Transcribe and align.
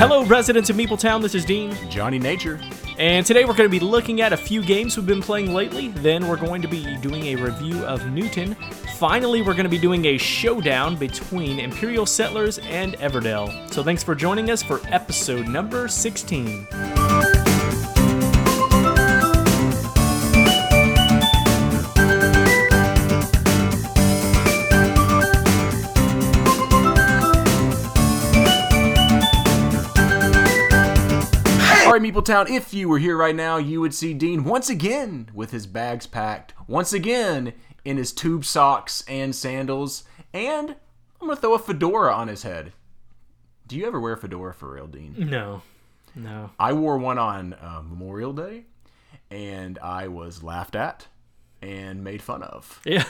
Hello, 0.00 0.24
residents 0.24 0.70
of 0.70 0.76
Meepletown. 0.76 1.20
This 1.20 1.34
is 1.34 1.44
Dean, 1.44 1.76
Johnny 1.90 2.18
Nature. 2.18 2.58
and 2.98 3.26
today 3.26 3.44
we're 3.44 3.52
going 3.52 3.68
to 3.68 3.78
be 3.78 3.84
looking 3.84 4.22
at 4.22 4.32
a 4.32 4.36
few 4.36 4.62
games 4.62 4.96
we've 4.96 5.04
been 5.04 5.20
playing 5.20 5.52
lately. 5.52 5.88
Then 5.88 6.26
we're 6.26 6.38
going 6.38 6.62
to 6.62 6.68
be 6.68 6.96
doing 7.02 7.26
a 7.26 7.34
review 7.36 7.84
of 7.84 8.10
Newton. 8.10 8.54
Finally, 8.96 9.42
we're 9.42 9.52
going 9.52 9.64
to 9.64 9.68
be 9.68 9.76
doing 9.76 10.06
a 10.06 10.16
showdown 10.16 10.96
between 10.96 11.60
Imperial 11.60 12.06
Settlers 12.06 12.56
and 12.60 12.94
Everdell. 12.94 13.70
So 13.70 13.82
thanks 13.82 14.02
for 14.02 14.14
joining 14.14 14.50
us 14.50 14.62
for 14.62 14.80
episode 14.86 15.46
number 15.46 15.86
16. 15.86 16.66
All 31.90 31.98
right, 31.98 32.14
Meepletown, 32.14 32.48
if 32.48 32.72
you 32.72 32.88
were 32.88 33.00
here 33.00 33.16
right 33.16 33.34
now, 33.34 33.56
you 33.56 33.80
would 33.80 33.92
see 33.92 34.14
Dean 34.14 34.44
once 34.44 34.70
again 34.70 35.28
with 35.34 35.50
his 35.50 35.66
bags 35.66 36.06
packed, 36.06 36.54
once 36.68 36.92
again 36.92 37.52
in 37.84 37.96
his 37.96 38.12
tube 38.12 38.44
socks 38.44 39.02
and 39.08 39.34
sandals, 39.34 40.04
and 40.32 40.76
I'm 41.20 41.26
going 41.26 41.34
to 41.34 41.40
throw 41.40 41.54
a 41.54 41.58
fedora 41.58 42.14
on 42.14 42.28
his 42.28 42.44
head. 42.44 42.74
Do 43.66 43.76
you 43.76 43.88
ever 43.88 43.98
wear 43.98 44.12
a 44.12 44.16
fedora 44.16 44.54
for 44.54 44.72
real, 44.72 44.86
Dean? 44.86 45.16
No, 45.18 45.62
no. 46.14 46.50
I 46.60 46.74
wore 46.74 46.96
one 46.96 47.18
on 47.18 47.54
uh, 47.54 47.82
Memorial 47.84 48.34
Day, 48.34 48.66
and 49.28 49.76
I 49.80 50.06
was 50.06 50.44
laughed 50.44 50.76
at 50.76 51.08
and 51.60 52.04
made 52.04 52.22
fun 52.22 52.44
of. 52.44 52.80
Yeah. 52.84 53.02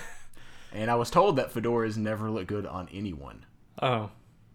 And 0.72 0.90
I 0.90 0.94
was 0.94 1.10
told 1.10 1.36
that 1.36 1.52
fedoras 1.52 1.98
never 1.98 2.30
look 2.30 2.46
good 2.46 2.64
on 2.64 2.88
anyone. 2.90 3.44
Oh, 3.82 4.10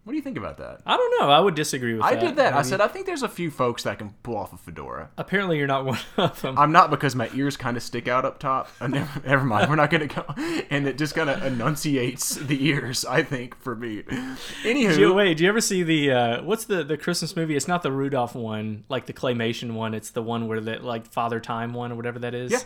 What 0.06 0.11
do 0.14 0.17
you 0.17 0.22
think 0.22 0.38
about 0.38 0.58
that? 0.59 0.81
I 0.86 0.95
don't 0.98 1.20
know. 1.20 1.31
I 1.31 1.39
would 1.39 1.56
disagree 1.56 1.94
with 1.94 2.03
that. 2.03 2.08
I 2.08 2.14
that. 2.14 2.22
did 2.22 2.36
that. 2.36 2.53
I 2.53 2.58
Maybe- 2.58 2.67
said, 2.70 2.80
I 2.80 2.88
think 2.88 3.08
there's 3.08 3.23
a 3.23 3.28
few 3.28 3.50
folks 3.50 3.81
that 3.84 3.98
can 3.98 4.14
pull 4.22 4.38
off 4.38 4.53
a 4.53 4.58
fedora. 4.58 5.09
Apparently, 5.17 5.58
you're 5.58 5.66
not 5.66 5.84
one 5.84 5.97
of 6.17 6.39
them. 6.44 6.59
I'm 6.59 6.72
not 6.72 6.92
because 6.92 7.16
my 7.16 7.28
ears 7.34 7.58
kind 7.58 7.75
of 7.75 7.81
stick 7.81 8.08
out 8.08 8.23
up 8.23 8.38
top. 8.39 8.70
Uh, 8.80 8.86
never, 8.86 9.22
never 9.28 9.44
mind. 9.44 9.67
We're 9.67 9.75
not 9.78 9.89
going 9.89 10.08
to 10.08 10.16
go. 10.16 10.25
And 10.70 10.88
it 10.88 10.97
just 11.00 11.16
kind 11.16 11.30
of 11.30 11.44
enunciates 11.44 12.36
the 12.36 12.67
ears, 12.67 13.03
I 13.03 13.23
think, 13.23 13.58
for 13.59 13.75
me. 13.75 14.03
Anywho, 14.03 14.94
Do 14.95 15.00
you, 15.02 15.14
wait, 15.14 15.38
do 15.38 15.44
you 15.44 15.50
ever 15.50 15.59
see 15.62 15.81
the 15.84 16.12
uh, 16.12 16.44
what's 16.44 16.66
the 16.66 16.84
the 16.84 16.97
Christmas 16.97 17.36
movie? 17.36 17.56
It's 17.56 17.67
not 17.67 17.81
the 17.84 17.92
Rudolph 17.92 18.36
one, 18.36 18.84
like 18.90 19.06
the 19.08 19.14
claymation 19.14 19.73
one. 19.73 19.94
It's 19.95 20.12
the 20.12 20.22
one 20.23 20.47
where 20.47 20.62
that 20.62 20.84
like 20.84 21.08
Father 21.08 21.40
Time 21.40 21.73
one 21.73 21.92
or 21.92 21.95
whatever 21.95 22.19
that 22.19 22.34
is. 22.36 22.52
Yeah. 22.52 22.59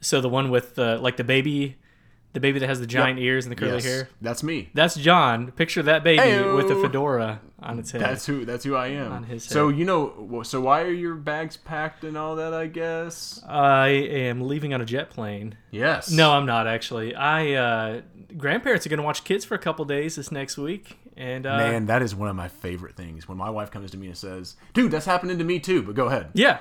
So 0.00 0.20
the 0.20 0.28
one 0.28 0.50
with 0.50 0.74
the 0.74 0.96
like 0.98 1.16
the 1.16 1.24
baby, 1.24 1.76
the 2.32 2.40
baby 2.40 2.58
that 2.58 2.68
has 2.68 2.80
the 2.80 2.86
giant 2.86 3.18
ears 3.18 3.44
and 3.44 3.52
the 3.52 3.56
curly 3.56 3.74
yes, 3.74 3.84
hair. 3.84 4.08
that's 4.20 4.42
me. 4.42 4.70
That's 4.74 4.94
John. 4.96 5.52
Picture 5.52 5.82
that 5.82 6.02
baby 6.02 6.22
Ayo. 6.22 6.56
with 6.56 6.68
the 6.68 6.76
fedora 6.76 7.40
on 7.62 7.78
its 7.78 7.90
head. 7.90 8.00
That's 8.00 8.24
who. 8.26 8.44
That's 8.44 8.64
who 8.64 8.74
I 8.74 8.88
am. 8.88 9.12
On 9.12 9.22
his 9.24 9.44
head. 9.44 9.52
so 9.52 9.68
you 9.68 9.84
know. 9.84 10.42
So 10.44 10.60
why 10.60 10.82
are 10.82 10.90
your 10.92 11.14
bags 11.14 11.56
packed 11.56 12.04
and 12.04 12.16
all 12.16 12.36
that? 12.36 12.54
I 12.54 12.66
guess. 12.68 13.42
I 13.46 13.88
am 13.88 14.40
leaving 14.42 14.72
on 14.74 14.80
a 14.80 14.84
jet 14.84 15.10
plane. 15.10 15.56
Yes. 15.70 16.10
No, 16.10 16.32
I'm 16.32 16.46
not 16.46 16.66
actually. 16.66 17.14
I 17.14 17.52
uh, 17.52 18.00
grandparents 18.36 18.86
are 18.86 18.90
gonna 18.90 19.02
watch 19.02 19.24
kids 19.24 19.44
for 19.44 19.54
a 19.54 19.58
couple 19.58 19.84
days 19.84 20.16
this 20.16 20.32
next 20.32 20.56
week, 20.56 20.98
and 21.16 21.46
uh, 21.46 21.58
Man, 21.58 21.86
that 21.86 22.00
is 22.02 22.14
one 22.14 22.28
of 22.28 22.36
my 22.36 22.48
favorite 22.48 22.96
things. 22.96 23.28
When 23.28 23.36
my 23.38 23.50
wife 23.50 23.70
comes 23.70 23.90
to 23.90 23.96
me 23.98 24.06
and 24.06 24.16
says, 24.16 24.56
"Dude, 24.72 24.90
that's 24.90 25.06
happening 25.06 25.38
to 25.38 25.44
me 25.44 25.58
too," 25.60 25.82
but 25.82 25.94
go 25.94 26.06
ahead. 26.06 26.28
yeah, 26.32 26.60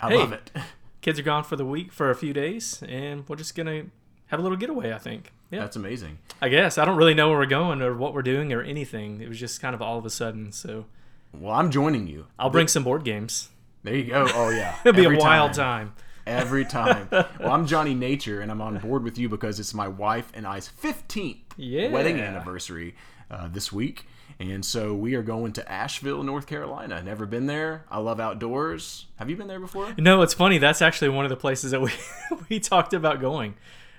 I 0.00 0.10
Hey. 0.10 0.18
love 0.18 0.32
it. 0.32 0.50
kids 1.00 1.18
are 1.18 1.22
gone 1.22 1.44
for 1.44 1.56
the 1.56 1.64
week 1.64 1.92
for 1.92 2.10
a 2.10 2.14
few 2.14 2.32
days, 2.32 2.82
and 2.88 3.28
we're 3.28 3.36
just 3.36 3.54
gonna 3.54 3.84
have 4.32 4.40
a 4.40 4.42
little 4.42 4.58
getaway. 4.58 4.92
I 4.92 4.98
think. 4.98 5.30
Yeah, 5.52 5.60
That's 5.60 5.76
amazing. 5.76 6.18
I 6.40 6.48
guess 6.48 6.78
I 6.78 6.84
don't 6.86 6.96
really 6.96 7.12
know 7.14 7.28
where 7.28 7.38
we're 7.38 7.46
going 7.46 7.82
or 7.82 7.94
what 7.94 8.14
we're 8.14 8.22
doing 8.22 8.52
or 8.54 8.62
anything. 8.62 9.20
It 9.20 9.28
was 9.28 9.38
just 9.38 9.60
kind 9.60 9.74
of 9.74 9.82
all 9.82 9.98
of 9.98 10.06
a 10.06 10.10
sudden. 10.10 10.50
So 10.50 10.86
Well, 11.32 11.52
I'm 11.54 11.70
joining 11.70 12.06
you. 12.08 12.26
I'll 12.38 12.48
bring 12.50 12.68
some 12.68 12.82
board 12.84 13.04
games. 13.04 13.50
There 13.84 13.94
you 13.94 14.04
go. 14.04 14.26
Oh 14.34 14.48
yeah. 14.48 14.76
It'll 14.84 14.96
be 14.98 15.04
a 15.14 15.18
wild 15.18 15.52
time. 15.52 15.92
every 16.26 16.64
time. 16.64 17.08
well, 17.10 17.26
I'm 17.52 17.66
Johnny 17.66 17.94
Nature, 17.94 18.40
and 18.40 18.50
I'm 18.50 18.60
on 18.62 18.78
board 18.78 19.02
with 19.04 19.18
you 19.18 19.28
because 19.28 19.60
it's 19.60 19.74
my 19.74 19.88
wife 19.88 20.30
and 20.34 20.46
I's 20.46 20.70
15th 20.82 21.36
Yeah. 21.56 21.88
wedding 21.90 22.18
anniversary 22.18 22.94
uh, 23.30 23.48
this 23.48 23.70
week. 23.72 24.06
And 24.40 24.64
so 24.64 24.94
we 24.94 25.14
are 25.14 25.22
going 25.22 25.52
to 25.52 25.70
Asheville, 25.70 26.22
North 26.22 26.46
Carolina. 26.46 27.02
Never 27.02 27.26
been 27.26 27.46
there. 27.46 27.84
I 27.90 27.98
love 27.98 28.18
outdoors. 28.18 29.06
Have 29.16 29.28
you 29.28 29.36
been 29.36 29.46
there 29.48 29.60
before? 29.60 29.92
No, 29.98 30.22
it's 30.22 30.32
funny. 30.34 30.56
That's 30.58 30.80
actually 30.80 31.10
one 31.10 31.24
of 31.26 31.28
the 31.28 31.36
places 31.36 31.72
that 31.72 31.80
we 31.82 31.90
we 32.48 32.58
talked 32.58 32.94
about 32.94 33.20
going. 33.20 33.54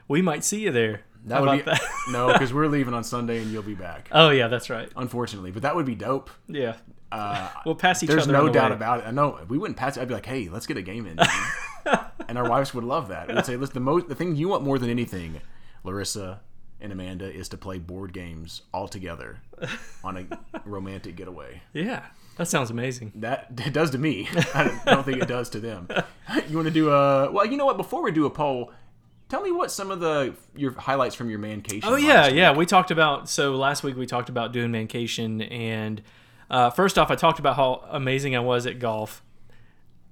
We 0.08 0.22
might 0.22 0.44
see 0.44 0.62
you 0.62 0.72
there. 0.72 1.02
That 1.26 1.36
How 1.36 1.42
would 1.42 1.50
about 1.62 1.66
be 1.66 1.72
that? 1.72 1.82
no, 2.12 2.28
because 2.34 2.54
we're 2.54 2.68
leaving 2.68 2.94
on 2.94 3.04
Sunday 3.04 3.42
and 3.42 3.50
you'll 3.52 3.64
be 3.64 3.76
back. 3.76 4.10
oh 4.12 4.30
yeah, 4.30 4.48
that's 4.48 4.70
right. 4.70 4.90
Unfortunately, 4.96 5.52
but 5.52 5.62
that 5.62 5.76
would 5.76 5.86
be 5.86 5.96
dope. 5.96 6.30
Yeah, 6.48 6.76
Uh, 7.12 7.50
we'll 7.66 7.76
pass 7.76 8.04
each 8.04 8.10
other. 8.10 8.18
there's 8.18 8.28
no 8.28 8.46
the 8.48 8.52
doubt 8.52 8.72
way. 8.72 8.76
about 8.76 9.00
it. 9.00 9.06
I 9.08 9.12
know 9.12 9.40
we 9.48 9.58
wouldn't 9.58 9.78
pass. 9.78 9.96
it. 9.98 10.02
I'd 10.02 10.08
be 10.10 10.14
like, 10.16 10.26
hey, 10.26 10.50
let's 10.50 10.66
get 10.68 10.76
a 10.78 10.82
game 10.82 11.06
in. 11.06 11.18
and 12.28 12.38
our 12.38 12.50
wives 12.50 12.74
would 12.74 12.84
love 12.84 13.08
that. 13.10 13.28
We'd 13.34 13.46
say, 13.46 13.56
listen, 13.56 13.74
the 13.76 13.80
most 13.80 14.10
the 14.10 14.16
thing 14.16 14.36
you 14.36 14.50
want 14.50 14.64
more 14.64 14.78
than 14.78 14.90
anything, 14.90 15.40
Larissa 15.84 16.42
and 16.82 16.92
Amanda, 16.92 17.32
is 17.34 17.48
to 17.50 17.58
play 17.58 17.78
board 17.80 18.12
games 18.14 18.64
all 18.74 18.88
together 18.90 19.40
on 20.04 20.18
a 20.18 20.60
romantic 20.66 21.16
getaway. 21.16 21.62
Yeah, 21.74 22.04
that 22.38 22.48
sounds 22.50 22.70
amazing. 22.70 23.14
That 23.16 23.48
it 23.66 23.72
does 23.74 23.92
to 23.92 23.98
me. 23.98 24.28
I 24.54 24.78
don't 24.86 25.06
think 25.06 25.22
it 25.22 25.28
does 25.30 25.50
to 25.52 25.60
them. 25.62 25.88
You 26.50 26.58
want 26.58 26.68
to 26.68 26.74
do 26.74 26.90
a 26.90 27.32
well? 27.32 27.46
You 27.46 27.56
know 27.56 27.66
what? 27.66 27.78
Before 27.78 28.04
we 28.04 28.12
do 28.12 28.26
a 28.26 28.30
poll, 28.30 28.72
tell 29.34 29.42
me 29.42 29.52
what 29.52 29.72
some 29.72 29.90
of 29.90 30.00
the 30.00 30.36
your 30.56 30.74
highlights 30.74 31.16
from 31.16 31.28
your 31.28 31.40
mancation. 31.40 31.90
Oh 31.90 31.96
yeah, 31.96 32.28
yeah. 32.28 32.56
We 32.56 32.68
talked 32.68 32.92
about 32.92 33.28
so 33.28 33.56
last 33.56 33.84
week 33.84 33.98
we 33.98 34.06
talked 34.06 34.30
about 34.30 34.54
doing 34.54 34.70
mancation, 34.70 35.42
and 35.42 36.04
uh, 36.52 36.70
first 36.70 37.00
off, 37.00 37.10
I 37.10 37.16
talked 37.16 37.40
about 37.40 37.56
how 37.56 37.84
amazing 37.90 38.36
I 38.36 38.40
was 38.40 38.68
at 38.68 38.78
golf. 38.78 39.24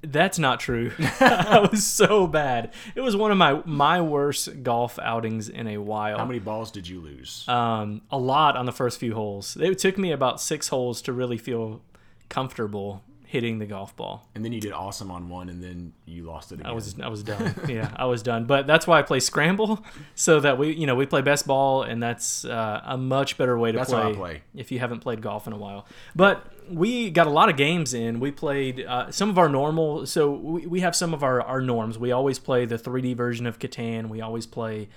That's 0.02 0.40
not 0.40 0.60
true. 0.60 0.92
I 1.20 1.68
was 1.72 1.86
so 1.86 2.26
bad. 2.26 2.74
It 2.96 3.02
was 3.02 3.16
one 3.16 3.30
of 3.30 3.38
my 3.38 3.62
my 3.64 4.02
worst 4.02 4.64
golf 4.64 4.98
outings 4.98 5.50
in 5.50 5.68
a 5.68 5.78
while. 5.78 6.18
How 6.18 6.26
many 6.26 6.40
balls 6.40 6.72
did 6.72 6.88
you 6.88 7.00
lose? 7.00 7.48
um, 7.48 8.02
a 8.10 8.18
lot 8.18 8.58
on 8.58 8.66
the 8.66 8.72
first 8.72 9.00
few 9.00 9.14
holes. 9.14 9.56
It 9.56 9.78
took 9.78 10.00
me 10.00 10.12
about 10.12 10.42
six 10.42 10.70
holes 10.70 11.00
to 11.04 11.14
really 11.14 11.38
feel 11.38 11.84
comfortable 12.28 13.04
hitting 13.32 13.60
the 13.60 13.66
golf 13.66 13.96
ball. 13.96 14.28
and 14.36 14.44
then 14.44 14.52
you 14.52 14.60
did 14.60 14.74
awesome 14.74 15.10
on 15.10 15.30
one, 15.30 15.48
and 15.48 15.64
then 15.64 15.94
you 16.06 16.24
lost 16.24 16.52
it 16.52 16.56
again. 16.56 16.66
I 16.70 16.74
was 16.74 17.00
I 17.00 17.08
was 17.08 17.24
done. 17.24 17.56
yeah, 17.70 17.90
I 17.96 18.06
was 18.06 18.22
done. 18.22 18.44
But 18.46 18.68
that's 18.68 18.86
why 18.86 19.00
I 19.00 19.04
play 19.04 19.22
scramble, 19.22 19.86
so 20.16 20.42
that 20.42 20.58
we 20.58 20.74
you 20.74 20.86
know 20.86 20.96
we 20.96 21.06
play 21.06 21.22
best 21.22 21.48
ball, 21.48 21.84
and 21.84 22.04
that's 22.04 22.44
uh, 22.44 22.82
a 22.84 22.98
much 22.98 23.38
better 23.38 23.58
way 23.58 23.72
to 23.72 23.78
That's 23.78 23.90
play, 23.92 24.14
play. 24.14 24.42
if 24.54 24.70
you 24.72 24.80
haven't 24.80 25.00
played 25.00 25.22
golf 25.22 25.48
in 25.48 25.54
a 25.54 25.58
while. 25.58 25.86
But 26.14 26.46
we 26.70 27.10
got 27.10 27.26
a 27.26 27.32
lot 27.32 27.48
of 27.48 27.56
games 27.56 27.94
in. 27.94 28.20
We 28.20 28.32
played 28.32 28.86
uh, 28.86 29.12
some 29.12 29.30
of 29.30 29.38
our 29.38 29.48
normal. 29.50 30.06
So 30.06 30.30
we, 30.32 30.66
we 30.68 30.80
have 30.82 30.96
some 30.96 31.14
of 31.14 31.24
our 31.24 31.42
our 31.42 31.62
norms. 31.62 31.98
We 31.98 32.12
always 32.12 32.38
play 32.38 32.66
the 32.66 32.78
3D 32.78 33.16
version 33.16 33.48
of 33.48 33.60
Catan. 33.60 34.10
We 34.10 34.20
always 34.20 34.46
play. 34.46 34.90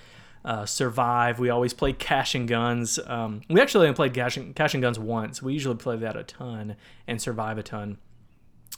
Uh, 0.43 0.63
survive. 0.63 1.39
We 1.39 1.49
always 1.49 1.73
play 1.73 1.91
Cash 1.91 2.35
and 2.35 2.47
Guns. 2.47 2.99
Um, 3.07 3.41
we 3.49 3.59
actually 3.59 3.87
only 3.87 3.95
played 3.95 4.13
Cash 4.13 4.37
and, 4.37 4.55
Cash 4.55 4.75
and 4.75 4.83
Guns 4.83 4.99
once. 4.99 5.41
We 5.41 5.53
usually 5.53 5.73
play 5.75 5.97
that 5.97 6.15
a 6.15 6.21
ton 6.23 6.75
and 7.07 7.19
Survive 7.19 7.57
a 7.57 7.63
ton. 7.63 7.97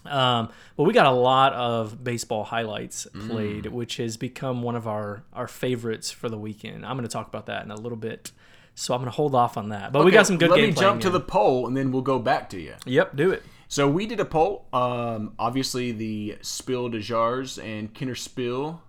Um, 0.07 0.49
but 0.75 0.83
we 0.83 0.93
got 0.93 1.05
a 1.05 1.11
lot 1.11 1.53
of 1.53 2.03
baseball 2.03 2.43
highlights 2.43 3.05
played, 3.27 3.65
Mm. 3.65 3.71
which 3.71 3.97
has 3.97 4.17
become 4.17 4.61
one 4.63 4.75
of 4.75 4.87
our 4.87 5.23
our 5.33 5.47
favorites 5.47 6.11
for 6.11 6.29
the 6.29 6.37
weekend. 6.37 6.85
I'm 6.85 6.95
going 6.97 7.07
to 7.07 7.11
talk 7.13 7.27
about 7.27 7.45
that 7.47 7.63
in 7.65 7.71
a 7.71 7.75
little 7.75 7.97
bit, 7.97 8.31
so 8.75 8.93
I'm 8.93 8.99
going 9.01 9.11
to 9.11 9.15
hold 9.15 9.35
off 9.35 9.57
on 9.57 9.69
that. 9.69 9.91
But 9.91 10.05
we 10.05 10.11
got 10.11 10.27
some 10.27 10.37
good 10.37 10.49
Let 10.49 10.59
me 10.61 10.71
jump 10.71 11.01
to 11.01 11.09
playing 11.09 11.13
the 11.21 11.25
poll, 11.27 11.67
and 11.67 11.75
then 11.75 11.91
we'll 11.91 12.01
go 12.01 12.19
back 12.19 12.49
to 12.51 12.59
you. 12.59 12.75
Yep, 12.85 13.15
do 13.15 13.31
it. 13.31 13.43
So 13.69 13.89
we 13.89 14.05
did 14.05 14.19
a 14.21 14.25
poll. 14.25 14.65
Um, 14.71 15.33
obviously, 15.37 15.91
the 15.91 16.37
Spiel 16.41 16.87
des 16.89 16.99
Jahres 16.99 17.61
and 17.61 17.93
Kinder 17.93 18.15
Spiel 18.15 18.81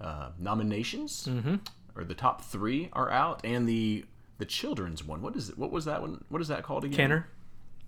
uh, 0.00 0.30
nominations, 0.38 1.26
Mm-hmm. 1.30 1.56
or 1.94 2.04
the 2.04 2.14
top 2.14 2.42
three, 2.42 2.88
are 2.92 3.10
out, 3.10 3.40
and 3.44 3.68
the 3.68 4.04
the 4.38 4.46
children's 4.46 5.04
one. 5.04 5.20
What 5.22 5.36
is 5.36 5.50
it? 5.50 5.58
What 5.58 5.70
was 5.70 5.84
that 5.84 6.00
one? 6.00 6.24
What 6.30 6.40
is 6.42 6.48
that 6.48 6.62
called 6.62 6.84
again? 6.84 6.96
Kinder, 6.96 7.26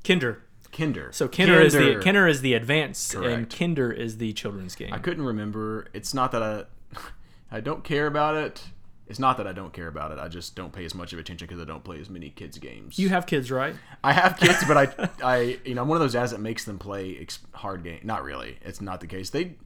Kinder. 0.05 0.43
Kinder. 0.73 1.11
So 1.13 1.29
Kinder, 1.29 1.61
is 1.61 1.75
the 1.75 1.79
Kinder. 1.81 2.03
Kinder 2.03 2.27
is 2.27 2.41
the 2.41 2.55
advanced, 2.55 3.15
and 3.15 3.49
Kinder 3.49 3.93
is 3.93 4.19
the 4.19 4.33
children's 4.33 4.75
game. 4.75 4.93
I 4.93 4.99
couldn't 4.99 5.25
remember. 5.25 5.87
It's 5.93 6.15
not 6.15 6.33
that 6.33 6.43
I 6.43 6.65
I 7.51 7.61
don't 7.61 7.85
care 7.85 8.07
about 8.07 8.37
it. 8.37 8.63
It's 9.07 9.19
not 9.19 9.37
that 9.37 9.47
I 9.47 9.53
don't 9.53 9.75
care 9.75 9.89
about 9.89 10.11
it. 10.13 10.19
I 10.19 10.29
just 10.29 10.55
don't 10.55 10.73
pay 10.73 10.87
as 10.87 10.95
much 10.95 11.13
of 11.13 11.19
attention 11.19 11.47
because 11.47 11.61
I 11.61 11.67
don't 11.67 11.85
play 11.85 12.01
as 12.01 12.09
many 12.09 12.31
kids 12.31 12.57
games. 12.57 12.99
you 12.99 13.11
have 13.11 13.27
kids, 13.27 13.51
right? 13.51 13.75
I 14.03 14.13
have 14.15 14.39
kids, 14.39 14.65
but 14.67 14.79
I, 14.79 15.11
I, 15.23 15.59
you 15.65 15.75
know, 15.75 15.83
I'm 15.83 15.89
one 15.89 15.97
of 15.97 16.01
those 16.01 16.15
dads 16.15 16.31
that 16.31 16.41
makes 16.41 16.65
them 16.65 16.79
play 16.79 17.27
hard 17.53 17.85
game. 17.85 18.01
Not 18.05 18.25
really. 18.25 18.59
It's 18.63 18.81
not 18.81 19.01
the 19.01 19.07
case. 19.07 19.29
They, 19.29 19.57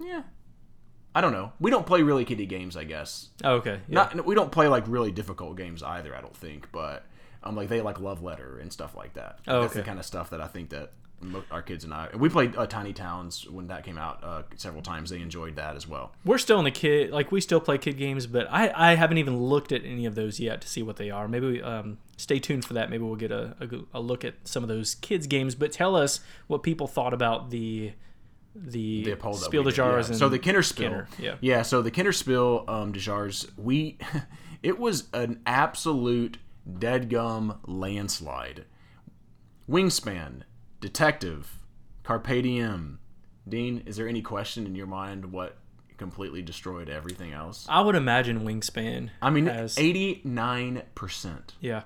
yeah, 0.00 0.22
I 1.14 1.20
don't 1.20 1.32
know. 1.32 1.52
We 1.60 1.70
don't 1.70 1.84
play 1.84 2.02
really 2.02 2.24
kiddie 2.24 2.46
games. 2.46 2.74
I 2.74 2.84
guess. 2.84 3.28
Oh, 3.44 3.56
okay. 3.56 3.80
Yeah. 3.88 4.08
Not. 4.14 4.24
We 4.24 4.34
don't 4.34 4.52
play 4.52 4.68
like 4.68 4.84
really 4.86 5.10
difficult 5.10 5.58
games 5.58 5.82
either. 5.82 6.16
I 6.16 6.22
don't 6.22 6.36
think. 6.36 6.72
But 6.72 7.04
um, 7.46 7.56
like 7.56 7.68
they 7.68 7.80
like 7.80 8.00
love 8.00 8.22
letter 8.22 8.58
and 8.58 8.72
stuff 8.72 8.96
like 8.96 9.14
that. 9.14 9.38
Oh, 9.46 9.62
That's 9.62 9.74
the 9.74 9.82
kind 9.82 9.98
of 9.98 10.04
stuff 10.04 10.30
that 10.30 10.40
I 10.40 10.46
think 10.46 10.70
that 10.70 10.92
mo- 11.20 11.44
our 11.50 11.62
kids 11.62 11.84
and 11.84 11.92
I. 11.92 12.08
We 12.16 12.28
played 12.28 12.56
uh, 12.56 12.66
Tiny 12.66 12.92
Towns 12.92 13.48
when 13.48 13.68
that 13.68 13.84
came 13.84 13.98
out 13.98 14.22
uh, 14.22 14.42
several 14.56 14.82
times. 14.82 15.10
They 15.10 15.20
enjoyed 15.20 15.56
that 15.56 15.76
as 15.76 15.86
well. 15.86 16.12
We're 16.24 16.38
still 16.38 16.58
in 16.58 16.64
the 16.64 16.70
kid, 16.70 17.10
like 17.10 17.32
we 17.32 17.40
still 17.40 17.60
play 17.60 17.78
kid 17.78 17.98
games, 17.98 18.26
but 18.26 18.46
I, 18.50 18.72
I 18.74 18.94
haven't 18.94 19.18
even 19.18 19.36
looked 19.36 19.72
at 19.72 19.84
any 19.84 20.06
of 20.06 20.14
those 20.14 20.40
yet 20.40 20.60
to 20.62 20.68
see 20.68 20.82
what 20.82 20.96
they 20.96 21.10
are. 21.10 21.28
Maybe 21.28 21.46
we, 21.46 21.62
um, 21.62 21.98
stay 22.16 22.38
tuned 22.38 22.64
for 22.64 22.74
that. 22.74 22.90
Maybe 22.90 23.04
we'll 23.04 23.16
get 23.16 23.30
a, 23.30 23.56
a, 23.60 23.98
a 23.98 24.00
look 24.00 24.24
at 24.24 24.34
some 24.44 24.62
of 24.62 24.68
those 24.68 24.94
kids 24.96 25.26
games. 25.26 25.54
But 25.54 25.72
tell 25.72 25.96
us 25.96 26.20
what 26.46 26.62
people 26.62 26.86
thought 26.86 27.14
about 27.14 27.50
the 27.50 27.92
the, 28.58 29.04
the 29.04 29.16
poll 29.16 29.34
that 29.34 29.44
Spiel 29.44 29.62
de 29.64 29.68
yeah. 29.68 29.76
Jars 29.76 30.08
and 30.08 30.18
so 30.18 30.30
the 30.30 30.38
Kinderspiel, 30.38 30.76
Kenner, 30.76 31.08
yeah. 31.18 31.34
yeah. 31.42 31.60
So 31.60 31.82
the 31.82 31.90
Kinderspiel 31.90 32.66
um, 32.66 32.92
de 32.92 32.98
Jars, 32.98 33.46
we 33.58 33.98
it 34.62 34.78
was 34.78 35.04
an 35.12 35.40
absolute 35.44 36.38
dead 36.78 37.08
gum 37.10 37.60
landslide. 37.66 38.64
Wingspan, 39.68 40.42
Detective, 40.80 41.58
Carpe 42.02 42.42
Diem. 42.42 42.98
Dean, 43.48 43.82
is 43.86 43.96
there 43.96 44.08
any 44.08 44.22
question 44.22 44.66
in 44.66 44.74
your 44.74 44.86
mind 44.86 45.32
what 45.32 45.56
completely 45.96 46.42
destroyed 46.42 46.88
everything 46.88 47.32
else? 47.32 47.66
I 47.68 47.80
would 47.80 47.94
imagine 47.94 48.40
Wingspan. 48.40 49.10
I 49.22 49.30
mean, 49.30 49.48
eighty 49.76 50.20
nine 50.24 50.82
percent. 50.94 51.54
Yeah. 51.60 51.82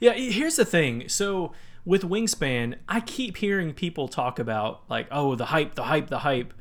Yeah, 0.00 0.12
here's 0.12 0.56
the 0.56 0.64
thing. 0.64 1.08
So 1.08 1.52
with 1.84 2.02
Wingspan, 2.02 2.76
I 2.88 3.00
keep 3.00 3.36
hearing 3.36 3.74
people 3.74 4.08
talk 4.08 4.38
about 4.38 4.82
like, 4.88 5.08
oh, 5.10 5.34
the 5.34 5.46
hype, 5.46 5.74
the 5.74 5.84
hype, 5.84 6.08
the 6.08 6.20
hype. 6.20 6.54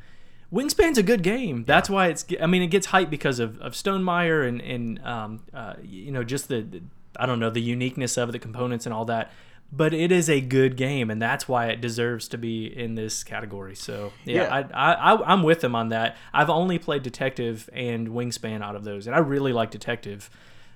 Wingspan's 0.51 0.97
a 0.97 1.03
good 1.03 1.23
game. 1.23 1.63
That's 1.63 1.89
why 1.89 2.07
it's. 2.07 2.25
I 2.39 2.45
mean, 2.45 2.61
it 2.61 2.67
gets 2.67 2.87
hype 2.87 3.09
because 3.09 3.39
of, 3.39 3.59
of 3.59 3.73
Stonemaier 3.73 4.47
and 4.47 4.61
and 4.61 5.03
um, 5.03 5.43
uh, 5.53 5.75
you 5.81 6.11
know 6.11 6.23
just 6.23 6.47
the, 6.47 6.61
the 6.61 6.81
I 7.17 7.25
don't 7.25 7.39
know 7.39 7.49
the 7.49 7.61
uniqueness 7.61 8.17
of 8.17 8.31
the 8.31 8.39
components 8.39 8.85
and 8.85 8.93
all 8.93 9.05
that. 9.05 9.31
But 9.75 9.91
it 9.91 10.11
is 10.11 10.29
a 10.29 10.39
good 10.39 10.77
game, 10.77 11.09
and 11.09 11.19
that's 11.19 11.47
why 11.47 11.65
it 11.67 11.81
deserves 11.81 12.27
to 12.27 12.37
be 12.37 12.65
in 12.67 12.93
this 12.93 13.23
category. 13.23 13.75
So 13.75 14.13
yeah, 14.23 14.43
Yeah. 14.43 14.69
I, 14.71 14.93
I, 14.93 15.33
I'm 15.33 15.41
with 15.41 15.61
them 15.61 15.73
on 15.73 15.89
that. 15.89 16.15
I've 16.31 16.51
only 16.51 16.77
played 16.77 17.01
Detective 17.01 17.71
and 17.73 18.09
Wingspan 18.09 18.61
out 18.61 18.75
of 18.75 18.83
those, 18.83 19.07
and 19.07 19.15
I 19.15 19.19
really 19.19 19.51
like 19.51 19.71
Detective. 19.71 20.29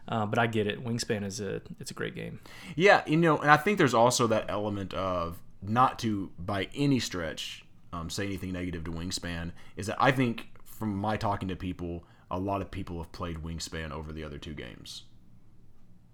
Uh, 0.07 0.25
but 0.25 0.39
I 0.39 0.47
get 0.47 0.65
it. 0.65 0.83
Wingspan 0.83 1.23
is 1.23 1.39
a 1.39 1.61
it's 1.79 1.91
a 1.91 1.93
great 1.93 2.15
game. 2.15 2.39
Yeah, 2.75 3.03
you 3.05 3.17
know, 3.17 3.37
and 3.37 3.51
I 3.51 3.57
think 3.57 3.77
there's 3.77 3.93
also 3.93 4.25
that 4.27 4.45
element 4.47 4.93
of 4.95 5.37
not 5.61 5.99
to 5.99 6.31
by 6.39 6.69
any 6.73 6.99
stretch 6.99 7.65
um, 7.93 8.09
say 8.09 8.25
anything 8.25 8.51
negative 8.51 8.83
to 8.85 8.91
Wingspan 8.91 9.51
is 9.75 9.87
that 9.87 9.97
I 9.99 10.11
think 10.11 10.47
from 10.65 10.95
my 10.95 11.17
talking 11.17 11.47
to 11.49 11.55
people, 11.55 12.03
a 12.29 12.39
lot 12.39 12.61
of 12.61 12.71
people 12.71 12.97
have 12.99 13.11
played 13.11 13.37
Wingspan 13.37 13.91
over 13.91 14.11
the 14.11 14.23
other 14.23 14.37
two 14.37 14.53
games. 14.53 15.03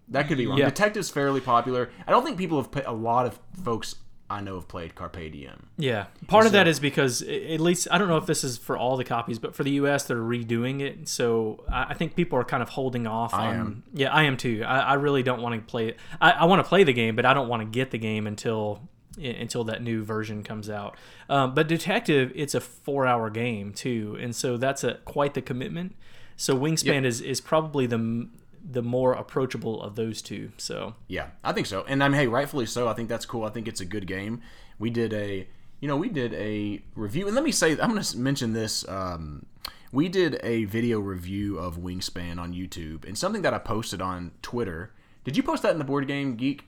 That 0.10 0.28
could 0.28 0.38
be 0.38 0.48
wrong. 0.48 0.58
Yeah. 0.58 0.66
Detective's 0.66 1.10
fairly 1.10 1.42
popular. 1.42 1.90
I 2.08 2.12
don't 2.12 2.24
think 2.24 2.38
people 2.38 2.58
have 2.58 2.72
played. 2.72 2.86
A 2.86 2.94
lot 2.94 3.26
of 3.26 3.40
folks 3.64 3.96
I 4.30 4.42
know 4.42 4.56
have 4.56 4.68
played 4.68 4.96
Carpe 4.96 5.32
Diem. 5.32 5.68
Yeah, 5.78 6.08
part 6.28 6.46
of 6.46 6.54
that 6.54 6.68
is 6.68 6.80
because 6.80 7.22
at 7.22 7.60
least 7.60 7.88
I 7.92 7.98
don't 7.98 8.08
know 8.08 8.18
if 8.18 8.26
this 8.26 8.44
is 8.44 8.58
for 8.58 8.76
all 8.76 8.98
the 8.98 9.04
copies, 9.04 9.38
but 9.38 9.54
for 9.54 9.64
the 9.64 9.72
U.S. 9.72 10.06
they're 10.06 10.18
redoing 10.18 10.82
it, 10.82 11.08
so 11.08 11.64
I 11.72 11.94
think 11.94 12.16
people 12.16 12.40
are 12.40 12.44
kind 12.44 12.64
of 12.64 12.70
holding 12.70 13.06
off. 13.06 13.34
I 13.34 13.48
on, 13.48 13.60
am. 13.60 13.84
Yeah, 13.94 14.12
I 14.12 14.24
am 14.24 14.38
too. 14.38 14.64
I, 14.66 14.80
I 14.80 14.94
really 14.96 15.24
don't 15.24 15.42
want 15.42 15.56
to 15.56 15.62
play 15.62 15.90
it. 15.90 15.98
I, 16.20 16.32
I 16.32 16.46
want 16.46 16.64
to 16.64 16.68
play 16.68 16.84
the 16.84 16.94
game, 16.94 17.16
but 17.16 17.26
I 17.26 17.34
don't 17.34 17.48
want 17.48 17.62
to 17.62 17.68
get 17.68 17.92
the 17.92 18.00
game 18.00 18.26
until 18.26 18.82
until 19.22 19.64
that 19.66 19.84
new 19.84 20.04
version 20.04 20.42
comes 20.42 20.70
out. 20.70 20.98
Um, 21.30 21.54
but 21.54 21.68
Detective, 21.68 22.32
it's 22.34 22.56
a 22.56 22.62
four-hour 22.62 23.30
game 23.30 23.72
too, 23.72 24.18
and 24.20 24.36
so 24.36 24.58
that's 24.58 24.84
a 24.84 24.96
quite 25.06 25.36
the 25.36 25.42
commitment. 25.42 25.96
So 26.38 26.58
Wingspan 26.58 27.06
is 27.06 27.22
is 27.22 27.40
probably 27.40 27.86
the 27.86 28.30
the 28.63 28.81
more 28.81 29.13
approachable 29.13 29.81
of 29.81 29.95
those 29.95 30.21
two. 30.21 30.51
So 30.57 30.95
Yeah, 31.07 31.27
I 31.44 31.51
think 31.51 31.68
so. 31.68 31.83
And 31.88 32.04
I 32.04 32.07
mean, 32.07 32.19
hey, 32.19 32.27
rightfully 32.27 32.65
so. 32.65 32.88
I 32.88 32.94
think 32.94 33.10
that's 33.10 33.25
cool. 33.25 33.44
I 33.44 33.50
think 33.50 33.68
it's 33.68 33.81
a 33.81 33.86
good 33.86 34.07
game. 34.07 34.42
We 34.80 34.89
did 34.89 35.13
a, 35.13 35.48
you 35.80 35.88
know, 35.88 35.98
we 35.98 36.10
did 36.10 36.33
a 36.33 36.81
review. 36.95 37.27
And 37.27 37.36
let 37.36 37.44
me 37.44 37.51
say, 37.51 37.71
I'm 37.71 37.92
going 37.92 38.01
to 38.01 38.18
mention 38.18 38.54
this. 38.54 38.88
Um, 38.88 39.45
we 39.92 40.10
did 40.10 40.39
a 40.42 40.65
video 40.65 41.00
review 41.00 41.60
of 41.60 41.77
Wingspan 41.77 42.39
on 42.39 42.51
YouTube, 42.51 43.06
and 43.06 43.15
something 43.15 43.44
that 43.44 43.54
I 43.54 43.60
posted 43.60 44.01
on 44.01 44.31
Twitter. 44.42 44.92
Did 45.24 45.38
you 45.38 45.44
post 45.44 45.62
that 45.62 45.71
in 45.71 45.77
the 45.77 45.83
Board 45.83 46.07
Game 46.07 46.36
Geek? 46.36 46.66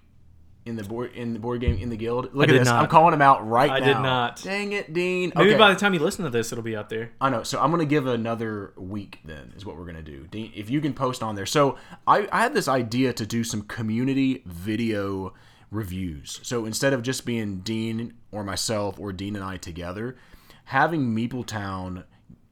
In 0.66 0.76
the 0.76 0.84
board 0.84 1.14
in 1.14 1.34
the 1.34 1.40
board 1.40 1.62
game 1.62 1.78
in 1.78 1.90
the 1.90 1.96
guild. 1.96 2.34
Look 2.34 2.50
at 2.50 2.52
did 2.52 2.62
this. 2.62 2.66
not. 2.66 2.82
I'm 2.82 2.90
calling 2.90 3.14
him 3.14 3.22
out 3.22 3.48
right 3.48 3.70
I 3.70 3.80
now. 3.80 3.86
I 3.86 3.88
did 3.88 4.00
not. 4.00 4.42
Dang 4.42 4.72
it, 4.72 4.94
Dean. 4.94 5.32
maybe 5.36 5.52
okay. 5.52 5.60
by 5.60 5.72
the 5.72 5.80
time 5.80 5.94
you 5.94 6.00
listen 6.00 6.26
to 6.26 6.32
this, 6.32 6.52
it'll 6.52 6.64
be 6.64 6.76
out 6.76 6.90
there. 6.90 7.12
I 7.22 7.30
know. 7.30 7.44
So 7.44 7.62
I'm 7.62 7.70
going 7.70 7.82
to 7.82 7.86
give 7.86 8.08
another 8.08 8.74
week 8.76 9.20
then, 9.24 9.54
is 9.56 9.64
what 9.64 9.78
we're 9.78 9.84
going 9.84 9.96
to 9.96 10.02
do. 10.02 10.26
Dean, 10.26 10.52
if 10.56 10.72
you 10.72 10.82
can 10.82 10.94
post 10.94 11.22
on 11.22 11.36
there. 11.36 11.46
So 11.46 11.78
I, 12.08 12.28
I 12.32 12.42
had 12.42 12.56
this 12.56 12.68
idea 12.68 13.14
to 13.14 13.28
do 13.28 13.44
some 13.44 13.62
community 13.62 14.42
video 14.48 15.36
reviews. 15.70 16.40
So 16.42 16.66
instead 16.66 16.94
of 16.94 17.04
just 17.04 17.28
being 17.28 17.60
Dean 17.60 18.16
or 18.32 18.44
myself 18.44 19.00
or 19.00 19.14
Dean 19.14 19.36
and 19.36 19.46
I 19.46 19.58
together, 19.58 20.18
having 20.66 21.16
Meepletown 21.16 22.06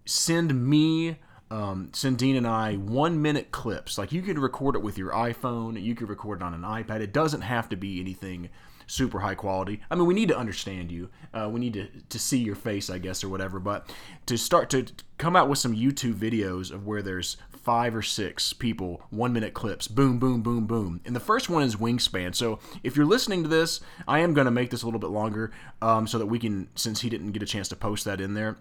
send 0.05 0.69
me. 0.69 1.17
Um, 1.53 1.89
send 1.93 2.17
Dean 2.17 2.35
and 2.35 2.47
I 2.47 2.77
one 2.77 3.21
minute 3.21 3.51
clips. 3.51 3.99
Like 3.99 4.11
you 4.11 4.23
could 4.23 4.39
record 4.39 4.75
it 4.75 4.81
with 4.81 4.97
your 4.97 5.11
iPhone, 5.11 5.79
you 5.79 5.93
could 5.93 6.09
record 6.09 6.41
it 6.41 6.43
on 6.43 6.55
an 6.55 6.61
iPad. 6.61 7.01
It 7.01 7.13
doesn't 7.13 7.41
have 7.41 7.69
to 7.69 7.75
be 7.75 7.99
anything 7.99 8.49
super 8.87 9.19
high 9.19 9.35
quality. 9.35 9.79
I 9.91 9.95
mean, 9.95 10.07
we 10.07 10.15
need 10.15 10.29
to 10.29 10.37
understand 10.37 10.91
you. 10.91 11.09
Uh, 11.31 11.49
we 11.51 11.59
need 11.59 11.73
to, 11.73 11.87
to 12.09 12.17
see 12.17 12.39
your 12.39 12.55
face, 12.55 12.89
I 12.89 12.97
guess, 12.97 13.23
or 13.23 13.29
whatever. 13.29 13.59
But 13.59 13.93
to 14.25 14.35
start 14.35 14.71
to 14.71 14.87
come 15.19 15.35
out 15.35 15.47
with 15.47 15.59
some 15.59 15.75
YouTube 15.75 16.15
videos 16.15 16.71
of 16.71 16.87
where 16.87 17.03
there's 17.03 17.37
five 17.51 17.95
or 17.95 18.01
six 18.01 18.51
people, 18.51 19.03
one 19.11 19.31
minute 19.31 19.53
clips, 19.53 19.87
boom, 19.87 20.17
boom, 20.17 20.41
boom, 20.41 20.65
boom. 20.65 21.01
And 21.05 21.15
the 21.15 21.19
first 21.19 21.51
one 21.51 21.61
is 21.61 21.75
Wingspan. 21.75 22.33
So 22.33 22.57
if 22.81 22.97
you're 22.97 23.05
listening 23.05 23.43
to 23.43 23.49
this, 23.49 23.79
I 24.07 24.21
am 24.21 24.33
going 24.33 24.45
to 24.45 24.51
make 24.51 24.71
this 24.71 24.81
a 24.81 24.85
little 24.85 24.99
bit 24.99 25.11
longer 25.11 25.51
um, 25.83 26.07
so 26.07 26.17
that 26.17 26.25
we 26.25 26.39
can, 26.39 26.69
since 26.73 27.01
he 27.01 27.11
didn't 27.11 27.31
get 27.31 27.43
a 27.43 27.45
chance 27.45 27.67
to 27.67 27.75
post 27.75 28.05
that 28.05 28.19
in 28.19 28.33
there. 28.33 28.57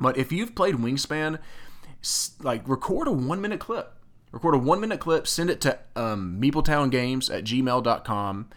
But 0.00 0.16
if 0.16 0.30
you've 0.30 0.54
played 0.54 0.76
Wingspan, 0.76 1.40
like 2.42 2.68
record 2.68 3.08
a 3.08 3.12
one 3.12 3.40
minute 3.40 3.60
clip. 3.60 3.94
Record 4.32 4.54
a 4.54 4.58
one 4.58 4.80
minute 4.80 5.00
clip, 5.00 5.26
send 5.26 5.50
it 5.50 5.60
to 5.62 5.78
um, 5.96 6.38
meepletowngames 6.40 7.36
at 7.36 7.44
gmail.com 7.44 8.48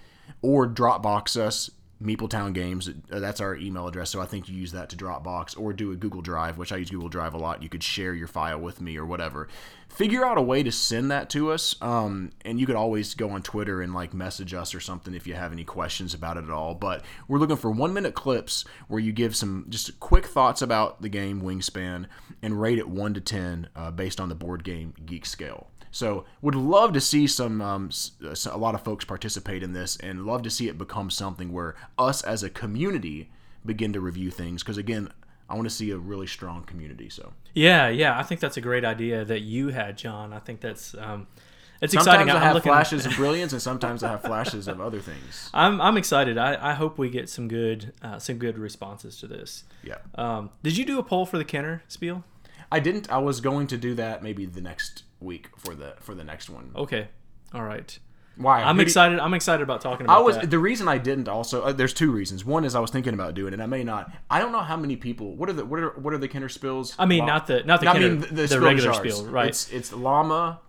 or 0.42 0.68
Dropbox 0.68 1.36
us, 1.36 1.72
Meepletown 2.04 2.54
Games. 2.54 2.90
Uh, 2.90 3.20
That's 3.20 3.40
our 3.40 3.56
email 3.56 3.88
address. 3.88 4.10
So 4.10 4.22
I 4.22 4.26
think 4.26 4.50
you 4.50 4.56
use 4.56 4.72
that 4.74 4.90
to 4.90 4.96
Dropbox 4.96 5.60
or 5.60 5.74
do 5.74 5.92
a 5.92 5.96
Google 5.96 6.22
Drive, 6.22 6.58
which 6.58 6.72
I 6.72 6.78
use 6.78 6.90
Google 6.90 7.10
Drive 7.10 7.34
a 7.34 7.38
lot. 7.38 7.64
You 7.64 7.70
could 7.70 7.84
share 7.84 8.14
your 8.14 8.28
file 8.28 8.60
with 8.60 8.82
me 8.82 8.98
or 8.98 9.06
whatever. 9.06 9.48
Figure 9.90 10.26
out 10.26 10.38
a 10.38 10.42
way 10.42 10.64
to 10.64 10.72
send 10.72 11.12
that 11.12 11.30
to 11.32 11.52
us. 11.52 11.76
Um, 11.82 12.32
and 12.44 12.60
you 12.60 12.66
could 12.66 12.76
always 12.76 13.14
go 13.14 13.30
on 13.30 13.42
Twitter 13.44 13.82
and 13.82 13.94
like 13.94 14.14
message 14.14 14.54
us 14.54 14.74
or 14.74 14.80
something 14.80 15.14
if 15.14 15.28
you 15.28 15.36
have 15.36 15.52
any 15.52 15.64
questions 15.64 16.14
about 16.14 16.38
it 16.38 16.44
at 16.44 16.50
all. 16.50 16.76
But 16.76 17.04
we're 17.28 17.40
looking 17.40 17.58
for 17.58 17.72
one 17.72 17.94
minute 17.94 18.16
clips 18.16 18.66
where 18.88 19.00
you 19.00 19.12
give 19.12 19.36
some 19.36 19.66
just 19.70 20.00
quick 20.00 20.26
thoughts 20.26 20.62
about 20.62 21.02
the 21.02 21.10
game 21.10 21.42
Wingspan 21.42 22.08
and 22.42 22.60
rate 22.60 22.80
it 22.80 22.90
1 22.90 23.14
to 23.14 23.22
10 23.22 23.70
uh, 23.76 23.92
based 23.92 24.20
on 24.20 24.30
the 24.30 24.36
board 24.36 24.64
game 24.64 24.94
geek 25.06 25.26
scale. 25.26 25.68
So 25.94 26.26
would 26.42 26.56
love 26.56 26.92
to 26.94 27.00
see 27.00 27.28
some 27.28 27.62
um, 27.62 27.92
a 28.52 28.58
lot 28.58 28.74
of 28.74 28.82
folks 28.82 29.06
participate 29.06 29.62
in 29.62 29.74
this, 29.74 29.96
and 29.98 30.26
love 30.26 30.42
to 30.42 30.50
see 30.50 30.68
it 30.68 30.78
become 30.78 31.10
something 31.10 31.54
where 31.54 31.76
us 31.98 32.24
as 32.24 32.42
a 32.42 32.50
community 32.50 33.30
begin 33.64 33.94
to 33.94 34.02
review 34.02 34.32
things. 34.32 34.64
Because 34.64 34.78
again, 34.78 35.14
I 35.48 35.54
want 35.54 35.66
to 35.70 35.74
see 35.74 35.92
a 35.92 35.98
really 35.98 36.26
strong 36.26 36.64
community. 36.64 37.10
So 37.10 37.34
Yeah, 37.54 37.90
yeah, 37.90 38.18
I 38.18 38.24
think 38.24 38.42
that's 38.42 38.58
a 38.58 38.62
great 38.62 38.84
idea 38.84 39.24
that 39.24 39.42
you 39.42 39.70
had, 39.70 39.96
John. 39.98 40.34
I 40.34 40.40
think 40.40 40.62
that's 40.62 40.96
um, 40.96 41.28
it's 41.80 41.94
sometimes 41.94 42.08
exciting. 42.08 42.30
I 42.32 42.36
I'm 42.38 42.42
have 42.42 42.56
looking, 42.56 42.72
flashes 42.72 43.06
of 43.06 43.16
brilliance, 43.16 43.54
and 43.54 43.62
sometimes 43.62 44.02
I 44.02 44.10
have 44.10 44.24
flashes 44.24 44.68
of 44.68 44.82
other 44.82 45.00
things. 45.00 45.52
I'm 45.54 45.80
I'm 45.80 45.98
excited. 45.98 46.40
I, 46.40 46.72
I 46.72 46.74
hope 46.74 46.98
we 46.98 47.12
get 47.12 47.30
some 47.30 47.48
good 47.48 47.94
uh, 48.02 48.18
some 48.18 48.40
good 48.40 48.58
responses 48.58 49.20
to 49.20 49.28
this. 49.28 49.64
Yeah, 49.84 49.98
Um, 50.16 50.50
did 50.64 50.76
you 50.76 50.86
do 50.86 50.98
a 50.98 51.04
poll 51.04 51.28
for 51.28 51.38
the 51.38 51.46
Kenner 51.46 51.84
Spiel? 51.88 52.24
I 52.72 52.80
didn't. 52.80 53.12
I 53.12 53.20
was 53.20 53.42
going 53.42 53.68
to 53.68 53.78
do 53.78 53.94
that 53.94 54.24
maybe 54.24 54.48
the 54.48 54.62
next 54.62 55.04
week 55.24 55.50
for 55.58 55.76
the 55.76 55.96
for 56.00 56.14
the 56.16 56.24
next 56.24 56.50
one. 56.50 56.72
Okay, 56.76 57.08
all 57.54 57.64
right. 57.64 57.98
Why? 58.36 58.64
I'm 58.64 58.80
excited. 58.80 59.20
I'm 59.20 59.34
excited 59.36 59.62
about 59.62 59.82
talking 59.82 60.08
about 60.08 60.18
I 60.18 60.22
was 60.22 60.38
that. 60.38 60.50
the 60.50 60.58
reason 60.58 60.88
I 60.88 60.98
didn't 60.98 61.28
also. 61.28 61.62
Uh, 61.62 61.72
there's 61.72 61.94
two 61.94 62.12
reasons. 62.12 62.44
One 62.44 62.66
is 62.66 62.74
I 62.74 62.80
was 62.80 62.90
thinking 62.90 63.14
about 63.14 63.36
doing 63.36 63.50
it, 63.50 63.56
and 63.56 63.64
I 63.64 63.68
may 63.68 63.84
not. 63.84 64.12
I 64.30 64.40
don't 64.40 64.52
know 64.52 64.62
how 64.62 64.76
many 64.76 64.96
people. 64.96 65.36
What 65.36 65.50
are 65.50 65.54
the 65.54 65.66
what 65.66 65.80
are 65.80 65.90
what 65.92 66.14
are 66.14 66.18
the 66.18 66.28
Kenner 66.28 66.50
spills? 66.50 66.96
I 66.98 67.06
mean, 67.06 67.26
not 67.28 67.46
the 67.46 67.64
not 67.64 67.82
the 67.82 67.90
I 67.90 67.94
Kenner, 67.94 68.10
mean 68.10 68.20
the, 68.22 68.28
the, 68.28 68.48
spill 68.48 68.62
regular 68.62 68.92
jars. 68.92 69.16
Spiel, 69.16 69.32
right? 69.32 69.50
It's 69.50 69.72
it's 69.72 69.94
llama, 69.94 70.62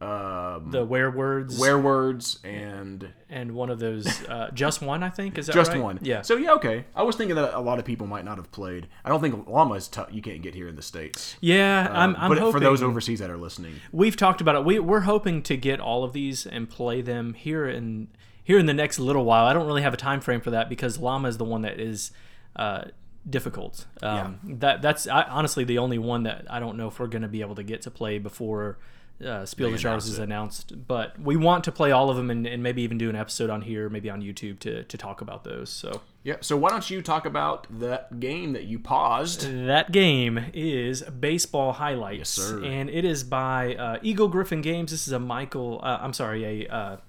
um, 0.00 0.70
the 0.70 0.86
Werewords, 0.86 1.58
where 1.58 1.78
words, 1.78 2.38
and 2.42 3.12
and 3.28 3.52
one 3.52 3.68
of 3.68 3.78
those, 3.78 4.06
uh, 4.24 4.50
just 4.54 4.80
one, 4.80 5.02
I 5.02 5.10
think. 5.10 5.36
Is 5.36 5.46
that 5.46 5.52
just 5.52 5.72
right? 5.72 5.82
one. 5.82 5.98
Yeah. 6.00 6.22
So 6.22 6.36
yeah, 6.36 6.52
okay. 6.52 6.86
I 6.96 7.02
was 7.02 7.16
thinking 7.16 7.36
that 7.36 7.54
a 7.54 7.60
lot 7.60 7.78
of 7.78 7.84
people 7.84 8.06
might 8.06 8.24
not 8.24 8.38
have 8.38 8.50
played. 8.50 8.88
I 9.04 9.10
don't 9.10 9.20
think 9.20 9.46
llama 9.46 9.74
is 9.74 9.88
tough. 9.88 10.08
You 10.10 10.22
can't 10.22 10.40
get 10.40 10.54
here 10.54 10.68
in 10.68 10.76
the 10.76 10.82
states. 10.82 11.36
yeah, 11.40 11.88
I'm. 11.90 12.10
Um, 12.10 12.16
I'm 12.18 12.28
but 12.30 12.38
hoping 12.38 12.52
for 12.52 12.60
those 12.60 12.82
overseas 12.82 13.18
that 13.18 13.30
are 13.30 13.36
listening, 13.36 13.74
we've 13.92 14.16
talked 14.16 14.40
about 14.40 14.54
it. 14.54 14.64
We, 14.64 14.78
we're 14.78 15.00
hoping 15.00 15.42
to 15.42 15.56
get 15.56 15.80
all 15.80 16.02
of 16.02 16.14
these 16.14 16.46
and 16.46 16.68
play 16.68 17.02
them 17.02 17.34
here 17.34 17.68
in 17.68 18.08
here 18.42 18.58
in 18.58 18.64
the 18.66 18.74
next 18.74 18.98
little 18.98 19.24
while. 19.26 19.44
I 19.44 19.52
don't 19.52 19.66
really 19.66 19.82
have 19.82 19.94
a 19.94 19.98
time 19.98 20.20
frame 20.22 20.40
for 20.40 20.50
that 20.50 20.68
because 20.70 20.98
Llama 20.98 21.28
is 21.28 21.36
the 21.36 21.44
one 21.44 21.62
that 21.62 21.78
is 21.78 22.10
uh, 22.56 22.84
difficult. 23.28 23.86
Um, 24.02 24.40
That 24.44 24.80
that's 24.80 25.06
I, 25.06 25.24
honestly 25.24 25.64
the 25.64 25.76
only 25.76 25.98
one 25.98 26.22
that 26.22 26.46
I 26.48 26.58
don't 26.58 26.76
know 26.78 26.88
if 26.88 26.98
we're 26.98 27.06
going 27.06 27.22
to 27.22 27.28
be 27.28 27.42
able 27.42 27.56
to 27.56 27.62
get 27.62 27.82
to 27.82 27.90
play 27.90 28.18
before 28.18 28.78
uh, 29.24 29.44
Spiel 29.46 29.70
des 29.70 29.76
Jahres 29.76 30.08
is 30.08 30.18
announced. 30.18 30.86
But 30.86 31.20
we 31.20 31.36
want 31.36 31.64
to 31.64 31.72
play 31.72 31.90
all 31.90 32.10
of 32.10 32.16
them 32.16 32.30
and, 32.30 32.46
and 32.46 32.62
maybe 32.62 32.82
even 32.82 32.98
do 32.98 33.10
an 33.10 33.16
episode 33.16 33.50
on 33.50 33.62
here, 33.62 33.88
maybe 33.88 34.10
on 34.10 34.22
YouTube 34.22 34.58
to, 34.60 34.84
to 34.84 34.98
talk 34.98 35.20
about 35.20 35.44
those. 35.44 35.70
So 35.70 36.00
Yeah. 36.22 36.36
So 36.40 36.56
why 36.56 36.70
don't 36.70 36.88
you 36.90 37.02
talk 37.02 37.26
about 37.26 37.66
that 37.80 38.20
game 38.20 38.52
that 38.52 38.64
you 38.64 38.78
paused? 38.78 39.42
that 39.66 39.92
game 39.92 40.46
is 40.54 41.02
Baseball 41.02 41.72
Highlights, 41.72 42.30
sir. 42.30 42.62
and 42.64 42.88
it 42.90 43.04
is 43.04 43.24
by 43.24 43.74
uh, 43.74 43.98
Eagle-Gryphon 44.02 44.62
Games. 44.62 44.90
This 44.90 45.06
is 45.06 45.12
a 45.12 45.18
Michael, 45.18 45.80
uh, 45.82 45.98
I'm 46.00 46.12
sorry, 46.12 46.66
a 46.66 47.00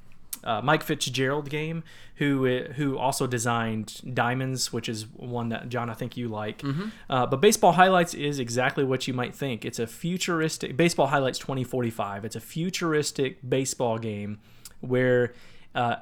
uh, 0.44 0.62
Mike 0.62 0.84
Fitzgerald 0.84 1.50
game, 1.50 1.84
who 2.16 2.64
who 2.76 2.98
also 2.98 3.28
designed 3.28 4.02
Diamonds, 4.14 4.72
which 4.72 4.88
is 4.90 5.08
one 5.16 5.50
that 5.50 5.70
John 5.70 5.90
I 5.90 5.94
think 5.94 6.18
you 6.18 6.28
like. 6.28 6.62
Uh, 7.10 7.26
but 7.26 7.42
Baseball 7.42 7.74
Highlights 7.74 8.14
is 8.14 8.40
exactly 8.40 8.84
what 8.84 9.08
you 9.08 9.14
might 9.14 9.36
think. 9.36 9.66
It's 9.66 9.80
a 9.80 9.88
futuristic 9.88 10.78
Baseball 10.78 11.08
Highlights 11.08 11.40
2045. 11.40 12.26
It's 12.26 12.36
a 12.36 12.42
futuristic 12.42 13.38
baseball 13.48 13.98
game 13.98 14.40
where. 14.82 15.34
Uh, 15.74 15.98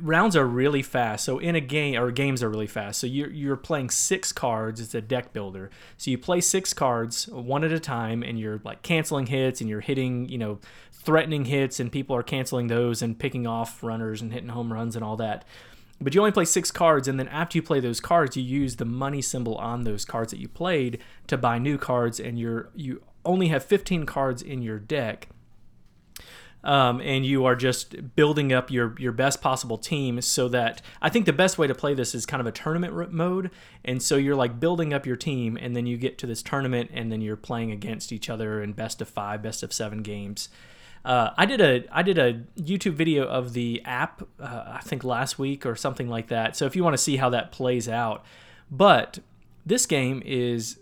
rounds 0.00 0.36
are 0.36 0.46
really 0.46 0.82
fast. 0.82 1.24
So 1.24 1.38
in 1.38 1.54
a 1.54 1.60
game 1.60 2.00
or 2.00 2.10
games 2.10 2.42
are 2.42 2.48
really 2.48 2.66
fast. 2.66 3.00
So 3.00 3.06
you're 3.06 3.30
you're 3.30 3.56
playing 3.56 3.90
six 3.90 4.32
cards. 4.32 4.80
It's 4.80 4.94
a 4.94 5.00
deck 5.00 5.32
builder. 5.32 5.70
So 5.96 6.10
you 6.10 6.18
play 6.18 6.40
six 6.40 6.72
cards 6.72 7.28
one 7.28 7.64
at 7.64 7.72
a 7.72 7.80
time, 7.80 8.22
and 8.22 8.38
you're 8.38 8.60
like 8.64 8.82
canceling 8.82 9.26
hits, 9.26 9.60
and 9.60 9.68
you're 9.68 9.80
hitting 9.80 10.28
you 10.28 10.38
know 10.38 10.58
threatening 11.02 11.46
hits, 11.46 11.80
and 11.80 11.90
people 11.90 12.14
are 12.14 12.22
canceling 12.22 12.66
those 12.66 13.02
and 13.02 13.18
picking 13.18 13.46
off 13.46 13.82
runners 13.82 14.20
and 14.20 14.32
hitting 14.32 14.50
home 14.50 14.72
runs 14.72 14.94
and 14.94 15.04
all 15.04 15.16
that. 15.16 15.44
But 16.00 16.14
you 16.14 16.20
only 16.20 16.32
play 16.32 16.44
six 16.46 16.70
cards, 16.70 17.08
and 17.08 17.18
then 17.18 17.28
after 17.28 17.58
you 17.58 17.62
play 17.62 17.80
those 17.80 18.00
cards, 18.00 18.36
you 18.36 18.42
use 18.42 18.76
the 18.76 18.84
money 18.84 19.20
symbol 19.20 19.56
on 19.56 19.84
those 19.84 20.04
cards 20.04 20.30
that 20.30 20.38
you 20.38 20.48
played 20.48 20.98
to 21.26 21.36
buy 21.36 21.58
new 21.58 21.78
cards, 21.78 22.18
and 22.20 22.38
you're 22.38 22.70
you 22.74 23.02
only 23.24 23.48
have 23.48 23.64
15 23.64 24.06
cards 24.06 24.40
in 24.40 24.62
your 24.62 24.78
deck. 24.78 25.28
Um, 26.62 27.00
and 27.00 27.24
you 27.24 27.46
are 27.46 27.56
just 27.56 28.14
building 28.16 28.52
up 28.52 28.70
your 28.70 28.94
your 28.98 29.12
best 29.12 29.40
possible 29.40 29.78
team 29.78 30.20
so 30.20 30.46
that 30.48 30.82
I 31.00 31.08
think 31.08 31.24
the 31.24 31.32
best 31.32 31.56
way 31.56 31.66
to 31.66 31.74
play 31.74 31.94
this 31.94 32.14
is 32.14 32.26
kind 32.26 32.42
of 32.42 32.46
a 32.46 32.52
tournament 32.52 33.12
mode. 33.12 33.50
And 33.82 34.02
so 34.02 34.16
you're 34.16 34.36
like 34.36 34.60
building 34.60 34.92
up 34.92 35.06
your 35.06 35.16
team 35.16 35.56
and 35.58 35.74
then 35.74 35.86
you 35.86 35.96
get 35.96 36.18
to 36.18 36.26
this 36.26 36.42
tournament 36.42 36.90
and 36.92 37.10
then 37.10 37.22
you're 37.22 37.36
playing 37.36 37.72
against 37.72 38.12
each 38.12 38.28
other 38.28 38.62
in 38.62 38.74
best 38.74 39.00
of 39.00 39.08
5 39.08 39.42
best 39.42 39.62
of 39.62 39.72
7 39.72 40.02
games 40.02 40.50
uh, 41.04 41.30
I 41.36 41.46
did 41.46 41.60
a 41.60 41.84
I 41.90 42.02
did 42.02 42.18
a 42.18 42.42
YouTube 42.60 42.92
video 42.92 43.26
of 43.26 43.52
the 43.52 43.82
app 43.84 44.22
uh, 44.38 44.64
I 44.74 44.80
think 44.80 45.04
last 45.04 45.38
week 45.38 45.64
or 45.64 45.74
something 45.76 46.08
like 46.08 46.28
that 46.28 46.56
so 46.56 46.66
if 46.66 46.76
you 46.76 46.84
want 46.84 46.94
to 46.94 46.98
see 46.98 47.16
how 47.16 47.30
that 47.30 47.52
plays 47.52 47.88
out 47.88 48.24
but 48.70 49.18
this 49.64 49.86
game 49.86 50.22
is 50.24 50.78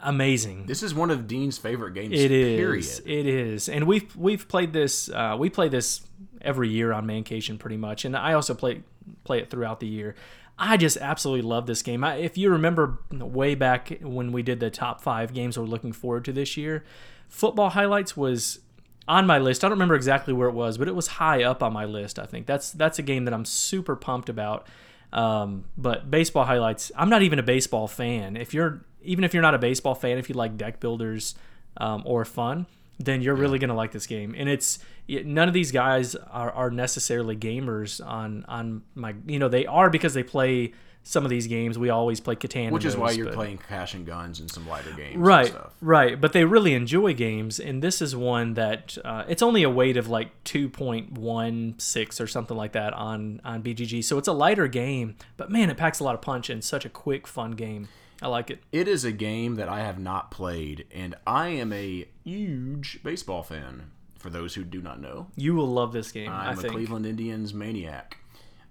amazing 0.00 0.66
This 0.66 0.82
is 0.82 0.94
one 0.94 1.10
of 1.10 1.26
Dean's 1.26 1.58
favorite 1.58 1.94
games. 1.94 2.12
it 2.12 2.30
is. 2.30 2.58
Period. 2.58 2.86
It 3.06 3.26
is, 3.26 3.68
and 3.68 3.86
we've 3.86 4.14
we've 4.16 4.48
played 4.48 4.72
this. 4.72 5.08
Uh, 5.08 5.36
we 5.38 5.48
play 5.50 5.68
this 5.68 6.02
every 6.40 6.68
year 6.68 6.92
on 6.92 7.06
Mancation, 7.06 7.58
pretty 7.58 7.76
much, 7.76 8.04
and 8.04 8.16
I 8.16 8.32
also 8.32 8.54
play 8.54 8.82
play 9.24 9.38
it 9.38 9.50
throughout 9.50 9.80
the 9.80 9.86
year. 9.86 10.14
I 10.58 10.76
just 10.76 10.96
absolutely 10.96 11.42
love 11.48 11.66
this 11.66 11.82
game. 11.82 12.04
I, 12.04 12.16
if 12.16 12.36
you 12.36 12.50
remember 12.50 12.98
way 13.10 13.54
back 13.54 13.98
when 14.00 14.32
we 14.32 14.42
did 14.42 14.60
the 14.60 14.70
top 14.70 15.00
five 15.00 15.32
games 15.32 15.58
we're 15.58 15.64
looking 15.64 15.92
forward 15.92 16.24
to 16.26 16.32
this 16.32 16.56
year, 16.56 16.84
football 17.28 17.70
highlights 17.70 18.16
was 18.16 18.60
on 19.08 19.26
my 19.26 19.38
list. 19.38 19.64
I 19.64 19.68
don't 19.68 19.76
remember 19.76 19.94
exactly 19.94 20.32
where 20.32 20.48
it 20.48 20.54
was, 20.54 20.78
but 20.78 20.88
it 20.88 20.94
was 20.94 21.06
high 21.06 21.42
up 21.42 21.62
on 21.62 21.72
my 21.72 21.84
list. 21.84 22.18
I 22.18 22.26
think 22.26 22.46
that's 22.46 22.70
that's 22.72 22.98
a 22.98 23.02
game 23.02 23.24
that 23.24 23.34
I'm 23.34 23.44
super 23.44 23.96
pumped 23.96 24.28
about. 24.28 24.66
Um, 25.12 25.64
but 25.76 26.10
baseball 26.10 26.44
highlights, 26.44 26.90
I'm 26.96 27.10
not 27.10 27.22
even 27.22 27.38
a 27.38 27.42
baseball 27.42 27.86
fan. 27.86 28.36
If 28.36 28.54
you're 28.54 28.84
even 29.02 29.24
if 29.24 29.34
you're 29.34 29.42
not 29.42 29.54
a 29.54 29.58
baseball 29.58 29.94
fan, 29.94 30.18
if 30.18 30.28
you 30.28 30.34
like 30.34 30.56
deck 30.56 30.80
builders 30.80 31.34
um, 31.76 32.02
or 32.06 32.24
fun, 32.24 32.66
then 32.98 33.22
you're 33.22 33.34
really 33.34 33.58
gonna 33.58 33.74
like 33.74 33.92
this 33.92 34.06
game. 34.06 34.34
And 34.36 34.48
it's 34.48 34.78
none 35.08 35.48
of 35.48 35.54
these 35.54 35.72
guys 35.72 36.14
are, 36.14 36.52
are 36.52 36.70
necessarily 36.70 37.36
gamers 37.36 38.04
on 38.04 38.44
on 38.48 38.82
my 38.94 39.14
you 39.26 39.38
know 39.38 39.48
they 39.48 39.66
are 39.66 39.90
because 39.90 40.14
they 40.14 40.22
play 40.22 40.72
some 41.04 41.24
of 41.24 41.30
these 41.30 41.46
games. 41.48 41.78
We 41.78 41.90
always 41.90 42.20
play 42.20 42.36
Catan, 42.36 42.70
Which 42.70 42.84
is 42.84 42.96
why 42.96 43.10
you're 43.10 43.26
but- 43.26 43.34
playing 43.34 43.58
Cash 43.68 43.94
and 43.94 44.06
Guns 44.06 44.38
and 44.40 44.50
some 44.50 44.68
lighter 44.68 44.92
games. 44.92 45.14
and 45.14 45.26
right 45.26 45.46
stuff. 45.48 45.72
right 45.80 46.20
but 46.20 46.32
they 46.32 46.44
really 46.44 46.74
enjoy 46.74 47.12
games 47.14 47.58
and 47.58 47.82
this 47.82 48.00
is 48.00 48.14
one 48.14 48.54
that 48.54 48.96
uh, 49.04 49.24
it's 49.28 49.42
only 49.42 49.62
a 49.62 49.70
weight 49.70 49.96
of 49.96 50.08
like 50.08 50.30
2.16 50.44 52.20
or 52.20 52.26
something 52.26 52.56
like 52.56 52.72
that 52.72 52.92
on 52.92 53.40
on 53.44 53.62
bgg 53.62 54.02
so 54.04 54.18
it's 54.18 54.28
a 54.28 54.32
lighter 54.32 54.68
game 54.68 55.16
but 55.36 55.50
man 55.50 55.70
it 55.70 55.76
packs 55.76 56.00
a 56.00 56.04
lot 56.04 56.14
of 56.14 56.22
punch 56.22 56.48
and 56.50 56.62
such 56.62 56.84
a 56.84 56.88
quick 56.88 57.26
fun 57.26 57.52
game 57.52 57.88
i 58.20 58.28
like 58.28 58.50
it 58.50 58.62
It 58.72 58.88
is 58.88 59.04
a 59.04 59.12
game 59.12 59.56
that 59.56 59.68
I 59.68 59.80
have 59.80 59.98
not 59.98 60.30
played, 60.30 60.86
and 60.92 61.14
I 61.26 61.48
am 61.48 61.72
a 61.72 62.06
huge 62.24 63.00
baseball 63.02 63.42
fan. 63.42 63.90
For 64.16 64.30
those 64.30 64.54
who 64.54 64.62
do 64.62 64.80
not 64.80 65.00
know, 65.00 65.26
you 65.34 65.56
will 65.56 65.66
love 65.66 65.92
this 65.92 66.12
game 66.12 66.30
i 66.30 66.50
I'm 66.50 66.58
a 66.58 66.62
Cleveland 66.62 67.04
Indians 67.06 67.52
maniac. 67.52 68.18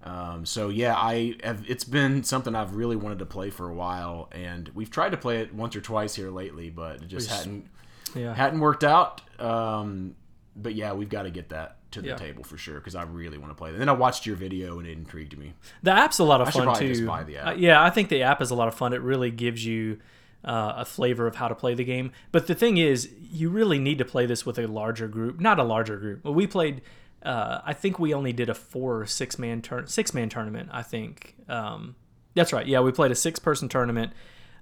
Um, 0.04 0.44
so 0.46 0.68
yeah, 0.68 0.94
I 0.96 1.36
have. 1.44 1.64
It's 1.68 1.84
been 1.84 2.24
something 2.24 2.54
I've 2.54 2.74
really 2.74 2.96
wanted 2.96 3.20
to 3.20 3.26
play 3.26 3.50
for 3.50 3.68
a 3.68 3.74
while, 3.74 4.28
and 4.32 4.68
we've 4.74 4.90
tried 4.90 5.10
to 5.10 5.16
play 5.16 5.40
it 5.40 5.54
once 5.54 5.76
or 5.76 5.80
twice 5.80 6.14
here 6.16 6.30
lately, 6.30 6.70
but 6.70 6.96
it 7.02 7.08
just 7.08 7.28
just- 7.28 7.44
hadn't 7.44 7.66
yeah 8.14 8.34
hadn't 8.34 8.60
worked 8.60 8.84
out. 8.84 9.20
Um, 9.40 10.16
but 10.56 10.74
yeah, 10.74 10.92
we've 10.92 11.08
got 11.08 11.22
to 11.22 11.30
get 11.30 11.50
that 11.50 11.76
to 11.92 12.00
the 12.02 12.08
Yeah. 12.08 12.16
table 12.16 12.42
for 12.42 12.56
sure 12.58 12.76
because 12.76 12.94
I 12.94 13.02
really 13.04 13.38
want 13.38 13.50
to 13.50 13.54
play 13.54 13.68
it. 13.70 13.72
And 13.72 13.80
then 13.80 13.88
I 13.88 13.92
watched 13.92 14.26
your 14.26 14.36
video 14.36 14.78
and 14.78 14.86
it 14.88 14.92
intrigued 14.92 15.38
me. 15.38 15.54
The 15.82 15.92
app's 15.92 16.18
a 16.18 16.24
lot 16.24 16.40
of 16.40 16.50
should 16.52 16.64
fun 16.64 16.76
too. 16.78 16.88
just 16.88 17.06
buy 17.06 17.22
the 17.22 17.36
app. 17.38 17.46
Uh, 17.48 17.52
yeah, 17.52 17.82
I 17.82 17.90
think 17.90 18.08
the 18.08 18.22
app 18.22 18.40
is 18.42 18.50
a 18.50 18.54
lot 18.54 18.66
of 18.68 18.74
fun. 18.74 18.92
It 18.92 19.00
really 19.02 19.30
gives 19.30 19.64
you 19.64 19.98
uh, 20.44 20.72
a 20.78 20.84
flavor 20.84 21.26
of 21.28 21.36
how 21.36 21.46
to 21.48 21.54
play 21.54 21.74
the 21.74 21.84
game. 21.84 22.10
But 22.32 22.48
the 22.48 22.54
thing 22.54 22.76
is, 22.76 23.10
you 23.30 23.48
really 23.48 23.78
need 23.78 23.98
to 23.98 24.04
play 24.04 24.26
this 24.26 24.44
with 24.44 24.58
a 24.58 24.66
larger 24.66 25.06
group. 25.06 25.38
Not 25.40 25.58
a 25.60 25.62
larger 25.64 25.96
group. 25.98 26.24
Well, 26.24 26.34
we 26.34 26.46
played. 26.46 26.82
Uh, 27.22 27.60
I 27.64 27.72
think 27.72 27.98
we 27.98 28.12
only 28.12 28.32
did 28.32 28.48
a 28.48 28.54
four 28.54 29.00
or 29.00 29.06
six 29.06 29.38
man 29.38 29.62
turn 29.62 29.86
six 29.86 30.12
man 30.12 30.28
tournament. 30.28 30.70
I 30.72 30.82
think 30.82 31.36
um, 31.48 31.94
that's 32.34 32.52
right. 32.52 32.66
Yeah, 32.66 32.80
we 32.80 32.92
played 32.92 33.10
a 33.10 33.16
six 33.16 33.38
person 33.38 33.68
tournament 33.68 34.12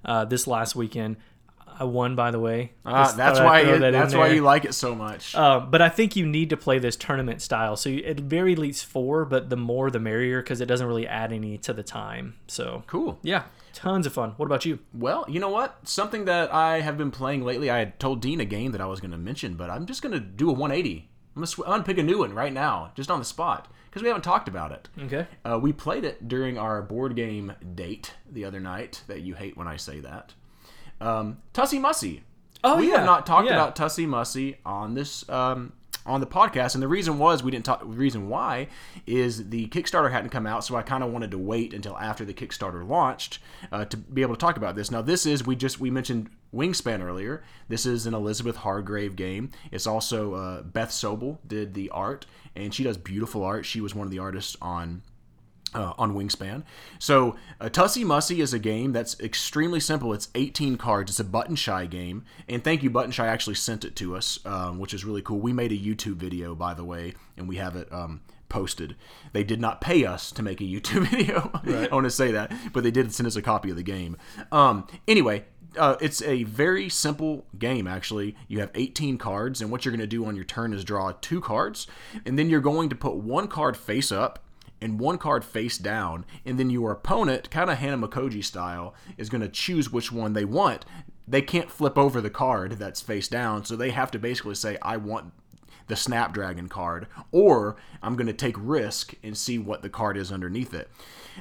uh, 0.04 0.24
this 0.24 0.46
last 0.46 0.76
weekend. 0.76 1.16
I 1.80 1.84
won, 1.84 2.14
by 2.14 2.30
the 2.30 2.38
way. 2.38 2.72
Ah, 2.84 3.10
that's 3.16 3.38
why. 3.38 3.62
You, 3.62 3.78
that 3.78 3.92
that's 3.92 4.14
why 4.14 4.28
you 4.28 4.42
like 4.42 4.66
it 4.66 4.74
so 4.74 4.94
much. 4.94 5.34
Uh, 5.34 5.60
but 5.60 5.80
I 5.80 5.88
think 5.88 6.14
you 6.14 6.26
need 6.26 6.50
to 6.50 6.56
play 6.58 6.78
this 6.78 6.94
tournament 6.94 7.40
style. 7.40 7.74
So 7.74 7.88
you, 7.88 8.04
at 8.04 8.20
very 8.20 8.54
least 8.54 8.84
four, 8.84 9.24
but 9.24 9.48
the 9.48 9.56
more 9.56 9.90
the 9.90 9.98
merrier 9.98 10.42
because 10.42 10.60
it 10.60 10.66
doesn't 10.66 10.86
really 10.86 11.06
add 11.06 11.32
any 11.32 11.56
to 11.58 11.72
the 11.72 11.82
time. 11.82 12.34
So 12.48 12.84
cool. 12.86 13.18
yeah, 13.22 13.44
tons 13.72 14.04
of 14.04 14.12
fun. 14.12 14.34
What 14.36 14.44
about 14.44 14.66
you? 14.66 14.80
Well, 14.92 15.24
you 15.26 15.40
know 15.40 15.48
what? 15.48 15.88
Something 15.88 16.26
that 16.26 16.52
I 16.52 16.80
have 16.80 16.98
been 16.98 17.10
playing 17.10 17.46
lately. 17.46 17.70
I 17.70 17.78
had 17.78 17.98
told 17.98 18.20
Dean 18.20 18.40
a 18.40 18.44
game 18.44 18.72
that 18.72 18.82
I 18.82 18.86
was 18.86 19.00
going 19.00 19.12
to 19.12 19.18
mention, 19.18 19.54
but 19.54 19.70
I'm 19.70 19.86
just 19.86 20.02
going 20.02 20.12
to 20.12 20.20
do 20.20 20.50
a 20.50 20.52
180. 20.52 21.08
I'm 21.34 21.42
going 21.42 21.46
to 21.46 21.52
sw- 21.52 21.60
I'm 21.60 21.72
gonna 21.72 21.82
pick 21.84 21.98
a 21.98 22.02
new 22.02 22.18
one 22.18 22.34
right 22.34 22.52
now, 22.52 22.92
just 22.94 23.10
on 23.10 23.18
the 23.18 23.24
spot, 23.24 23.68
because 23.88 24.02
we 24.02 24.08
haven't 24.08 24.22
talked 24.22 24.48
about 24.48 24.72
it. 24.72 24.88
Okay. 25.00 25.26
Uh, 25.44 25.58
we 25.62 25.72
played 25.72 26.04
it 26.04 26.28
during 26.28 26.58
our 26.58 26.82
board 26.82 27.14
game 27.14 27.52
date 27.74 28.14
the 28.30 28.44
other 28.44 28.60
night. 28.60 29.02
That 29.06 29.20
you 29.22 29.34
hate 29.34 29.56
when 29.56 29.68
I 29.68 29.76
say 29.76 30.00
that. 30.00 30.34
Um, 31.00 31.38
Tussie 31.52 31.78
Mussy. 31.78 32.22
Oh, 32.62 32.76
we 32.76 32.88
yeah, 32.90 32.98
have 32.98 33.06
not 33.06 33.26
talked 33.26 33.48
yeah. 33.48 33.54
about 33.54 33.76
Tussie 33.76 34.06
Mussy 34.06 34.56
on 34.66 34.94
this 34.94 35.26
um, 35.28 35.72
on 36.04 36.20
the 36.20 36.26
podcast, 36.26 36.74
and 36.74 36.82
the 36.82 36.88
reason 36.88 37.18
was 37.18 37.42
we 37.42 37.50
didn't 37.50 37.64
talk. 37.64 37.80
The 37.80 37.86
reason 37.86 38.28
why 38.28 38.68
is 39.06 39.50
the 39.50 39.68
Kickstarter 39.68 40.10
hadn't 40.10 40.30
come 40.30 40.46
out, 40.46 40.64
so 40.64 40.76
I 40.76 40.82
kind 40.82 41.04
of 41.04 41.12
wanted 41.12 41.30
to 41.30 41.38
wait 41.38 41.72
until 41.72 41.96
after 41.96 42.24
the 42.24 42.34
Kickstarter 42.34 42.86
launched 42.86 43.38
uh, 43.72 43.84
to 43.86 43.96
be 43.96 44.22
able 44.22 44.34
to 44.34 44.40
talk 44.40 44.56
about 44.56 44.74
this. 44.74 44.90
Now, 44.90 45.02
this 45.02 45.26
is 45.26 45.46
we 45.46 45.56
just 45.56 45.80
we 45.80 45.90
mentioned 45.90 46.28
Wingspan 46.54 47.02
earlier. 47.02 47.42
This 47.68 47.86
is 47.86 48.06
an 48.06 48.14
Elizabeth 48.14 48.56
Hargrave 48.56 49.16
game. 49.16 49.50
It's 49.70 49.86
also 49.86 50.34
uh, 50.34 50.62
Beth 50.62 50.90
Sobel 50.90 51.38
did 51.46 51.74
the 51.74 51.90
art, 51.90 52.26
and 52.56 52.74
she 52.74 52.82
does 52.82 52.96
beautiful 52.96 53.44
art. 53.44 53.64
She 53.66 53.80
was 53.80 53.94
one 53.94 54.06
of 54.06 54.10
the 54.10 54.18
artists 54.18 54.56
on 54.60 55.02
uh, 55.74 55.92
on 55.98 56.14
Wingspan. 56.14 56.64
So, 56.98 57.36
uh, 57.60 57.68
Tussie 57.68 58.04
Mussy 58.04 58.40
is 58.40 58.52
a 58.52 58.58
game 58.58 58.92
that's 58.92 59.18
extremely 59.20 59.80
simple. 59.80 60.12
It's 60.12 60.28
18 60.34 60.76
cards. 60.76 61.12
It's 61.12 61.20
a 61.20 61.24
Button 61.24 61.56
Shy 61.56 61.86
game. 61.86 62.24
And 62.48 62.64
thank 62.64 62.82
you, 62.82 62.90
Button 62.90 63.12
Shy 63.12 63.26
actually 63.26 63.54
sent 63.54 63.84
it 63.84 63.96
to 63.96 64.16
us, 64.16 64.44
um, 64.44 64.78
which 64.78 64.94
is 64.94 65.04
really 65.04 65.22
cool. 65.22 65.38
We 65.38 65.52
made 65.52 65.72
a 65.72 65.78
YouTube 65.78 66.16
video, 66.16 66.54
by 66.54 66.74
the 66.74 66.84
way, 66.84 67.14
and 67.36 67.48
we 67.48 67.56
have 67.56 67.76
it 67.76 67.92
um, 67.92 68.20
posted. 68.48 68.96
They 69.32 69.44
did 69.44 69.60
not 69.60 69.80
pay 69.80 70.04
us 70.04 70.32
to 70.32 70.42
make 70.42 70.60
a 70.60 70.64
YouTube 70.64 71.08
video. 71.08 71.50
I 71.64 71.94
want 71.94 72.04
to 72.04 72.10
say 72.10 72.32
that, 72.32 72.52
but 72.72 72.82
they 72.82 72.90
did 72.90 73.12
send 73.12 73.26
us 73.26 73.36
a 73.36 73.42
copy 73.42 73.70
of 73.70 73.76
the 73.76 73.82
game. 73.82 74.16
Um, 74.50 74.86
anyway, 75.06 75.44
uh, 75.76 75.96
it's 76.00 76.22
a 76.22 76.44
very 76.44 76.88
simple 76.88 77.44
game, 77.58 77.86
actually. 77.86 78.36
You 78.48 78.60
have 78.60 78.70
18 78.74 79.18
cards, 79.18 79.60
and 79.60 79.70
what 79.70 79.84
you're 79.84 79.92
going 79.92 80.00
to 80.00 80.06
do 80.06 80.24
on 80.26 80.36
your 80.36 80.44
turn 80.44 80.72
is 80.72 80.84
draw 80.84 81.12
two 81.20 81.40
cards, 81.40 81.86
and 82.24 82.38
then 82.38 82.48
you're 82.48 82.60
going 82.60 82.88
to 82.88 82.96
put 82.96 83.16
one 83.16 83.48
card 83.48 83.76
face 83.76 84.10
up 84.10 84.40
and 84.80 84.98
one 84.98 85.18
card 85.18 85.44
face 85.44 85.76
down, 85.78 86.24
and 86.44 86.58
then 86.58 86.70
your 86.70 86.90
opponent, 86.90 87.50
kind 87.50 87.70
of 87.70 87.78
Hanamikoji 87.78 88.42
style, 88.42 88.94
is 89.18 89.28
going 89.28 89.42
to 89.42 89.48
choose 89.48 89.92
which 89.92 90.10
one 90.10 90.32
they 90.32 90.44
want. 90.44 90.84
They 91.28 91.42
can't 91.42 91.70
flip 91.70 91.98
over 91.98 92.20
the 92.20 92.30
card 92.30 92.72
that's 92.72 93.00
face 93.00 93.28
down, 93.28 93.64
so 93.64 93.76
they 93.76 93.90
have 93.90 94.10
to 94.12 94.18
basically 94.18 94.54
say, 94.54 94.78
"I 94.82 94.96
want." 94.96 95.32
the 95.86 95.96
Snapdragon 95.96 96.68
card, 96.68 97.08
or 97.32 97.74
I'm 98.00 98.14
going 98.14 98.28
to 98.28 98.32
take 98.32 98.54
risk 98.56 99.14
and 99.24 99.36
see 99.36 99.58
what 99.58 99.82
the 99.82 99.88
card 99.88 100.16
is 100.16 100.30
underneath 100.30 100.72
it. 100.72 100.88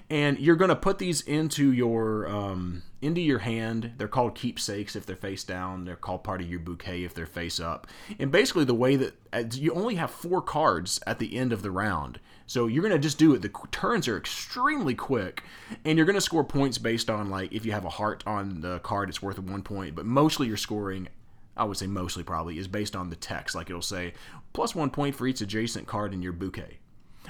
And 0.10 0.39
you're 0.39 0.55
going 0.55 0.69
to 0.69 0.75
put 0.75 1.00
these 1.00 1.22
into 1.22 1.72
your 1.72 2.27
um, 2.27 2.84
into 3.01 3.22
your 3.22 3.39
hand. 3.39 3.93
They're 3.98 4.08
called 4.08 4.36
keepsakes 4.36 4.96
if 4.96 5.05
they're 5.05 5.15
face 5.15 5.43
down. 5.43 5.86
They're 5.86 5.96
called 5.96 6.24
part 6.24 6.41
of 6.41 6.50
your 6.50 6.60
bouquet 6.60 7.03
if 7.03 7.13
they're 7.13 7.25
face 7.25 7.60
up. 7.60 7.88
And 8.19 8.31
basically, 8.31 8.65
the 8.65 8.74
way 8.74 8.96
that 8.96 9.55
you 9.55 9.74
only 9.74 9.96
have 9.96 10.12
four 10.12 10.41
cards 10.41 11.00
at 11.08 11.19
the 11.19 11.38
end 11.38 11.53
of 11.53 11.62
the 11.62 11.72
round. 11.72 12.19
So 12.48 12.65
you're 12.65 12.81
going 12.81 12.93
to 12.93 13.00
just 13.00 13.19
do 13.19 13.34
it. 13.36 13.41
The 13.41 13.51
turns 13.72 14.08
are 14.08 14.17
extremely 14.17 14.96
quick, 14.96 15.43
and 15.86 15.98
you're 15.98 16.08
going 16.08 16.15
to 16.15 16.22
score 16.22 16.43
points 16.43 16.77
based 16.77 17.10
on 17.10 17.29
like 17.29 17.53
if 17.53 17.65
you 17.65 17.72
have 17.72 17.86
a 17.86 17.89
heart 17.89 18.24
on 18.25 18.62
the 18.62 18.79
card, 18.79 19.10
it's 19.10 19.22
worth 19.22 19.39
one 19.39 19.62
point. 19.62 19.96
But 19.96 20.05
mostly 20.05 20.48
you're 20.48 20.58
scoring. 20.58 21.10
I 21.55 21.65
would 21.65 21.77
say 21.77 21.88
mostly 21.88 22.24
probably 22.24 22.58
is 22.58 22.67
based 22.67 22.96
on 22.96 23.10
the 23.10 23.15
text. 23.15 23.53
Like 23.53 23.69
it'll 23.69 23.81
say 23.81 24.13
plus 24.53 24.74
one 24.74 24.89
point 24.89 25.15
for 25.15 25.27
each 25.27 25.41
adjacent 25.41 25.88
card 25.88 26.13
in 26.13 26.22
your 26.22 26.31
bouquet 26.31 26.79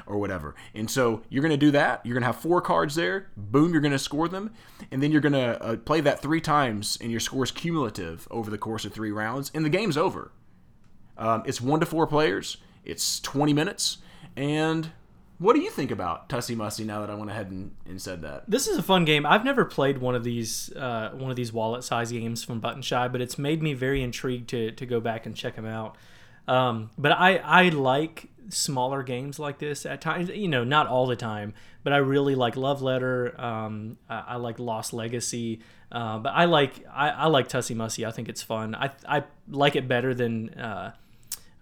or 0.09 0.17
whatever. 0.17 0.55
And 0.73 0.89
so 0.89 1.21
you're 1.29 1.43
going 1.43 1.51
to 1.51 1.57
do 1.57 1.71
that. 1.71 2.05
You're 2.05 2.15
going 2.15 2.23
to 2.23 2.27
have 2.27 2.41
four 2.41 2.59
cards 2.59 2.95
there. 2.95 3.29
Boom, 3.37 3.71
you're 3.71 3.81
going 3.81 3.93
to 3.93 3.99
score 3.99 4.27
them. 4.27 4.51
And 4.91 5.01
then 5.01 5.11
you're 5.11 5.21
going 5.21 5.33
to 5.33 5.61
uh, 5.63 5.77
play 5.77 6.01
that 6.01 6.21
three 6.21 6.41
times, 6.41 6.97
and 6.99 7.11
your 7.11 7.19
score 7.19 7.43
is 7.43 7.51
cumulative 7.51 8.27
over 8.31 8.49
the 8.49 8.57
course 8.57 8.83
of 8.83 8.91
three 8.91 9.11
rounds, 9.11 9.51
and 9.53 9.63
the 9.63 9.69
game's 9.69 9.95
over. 9.95 10.31
Um, 11.17 11.43
it's 11.45 11.61
one 11.61 11.79
to 11.79 11.85
four 11.85 12.07
players. 12.07 12.57
It's 12.83 13.19
20 13.19 13.53
minutes. 13.53 13.99
And 14.35 14.91
what 15.37 15.55
do 15.55 15.61
you 15.61 15.69
think 15.69 15.91
about 15.91 16.27
Tussie 16.27 16.55
Mussy 16.55 16.83
now 16.83 17.01
that 17.01 17.09
I 17.09 17.15
went 17.15 17.29
ahead 17.29 17.51
and, 17.51 17.75
and 17.85 18.01
said 18.01 18.21
that? 18.23 18.43
This 18.49 18.67
is 18.67 18.77
a 18.77 18.83
fun 18.83 19.05
game. 19.05 19.25
I've 19.25 19.45
never 19.45 19.63
played 19.63 19.99
one 19.99 20.15
of 20.15 20.23
these 20.23 20.73
uh, 20.75 21.11
one 21.13 21.29
of 21.29 21.35
these 21.35 21.53
wallet 21.53 21.83
size 21.83 22.11
games 22.11 22.43
from 22.43 22.59
Button 22.59 22.81
Shy, 22.81 23.07
but 23.07 23.21
it's 23.21 23.37
made 23.37 23.61
me 23.61 23.73
very 23.73 24.01
intrigued 24.01 24.49
to, 24.49 24.71
to 24.71 24.85
go 24.85 24.99
back 24.99 25.25
and 25.25 25.35
check 25.35 25.55
them 25.55 25.65
out. 25.65 25.97
Um, 26.49 26.89
but 26.97 27.11
I, 27.11 27.37
I 27.37 27.69
like 27.69 28.27
smaller 28.49 29.03
games 29.03 29.37
like 29.37 29.59
this 29.59 29.85
at 29.85 30.01
times. 30.01 30.29
You 30.29 30.47
know, 30.47 30.63
not 30.63 30.87
all 30.87 31.05
the 31.05 31.15
time, 31.15 31.53
but 31.83 31.93
I 31.93 31.97
really 31.97 32.33
like 32.33 32.55
Love 32.55 32.81
Letter. 32.81 33.39
Um, 33.39 33.97
I, 34.09 34.23
I, 34.29 34.35
like 34.37 34.57
Lost 34.57 34.91
Legacy. 34.91 35.59
Uh, 35.91 36.17
but 36.17 36.29
I 36.29 36.45
like 36.45 36.85
I, 36.91 37.09
I 37.09 37.27
like 37.27 37.47
Tussie 37.47 37.75
Mussy. 37.75 38.05
I 38.05 38.11
think 38.11 38.29
it's 38.29 38.41
fun. 38.41 38.73
I, 38.73 38.89
I 39.07 39.23
like 39.47 39.75
it 39.75 39.87
better 39.87 40.13
than 40.15 40.49
uh, 40.55 40.93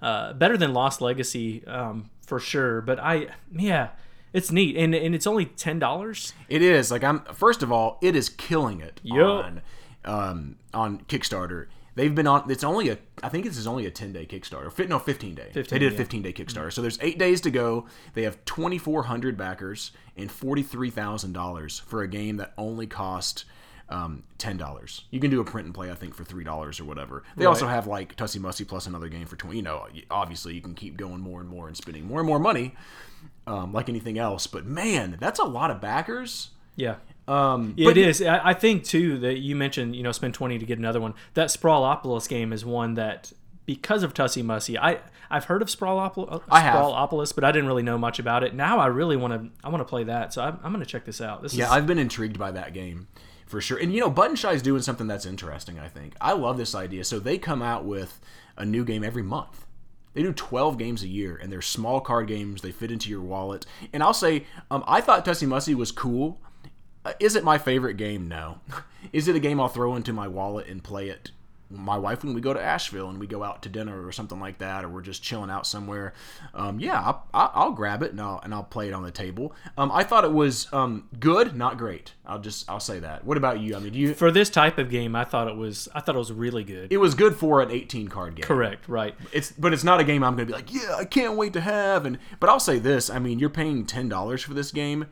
uh, 0.01 0.34
better 0.34 0.58
than 0.58 0.74
Lost 0.74 1.01
Legacy 1.01 1.65
um, 1.67 2.10
for 2.25 2.39
sure. 2.39 2.79
But 2.79 3.00
I, 3.00 3.27
yeah, 3.53 3.89
it's 4.32 4.51
neat, 4.51 4.77
and 4.77 4.96
and 4.96 5.13
it's 5.13 5.27
only 5.27 5.46
ten 5.46 5.79
dollars. 5.79 6.34
It 6.48 6.62
is 6.62 6.91
like 6.91 7.03
I'm. 7.03 7.25
First 7.34 7.62
of 7.62 7.74
all, 7.74 7.98
it 8.01 8.15
is 8.15 8.29
killing 8.29 8.79
it 8.79 9.01
yep. 9.03 9.25
on 9.25 9.62
um, 10.06 10.56
on 10.74 11.00
Kickstarter. 11.10 11.67
They've 11.98 12.13
been 12.13 12.27
on. 12.27 12.50
It's 12.51 12.63
only 12.63 12.89
a. 12.89 13.00
I 13.24 13.30
think 13.30 13.44
this 13.44 13.58
is 13.58 13.66
only 13.66 13.88
a 13.88 13.92
ten 13.92 14.13
day 14.13 14.27
Kickstarter. 14.27 14.72
Fit 14.72 14.88
no 14.88 15.00
fifteen 15.00 15.34
day. 15.34 15.50
15, 15.51 15.63
they 15.68 15.80
did 15.84 15.94
a 15.94 15.98
fifteen 15.98 16.22
day 16.22 16.32
Kickstarter. 16.32 16.68
Mm-hmm. 16.68 16.70
So 16.70 16.84
there's 16.84 17.00
eight 17.01 17.18
days 17.18 17.42
to 17.42 17.50
go. 17.50 17.88
They 18.13 18.22
have 18.22 18.46
twenty 18.46 18.77
four 18.77 19.01
hundred 19.01 19.36
backers 19.36 19.92
and 20.16 20.32
forty 20.32 20.62
three 20.62 20.92
thousand 20.92 21.34
dollars 21.34 21.80
for 21.80 22.04
a 22.04 22.08
game 22.08 22.38
that 22.38 22.54
only 22.56 22.86
cost 22.86 23.46
um, 23.89 24.22
ten 24.38 24.58
dollars. 24.58 25.06
You 25.10 25.20
can 25.20 25.32
do 25.32 25.42
a 25.42 25.44
print 25.44 25.66
and 25.66 25.74
play, 25.74 25.89
I 25.89 25.96
think, 25.96 26.13
for 26.13 26.24
three 26.24 26.44
dollars 26.44 26.80
or 26.80 26.86
whatever. 26.86 27.24
They 27.36 27.46
right. 27.46 27.50
also 27.50 27.66
have 27.66 27.88
like 27.88 28.16
Tussie 28.16 28.38
Mussy 28.38 28.63
plus 28.63 28.86
another 28.86 29.10
game 29.10 29.25
for 29.25 29.36
twenty. 29.36 29.58
You 29.58 29.63
know, 29.63 29.88
obviously 30.12 30.54
you 30.54 30.62
can 30.62 30.75
keep 30.75 30.98
going 30.98 31.22
more 31.22 31.39
and 31.39 31.50
more 31.50 31.68
and 31.68 31.75
spending 31.75 32.06
more 32.06 32.20
and 32.20 32.27
more 32.27 32.39
money, 32.39 32.75
um, 33.48 33.74
like 33.74 33.89
anything 33.89 34.20
else. 34.20 34.46
But 34.46 34.68
man, 34.68 35.18
that's 35.20 35.39
a 35.39 35.46
lot 35.46 35.72
of 35.72 35.82
backers. 35.82 36.50
Yeah. 36.75 36.98
Um, 37.28 37.74
yeah, 37.76 37.90
it 37.90 37.98
is. 37.98 38.22
I 38.22 38.54
think 38.54 38.84
too 38.84 39.18
that 39.20 39.40
you 39.40 39.56
mentioned, 39.56 39.96
you 39.96 40.04
know, 40.04 40.12
spend 40.12 40.34
twenty 40.34 40.58
to 40.58 40.66
get 40.66 40.78
another 40.78 41.02
one. 41.02 41.14
That 41.34 41.50
Sprawlopolis 41.50 42.28
game 42.28 42.54
is 42.54 42.64
one 42.64 42.94
that 42.94 43.34
because 43.66 44.04
of 44.04 44.14
Tussie 44.14 44.44
Mussy, 44.44 44.78
I 44.78 45.00
I've 45.30 45.46
heard 45.46 45.62
of 45.62 45.68
Sprawlopolis, 45.68 46.32
uh, 46.32 46.40
Sprawlopolis, 46.50 47.36
but 47.36 47.44
I 47.44 47.52
didn't 47.52 47.68
really 47.68 47.84
know 47.84 47.98
much 47.98 48.20
about 48.20 48.44
it. 48.44 48.56
Now 48.56 48.80
I 48.80 48.88
really 48.88 49.18
want 49.18 49.34
to 49.34 49.50
I 49.64 49.70
want 49.70 49.82
to 49.82 49.86
play 49.86 50.06
that, 50.06 50.34
so 50.34 50.42
I'm, 50.42 50.60
I'm 50.64 50.72
going 50.72 50.84
to 50.84 50.90
check 50.90 51.06
this 51.06 51.22
out. 51.22 51.42
This 51.42 51.54
yeah, 51.54 51.66
is, 51.66 51.72
I've 51.72 51.86
been 51.86 52.00
intrigued 52.00 52.40
by 52.40 52.52
that 52.52 52.74
game 52.74 53.08
for 53.48 53.62
sure. 53.62 53.78
And 53.78 53.94
you 53.94 54.00
know, 54.00 54.10
Button 54.10 54.38
is 54.52 54.62
doing 54.62 54.82
something 54.82 55.08
that's 55.08 55.26
interesting. 55.26 55.80
I 55.80 55.88
think 55.88 56.16
I 56.22 56.34
love 56.34 56.58
this 56.58 56.76
idea. 56.76 57.04
So 57.04 57.20
they 57.20 57.38
come 57.38 57.62
out 57.62 57.86
with 57.86 58.20
a 58.56 58.66
new 58.66 58.86
game 58.86 59.04
every 59.04 59.24
month. 59.24 59.66
They 60.14 60.24
do 60.24 60.34
12 60.34 60.80
games 60.80 61.04
a 61.04 61.08
year, 61.08 61.40
and 61.42 61.52
they're 61.52 61.62
small 61.62 62.02
card 62.02 62.28
games. 62.28 62.64
They 62.64 62.72
fit 62.72 62.90
into 62.90 63.10
your 63.10 63.22
wallet. 63.22 63.68
And 63.94 64.02
I'll 64.02 64.16
say, 64.16 64.46
um, 64.72 64.84
I 64.88 65.00
thought 65.00 65.24
Tussie 65.24 65.46
Mussy 65.46 65.76
was 65.76 65.92
cool. 65.92 66.40
Uh, 67.08 67.14
is 67.22 67.38
it 67.38 67.44
my 67.44 67.58
favorite 67.58 67.96
game? 67.96 68.28
No. 68.28 68.60
is 69.14 69.30
it 69.30 69.36
a 69.36 69.40
game 69.40 69.62
I'll 69.62 69.70
throw 69.70 69.96
into 69.96 70.12
my 70.12 70.28
wallet 70.28 70.68
and 70.68 70.84
play 70.84 71.08
it 71.08 71.32
my 71.70 71.98
wife 71.98 72.24
when 72.24 72.34
we 72.34 72.40
go 72.40 72.54
to 72.54 72.62
Asheville 72.62 73.10
and 73.10 73.20
we 73.20 73.28
go 73.28 73.44
out 73.44 73.62
to 73.64 73.70
dinner 73.70 74.06
or 74.06 74.12
something 74.14 74.40
like 74.40 74.60
that, 74.60 74.86
or 74.86 74.90
we're 74.90 75.02
just 75.02 75.22
chilling 75.22 75.50
out 75.50 75.68
somewhere. 75.68 76.14
Um, 76.54 76.80
yeah, 76.80 77.02
I'll, 77.02 77.28
I'll, 77.34 77.72
grab 77.72 78.02
it 78.04 78.12
and 78.12 78.22
I'll 78.22 78.40
and 78.42 78.54
I'll 78.54 78.64
play 78.64 78.88
it 78.88 78.94
on 78.94 79.04
the 79.04 79.12
table. 79.12 79.54
Um, 79.78 79.91
I 79.91 80.04
thought 80.04 80.24
it 80.24 80.32
was 80.32 80.72
um, 80.72 81.10
good, 81.20 81.58
not 81.58 81.78
great. 81.78 82.13
I'll 82.26 82.39
just 82.39 82.70
I'll 82.70 82.80
say 82.80 83.00
that. 83.00 83.26
What 83.26 83.36
about 83.36 83.60
you? 83.60 83.76
I 83.76 83.80
mean, 83.80 83.93
you 83.93 84.13
for 84.13 84.32
this 84.32 84.50
type 84.50 84.78
of 84.78 84.89
game, 84.89 85.13
I 85.13 85.26
thought 85.26 85.50
it 85.50 85.58
was 85.58 85.89
I 85.93 86.00
thought 86.00 86.15
it 86.15 86.20
was 86.20 86.32
really 86.32 86.63
good. 86.63 86.91
It 86.91 86.98
was 86.98 87.15
good 87.15 87.36
for 87.36 87.62
an 87.62 87.70
18 87.70 88.08
card 88.08 88.36
game. 88.36 88.46
Correct, 88.46 88.88
right? 88.88 89.13
It's 89.34 89.52
but 89.52 89.74
it's 89.74 89.84
not 89.84 90.00
a 90.00 90.06
game 90.06 90.24
I'm 90.24 90.36
going 90.38 90.48
to 90.48 90.54
be 90.54 90.58
like, 90.58 90.74
yeah, 90.74 90.96
I 90.96 91.04
can't 91.04 91.36
wait 91.36 91.54
to 91.54 91.62
have. 91.62 92.06
And 92.06 92.17
but 92.39 92.50
I'll 92.50 92.62
say 92.62 92.80
this. 92.80 93.10
I 93.10 93.20
mean, 93.20 93.39
you're 93.39 93.50
paying 93.50 93.86
ten 93.86 94.08
dollars 94.08 94.41
for 94.41 94.54
this 94.54 94.72
game 94.72 95.08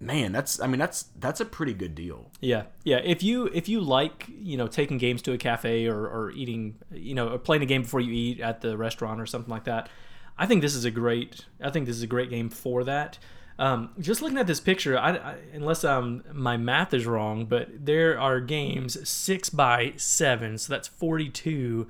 man 0.00 0.32
that's 0.32 0.60
i 0.60 0.66
mean 0.66 0.78
that's 0.78 1.06
that's 1.18 1.40
a 1.40 1.44
pretty 1.44 1.72
good 1.72 1.94
deal. 1.94 2.30
Yeah 2.40 2.64
yeah 2.84 2.98
if 2.98 3.22
you 3.22 3.46
if 3.54 3.68
you 3.68 3.80
like 3.80 4.26
you 4.28 4.56
know 4.56 4.66
taking 4.66 4.98
games 4.98 5.22
to 5.22 5.32
a 5.32 5.38
cafe 5.38 5.86
or, 5.86 6.06
or 6.06 6.30
eating 6.32 6.76
you 6.92 7.14
know 7.14 7.38
playing 7.38 7.62
a 7.62 7.66
game 7.66 7.82
before 7.82 8.00
you 8.00 8.12
eat 8.12 8.40
at 8.40 8.60
the 8.60 8.76
restaurant 8.76 9.20
or 9.20 9.26
something 9.26 9.50
like 9.50 9.64
that 9.64 9.88
i 10.36 10.46
think 10.46 10.62
this 10.62 10.74
is 10.74 10.84
a 10.84 10.90
great 10.90 11.46
i 11.62 11.70
think 11.70 11.86
this 11.86 11.96
is 11.96 12.02
a 12.02 12.08
great 12.08 12.30
game 12.30 12.50
for 12.50 12.84
that. 12.84 13.18
Um, 13.56 13.90
just 14.00 14.20
looking 14.20 14.38
at 14.38 14.48
this 14.48 14.58
picture 14.58 14.98
I, 14.98 15.10
I, 15.12 15.34
unless 15.52 15.84
um, 15.84 16.24
my 16.32 16.56
math 16.56 16.92
is 16.92 17.06
wrong 17.06 17.46
but 17.46 17.68
there 17.86 18.18
are 18.18 18.40
games 18.40 19.08
six 19.08 19.48
by 19.48 19.92
seven 19.96 20.58
so 20.58 20.72
that's 20.72 20.88
42 20.88 21.86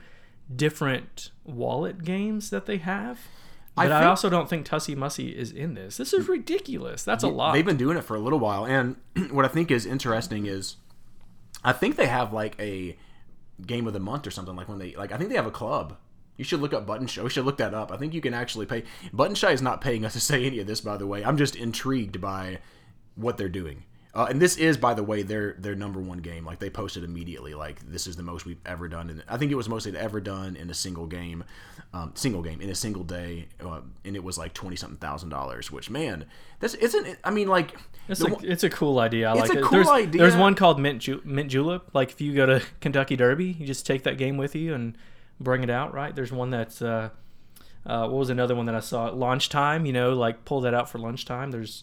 different 0.55 1.31
wallet 1.43 2.05
games 2.05 2.51
that 2.51 2.67
they 2.67 2.77
have 2.77 3.19
but 3.75 3.91
I, 3.91 4.03
I, 4.03 4.07
also 4.07 4.31
don't 4.31 4.49
think 4.49 4.67
Tussie 4.67 4.95
Mussy 4.95 5.37
is 5.37 5.51
in 5.51 5.75
this. 5.75 5.97
This 5.97 6.13
is 6.13 6.27
mm. 6.27 6.31
ridiculous. 6.31 7.03
That's 7.03 7.25
a 7.25 7.29
lot. 7.29 7.55
They've 7.55 7.65
been 7.65 7.77
doing 7.77 7.97
it 7.97 8.05
for 8.05 8.15
a 8.15 8.21
little 8.21 8.39
while, 8.39 8.65
and 8.67 8.97
what 9.31 9.45
I 9.45 9.49
think 9.49 9.71
is 9.71 9.85
interesting 9.85 10.47
is, 10.47 10.77
I 11.65 11.73
think 11.73 11.97
they 11.97 12.07
have 12.07 12.33
like 12.33 12.55
a 12.61 12.97
game 13.67 13.87
of 13.87 13.93
the 13.93 14.01
month 14.01 14.27
or 14.27 14.31
something. 14.31 14.55
Like 14.55 14.69
when 14.69 14.79
they 14.79 14.95
like, 14.95 15.13
I 15.13 15.17
think 15.17 15.31
they 15.31 15.37
have 15.37 15.47
a 15.47 15.51
club. 15.51 15.97
You 16.37 16.45
should 16.45 16.61
look 16.61 16.75
up 16.75 16.87
Button 16.87 17.07
Shy. 17.07 17.23
We 17.23 17.31
should 17.31 17.45
look 17.45 17.59
that 17.59 17.75
up. 17.75 17.93
I 17.93 17.97
think 17.97 18.13
you 18.13 18.21
can 18.21 18.35
actually 18.35 18.67
pay. 18.67 18.85
Button 19.13 19.37
Shy 19.37 19.53
is 19.53 19.63
not 19.63 19.81
paying 19.81 20.05
us 20.05 20.15
to 20.15 20.21
say 20.21 20.45
any 20.45 20.59
of 20.59 20.67
this, 20.67 20.81
by 20.81 20.97
the 20.97 21.07
way. 21.07 21.25
I'm 21.25 21.37
just 21.37 21.55
intrigued 21.55 22.21
by 22.21 22.59
what 23.15 23.39
they're 23.39 23.49
doing. 23.49 23.85
Uh, 24.15 24.27
and 24.31 24.41
this 24.41 24.57
is, 24.57 24.77
by 24.77 24.95
the 24.95 25.03
way, 25.03 25.23
their 25.23 25.55
their 25.59 25.75
number 25.75 26.01
one 26.01 26.19
game. 26.19 26.47
Like 26.47 26.61
they 26.61 26.71
posted 26.71 27.03
immediately, 27.03 27.55
like 27.55 27.81
this 27.91 28.07
is 28.07 28.15
the 28.15 28.23
most 28.23 28.47
we've 28.47 28.61
ever 28.65 28.87
done. 28.87 29.11
And 29.11 29.25
I 29.29 29.37
think 29.37 29.51
it 29.51 29.57
was 29.57 29.69
most 29.69 29.85
they'd 29.85 29.97
ever 29.97 30.21
done 30.21 30.55
in 30.55 30.71
a 30.71 30.75
single 30.75 31.07
game, 31.07 31.43
um, 31.93 32.13
single 32.15 32.41
game 32.41 32.61
in 32.61 32.71
a 32.71 32.77
single 32.77 33.03
day, 33.03 33.49
uh, 33.61 33.81
and 34.05 34.15
it 34.15 34.23
was 34.23 34.39
like 34.39 34.55
twenty 34.55 34.77
something 34.77 34.99
thousand 34.99 35.31
dollars. 35.31 35.73
Which 35.73 35.91
man, 35.91 36.27
this 36.61 36.75
isn't. 36.75 37.19
I 37.25 37.31
mean, 37.33 37.49
like 37.49 37.77
it's 38.09 38.21
a 38.21 38.37
it's 38.43 38.63
a 38.63 38.71
cool 38.71 39.01
idea. 39.01 39.31
I 39.31 39.33
it's 39.33 39.49
like 39.49 39.57
a 39.57 39.59
it. 39.59 39.65
cool 39.65 39.71
there's, 39.79 39.89
idea. 39.89 40.21
There's 40.21 40.37
one 40.37 40.55
called 40.55 40.79
Mint 40.79 41.01
Ju- 41.01 41.23
Mint 41.25 41.51
Julep. 41.51 41.91
Like 41.93 42.13
if 42.13 42.21
you 42.21 42.35
go 42.35 42.47
to 42.47 42.63
Kentucky 42.81 43.17
Derby, 43.17 43.47
you 43.47 43.67
just 43.67 43.85
take 43.85 44.05
that 44.05 44.17
game 44.17 44.37
with 44.37 44.55
you 44.55 44.75
and 44.75 44.97
bring 45.41 45.65
it 45.65 45.71
out. 45.71 45.93
Right? 45.93 46.15
There's 46.15 46.33
one 46.33 46.51
that's. 46.51 46.81
Uh, 46.81 47.11
uh, 47.87 48.09
what 48.09 48.19
was 48.19 48.31
another 48.31 48.55
one 48.55 48.65
that 48.67 48.75
I 48.75 48.81
saw? 48.81 49.11
Lunchtime. 49.11 49.87
You 49.87 49.93
know, 49.93 50.15
like 50.15 50.45
pull 50.45 50.61
that 50.63 50.73
out 50.73 50.89
for 50.89 50.99
lunchtime. 50.99 51.51
There's 51.51 51.83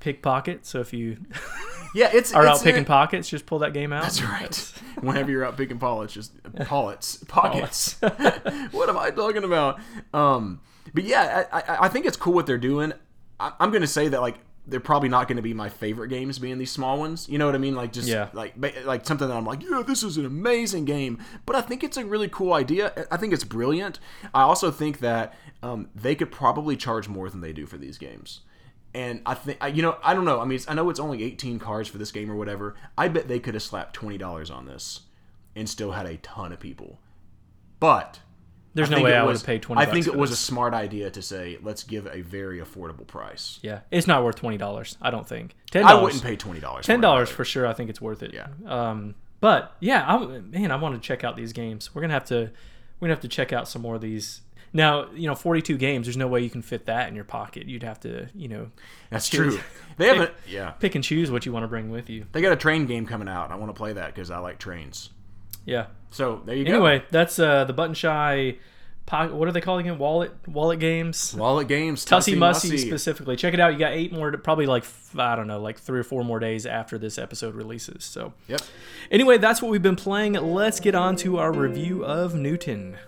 pickpocket. 0.00 0.66
So 0.66 0.80
if 0.80 0.92
you 0.92 1.18
yeah, 1.94 2.10
it's 2.12 2.32
are 2.32 2.46
it's 2.46 2.60
out 2.60 2.64
picking 2.64 2.84
pockets, 2.84 3.28
just 3.28 3.46
pull 3.46 3.60
that 3.60 3.72
game 3.72 3.92
out. 3.92 4.02
That's 4.02 4.22
right. 4.22 4.72
Whenever 5.00 5.30
you're 5.30 5.44
out 5.44 5.56
picking 5.56 5.78
pockets, 5.78 6.12
just 6.12 6.32
pockets, 6.66 7.22
pockets. 7.24 7.96
what 8.72 8.88
am 8.88 8.98
I 8.98 9.10
talking 9.10 9.44
about? 9.44 9.80
Um, 10.12 10.60
but 10.94 11.04
yeah, 11.04 11.44
I, 11.52 11.60
I, 11.60 11.84
I 11.84 11.88
think 11.88 12.06
it's 12.06 12.16
cool 12.16 12.32
what 12.32 12.46
they're 12.46 12.58
doing. 12.58 12.92
I, 13.38 13.52
I'm 13.60 13.70
going 13.70 13.82
to 13.82 13.88
say 13.88 14.08
that 14.08 14.20
like 14.20 14.38
they're 14.68 14.80
probably 14.80 15.08
not 15.08 15.28
going 15.28 15.36
to 15.36 15.42
be 15.42 15.54
my 15.54 15.68
favorite 15.68 16.08
games 16.08 16.38
being 16.38 16.58
these 16.58 16.70
small 16.70 16.98
ones. 16.98 17.28
You 17.28 17.38
know 17.38 17.46
what 17.46 17.54
I 17.54 17.58
mean? 17.58 17.74
Like 17.74 17.92
just 17.92 18.08
yeah. 18.08 18.28
like 18.32 18.54
like 18.84 19.06
something 19.06 19.26
that 19.26 19.36
I'm 19.36 19.46
like, 19.46 19.62
yeah, 19.62 19.82
this 19.86 20.02
is 20.02 20.16
an 20.18 20.26
amazing 20.26 20.84
game. 20.84 21.18
But 21.46 21.56
I 21.56 21.62
think 21.62 21.82
it's 21.82 21.96
a 21.96 22.04
really 22.04 22.28
cool 22.28 22.52
idea. 22.52 23.06
I 23.10 23.16
think 23.16 23.32
it's 23.32 23.44
brilliant. 23.44 23.98
I 24.34 24.42
also 24.42 24.70
think 24.70 25.00
that 25.00 25.34
um, 25.62 25.88
they 25.94 26.14
could 26.14 26.30
probably 26.30 26.76
charge 26.76 27.08
more 27.08 27.30
than 27.30 27.40
they 27.40 27.52
do 27.52 27.66
for 27.66 27.78
these 27.78 27.98
games. 27.98 28.40
And 28.94 29.20
I 29.26 29.34
think, 29.34 29.58
you 29.74 29.82
know, 29.82 29.98
I 30.02 30.14
don't 30.14 30.24
know. 30.24 30.40
I 30.40 30.44
mean, 30.44 30.58
I 30.66 30.74
know 30.74 30.88
it's 30.90 31.00
only 31.00 31.22
18 31.22 31.58
cards 31.58 31.88
for 31.88 31.98
this 31.98 32.10
game 32.10 32.30
or 32.30 32.36
whatever. 32.36 32.74
I 32.96 33.08
bet 33.08 33.28
they 33.28 33.38
could 33.38 33.54
have 33.54 33.62
slapped 33.62 33.98
$20 33.98 34.54
on 34.54 34.66
this 34.66 35.00
and 35.54 35.68
still 35.68 35.92
had 35.92 36.06
a 36.06 36.16
ton 36.18 36.52
of 36.52 36.60
people. 36.60 36.98
But 37.80 38.20
there's 38.74 38.90
no 38.90 39.02
way 39.02 39.14
I 39.14 39.24
would 39.24 39.36
have 39.36 39.44
paid 39.44 39.62
20 39.62 39.80
I 39.80 39.86
think 39.86 40.06
it 40.06 40.16
was 40.16 40.30
this. 40.30 40.40
a 40.40 40.42
smart 40.42 40.72
idea 40.74 41.10
to 41.10 41.22
say, 41.22 41.58
let's 41.62 41.82
give 41.82 42.06
a 42.06 42.22
very 42.22 42.60
affordable 42.60 43.06
price. 43.06 43.58
Yeah. 43.62 43.80
It's 43.90 44.06
not 44.06 44.24
worth 44.24 44.40
$20, 44.40 44.96
I 45.02 45.10
don't 45.10 45.28
think. 45.28 45.54
$10. 45.72 45.82
I 45.82 46.00
wouldn't 46.00 46.22
pay 46.22 46.36
$20. 46.36 46.60
$10 46.60 47.20
for, 47.20 47.26
for 47.26 47.44
sure. 47.44 47.66
I 47.66 47.74
think 47.74 47.90
it's 47.90 48.00
worth 48.00 48.22
it. 48.22 48.32
Yeah. 48.32 48.48
Um, 48.66 49.14
but 49.40 49.76
yeah, 49.80 50.04
I, 50.06 50.18
man, 50.26 50.70
I 50.70 50.76
want 50.76 51.00
to 51.00 51.06
check 51.06 51.24
out 51.24 51.36
these 51.36 51.52
games. 51.52 51.94
We're 51.94 52.00
going 52.00 52.10
to 52.10 52.14
have 52.14 52.26
to, 52.26 52.50
we're 53.00 53.08
to 53.08 53.14
have 53.14 53.20
to 53.20 53.28
check 53.28 53.52
out 53.52 53.68
some 53.68 53.82
more 53.82 53.94
of 53.94 54.00
these 54.00 54.40
Now, 54.72 55.10
you 55.12 55.26
know, 55.26 55.34
42 55.34 55.76
games. 55.78 56.06
There's 56.06 56.16
no 56.16 56.28
way 56.28 56.40
you 56.42 56.50
can 56.50 56.62
fit 56.62 56.86
that 56.86 57.08
in 57.08 57.14
your 57.14 57.24
pocket. 57.24 57.66
You'd 57.68 57.82
have 57.82 58.00
to, 58.00 58.28
you 58.34 58.48
know, 58.48 58.70
That's 59.10 59.28
Choose. 59.28 59.54
true. 59.54 59.64
They 59.96 60.06
have 60.08 60.20
a 60.20 60.30
yeah. 60.48 60.70
pick 60.72 60.94
and 60.94 61.02
choose 61.02 61.30
what 61.30 61.44
you 61.46 61.52
want 61.52 61.64
to 61.64 61.68
bring 61.68 61.90
with 61.90 62.08
you. 62.10 62.26
They 62.32 62.40
got 62.40 62.52
a 62.52 62.56
train 62.56 62.86
game 62.86 63.06
coming 63.06 63.28
out. 63.28 63.50
I 63.50 63.56
want 63.56 63.70
to 63.74 63.78
play 63.78 63.94
that 63.94 64.14
because 64.14 64.30
I 64.30 64.38
like 64.38 64.58
trains. 64.58 65.10
Yeah. 65.64 65.86
So 66.10 66.42
there 66.46 66.54
you 66.54 66.64
go. 66.64 66.72
Anyway, 66.72 67.04
that's 67.10 67.38
uh, 67.38 67.64
the 67.64 67.72
Button 67.72 67.94
Shy. 67.94 68.58
What 69.10 69.48
are 69.48 69.52
they 69.52 69.62
calling 69.62 69.86
it? 69.86 69.96
Wallet 69.96 70.32
wallet 70.46 70.80
games. 70.80 71.34
Wallet 71.34 71.66
games. 71.66 72.04
Tussie 72.04 72.34
Mussy 72.34 72.68
Mussy. 72.72 72.86
specifically. 72.86 73.36
Check 73.36 73.54
it 73.54 73.60
out. 73.60 73.72
You 73.72 73.78
got 73.78 73.92
eight 73.92 74.12
more, 74.12 74.30
probably 74.36 74.66
like 74.66 74.84
I 75.16 75.34
don't 75.34 75.46
know, 75.46 75.60
like 75.60 75.78
three 75.78 75.98
or 75.98 76.02
four 76.04 76.24
more 76.24 76.38
days 76.38 76.66
after 76.66 76.98
this 76.98 77.16
episode 77.16 77.54
releases. 77.54 78.04
So 78.04 78.34
Yep. 78.48 78.60
anyway, 79.10 79.38
that's 79.38 79.62
what 79.62 79.70
we've 79.70 79.82
been 79.82 79.96
playing. 79.96 80.34
Let's 80.34 80.78
get 80.78 80.94
on 80.94 81.16
to 81.16 81.38
our 81.38 81.50
review 81.52 82.04
of 82.04 82.34
Newton. 82.34 82.98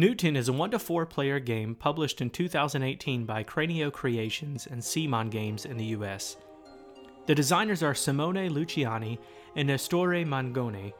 Newton 0.00 0.34
is 0.34 0.48
a 0.48 0.52
1 0.54 0.70
to 0.70 0.78
4 0.78 1.04
player 1.04 1.38
game 1.38 1.74
published 1.74 2.22
in 2.22 2.30
2018 2.30 3.26
by 3.26 3.44
Cranio 3.44 3.92
Creations 3.92 4.66
and 4.66 4.82
Simon 4.82 5.28
Games 5.28 5.66
in 5.66 5.76
the 5.76 5.92
US. 5.96 6.38
The 7.26 7.34
designers 7.34 7.82
are 7.82 7.94
Simone 7.94 8.48
Luciani 8.48 9.18
and 9.56 9.68
Nestore 9.68 10.24
Mangone. 10.24 10.94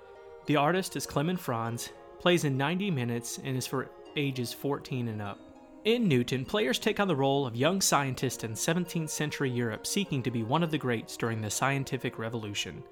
The 0.44 0.56
artist 0.56 0.96
is 0.96 1.06
Klemens 1.06 1.38
Franz, 1.38 1.88
plays 2.18 2.44
in 2.44 2.58
90 2.58 2.90
minutes, 2.90 3.40
and 3.42 3.56
is 3.56 3.66
for 3.66 3.88
ages 4.16 4.52
14 4.52 5.08
and 5.08 5.22
up. 5.22 5.38
In 5.86 6.06
Newton, 6.06 6.44
players 6.44 6.78
take 6.78 7.00
on 7.00 7.08
the 7.08 7.16
role 7.16 7.46
of 7.46 7.56
young 7.56 7.80
scientists 7.80 8.44
in 8.44 8.52
17th 8.52 9.08
century 9.08 9.48
Europe 9.48 9.86
seeking 9.86 10.22
to 10.24 10.30
be 10.30 10.42
one 10.42 10.62
of 10.62 10.70
the 10.70 10.76
greats 10.76 11.16
during 11.16 11.40
the 11.40 11.50
scientific 11.50 12.18
revolution. 12.18 12.82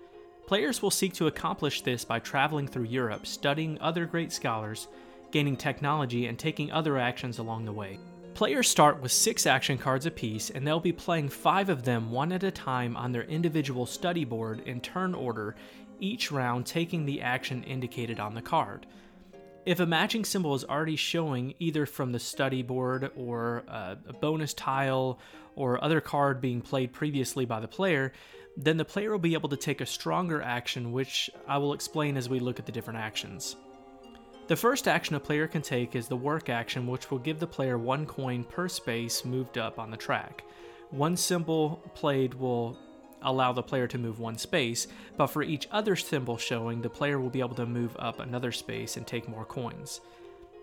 Players 0.46 0.80
will 0.80 0.90
seek 0.90 1.12
to 1.12 1.26
accomplish 1.26 1.82
this 1.82 2.06
by 2.06 2.18
traveling 2.18 2.66
through 2.66 2.84
Europe, 2.84 3.26
studying 3.26 3.78
other 3.82 4.06
great 4.06 4.32
scholars, 4.32 4.88
gaining 5.30 5.56
technology, 5.56 6.26
and 6.26 6.38
taking 6.38 6.70
other 6.70 6.98
actions 6.98 7.38
along 7.38 7.64
the 7.64 7.72
way. 7.72 7.98
Players 8.34 8.68
start 8.68 9.02
with 9.02 9.10
six 9.10 9.46
action 9.46 9.76
cards 9.76 10.06
apiece, 10.06 10.50
and 10.50 10.66
they'll 10.66 10.78
be 10.78 10.92
playing 10.92 11.28
five 11.28 11.68
of 11.68 11.82
them 11.82 12.12
one 12.12 12.30
at 12.30 12.44
a 12.44 12.50
time 12.50 12.96
on 12.96 13.10
their 13.10 13.24
individual 13.24 13.84
study 13.84 14.24
board 14.24 14.60
in 14.60 14.80
turn 14.80 15.14
order, 15.14 15.56
each 15.98 16.30
round 16.30 16.64
taking 16.64 17.04
the 17.04 17.20
action 17.20 17.64
indicated 17.64 18.20
on 18.20 18.34
the 18.34 18.42
card. 18.42 18.86
If 19.66 19.80
a 19.80 19.86
matching 19.86 20.24
symbol 20.24 20.54
is 20.54 20.64
already 20.64 20.96
showing 20.96 21.52
either 21.58 21.84
from 21.84 22.12
the 22.12 22.18
study 22.18 22.62
board 22.62 23.10
or 23.16 23.64
uh, 23.68 23.96
a 24.08 24.12
bonus 24.12 24.54
tile 24.54 25.18
or 25.56 25.82
other 25.82 26.00
card 26.00 26.40
being 26.40 26.60
played 26.60 26.92
previously 26.92 27.44
by 27.44 27.58
the 27.60 27.68
player, 27.68 28.12
then 28.56 28.76
the 28.76 28.84
player 28.84 29.10
will 29.10 29.18
be 29.18 29.34
able 29.34 29.48
to 29.48 29.56
take 29.56 29.80
a 29.80 29.86
stronger 29.86 30.40
action, 30.40 30.92
which 30.92 31.28
I 31.46 31.58
will 31.58 31.72
explain 31.72 32.16
as 32.16 32.28
we 32.28 32.40
look 32.40 32.58
at 32.58 32.66
the 32.66 32.72
different 32.72 33.00
actions. 33.00 33.56
The 34.48 34.56
first 34.56 34.88
action 34.88 35.14
a 35.14 35.20
player 35.20 35.46
can 35.46 35.60
take 35.60 35.94
is 35.94 36.08
the 36.08 36.16
work 36.16 36.48
action, 36.48 36.86
which 36.86 37.10
will 37.10 37.18
give 37.18 37.38
the 37.38 37.46
player 37.46 37.76
one 37.76 38.06
coin 38.06 38.44
per 38.44 38.66
space 38.66 39.22
moved 39.26 39.58
up 39.58 39.78
on 39.78 39.90
the 39.90 39.96
track. 39.98 40.42
One 40.88 41.18
symbol 41.18 41.82
played 41.94 42.32
will 42.32 42.78
allow 43.20 43.52
the 43.52 43.62
player 43.62 43.86
to 43.88 43.98
move 43.98 44.20
one 44.20 44.38
space, 44.38 44.86
but 45.18 45.26
for 45.26 45.42
each 45.42 45.68
other 45.70 45.96
symbol 45.96 46.38
showing, 46.38 46.80
the 46.80 46.88
player 46.88 47.20
will 47.20 47.28
be 47.28 47.40
able 47.40 47.56
to 47.56 47.66
move 47.66 47.94
up 47.98 48.20
another 48.20 48.50
space 48.50 48.96
and 48.96 49.06
take 49.06 49.28
more 49.28 49.44
coins. 49.44 50.00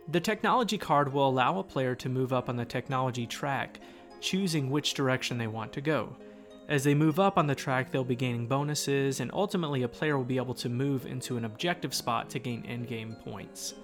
The 0.08 0.20
technology 0.20 0.80
card 0.80 1.14
will 1.14 1.30
allow 1.30 1.60
a 1.60 1.64
player 1.64 1.94
to 1.94 2.10
move 2.10 2.34
up 2.34 2.50
on 2.50 2.56
the 2.56 2.66
technology 2.66 3.28
track, 3.28 3.80
choosing 4.20 4.72
which 4.72 4.96
direction 4.96 5.38
they 5.38 5.46
want 5.46 5.72
to 5.74 5.82
go. 5.82 6.16
As 6.68 6.84
they 6.84 6.96
move 6.96 7.20
up 7.20 7.38
on 7.38 7.46
the 7.46 7.54
track, 7.54 7.92
they'll 7.92 8.04
be 8.04 8.16
gaining 8.16 8.48
bonuses, 8.48 9.20
and 9.20 9.30
ultimately, 9.34 9.84
a 9.84 9.88
player 9.88 10.18
will 10.18 10.26
be 10.26 10.38
able 10.38 10.56
to 10.56 10.70
move 10.70 11.06
into 11.06 11.38
an 11.38 11.46
objective 11.46 11.94
spot 11.94 12.30
to 12.32 12.40
gain 12.40 12.64
endgame 12.64 13.22
points. 13.24 13.76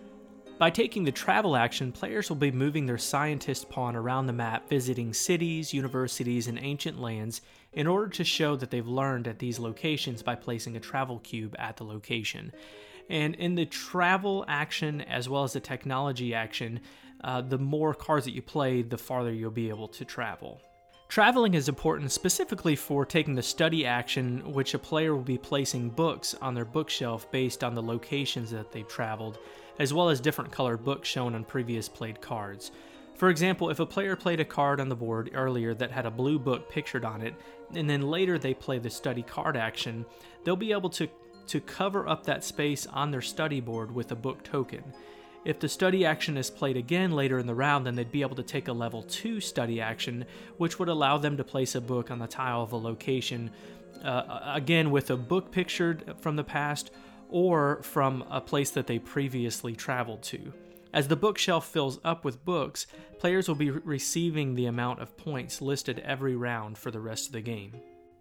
By 0.58 0.72
taking 0.72 1.04
the 1.04 1.12
travel 1.12 1.56
action, 1.56 1.92
players 1.92 2.30
will 2.30 2.38
be 2.38 2.52
moving 2.52 2.86
their 2.86 2.98
scientist 2.98 3.70
pawn 3.70 3.96
around 3.96 4.26
the 4.26 4.34
map, 4.34 4.68
visiting 4.68 5.14
cities, 5.14 5.74
universities, 5.74 6.48
and 6.48 6.60
ancient 6.60 7.00
lands 7.00 7.42
in 7.74 7.88
order 7.88 8.10
to 8.10 8.24
show 8.24 8.56
that 8.56 8.72
they've 8.72 8.88
learned 8.88 9.28
at 9.28 9.40
these 9.40 9.60
locations 9.60 10.24
by 10.24 10.36
placing 10.36 10.76
a 10.76 10.80
travel 10.80 11.20
cube 11.20 11.56
at 11.60 11.78
the 11.78 11.84
location. 11.84 12.52
And 13.10 13.36
in 13.36 13.56
the 13.56 13.66
travel 13.66 14.46
action 14.48 15.02
as 15.02 15.28
well 15.28 15.44
as 15.44 15.54
the 15.54 15.60
technology 15.60 16.34
action, 16.34 16.80
uh, 17.24 17.42
the 17.42 17.58
more 17.58 17.94
cards 17.94 18.26
that 18.26 18.36
you 18.36 18.42
play, 18.42 18.82
the 18.82 18.98
farther 18.98 19.34
you'll 19.34 19.52
be 19.52 19.70
able 19.70 19.88
to 19.90 20.06
travel. 20.06 20.62
Traveling 21.12 21.56
is 21.56 21.68
important 21.68 22.10
specifically 22.10 22.74
for 22.78 23.06
taking 23.06 23.36
the 23.36 23.44
study 23.44 23.86
action, 23.86 24.54
which 24.54 24.74
a 24.74 24.80
player 24.80 25.14
will 25.14 25.24
be 25.24 25.38
placing 25.38 25.90
books 25.90 26.36
on 26.42 26.54
their 26.54 26.64
bookshelf 26.64 27.30
based 27.32 27.66
on 27.66 27.76
the 27.76 27.84
locations 27.84 28.50
that 28.52 28.72
they've 28.72 28.88
traveled, 28.88 29.38
as 29.78 29.94
well 29.94 30.08
as 30.08 30.22
different 30.22 30.54
colored 30.54 30.86
books 30.86 31.10
shown 31.10 31.36
on 31.36 31.44
previous 31.44 31.90
played 31.90 32.22
cards. 32.22 32.72
For 33.16 33.28
example, 33.28 33.70
if 33.70 33.82
a 33.82 33.86
player 33.86 34.16
played 34.16 34.40
a 34.40 34.46
card 34.46 34.80
on 34.80 34.88
the 34.88 34.96
board 34.96 35.32
earlier 35.34 35.74
that 35.74 35.92
had 35.92 36.06
a 36.06 36.10
blue 36.12 36.40
book 36.40 36.70
pictured 36.70 37.04
on 37.04 37.22
it, 37.22 37.34
and 37.76 37.90
then 37.90 38.04
later 38.04 38.40
they 38.40 38.54
play 38.54 38.80
the 38.80 38.90
study 38.90 39.22
card 39.22 39.58
action, 39.58 40.06
they'll 40.46 40.56
be 40.56 40.72
able 40.72 40.92
to, 40.92 41.10
to 41.48 41.60
cover 41.60 42.08
up 42.08 42.24
that 42.24 42.46
space 42.46 42.88
on 42.88 43.12
their 43.12 43.22
study 43.22 43.60
board 43.60 43.94
with 43.94 44.14
a 44.14 44.16
book 44.16 44.46
token. 44.46 44.82
If 45.44 45.60
the 45.60 45.70
study 45.70 46.06
action 46.06 46.38
is 46.38 46.52
played 46.52 46.78
again 46.78 47.12
later 47.12 47.40
in 47.40 47.48
the 47.48 47.56
round, 47.56 47.86
then 47.86 47.96
they'd 47.96 48.12
be 48.12 48.22
able 48.22 48.36
to 48.36 48.44
take 48.44 48.68
a 48.68 48.74
level 48.74 49.02
2 49.02 49.42
study 49.42 49.82
action, 49.82 50.26
which 50.58 50.78
would 50.78 50.90
allow 50.90 51.18
them 51.18 51.36
to 51.38 51.44
place 51.44 51.74
a 51.74 51.82
book 51.82 52.12
on 52.12 52.20
the 52.20 52.28
tile 52.28 52.62
of 52.62 52.74
a 52.74 52.78
location, 52.78 53.50
uh, 54.04 54.54
again 54.54 54.92
with 54.92 55.10
a 55.10 55.18
book 55.18 55.52
pictured 55.52 56.14
from 56.20 56.36
the 56.36 56.44
past 56.44 56.92
or 57.30 57.82
from 57.82 58.24
a 58.30 58.40
place 58.40 58.70
that 58.72 58.86
they 58.86 59.00
previously 59.00 59.76
traveled 59.76 60.22
to. 60.22 60.54
As 60.94 61.08
the 61.08 61.16
bookshelf 61.16 61.68
fills 61.68 62.00
up 62.04 62.24
with 62.24 62.44
books, 62.46 62.86
players 63.18 63.48
will 63.48 63.56
be 63.56 63.72
re- 63.72 63.82
receiving 63.84 64.54
the 64.54 64.66
amount 64.66 65.00
of 65.00 65.18
points 65.18 65.62
listed 65.62 66.00
every 66.00 66.36
round 66.36 66.78
for 66.78 66.92
the 66.92 67.00
rest 67.00 67.28
of 67.28 67.32
the 67.32 67.42
game. 67.42 67.74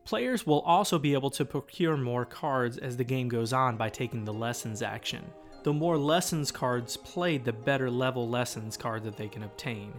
Players 0.04 0.46
will 0.46 0.61
also 0.61 0.98
be 0.98 1.12
able 1.12 1.30
to 1.30 1.44
procure 1.44 1.96
more 1.96 2.24
cards 2.24 2.78
as 2.78 2.96
the 2.96 3.04
game 3.04 3.28
goes 3.28 3.52
on 3.52 3.76
by 3.76 3.90
taking 3.90 4.24
the 4.24 4.33
lessons 4.33 4.83
action. 4.83 5.24
The 5.62 5.73
more 5.73 5.99
lessons 5.99 6.51
cards 6.51 6.96
played, 6.96 7.44
the 7.44 7.53
better 7.53 7.90
level 7.90 8.29
lessons 8.29 8.77
card 8.77 9.05
that 9.05 9.16
they 9.16 9.29
can 9.29 9.42
obtain. 9.42 9.92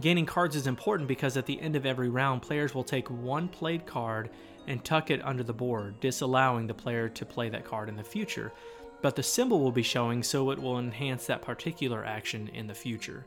Gaining 0.00 0.26
cards 0.26 0.56
is 0.56 0.66
important 0.66 1.08
because 1.08 1.36
at 1.36 1.46
the 1.46 1.60
end 1.60 1.76
of 1.76 1.86
every 1.86 2.08
round, 2.08 2.42
players 2.42 2.74
will 2.74 2.84
take 2.84 3.08
one 3.08 3.46
played 3.46 3.86
card 3.86 4.30
and 4.66 4.84
tuck 4.84 5.12
it 5.12 5.24
under 5.24 5.44
the 5.44 5.52
board, 5.52 6.00
disallowing 6.00 6.66
the 6.66 6.74
player 6.74 7.08
to 7.08 7.24
play 7.24 7.48
that 7.48 7.64
card 7.64 7.88
in 7.88 7.96
the 7.96 8.02
future. 8.02 8.52
But 9.00 9.14
the 9.14 9.22
symbol 9.22 9.60
will 9.60 9.70
be 9.70 9.84
showing, 9.84 10.24
so 10.24 10.50
it 10.50 10.58
will 10.58 10.80
enhance 10.80 11.26
that 11.26 11.42
particular 11.42 12.04
action 12.04 12.48
in 12.48 12.66
the 12.66 12.74
future. 12.74 13.24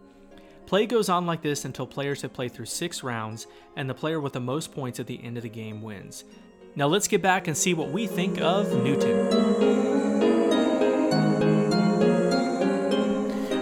Play 0.65 0.86
goes 0.86 1.08
on 1.08 1.26
like 1.26 1.42
this 1.42 1.63
until 1.63 1.88
players 1.88 2.22
have 2.24 2.34
played 2.34 2.52
through 2.52 2.65
six 2.65 3.04
rounds, 3.04 3.48
and 3.78 3.89
the 3.89 3.94
player 3.94 4.20
with 4.20 4.34
the 4.34 4.42
most 4.42 4.74
points 4.74 5.00
at 5.00 5.08
the 5.08 5.24
end 5.24 5.38
of 5.38 5.44
the 5.44 5.50
game 5.50 5.82
wins. 5.82 6.26
Now 6.76 6.88
let's 6.88 7.08
get 7.08 7.22
back 7.22 7.48
and 7.48 7.58
see 7.58 7.74
what 7.74 7.89
we 7.89 8.06
think 8.06 8.39
of 8.42 8.72
Newton. 8.84 9.88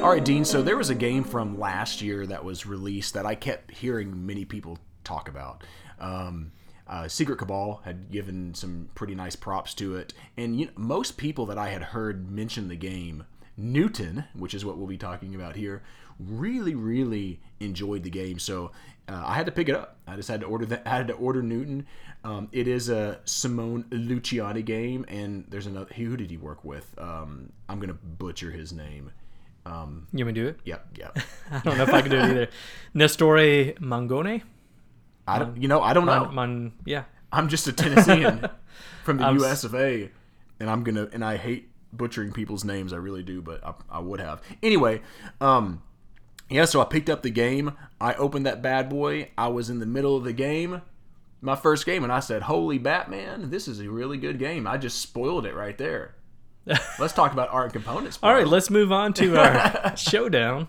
All 0.07 0.13
right, 0.13 0.23
Dean. 0.23 0.45
So 0.45 0.61
there 0.61 0.77
was 0.77 0.89
a 0.89 0.95
game 0.95 1.25
from 1.25 1.59
last 1.59 2.01
year 2.01 2.25
that 2.27 2.41
was 2.41 2.65
released 2.65 3.13
that 3.15 3.25
I 3.25 3.35
kept 3.35 3.71
hearing 3.71 4.25
many 4.25 4.45
people 4.45 4.79
talk 5.03 5.27
about. 5.27 5.65
Um, 5.99 6.53
uh, 6.87 7.09
Secret 7.09 7.39
Cabal 7.39 7.81
had 7.83 8.09
given 8.09 8.53
some 8.53 8.87
pretty 8.95 9.15
nice 9.15 9.35
props 9.35 9.73
to 9.73 9.97
it, 9.97 10.13
and 10.37 10.57
you 10.57 10.67
know, 10.67 10.71
most 10.77 11.17
people 11.17 11.45
that 11.47 11.57
I 11.57 11.71
had 11.71 11.83
heard 11.83 12.31
mention 12.31 12.69
the 12.69 12.77
game, 12.77 13.25
Newton, 13.57 14.23
which 14.33 14.53
is 14.53 14.63
what 14.63 14.77
we'll 14.77 14.87
be 14.87 14.97
talking 14.97 15.35
about 15.35 15.57
here, 15.57 15.83
really, 16.17 16.73
really 16.73 17.41
enjoyed 17.59 18.03
the 18.03 18.09
game. 18.09 18.39
So 18.39 18.71
uh, 19.09 19.23
I 19.25 19.33
had 19.33 19.45
to 19.47 19.51
pick 19.51 19.67
it 19.67 19.75
up. 19.75 19.97
I 20.07 20.15
just 20.15 20.29
had 20.29 20.39
to 20.39 20.47
order 20.47 20.65
that. 20.67 20.83
I 20.85 20.89
had 20.91 21.09
to 21.09 21.15
order 21.15 21.43
Newton. 21.43 21.85
Um, 22.23 22.47
it 22.53 22.69
is 22.69 22.87
a 22.87 23.19
Simone 23.25 23.83
Luciani 23.91 24.63
game, 24.63 25.03
and 25.09 25.43
there's 25.49 25.67
another. 25.67 25.93
Who 25.95 26.15
did 26.15 26.31
he 26.31 26.37
work 26.37 26.63
with? 26.63 26.97
Um, 26.97 27.51
I'm 27.67 27.81
gonna 27.81 27.91
butcher 27.91 28.51
his 28.51 28.71
name. 28.71 29.11
Um, 29.67 30.08
You 30.13 30.23
want 30.23 30.36
me 30.36 30.41
to 30.41 30.41
do 30.41 30.47
it? 30.47 30.60
yep, 30.63 30.88
yep. 30.97 31.17
I 31.51 31.60
don't 31.60 31.77
know 31.77 31.84
if 31.84 31.93
I 31.93 32.01
can 32.01 32.12
do 32.12 32.17
it 32.17 32.23
either. 32.23 32.47
Nestore 32.93 33.75
Mangone? 33.80 34.41
I 35.27 35.39
don't, 35.39 35.62
you 35.62 35.67
know, 35.67 35.82
I 35.82 35.93
don't 35.93 36.06
know. 36.06 36.30
Man, 36.32 36.71
yeah. 36.86 37.03
I'm 37.34 37.49
just 37.49 37.67
a 37.67 37.73
Tennessean 37.73 38.47
from 39.03 39.17
the 39.17 39.25
I'm 39.25 39.36
U.S. 39.39 39.65
of 39.65 39.75
A, 39.75 40.10
and 40.60 40.69
I'm 40.69 40.84
gonna 40.84 41.10
and 41.12 41.23
I 41.25 41.36
hate 41.36 41.69
butchering 41.91 42.32
people's 42.32 42.63
names. 42.63 42.93
I 42.93 42.97
really 42.97 43.23
do, 43.23 43.41
but 43.41 43.62
I, 43.65 43.73
I 43.89 43.99
would 43.99 44.21
have 44.21 44.41
anyway. 44.63 45.01
Um, 45.41 45.82
yeah, 46.49 46.63
so 46.63 46.80
I 46.80 46.86
picked 46.86 47.10
up 47.10 47.23
the 47.23 47.30
game. 47.30 47.73
I 47.99 48.13
opened 48.13 48.45
that 48.45 48.62
bad 48.62 48.88
boy. 48.89 49.32
I 49.38 49.49
was 49.49 49.69
in 49.69 49.80
the 49.80 49.86
middle 49.86 50.15
of 50.15 50.23
the 50.23 50.32
game, 50.32 50.82
my 51.41 51.58
first 51.58 51.86
game, 51.86 52.03
and 52.06 52.13
I 52.13 52.21
said, 52.21 52.43
"Holy 52.43 52.77
Batman, 52.77 53.49
this 53.49 53.67
is 53.67 53.82
a 53.82 53.89
really 53.89 54.17
good 54.17 54.39
game." 54.39 54.65
I 54.65 54.77
just 54.77 55.01
spoiled 55.01 55.45
it 55.45 55.53
right 55.56 55.77
there. 55.77 56.15
Let's 56.99 57.13
talk 57.13 57.34
about 57.34 57.49
art 57.51 57.65
and 57.65 57.73
components. 57.73 58.19
All 58.21 58.34
right, 58.34 58.47
let's 58.47 58.69
move 58.69 58.91
on 58.91 59.13
to 59.13 59.38
our 59.38 59.95
showdown. 59.97 60.67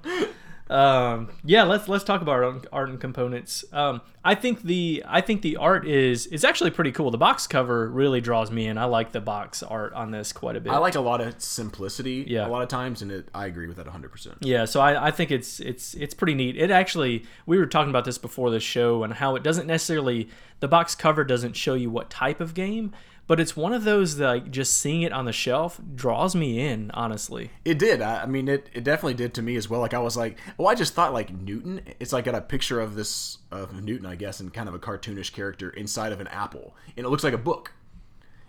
um, 0.70 1.30
yeah, 1.44 1.62
let's 1.62 1.88
let's 1.88 2.04
talk 2.04 2.20
about 2.20 2.42
art, 2.42 2.66
art 2.70 2.88
and 2.90 3.00
components. 3.00 3.64
Um, 3.72 4.02
I 4.22 4.34
think 4.34 4.62
the 4.62 5.02
I 5.08 5.22
think 5.22 5.40
the 5.40 5.56
art 5.56 5.88
is 5.88 6.26
is 6.26 6.44
actually 6.44 6.70
pretty 6.70 6.92
cool. 6.92 7.10
The 7.10 7.16
box 7.16 7.46
cover 7.46 7.88
really 7.88 8.20
draws 8.20 8.50
me 8.50 8.66
in. 8.66 8.76
I 8.76 8.84
like 8.84 9.12
the 9.12 9.20
box 9.22 9.62
art 9.62 9.94
on 9.94 10.10
this 10.10 10.30
quite 10.32 10.56
a 10.56 10.60
bit. 10.60 10.70
I 10.72 10.76
like 10.76 10.94
a 10.94 11.00
lot 11.00 11.22
of 11.22 11.40
simplicity 11.42 12.26
Yeah. 12.28 12.46
a 12.46 12.50
lot 12.50 12.60
of 12.62 12.68
times, 12.68 13.00
and 13.00 13.10
it, 13.10 13.28
I 13.34 13.46
agree 13.46 13.66
with 13.66 13.78
that 13.78 13.86
100%. 13.86 14.36
Yeah, 14.40 14.66
so 14.66 14.80
I, 14.80 15.06
I 15.06 15.10
think 15.10 15.30
it's 15.30 15.58
it's 15.58 15.94
it's 15.94 16.12
pretty 16.12 16.34
neat. 16.34 16.56
It 16.58 16.70
actually 16.70 17.24
we 17.46 17.56
were 17.56 17.66
talking 17.66 17.88
about 17.90 18.04
this 18.04 18.18
before 18.18 18.50
the 18.50 18.60
show 18.60 19.02
and 19.04 19.14
how 19.14 19.36
it 19.36 19.42
doesn't 19.42 19.66
necessarily 19.66 20.28
the 20.60 20.68
box 20.68 20.94
cover 20.94 21.24
doesn't 21.24 21.54
show 21.56 21.72
you 21.74 21.88
what 21.88 22.10
type 22.10 22.40
of 22.42 22.52
game, 22.52 22.92
but 23.28 23.38
it's 23.38 23.56
one 23.56 23.72
of 23.72 23.84
those 23.84 24.16
that 24.16 24.26
like, 24.26 24.50
just 24.50 24.76
seeing 24.76 25.02
it 25.02 25.12
on 25.12 25.26
the 25.26 25.32
shelf 25.32 25.80
draws 25.94 26.34
me 26.34 26.66
in. 26.66 26.90
Honestly, 26.92 27.50
It 27.64 27.78
did. 27.78 28.02
I, 28.02 28.22
I 28.22 28.26
mean, 28.26 28.48
it, 28.48 28.68
it 28.72 28.82
definitely 28.82 29.14
did 29.14 29.34
to 29.34 29.42
me 29.42 29.54
as 29.54 29.70
well. 29.70 29.80
Like 29.80 29.94
I 29.94 30.00
was 30.00 30.16
like, 30.16 30.38
oh, 30.58 30.66
I 30.66 30.74
just 30.74 30.94
thought 30.94 31.12
like 31.12 31.32
Newton. 31.32 31.82
It's 32.00 32.12
like 32.12 32.24
got 32.24 32.34
a 32.34 32.40
picture 32.40 32.80
of 32.80 32.96
this 32.96 33.38
of 33.52 33.80
Newton, 33.80 34.06
I 34.06 34.16
guess, 34.16 34.40
and 34.40 34.52
kind 34.52 34.68
of 34.68 34.74
a 34.74 34.78
cartoonish 34.80 35.32
character 35.32 35.70
inside 35.70 36.10
of 36.10 36.20
an 36.20 36.26
apple, 36.28 36.74
and 36.96 37.06
it 37.06 37.08
looks 37.10 37.22
like 37.22 37.34
a 37.34 37.38
book. 37.38 37.72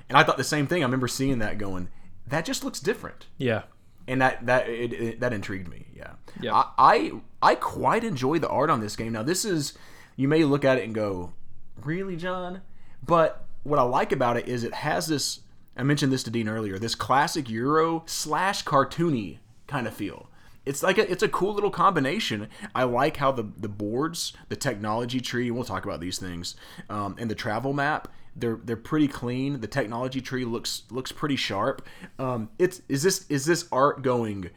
And 0.07 0.17
I 0.17 0.23
thought 0.23 0.37
the 0.37 0.43
same 0.43 0.65
thing. 0.65 0.81
I 0.81 0.85
remember 0.85 1.07
seeing 1.07 1.37
that, 1.39 1.59
going, 1.59 1.89
that 2.25 2.43
just 2.43 2.63
looks 2.63 2.79
different, 2.79 3.27
yeah, 3.37 3.63
and 4.07 4.21
that 4.21 4.45
that 4.45 4.69
it, 4.69 4.93
it, 4.93 5.19
that 5.19 5.33
intrigued 5.33 5.67
me. 5.67 5.85
Yeah. 5.93 6.13
Yeah. 6.41 6.53
I, 6.55 6.71
I 6.77 7.11
I 7.41 7.55
quite 7.55 8.03
enjoy 8.03 8.39
the 8.39 8.47
art 8.47 8.69
on 8.69 8.79
this 8.79 8.95
game. 8.95 9.11
Now, 9.11 9.23
this 9.23 9.43
is 9.43 9.77
you 10.15 10.27
may 10.27 10.45
look 10.45 10.63
at 10.63 10.77
it 10.77 10.85
and 10.85 10.95
go, 10.95 11.33
really, 11.81 12.15
John? 12.15 12.61
But 13.05 13.45
what 13.63 13.79
I 13.79 13.83
like 13.83 14.11
about 14.11 14.37
it 14.37 14.47
is 14.47 14.63
it 14.63 14.73
has 14.73 15.07
this. 15.07 15.41
I 15.77 15.83
mentioned 15.83 16.11
this 16.11 16.23
to 16.23 16.29
Dean 16.29 16.49
earlier. 16.49 16.77
This 16.77 16.95
classic 16.95 17.49
Euro 17.49 18.03
slash 18.05 18.63
cartoony 18.63 19.37
kind 19.67 19.87
of 19.87 19.93
feel. 19.93 20.29
It's 20.65 20.83
like 20.83 20.97
a, 20.97 21.09
it's 21.09 21.23
a 21.23 21.29
cool 21.29 21.53
little 21.53 21.71
combination. 21.71 22.47
I 22.75 22.83
like 22.83 23.17
how 23.17 23.31
the 23.31 23.47
the 23.57 23.69
boards, 23.69 24.33
the 24.49 24.55
technology 24.55 25.19
tree, 25.19 25.49
we'll 25.51 25.63
talk 25.63 25.85
about 25.85 25.99
these 25.99 26.19
things, 26.19 26.55
um, 26.89 27.15
and 27.17 27.29
the 27.29 27.35
travel 27.35 27.73
map. 27.73 28.07
They're 28.35 28.59
they're 28.63 28.77
pretty 28.77 29.07
clean. 29.07 29.61
The 29.61 29.67
technology 29.67 30.21
tree 30.21 30.45
looks 30.45 30.83
looks 30.91 31.11
pretty 31.11 31.35
sharp. 31.37 31.87
Um, 32.19 32.49
it's 32.59 32.81
is 32.87 33.03
this 33.03 33.25
is 33.29 33.45
this 33.45 33.65
art 33.71 34.01
going? 34.01 34.49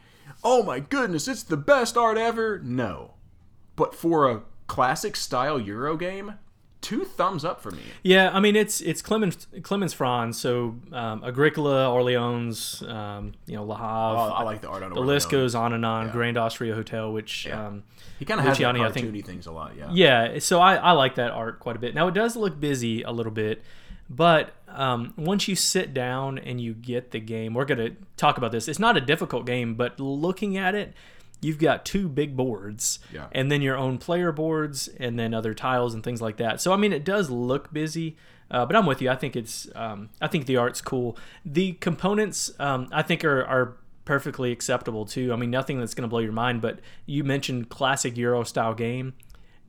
Oh 0.44 0.62
my 0.62 0.80
goodness, 0.80 1.28
it's 1.28 1.42
the 1.42 1.56
best 1.56 1.96
art 1.96 2.18
ever. 2.18 2.58
No, 2.58 3.14
but 3.76 3.94
for 3.94 4.30
a 4.30 4.42
classic 4.66 5.16
style 5.16 5.58
Euro 5.60 5.96
game, 5.96 6.34
two 6.82 7.04
thumbs 7.04 7.44
up 7.44 7.62
for 7.62 7.70
me. 7.70 7.80
yeah. 8.02 8.30
I 8.34 8.40
mean, 8.40 8.54
it's 8.56 8.80
it's 8.82 9.00
Klemens 9.00 9.46
Klemens 9.62 9.94
Franz, 9.94 10.38
so 10.38 10.74
um, 10.92 11.24
Agricola, 11.24 11.90
Orleans, 11.90 12.82
um, 12.86 13.32
you 13.46 13.56
know, 13.56 13.64
La 13.64 13.76
Havre. 13.76 14.32
Oh, 14.32 14.34
I 14.34 14.42
like 14.42 14.60
the 14.60 14.68
art 14.68 14.82
on 14.82 14.92
the 14.92 15.00
list 15.00 15.30
goes 15.30 15.54
on 15.54 15.72
and 15.72 15.86
on. 15.86 16.10
Grand 16.10 16.36
Austria 16.36 16.74
Hotel, 16.74 17.10
which 17.12 17.46
Yeah. 17.46 17.66
um, 17.68 17.84
He 18.18 18.24
kind 18.26 18.38
of 18.40 18.46
has 18.46 18.58
Luciani, 18.58 18.84
I 18.84 18.90
think- 18.92 19.24
things 19.24 19.46
a 19.46 19.52
lot. 19.52 19.72
Yeah. 19.76 19.88
Yeah, 19.92 20.38
so 20.40 20.60
I, 20.60 20.74
I 20.76 20.92
like 20.92 21.14
that 21.14 21.30
art 21.30 21.58
quite 21.60 21.76
a 21.76 21.78
bit. 21.78 21.94
Now 21.94 22.08
it 22.08 22.14
does 22.14 22.36
look 22.36 22.60
busy 22.60 23.02
a 23.02 23.10
little 23.12 23.32
bit, 23.32 23.62
but 24.10 24.52
um, 24.68 25.14
once 25.16 25.48
you 25.48 25.54
sit 25.56 25.94
down 25.94 26.38
and 26.38 26.60
you 26.60 26.74
get 26.74 27.10
the 27.12 27.20
game, 27.20 27.54
we're 27.54 27.64
gonna 27.64 27.90
talk 28.16 28.38
about 28.38 28.52
this. 28.52 28.68
It's 28.68 28.78
not 28.78 28.96
a 28.96 29.00
difficult 29.00 29.46
game, 29.46 29.74
but 29.74 29.98
looking 30.00 30.56
at 30.56 30.74
it, 30.74 30.94
you've 31.42 31.58
got 31.58 31.84
two 31.84 32.08
big 32.08 32.36
boards, 32.36 32.98
Yeah. 33.12 33.26
and 33.32 33.50
then 33.52 33.60
your 33.60 33.76
own 33.76 33.98
player 33.98 34.32
boards, 34.32 34.88
and 34.98 35.18
then 35.18 35.34
other 35.34 35.52
tiles 35.52 35.92
and 35.92 36.02
things 36.02 36.22
like 36.22 36.38
that. 36.38 36.60
So 36.60 36.72
I 36.72 36.76
mean, 36.76 36.92
it 36.92 37.04
does 37.04 37.28
look 37.30 37.72
busy. 37.72 38.16
Uh, 38.50 38.66
but 38.66 38.76
I'm 38.76 38.84
with 38.86 39.00
you. 39.02 39.08
I 39.10 39.16
think 39.16 39.34
it's. 39.34 39.66
Um, 39.74 40.10
I 40.20 40.26
think 40.28 40.44
the 40.46 40.56
art's 40.58 40.80
cool. 40.82 41.16
The 41.44 41.72
components, 41.74 42.50
um, 42.58 42.86
I 42.92 43.00
think, 43.02 43.24
are 43.24 43.42
are 43.44 43.76
perfectly 44.04 44.52
acceptable 44.52 45.06
too. 45.06 45.32
I 45.32 45.36
mean, 45.36 45.50
nothing 45.50 45.78
that's 45.80 45.94
going 45.94 46.02
to 46.02 46.08
blow 46.08 46.18
your 46.18 46.32
mind. 46.32 46.60
But 46.60 46.80
you 47.06 47.24
mentioned 47.24 47.68
classic 47.70 48.16
Euro 48.18 48.42
style 48.44 48.74
game 48.74 49.14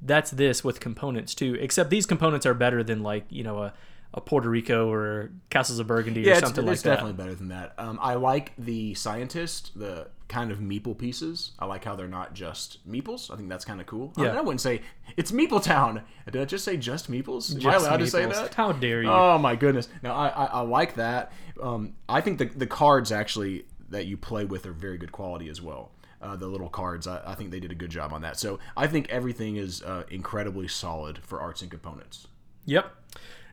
that's 0.06 0.32
this 0.32 0.66
with 0.66 0.82
components 0.82 1.34
too. 1.34 1.56
Except 1.62 1.90
these 1.90 2.06
components 2.06 2.46
are 2.46 2.54
better 2.54 2.84
than 2.84 3.02
like 3.04 3.24
you 3.30 3.42
know 3.44 3.60
a, 3.64 3.74
a 4.14 4.22
Puerto 4.22 4.50
Rico 4.50 4.92
or 4.92 5.32
Castles 5.50 5.80
of 5.80 5.88
Burgundy 5.88 6.22
Yeah, 6.22 6.30
or 6.30 6.32
it's, 6.34 6.42
something 6.42 6.68
it's 6.68 6.86
like 6.86 6.94
definitely 6.96 7.14
better 7.14 7.36
than 7.36 7.48
that. 7.50 7.74
Um, 7.78 7.98
I 8.02 8.14
like 8.16 8.54
the 8.58 8.94
scientist, 8.94 9.72
the 9.76 10.08
kind 10.28 10.52
of 10.52 10.60
meeple 10.60 10.98
pieces. 10.98 11.52
I 11.60 11.66
like 11.66 11.84
how 11.84 11.96
they're 11.96 12.08
not 12.08 12.34
just 12.34 12.88
meeples. 12.90 13.32
I 13.32 13.36
think 13.38 13.50
that's 13.50 13.66
kind 13.66 13.82
of 13.82 13.88
cool. 13.88 14.14
I, 14.18 14.22
Yeah. 14.22 14.28
mean, 14.30 14.38
I 14.38 14.42
wouldn't 14.42 14.62
say 14.62 14.82
it's 15.18 15.32
Meeple 15.32 15.64
Town. 15.64 16.04
Did 16.32 16.42
I 16.42 16.46
just 16.46 16.64
say 16.64 16.78
just 16.78 17.10
meeples? 17.10 17.56
Am 17.60 17.70
I 17.70 17.76
allowed 17.76 17.98
to 17.98 18.08
say 18.08 18.26
that? 18.26 18.54
How 18.54 18.72
dare 18.72 19.02
you? 19.04 19.10
Oh 19.10 19.38
my 19.38 19.56
goodness! 19.56 19.90
Now 20.02 20.14
I, 20.14 20.28
I, 20.28 20.46
I 20.46 20.62
like 20.62 20.96
that. 20.96 21.32
Um, 21.62 21.94
I 22.08 22.22
think 22.22 22.38
the 22.40 22.46
the 22.46 22.68
cards 22.68 23.12
actually 23.12 23.66
that 23.90 24.06
you 24.06 24.18
play 24.18 24.46
with 24.46 24.66
are 24.66 24.74
very 24.74 24.98
good 24.98 25.12
quality 25.12 25.50
as 25.50 25.62
well. 25.62 25.92
Uh, 26.22 26.36
the 26.38 26.48
little 26.48 26.70
cards, 26.70 27.06
I, 27.06 27.22
I 27.26 27.36
think 27.36 27.52
they 27.52 27.60
did 27.60 27.72
a 27.72 27.76
good 27.76 27.90
job 27.92 28.14
on 28.14 28.22
that. 28.22 28.40
So 28.40 28.58
I 28.78 28.88
think 28.88 29.10
everything 29.10 29.58
is 29.58 29.84
uh, 29.84 30.04
incredibly 30.10 30.70
solid 30.70 31.18
for 31.20 31.42
arts 31.42 31.62
and 31.62 31.70
components. 31.70 32.28
Yep. 32.66 32.90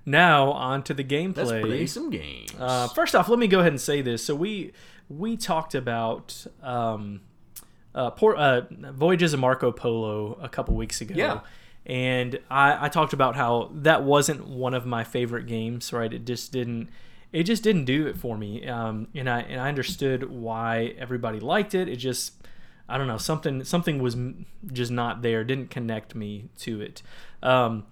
Now 0.06 0.52
on 0.52 0.82
to 0.84 0.94
the 0.94 1.02
Let's 1.02 1.50
play 1.50 1.62
gameplay. 1.62 1.88
some 1.88 2.10
games. 2.10 2.54
Uh, 2.58 2.88
first 2.88 3.14
off, 3.14 3.28
let 3.28 3.38
me 3.38 3.46
go 3.46 3.60
ahead 3.60 3.72
and 3.72 3.80
say 3.80 4.02
this. 4.02 4.24
So 4.24 4.34
we 4.34 4.72
we 5.08 5.36
talked 5.36 5.74
about 5.74 6.46
um, 6.62 7.20
uh, 7.94 8.10
Port, 8.10 8.38
uh, 8.38 8.62
Voyages 8.92 9.34
of 9.34 9.40
Marco 9.40 9.72
Polo 9.72 10.38
a 10.40 10.48
couple 10.48 10.74
weeks 10.74 11.00
ago. 11.00 11.14
Yeah. 11.16 11.40
And 11.86 12.38
I, 12.50 12.86
I 12.86 12.88
talked 12.88 13.12
about 13.12 13.36
how 13.36 13.70
that 13.74 14.04
wasn't 14.04 14.46
one 14.46 14.74
of 14.74 14.86
my 14.86 15.02
favorite 15.02 15.46
games, 15.46 15.92
right? 15.92 16.12
It 16.12 16.24
just 16.24 16.52
didn't 16.52 16.88
it 17.32 17.44
just 17.44 17.62
didn't 17.62 17.84
do 17.84 18.06
it 18.06 18.16
for 18.16 18.36
me. 18.36 18.66
Um, 18.66 19.08
and 19.14 19.28
I 19.28 19.40
and 19.40 19.60
I 19.60 19.68
understood 19.68 20.30
why 20.30 20.94
everybody 20.98 21.40
liked 21.40 21.74
it. 21.74 21.88
It 21.88 21.96
just 21.96 22.34
I 22.88 22.98
don't 22.98 23.06
know 23.06 23.18
something 23.18 23.64
something 23.64 24.00
was 24.00 24.16
just 24.72 24.90
not 24.90 25.22
there. 25.22 25.44
Didn't 25.44 25.70
connect 25.70 26.14
me 26.14 26.48
to 26.58 26.80
it. 26.80 27.02
Um, 27.42 27.86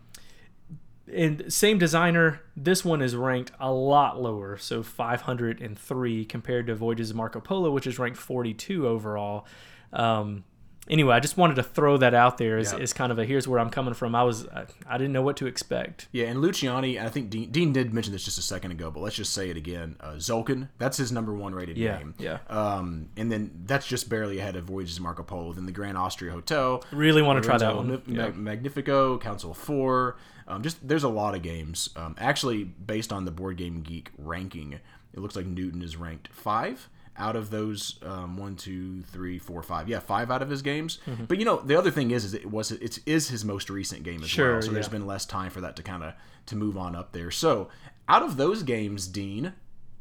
and 1.12 1.53
same 1.53 1.79
designer, 1.79 2.40
this 2.57 2.85
one 2.85 3.03
is 3.03 3.16
ranked 3.16 3.53
a 3.61 3.73
lot 3.73 4.21
lower, 4.21 4.57
so 4.57 4.83
503 4.83 6.25
compared 6.25 6.66
to 6.66 6.75
Voyages 6.75 7.14
Marco 7.14 7.40
Polo, 7.40 7.71
which 7.71 7.87
is 7.87 7.99
ranked 7.99 8.18
42 8.18 8.87
overall. 8.87 9.47
Um, 9.92 10.44
anyway, 10.90 11.14
I 11.14 11.20
just 11.20 11.37
wanted 11.37 11.55
to 11.57 11.62
throw 11.62 11.96
that 11.98 12.14
out 12.14 12.38
there 12.38 12.59
as, 12.59 12.72
as 12.72 12.92
kind 12.92 13.12
of 13.12 13.18
a 13.18 13.24
here's 13.24 13.46
where 13.48 13.59
I'm 13.61 13.70
coming 13.70 13.94
from. 13.94 14.14
I 14.14 14.22
was 14.22 14.46
I, 14.48 14.66
I 14.87 14.98
didn't 14.98 15.12
know 15.12 15.22
what 15.22 15.37
to 15.38 15.46
expect. 15.46 16.09
Yeah, 16.12 16.27
and 16.27 16.40
Luciani, 16.42 17.01
I 17.03 17.09
think 17.09 17.31
Dean, 17.31 17.51
Dean 17.51 17.72
did 17.72 17.92
mention 17.94 18.12
this 18.12 18.24
just 18.24 18.38
a 18.38 18.42
second 18.42 18.72
ago, 18.72 18.90
but 18.90 19.01
let's 19.01 19.16
just 19.16 19.33
say 19.33 19.51
it 19.51 19.57
again. 19.57 19.96
Uh, 20.01 20.12
Tzolk'in, 20.14 20.68
that's 20.79 20.96
his 20.96 21.12
number 21.12 21.35
one 21.35 21.55
rated 21.55 21.77
Yeah, 21.77 21.98
game. 21.98 22.14
yeah. 22.18 22.38
Um, 22.48 23.09
and 23.16 23.31
then 23.31 23.51
that's 23.64 23.87
just 23.87 24.09
barely 24.09 24.38
ahead 24.38 24.57
of 24.57 24.64
Voyages 24.64 24.96
of 24.96 25.03
Marco 25.03 25.22
Polo. 25.22 25.53
Then 25.53 25.66
the 25.66 25.72
Grand 25.72 25.96
Austria 25.98 26.33
Hotel, 26.33 26.83
Really 26.92 27.22
want 27.22 27.42
to 27.42 27.46
try 27.48 27.59
that 27.59 27.77
one. 27.77 27.88
Mag- 27.90 28.03
Yeah. 28.07 28.29
Magnifico, 28.31 29.18
Council 29.18 29.55
Four. 29.55 30.16
Um, 30.46 30.62
just 30.62 30.87
there's 30.87 31.05
a 31.05 31.09
lot 31.11 31.35
of 31.35 31.42
games. 31.42 31.90
Um, 31.96 32.14
actually, 32.18 32.64
based 32.64 33.12
on 33.12 33.24
the 33.27 33.31
Board 33.31 33.57
Game 33.59 33.83
Geek 33.83 34.11
ranking, 34.16 34.72
it 35.12 35.18
looks 35.20 35.37
like 35.37 35.46
Newton 35.46 35.83
is 35.83 35.96
ranked 35.96 36.29
five 36.33 36.88
out 37.18 37.37
of 37.37 37.50
those 37.50 37.98
um, 38.02 38.37
one, 38.37 38.57
two, 38.57 39.02
three, 39.02 39.38
four, 39.38 39.62
five. 39.62 39.88
Yeah, 39.88 39.98
five 39.98 40.31
out 40.31 40.42
of 40.42 40.50
his 40.50 40.62
games. 40.62 40.98
Mm-hmm. 41.07 41.24
But 41.24 41.38
you 41.38 41.44
know, 41.44 41.61
the 41.61 41.76
other 41.76 41.90
thing 41.90 42.11
is, 42.11 42.24
is 42.24 42.35
it 42.35 42.50
was 42.50 42.70
it 42.70 42.98
is 43.07 43.28
his 43.28 43.44
most 43.44 43.68
recent 43.70 44.02
game 44.02 44.22
as 44.22 44.31
Sure, 44.31 44.54
well. 44.54 44.62
So 44.62 44.70
there's 44.70 44.88
been 44.88 45.07
less 45.07 45.26
time 45.26 45.50
for 45.50 45.61
that 45.61 45.76
to 45.76 45.83
kind 45.83 46.02
of 46.02 46.14
to 46.46 46.57
move 46.57 46.76
on 46.76 46.94
up 46.94 47.12
there. 47.12 47.31
So 47.31 47.68
out 48.09 48.22
of 48.22 48.37
those 48.37 48.62
games, 48.62 49.07
Dean, 49.07 49.52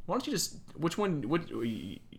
why 0.05 0.15
don't 0.15 0.25
you 0.27 0.33
just 0.33 0.57
which 0.75 0.97
one? 0.97 1.27
would 1.27 1.49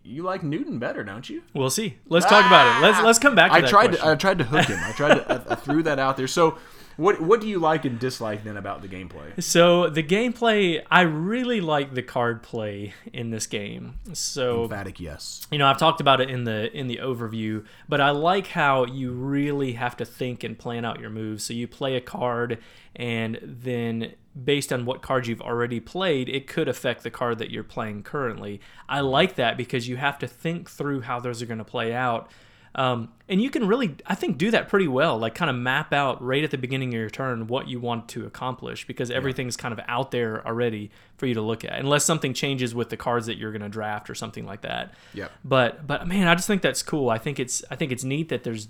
you 0.03 0.23
like 0.23 0.43
Newton 0.43 0.79
better, 0.79 1.03
don't 1.03 1.29
you? 1.29 1.43
We'll 1.53 1.69
see. 1.69 1.97
Let's 2.07 2.25
talk 2.25 2.45
about 2.45 2.77
it. 2.77 2.81
Let's 2.81 3.03
let's 3.03 3.19
come 3.19 3.35
back 3.35 3.51
to 3.51 3.57
I 3.57 3.61
tried 3.61 3.87
question. 3.87 4.05
to 4.05 4.11
I 4.11 4.15
tried 4.15 4.37
to 4.39 4.43
hook 4.43 4.65
him. 4.65 4.79
I 4.83 4.91
tried 4.91 5.15
to 5.15 5.31
I, 5.31 5.53
I 5.53 5.55
threw 5.55 5.83
that 5.83 5.99
out 5.99 6.17
there. 6.17 6.27
So 6.27 6.57
what 6.99 7.21
what 7.21 7.41
do 7.41 7.47
you 7.47 7.59
like 7.59 7.85
and 7.85 7.97
dislike 7.97 8.43
then 8.43 8.57
about 8.57 8.81
the 8.81 8.87
gameplay? 8.87 9.41
So 9.41 9.89
the 9.89 10.03
gameplay, 10.03 10.83
I 10.91 11.01
really 11.01 11.61
like 11.61 11.93
the 11.93 12.03
card 12.03 12.43
play 12.43 12.93
in 13.13 13.29
this 13.29 13.47
game. 13.47 13.95
So 14.13 14.63
Emphatic 14.63 14.99
yes. 14.99 15.47
you 15.51 15.57
know 15.57 15.67
i've 15.67 15.77
talked 15.77 16.01
about 16.01 16.21
it 16.21 16.29
in 16.29 16.43
the 16.43 16.75
in 16.77 16.87
the 16.87 16.99
overview 17.01 17.65
but 17.87 18.01
i 18.01 18.09
like 18.11 18.47
how 18.47 18.85
you 18.85 19.11
really 19.11 19.73
have 19.73 19.95
to 19.97 20.05
think 20.05 20.43
and 20.43 20.57
plan 20.57 20.85
out 20.85 20.99
your 20.99 21.09
moves 21.09 21.43
so 21.43 21.53
you 21.53 21.67
play 21.67 21.95
a 21.95 22.01
card 22.01 22.59
and 22.95 23.39
then 23.41 24.13
based 24.43 24.71
on 24.71 24.85
what 24.85 25.01
cards 25.01 25.27
you've 25.27 25.41
already 25.41 25.79
played 25.79 26.29
it 26.29 26.47
could 26.47 26.67
affect 26.67 27.03
the 27.03 27.11
card 27.11 27.37
that 27.39 27.49
you're 27.49 27.63
playing 27.63 28.03
currently 28.03 28.59
i 28.87 28.99
like 28.99 29.35
that 29.35 29.57
because 29.57 29.87
you 29.87 29.97
have 29.97 30.17
to 30.19 30.27
think 30.27 30.69
through 30.69 31.01
how 31.01 31.19
those 31.19 31.41
are 31.41 31.45
going 31.45 31.57
to 31.57 31.63
play 31.63 31.93
out 31.93 32.29
um, 32.75 33.09
and 33.27 33.41
you 33.41 33.49
can 33.49 33.67
really 33.67 33.95
i 34.05 34.15
think 34.15 34.37
do 34.37 34.51
that 34.51 34.67
pretty 34.67 34.87
well 34.87 35.17
like 35.17 35.35
kind 35.35 35.49
of 35.49 35.55
map 35.55 35.93
out 35.93 36.21
right 36.21 36.43
at 36.43 36.51
the 36.51 36.57
beginning 36.57 36.89
of 36.89 36.99
your 36.99 37.09
turn 37.09 37.47
what 37.47 37.67
you 37.67 37.79
want 37.79 38.07
to 38.09 38.25
accomplish 38.25 38.85
because 38.87 39.09
everything's 39.11 39.55
kind 39.55 39.71
of 39.71 39.79
out 39.87 40.11
there 40.11 40.45
already 40.45 40.89
for 41.17 41.25
you 41.25 41.33
to 41.33 41.41
look 41.41 41.63
at 41.63 41.73
unless 41.73 42.03
something 42.05 42.33
changes 42.33 42.73
with 42.73 42.89
the 42.89 42.97
cards 42.97 43.25
that 43.25 43.37
you're 43.37 43.51
going 43.51 43.61
to 43.61 43.69
draft 43.69 44.09
or 44.09 44.15
something 44.15 44.45
like 44.45 44.61
that. 44.61 44.93
Yep. 45.13 45.31
but 45.43 45.87
but 45.87 46.07
man 46.07 46.27
i 46.27 46.35
just 46.35 46.47
think 46.47 46.61
that's 46.61 46.83
cool. 46.83 47.09
I 47.09 47.17
think 47.17 47.39
it's 47.39 47.63
i 47.69 47.75
think 47.75 47.91
it's 47.91 48.03
neat 48.03 48.29
that 48.29 48.43
there's 48.43 48.67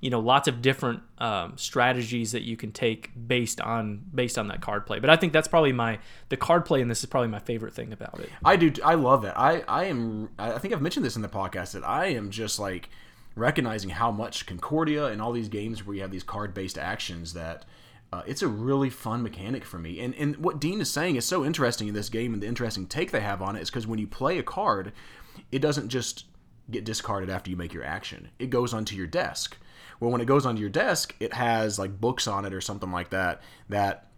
you 0.00 0.10
know 0.10 0.20
lots 0.20 0.46
of 0.46 0.60
different 0.60 1.02
um, 1.18 1.54
strategies 1.56 2.32
that 2.32 2.42
you 2.42 2.56
can 2.56 2.70
take 2.70 3.10
based 3.26 3.60
on 3.60 4.02
based 4.14 4.38
on 4.38 4.48
that 4.48 4.60
card 4.60 4.86
play. 4.86 4.98
But 4.98 5.10
i 5.10 5.16
think 5.16 5.32
that's 5.32 5.48
probably 5.48 5.72
my 5.72 5.98
the 6.28 6.36
card 6.36 6.64
play 6.64 6.80
in 6.80 6.88
this 6.88 7.00
is 7.00 7.06
probably 7.06 7.28
my 7.28 7.38
favorite 7.38 7.74
thing 7.74 7.92
about 7.92 8.20
it. 8.20 8.28
I 8.44 8.56
do 8.56 8.72
I 8.84 8.94
love 8.94 9.22
that. 9.22 9.38
I 9.38 9.62
I 9.66 9.84
am 9.84 10.30
I 10.38 10.58
think 10.58 10.74
I've 10.74 10.82
mentioned 10.82 11.04
this 11.04 11.16
in 11.16 11.22
the 11.22 11.28
podcast 11.28 11.72
that 11.72 11.86
I 11.86 12.06
am 12.06 12.30
just 12.30 12.58
like 12.58 12.90
recognizing 13.36 13.90
how 13.90 14.10
much 14.10 14.46
Concordia 14.46 15.06
and 15.06 15.22
all 15.22 15.30
these 15.30 15.48
games 15.48 15.86
where 15.86 15.94
you 15.94 16.02
have 16.02 16.10
these 16.10 16.24
card 16.24 16.54
based 16.54 16.78
actions 16.78 17.34
that 17.34 17.64
uh, 18.12 18.22
it's 18.26 18.42
a 18.42 18.48
really 18.48 18.90
fun 18.90 19.22
mechanic 19.22 19.64
for 19.64 19.78
me. 19.78 20.00
And 20.00 20.14
and 20.14 20.36
what 20.38 20.60
Dean 20.60 20.80
is 20.80 20.90
saying 20.90 21.16
is 21.16 21.24
so 21.24 21.44
interesting 21.44 21.88
in 21.88 21.94
this 21.94 22.08
game, 22.08 22.32
and 22.32 22.42
the 22.42 22.46
interesting 22.46 22.86
take 22.86 23.12
they 23.12 23.20
have 23.20 23.42
on 23.42 23.56
it 23.56 23.62
is 23.62 23.70
because 23.70 23.86
when 23.86 23.98
you 23.98 24.06
play 24.06 24.38
a 24.38 24.42
card, 24.42 24.92
it 25.52 25.60
doesn't 25.60 25.88
just 25.88 26.24
get 26.70 26.84
discarded 26.84 27.30
after 27.30 27.50
you 27.50 27.56
make 27.56 27.72
your 27.72 27.84
action. 27.84 28.30
It 28.38 28.50
goes 28.50 28.74
onto 28.74 28.96
your 28.96 29.06
desk. 29.06 29.56
Well, 30.00 30.10
when 30.10 30.20
it 30.20 30.26
goes 30.26 30.44
onto 30.44 30.60
your 30.60 30.70
desk, 30.70 31.14
it 31.20 31.32
has 31.34 31.78
like 31.78 32.00
books 32.00 32.26
on 32.26 32.44
it 32.44 32.52
or 32.52 32.60
something 32.60 32.90
like 32.90 33.10
that 33.10 33.42
that, 33.68 34.08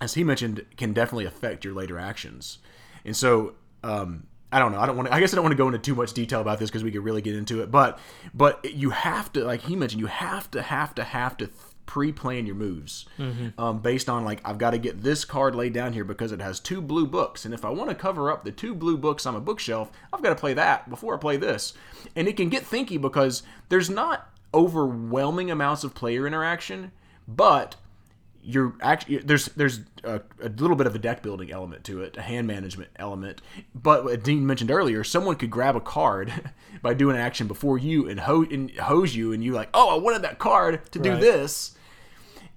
as 0.00 0.14
he 0.14 0.24
mentioned, 0.24 0.64
can 0.76 0.92
definitely 0.92 1.26
affect 1.26 1.64
your 1.64 1.74
later 1.74 1.98
actions. 1.98 2.58
And 3.04 3.16
so, 3.16 3.54
um, 3.82 4.26
I 4.52 4.58
don't 4.58 4.72
know. 4.72 4.80
I 4.80 4.86
don't 4.86 4.96
want. 4.96 5.08
To, 5.08 5.14
I 5.14 5.20
guess 5.20 5.32
I 5.32 5.36
don't 5.36 5.44
want 5.44 5.52
to 5.52 5.58
go 5.58 5.66
into 5.66 5.78
too 5.78 5.94
much 5.94 6.12
detail 6.12 6.40
about 6.40 6.58
this 6.58 6.70
because 6.70 6.84
we 6.84 6.90
could 6.92 7.02
really 7.04 7.22
get 7.22 7.34
into 7.34 7.62
it. 7.62 7.70
But 7.70 7.98
but 8.34 8.64
you 8.72 8.90
have 8.90 9.32
to, 9.32 9.44
like 9.44 9.62
he 9.62 9.76
mentioned, 9.76 10.00
you 10.00 10.06
have 10.06 10.50
to 10.52 10.62
have 10.62 10.94
to 10.96 11.04
have 11.04 11.36
to 11.38 11.50
pre-plan 11.84 12.46
your 12.46 12.54
moves 12.54 13.06
Mm-hmm. 13.18 13.60
um, 13.60 13.80
based 13.80 14.08
on 14.08 14.24
like 14.24 14.40
I've 14.44 14.56
got 14.58 14.70
to 14.70 14.78
get 14.78 15.02
this 15.02 15.24
card 15.24 15.54
laid 15.54 15.72
down 15.72 15.92
here 15.92 16.04
because 16.04 16.32
it 16.32 16.40
has 16.40 16.60
two 16.60 16.80
blue 16.80 17.06
books, 17.06 17.44
and 17.44 17.52
if 17.52 17.64
I 17.64 17.70
want 17.70 17.90
to 17.90 17.94
cover 17.96 18.30
up 18.30 18.44
the 18.44 18.52
two 18.52 18.74
blue 18.74 18.96
books 18.96 19.26
on 19.26 19.34
my 19.34 19.40
bookshelf, 19.40 19.90
I've 20.12 20.22
got 20.22 20.30
to 20.30 20.36
play 20.36 20.54
that 20.54 20.88
before 20.88 21.14
I 21.14 21.18
play 21.18 21.36
this, 21.36 21.74
and 22.14 22.28
it 22.28 22.36
can 22.36 22.48
get 22.48 22.64
thinky 22.64 23.00
because 23.00 23.42
there's 23.68 23.90
not 23.90 24.30
overwhelming 24.54 25.50
amounts 25.50 25.82
of 25.82 25.94
player 25.94 26.26
interaction, 26.26 26.92
but 27.26 27.76
you're 28.44 28.74
actually 28.80 29.18
there's 29.18 29.46
there's 29.46 29.80
a, 30.04 30.20
a 30.42 30.48
little 30.48 30.74
bit 30.76 30.86
of 30.86 30.94
a 30.94 30.98
deck 30.98 31.22
building 31.22 31.50
element 31.52 31.84
to 31.84 32.02
it, 32.02 32.16
a 32.16 32.22
hand 32.22 32.46
management 32.46 32.90
element. 32.96 33.40
But 33.74 34.04
what 34.04 34.22
Dean 34.24 34.46
mentioned 34.46 34.70
earlier, 34.70 35.04
someone 35.04 35.36
could 35.36 35.50
grab 35.50 35.76
a 35.76 35.80
card 35.80 36.32
by 36.82 36.94
doing 36.94 37.16
an 37.16 37.22
action 37.22 37.46
before 37.46 37.78
you 37.78 38.08
and, 38.08 38.18
ho- 38.20 38.46
and 38.50 38.70
hose 38.72 39.14
you, 39.14 39.32
and 39.32 39.44
you're 39.44 39.54
like, 39.54 39.68
oh, 39.74 39.94
I 39.96 39.98
wanted 40.02 40.22
that 40.22 40.38
card 40.38 40.80
to 40.92 40.98
do 40.98 41.10
Right. 41.12 41.20
this, 41.20 41.76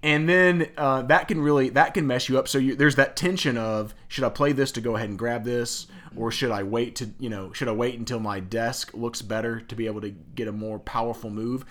and 0.01 0.27
then 0.27 0.69
uh, 0.77 1.03
that 1.03 1.27
can 1.27 1.41
really 1.41 1.69
that 1.69 1.93
can 1.93 2.07
mess 2.07 2.29
you 2.29 2.37
up. 2.39 2.47
So 2.47 2.57
you, 2.57 2.75
there's 2.75 2.95
that 2.95 3.15
tension 3.15 3.57
of 3.57 3.93
should 4.07 4.23
I 4.23 4.29
play 4.29 4.51
this 4.51 4.71
to 4.73 4.81
go 4.81 4.95
ahead 4.95 5.09
and 5.09 5.17
grab 5.19 5.43
this, 5.43 5.87
or 6.15 6.31
should 6.31 6.51
I 6.51 6.63
wait 6.63 6.95
to 6.97 7.09
you 7.19 7.29
know 7.29 7.53
should 7.53 7.67
I 7.67 7.73
wait 7.73 7.97
until 7.99 8.19
my 8.19 8.39
desk 8.39 8.91
looks 8.93 9.21
better 9.21 9.59
to 9.61 9.75
be 9.75 9.85
able 9.85 10.01
to 10.01 10.09
get 10.09 10.47
a 10.47 10.51
more 10.51 10.79
powerful 10.79 11.29
move. 11.29 11.65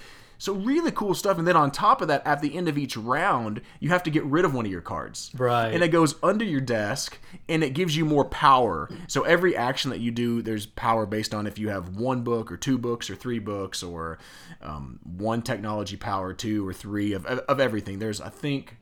So 0.44 0.52
really 0.52 0.90
cool 0.90 1.14
stuff, 1.14 1.38
and 1.38 1.48
then 1.48 1.56
on 1.56 1.70
top 1.70 2.02
of 2.02 2.08
that, 2.08 2.26
at 2.26 2.42
the 2.42 2.54
end 2.54 2.68
of 2.68 2.76
each 2.76 2.98
round, 2.98 3.62
you 3.80 3.88
have 3.88 4.02
to 4.02 4.10
get 4.10 4.24
rid 4.24 4.44
of 4.44 4.52
one 4.52 4.66
of 4.66 4.70
your 4.70 4.82
cards, 4.82 5.30
Right. 5.34 5.72
And 5.72 5.82
it 5.82 5.88
goes 5.88 6.16
under 6.22 6.44
your 6.44 6.60
desk, 6.60 7.18
and 7.48 7.64
it 7.64 7.70
gives 7.70 7.96
you 7.96 8.04
more 8.04 8.26
power. 8.26 8.90
So 9.08 9.22
every 9.22 9.56
action 9.56 9.90
that 9.90 10.00
you 10.00 10.10
do, 10.10 10.42
there's 10.42 10.66
power 10.66 11.06
based 11.06 11.32
on 11.32 11.46
if 11.46 11.58
you 11.58 11.70
have 11.70 11.96
one 11.96 12.24
book 12.24 12.52
or 12.52 12.58
two 12.58 12.76
books 12.76 13.08
or 13.08 13.16
three 13.16 13.38
books 13.38 13.82
or 13.82 14.18
um, 14.60 15.00
one 15.02 15.40
technology 15.40 15.96
power, 15.96 16.34
two 16.34 16.68
or 16.68 16.74
three 16.74 17.14
of, 17.14 17.24
of, 17.24 17.38
of 17.38 17.58
everything. 17.58 17.98
There's 17.98 18.20
I 18.20 18.28
think 18.28 18.76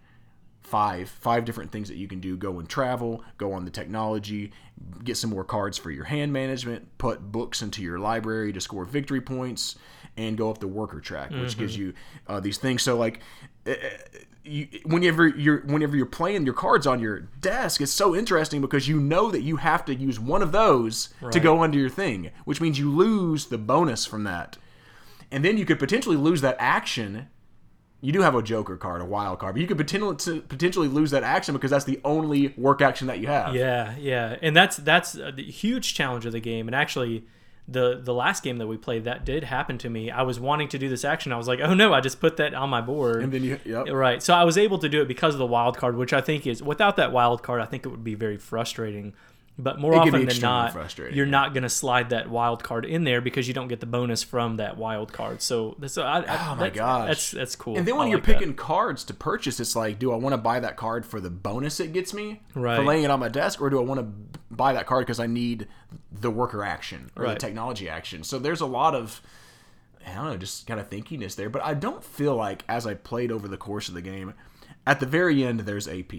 five 0.63 1.09
five 1.09 1.45
different 1.45 1.71
things 1.71 1.89
that 1.89 1.97
you 1.97 2.09
can 2.09 2.19
do 2.19 2.35
go 2.35 2.59
and 2.59 2.67
travel 2.67 3.23
go 3.37 3.53
on 3.53 3.67
the 3.67 3.71
technology 3.71 4.53
get 5.05 5.19
some 5.19 5.29
more 5.29 5.45
cards 5.45 5.77
for 5.77 5.91
your 5.91 6.05
hand 6.05 6.33
management 6.33 6.87
put 6.97 7.21
books 7.21 7.61
into 7.61 7.83
your 7.83 7.99
library 7.99 8.53
to 8.53 8.61
score 8.61 8.87
victory 8.87 9.21
points 9.21 9.77
and 10.17 10.37
go 10.37 10.51
up 10.51 10.59
the 10.59 10.69
worker 10.69 11.01
track 11.01 11.31
which 11.31 11.57
gives 11.57 11.77
you 11.77 11.95
uh, 12.29 12.41
these 12.41 12.59
things. 12.59 12.83
So 12.83 12.97
like 12.97 13.21
eh, 13.67 13.75
eh, 13.81 13.89
you, 14.45 14.69
whenever 14.85 15.29
you're 15.29 15.61
whenever 15.61 15.97
you're 15.97 16.05
playing 16.05 16.45
your 16.45 16.55
cards 16.55 16.87
on 16.87 16.99
your 16.99 17.21
desk 17.21 17.81
it's 17.81 17.93
so 17.93 18.15
interesting 18.15 18.61
because 18.61 18.89
you 18.89 18.99
know 18.99 19.31
that 19.31 19.43
you 19.43 19.57
have 19.57 19.85
to 19.85 19.95
use 19.95 20.19
one 20.19 20.43
of 20.43 20.51
those 20.51 21.15
to 21.31 21.39
go 21.39 21.63
under 21.63 21.79
your 21.79 21.89
thing 21.89 22.31
which 22.45 22.61
means 22.61 22.79
you 22.79 22.91
lose 22.91 23.47
the 23.47 23.59
bonus 23.59 24.05
from 24.05 24.25
that. 24.25 24.59
And 25.31 25.43
then 25.45 25.57
you 25.57 25.65
could 25.65 25.79
potentially 25.79 26.17
lose 26.17 26.43
that 26.43 26.57
action. 26.59 27.29
You 28.03 28.13
do 28.13 28.21
have 28.21 28.35
a 28.35 28.43
Joker 28.43 28.77
card, 28.77 29.01
a 29.01 29.05
wild 29.05 29.39
card, 29.39 29.55
but 29.55 29.61
you 29.61 29.67
could 29.67 29.79
potentially 29.79 30.41
potentially 30.41 30.89
lose 30.89 31.11
that 31.13 31.23
action 31.23 31.55
because 31.55 31.71
that's 31.71 31.87
the 31.87 32.01
only 32.05 32.49
work 32.59 32.83
action 32.83 33.07
that 33.07 33.19
you 33.19 33.29
have. 33.29 33.55
Yeah, 33.55 33.95
yeah, 33.99 34.37
and 34.43 34.55
that's 34.55 34.77
that's 34.77 35.15
a 35.15 35.33
huge 35.41 35.95
challenge 35.95 36.27
of 36.27 36.33
the 36.33 36.41
game. 36.41 36.69
And 36.69 36.75
actually, 36.75 37.25
the 37.73 38.01
the 38.03 38.15
last 38.15 38.43
game 38.43 38.59
that 38.59 38.67
we 38.67 38.77
played, 38.77 39.05
that 39.05 39.25
did 39.25 39.45
happen 39.45 39.79
to 39.79 39.91
me. 39.91 40.11
I 40.11 40.23
was 40.23 40.39
wanting 40.39 40.69
to 40.69 40.79
do 40.79 40.89
this 40.89 41.05
action. 41.05 41.33
I 41.33 41.37
was 41.37 41.49
like, 41.49 41.61
oh 41.61 41.75
no, 41.75 41.93
I 41.93 42.01
just 42.01 42.21
put 42.21 42.37
that 42.37 42.55
on 42.55 42.71
my 42.71 42.81
board. 42.81 43.23
And 43.23 43.33
then 43.33 43.43
you, 43.43 43.59
yep. 43.65 43.89
Right. 43.89 44.23
So 44.23 44.35
I 44.35 44.45
was 44.45 44.59
able 44.59 44.79
to 44.79 44.89
do 44.89 45.03
it 45.03 45.09
because 45.09 45.35
of 45.35 45.39
the 45.39 45.47
wild 45.47 45.77
card, 45.77 45.97
which 45.97 46.13
I 46.13 46.21
think 46.21 46.47
is 46.47 46.63
without 46.63 46.97
that 46.97 47.13
wild 47.13 47.43
card, 47.43 47.61
I 47.61 47.67
think 47.67 47.87
it 47.87 47.89
would 47.89 48.05
be 48.05 48.15
very 48.15 48.37
frustrating. 48.37 49.15
But 49.59 49.79
more 49.79 49.93
It 49.95 49.99
often 49.99 50.25
than 50.27 50.41
not, 50.41 50.99
you're 50.99 51.11
yeah. 51.11 51.25
not 51.27 51.53
going 51.53 51.63
to 51.63 51.69
slide 51.69 52.09
that 52.11 52.31
wild 52.31 52.65
card 52.65 52.87
in 52.87 53.05
there 53.05 53.21
because 53.21 53.47
you 53.47 53.53
don't 53.53 53.69
get 53.69 53.81
the 53.81 53.87
bonus 53.87 54.23
from 54.23 54.57
that 54.57 54.79
wild 54.79 55.13
card. 55.13 55.43
So 55.43 55.77
that's 55.79 55.99
I, 55.99 56.21
I, 56.21 56.51
Oh 56.53 56.55
my 56.55 56.65
that's, 56.65 56.77
gosh. 56.77 57.09
that's 57.09 57.31
that's 57.33 57.57
cool. 57.57 57.77
And 57.77 57.87
then 57.87 57.97
when 57.97 58.07
I 58.07 58.11
you're 58.11 58.19
like 58.19 58.27
that. 58.29 58.39
picking 58.39 58.55
cards 58.55 59.05
to 59.05 59.15
purchase, 59.15 59.61
it's 59.61 59.77
like, 59.77 59.99
do 59.99 60.11
I 60.11 60.17
want 60.17 60.33
to 60.33 60.39
buy 60.39 60.59
that 60.61 60.77
card 60.79 61.05
for 61.05 61.21
the 61.21 61.29
bonus 61.29 61.81
it 61.81 61.93
gets 61.93 62.15
me 62.15 62.41
for 62.55 62.61
Right. 62.61 62.83
laying 62.85 63.05
it 63.05 63.11
on 63.11 63.21
my 63.21 63.29
desk, 63.29 63.61
or 63.61 63.69
do 63.69 63.79
I 63.79 63.83
want 63.83 64.01
to 64.01 64.07
buy 64.51 64.73
that 64.73 64.87
card 64.87 65.05
because 65.05 65.21
I 65.21 65.27
need 65.27 65.69
the 66.11 66.31
worker 66.31 66.65
action 66.65 67.11
or 67.15 67.29
the 67.29 67.35
technology 67.35 67.91
action? 67.91 68.25
So 68.25 68.39
there's 68.39 68.63
a 68.63 68.67
lot 68.67 68.95
of 68.95 69.21
I 70.07 70.15
don't 70.15 70.25
know, 70.25 70.37
just 70.39 70.67
kind 70.67 70.81
of 70.81 70.89
thinkiness 70.91 71.37
there. 71.37 71.51
But 71.51 71.63
I 71.63 71.75
don't 71.75 72.03
feel 72.03 72.35
like 72.35 72.65
as 72.71 72.87
I 72.87 72.95
played 72.95 73.31
over 73.31 73.47
the 73.49 73.59
course 73.59 73.89
of 73.89 73.95
the 73.95 74.03
game, 74.03 74.33
at 74.87 74.99
the 74.99 75.07
very 75.07 75.45
end 75.45 75.61
there's 75.61 75.87
AP. 75.87 76.13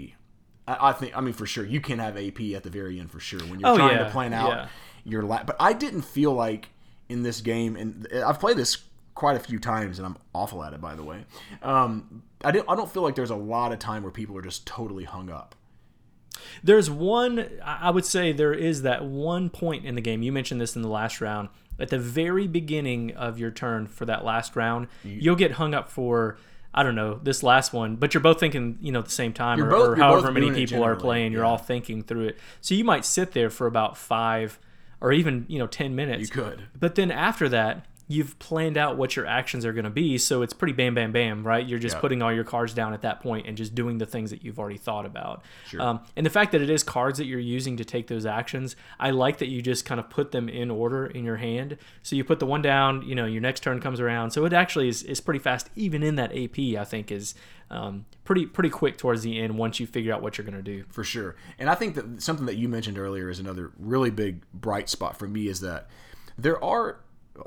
I, 0.67 0.89
I 0.89 0.93
think 0.93 1.15
I 1.17 1.21
mean 1.21 1.33
for 1.33 1.45
sure 1.45 1.65
you 1.65 1.81
can 1.81 1.99
have 1.99 2.17
AP 2.17 2.39
at 2.55 2.63
the 2.63 2.69
very 2.69 2.99
end 2.99 3.11
for 3.11 3.19
sure 3.19 3.39
when 3.41 3.59
you're 3.59 3.69
Oh, 3.69 3.77
trying 3.77 3.97
yeah, 3.97 4.03
to 4.05 4.09
plan 4.11 4.33
out 4.33 4.49
yeah. 4.49 4.67
your 5.03 5.23
la- 5.23 5.43
But 5.43 5.55
I 5.59 5.73
didn't 5.73 6.03
feel 6.03 6.33
like 6.33 6.69
in 7.09 7.23
this 7.23 7.41
game, 7.41 7.75
and 7.75 8.07
I've 8.25 8.39
played 8.39 8.57
this 8.57 8.77
quite 9.13 9.35
a 9.35 9.39
few 9.39 9.59
times, 9.59 9.99
and 9.99 10.05
I'm 10.05 10.17
awful 10.33 10.63
at 10.63 10.73
it 10.73 10.81
by 10.81 10.95
the 10.95 11.03
way. 11.03 11.25
Um, 11.61 12.23
I 12.43 12.51
didn't. 12.51 12.69
I 12.69 12.75
don't 12.75 12.91
feel 12.91 13.03
like 13.03 13.15
there's 13.15 13.29
a 13.29 13.35
lot 13.35 13.71
of 13.71 13.79
time 13.79 14.03
where 14.03 14.11
people 14.11 14.37
are 14.37 14.41
just 14.41 14.65
totally 14.65 15.03
hung 15.03 15.29
up. 15.29 15.55
There's 16.63 16.89
one, 16.89 17.39
I 17.63 17.87
I 17.87 17.89
would 17.91 18.05
say 18.05 18.31
there 18.31 18.53
is 18.53 18.81
that 18.81 19.05
one 19.05 19.49
point 19.49 19.85
in 19.85 19.95
the 19.95 20.01
game. 20.01 20.23
You 20.23 20.31
mentioned 20.31 20.59
this 20.59 20.75
in 20.75 20.81
the 20.81 20.87
last 20.89 21.21
round. 21.21 21.49
At 21.79 21.89
the 21.89 21.99
very 21.99 22.47
beginning 22.47 23.15
of 23.15 23.39
your 23.39 23.49
turn 23.51 23.87
for 23.87 24.05
that 24.05 24.23
last 24.23 24.55
round, 24.55 24.87
you'll 25.03 25.35
get 25.35 25.53
hung 25.53 25.73
up 25.73 25.89
for, 25.89 26.37
I 26.73 26.81
don't 26.83 26.95
know, 26.95 27.19
this 27.21 27.43
last 27.43 27.71
one, 27.73 27.95
but 27.97 28.13
you're 28.13 28.21
both 28.21 28.39
thinking, 28.39 28.77
you 28.81 28.91
know, 28.91 28.99
at 28.99 29.05
the 29.05 29.11
same 29.11 29.31
time, 29.33 29.59
or, 29.61 29.69
both- 29.69 29.89
or 29.89 29.95
however 29.95 30.31
many 30.31 30.47
people 30.55 30.83
are 30.83 30.95
playing, 30.95 31.31
you're 31.31 31.45
all 31.45 31.57
thinking 31.57 32.01
through 32.03 32.29
it. 32.29 32.39
So 32.61 32.73
you 32.73 32.83
might 32.83 33.05
sit 33.05 33.33
there 33.33 33.49
for 33.49 33.67
about 33.67 33.97
five 33.97 34.59
or 34.99 35.11
even, 35.11 35.45
you 35.49 35.59
know, 35.59 35.67
10 35.67 35.95
minutes. 35.95 36.21
You 36.21 36.27
could. 36.29 36.63
But 36.79 36.95
then 36.95 37.11
after 37.11 37.47
that, 37.49 37.85
you've 38.07 38.37
planned 38.37 38.77
out 38.77 38.97
what 38.97 39.15
your 39.15 39.25
actions 39.25 39.65
are 39.65 39.71
going 39.71 39.85
to 39.85 39.89
be. 39.89 40.17
So 40.17 40.41
it's 40.41 40.53
pretty 40.53 40.73
bam, 40.73 40.93
bam, 40.93 41.11
bam, 41.13 41.47
right? 41.47 41.65
You're 41.65 41.79
just 41.79 41.95
Yeah. 41.95 42.01
putting 42.01 42.21
all 42.21 42.33
your 42.33 42.43
cards 42.43 42.73
down 42.73 42.93
at 42.93 43.01
that 43.01 43.21
point 43.21 43.47
and 43.47 43.55
just 43.55 43.73
doing 43.73 43.97
the 43.97 44.05
things 44.05 44.29
that 44.31 44.43
you've 44.43 44.59
already 44.59 44.77
thought 44.77 45.05
about. 45.05 45.41
Sure. 45.67 45.81
Um, 45.81 46.01
and 46.17 46.25
the 46.25 46.29
fact 46.29 46.51
that 46.51 46.61
it 46.61 46.69
is 46.69 46.83
cards 46.83 47.17
that 47.17 47.25
you're 47.25 47.39
using 47.39 47.77
to 47.77 47.85
take 47.85 48.07
those 48.07 48.25
actions, 48.25 48.75
I 48.99 49.11
like 49.11 49.37
that 49.37 49.47
you 49.47 49.61
just 49.61 49.85
kind 49.85 49.99
of 49.99 50.09
put 50.09 50.31
them 50.31 50.49
in 50.49 50.69
order 50.69 51.05
in 51.05 51.23
your 51.23 51.37
hand. 51.37 51.77
So 52.01 52.15
you 52.17 52.23
put 52.25 52.39
the 52.39 52.45
one 52.45 52.61
down, 52.61 53.03
you 53.03 53.15
know, 53.15 53.25
your 53.25 53.41
next 53.41 53.61
turn 53.63 53.79
comes 53.79 54.01
around. 54.01 54.31
So 54.31 54.43
it 54.45 54.51
actually 54.53 54.89
is, 54.89 55.03
is 55.03 55.21
pretty 55.21 55.39
fast, 55.39 55.69
even 55.75 56.03
in 56.03 56.15
that 56.15 56.35
AP, 56.35 56.77
I 56.77 56.83
think 56.83 57.09
is 57.11 57.35
um, 57.71 58.05
pretty 58.25 58.45
pretty 58.45 58.69
quick 58.69 58.97
towards 58.97 59.23
the 59.23 59.39
end 59.39 59.57
once 59.57 59.79
you 59.79 59.87
figure 59.87 60.13
out 60.13 60.21
what 60.21 60.37
you're 60.37 60.45
going 60.45 60.57
to 60.57 60.61
do. 60.61 60.83
for 60.89 61.03
sure. 61.03 61.35
And 61.57 61.69
I 61.69 61.75
think 61.75 61.95
that 61.95 62.21
something 62.21 62.45
that 62.45 62.55
you 62.57 62.67
mentioned 62.69 62.99
earlier 62.99 63.29
is 63.29 63.39
another 63.39 63.71
really 63.79 64.11
big 64.11 64.43
bright 64.53 64.89
spot 64.89 65.17
for 65.17 65.27
me 65.27 65.47
is 65.47 65.61
that 65.61 65.87
there 66.37 66.61
are, 66.63 66.97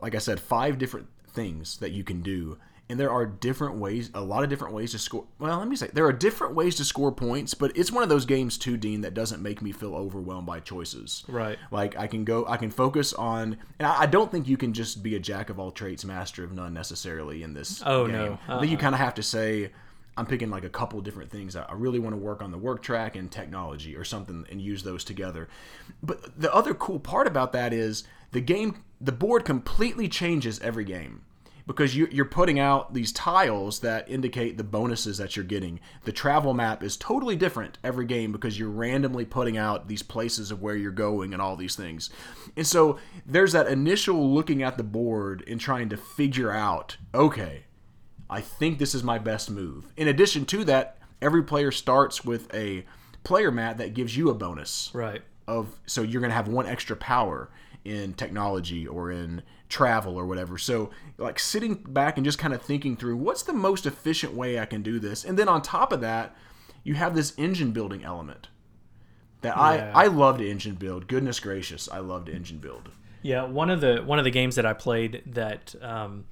like 0.00 0.14
I 0.14 0.18
said, 0.18 0.40
five 0.40 0.78
different 0.78 1.08
things 1.28 1.78
that 1.78 1.92
you 1.92 2.04
can 2.04 2.22
do. 2.22 2.58
And 2.88 3.00
there 3.00 3.10
are 3.10 3.26
different 3.26 3.78
ways, 3.78 4.12
a 4.14 4.20
lot 4.20 4.44
of 4.44 4.48
different 4.48 4.72
ways 4.72 4.92
to 4.92 4.98
score. 5.00 5.24
Well, 5.40 5.58
let 5.58 5.66
me 5.66 5.74
say, 5.74 5.90
there 5.92 6.06
are 6.06 6.12
different 6.12 6.54
ways 6.54 6.76
to 6.76 6.84
score 6.84 7.10
points, 7.10 7.52
but 7.52 7.76
it's 7.76 7.90
one 7.90 8.04
of 8.04 8.08
those 8.08 8.24
games 8.24 8.56
too, 8.56 8.76
Dean, 8.76 9.00
that 9.00 9.12
doesn't 9.12 9.42
make 9.42 9.60
me 9.60 9.72
feel 9.72 9.96
overwhelmed 9.96 10.46
by 10.46 10.60
choices. 10.60 11.24
Right. 11.26 11.58
Like 11.72 11.98
I 11.98 12.06
can 12.06 12.24
go, 12.24 12.46
I 12.46 12.56
can 12.56 12.70
focus 12.70 13.12
on, 13.12 13.56
and 13.80 13.88
I 13.88 14.02
I 14.02 14.06
don't 14.06 14.30
think 14.30 14.46
you 14.46 14.56
can 14.56 14.72
just 14.72 15.02
be 15.02 15.16
a 15.16 15.18
jack 15.18 15.50
of 15.50 15.58
all 15.58 15.72
trades, 15.72 16.04
master 16.04 16.44
of 16.44 16.52
none 16.52 16.74
necessarily 16.74 17.42
in 17.42 17.54
this. 17.54 17.82
Oh, 17.84 18.06
game. 18.06 18.14
no. 18.14 18.38
I 18.46 18.60
think 18.60 18.70
you 18.70 18.76
uh-uh. 18.76 18.82
kind 18.82 18.94
of 18.94 19.00
have 19.00 19.14
to 19.14 19.22
say, 19.24 19.72
I'm 20.16 20.26
picking 20.26 20.50
like 20.50 20.64
a 20.64 20.70
couple 20.70 21.00
different 21.00 21.30
things. 21.30 21.56
I 21.56 21.72
really 21.72 21.98
want 21.98 22.14
to 22.14 22.18
work 22.18 22.42
on 22.42 22.50
the 22.50 22.58
work 22.58 22.82
track 22.82 23.16
and 23.16 23.30
technology 23.30 23.94
or 23.96 24.04
something 24.04 24.46
and 24.50 24.60
use 24.60 24.82
those 24.82 25.04
together. 25.04 25.48
But 26.02 26.40
the 26.40 26.52
other 26.54 26.72
cool 26.72 26.98
part 26.98 27.26
about 27.26 27.52
that 27.52 27.72
is 27.72 28.04
the 28.32 28.40
game, 28.40 28.82
the 29.00 29.12
board 29.12 29.44
completely 29.44 30.08
changes 30.08 30.58
every 30.60 30.84
game 30.84 31.22
because 31.66 31.96
you're 31.96 32.24
putting 32.24 32.60
out 32.60 32.94
these 32.94 33.10
tiles 33.10 33.80
that 33.80 34.08
indicate 34.08 34.56
the 34.56 34.62
bonuses 34.62 35.18
that 35.18 35.34
you're 35.34 35.44
getting. 35.44 35.80
The 36.04 36.12
travel 36.12 36.54
map 36.54 36.80
is 36.82 36.96
totally 36.96 37.34
different 37.34 37.78
every 37.82 38.06
game 38.06 38.30
because 38.30 38.56
you're 38.56 38.70
randomly 38.70 39.24
putting 39.24 39.58
out 39.58 39.88
these 39.88 40.02
places 40.02 40.52
of 40.52 40.62
where 40.62 40.76
you're 40.76 40.92
going 40.92 41.32
and 41.32 41.42
all 41.42 41.56
these 41.56 41.74
things. 41.74 42.08
And 42.56 42.64
so 42.64 42.98
there's 43.26 43.50
that 43.50 43.66
initial 43.66 44.32
looking 44.32 44.62
at 44.62 44.76
the 44.76 44.84
board 44.84 45.42
and 45.48 45.60
trying 45.60 45.88
to 45.88 45.96
figure 45.96 46.52
out, 46.52 46.98
okay, 47.12 47.64
I 48.28 48.40
think 48.40 48.78
this 48.78 48.94
is 48.94 49.02
my 49.02 49.18
best 49.18 49.50
move. 49.50 49.92
In 49.96 50.08
addition 50.08 50.44
to 50.46 50.64
that, 50.64 50.98
every 51.22 51.42
player 51.42 51.70
starts 51.70 52.24
with 52.24 52.52
a 52.54 52.84
player 53.24 53.50
mat 53.50 53.78
that 53.78 53.94
gives 53.94 54.16
you 54.16 54.30
a 54.30 54.34
bonus 54.34 54.90
Right. 54.94 55.22
of 55.48 55.78
so 55.86 56.02
you're 56.02 56.20
going 56.20 56.30
to 56.30 56.36
have 56.36 56.48
one 56.48 56.66
extra 56.66 56.96
power 56.96 57.50
in 57.84 58.14
technology 58.14 58.86
or 58.86 59.10
in 59.12 59.42
travel 59.68 60.16
or 60.16 60.26
whatever. 60.26 60.58
So, 60.58 60.90
like 61.18 61.38
sitting 61.38 61.74
back 61.74 62.16
and 62.18 62.24
just 62.24 62.38
kind 62.38 62.52
of 62.54 62.62
thinking 62.62 62.96
through 62.96 63.16
what's 63.16 63.42
the 63.44 63.52
most 63.52 63.86
efficient 63.86 64.34
way 64.34 64.58
I 64.58 64.66
can 64.66 64.82
do 64.82 64.98
this. 64.98 65.24
And 65.24 65.38
then 65.38 65.48
on 65.48 65.62
top 65.62 65.92
of 65.92 66.00
that, 66.00 66.34
you 66.84 66.94
have 66.94 67.14
this 67.14 67.32
engine 67.36 67.70
building 67.72 68.04
element 68.04 68.48
that 69.42 69.56
Yeah. 69.56 69.92
I 69.94 70.04
I 70.04 70.06
loved 70.08 70.40
engine 70.40 70.74
build. 70.74 71.06
Goodness 71.08 71.38
gracious, 71.40 71.88
I 71.88 71.98
loved 71.98 72.28
engine 72.28 72.58
build. 72.58 72.90
Yeah, 73.22 73.44
one 73.44 73.70
of 73.70 73.80
the 73.80 74.02
one 74.04 74.18
of 74.18 74.24
the 74.24 74.30
games 74.30 74.54
that 74.56 74.66
I 74.66 74.72
played 74.72 75.22
that 75.26 75.74
um, 75.82 76.26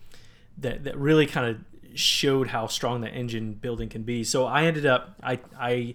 that 0.59 0.85
that 0.85 0.97
really 0.97 1.27
kind 1.27 1.47
of 1.51 1.59
showed 1.95 2.49
how 2.49 2.67
strong 2.67 3.01
the 3.01 3.09
engine 3.09 3.55
building 3.55 3.89
can 3.89 4.03
be. 4.03 4.25
So 4.25 4.47
I 4.47 4.65
ended 4.65 4.87
up 4.87 5.15
I 5.23 5.39
I 5.59 5.95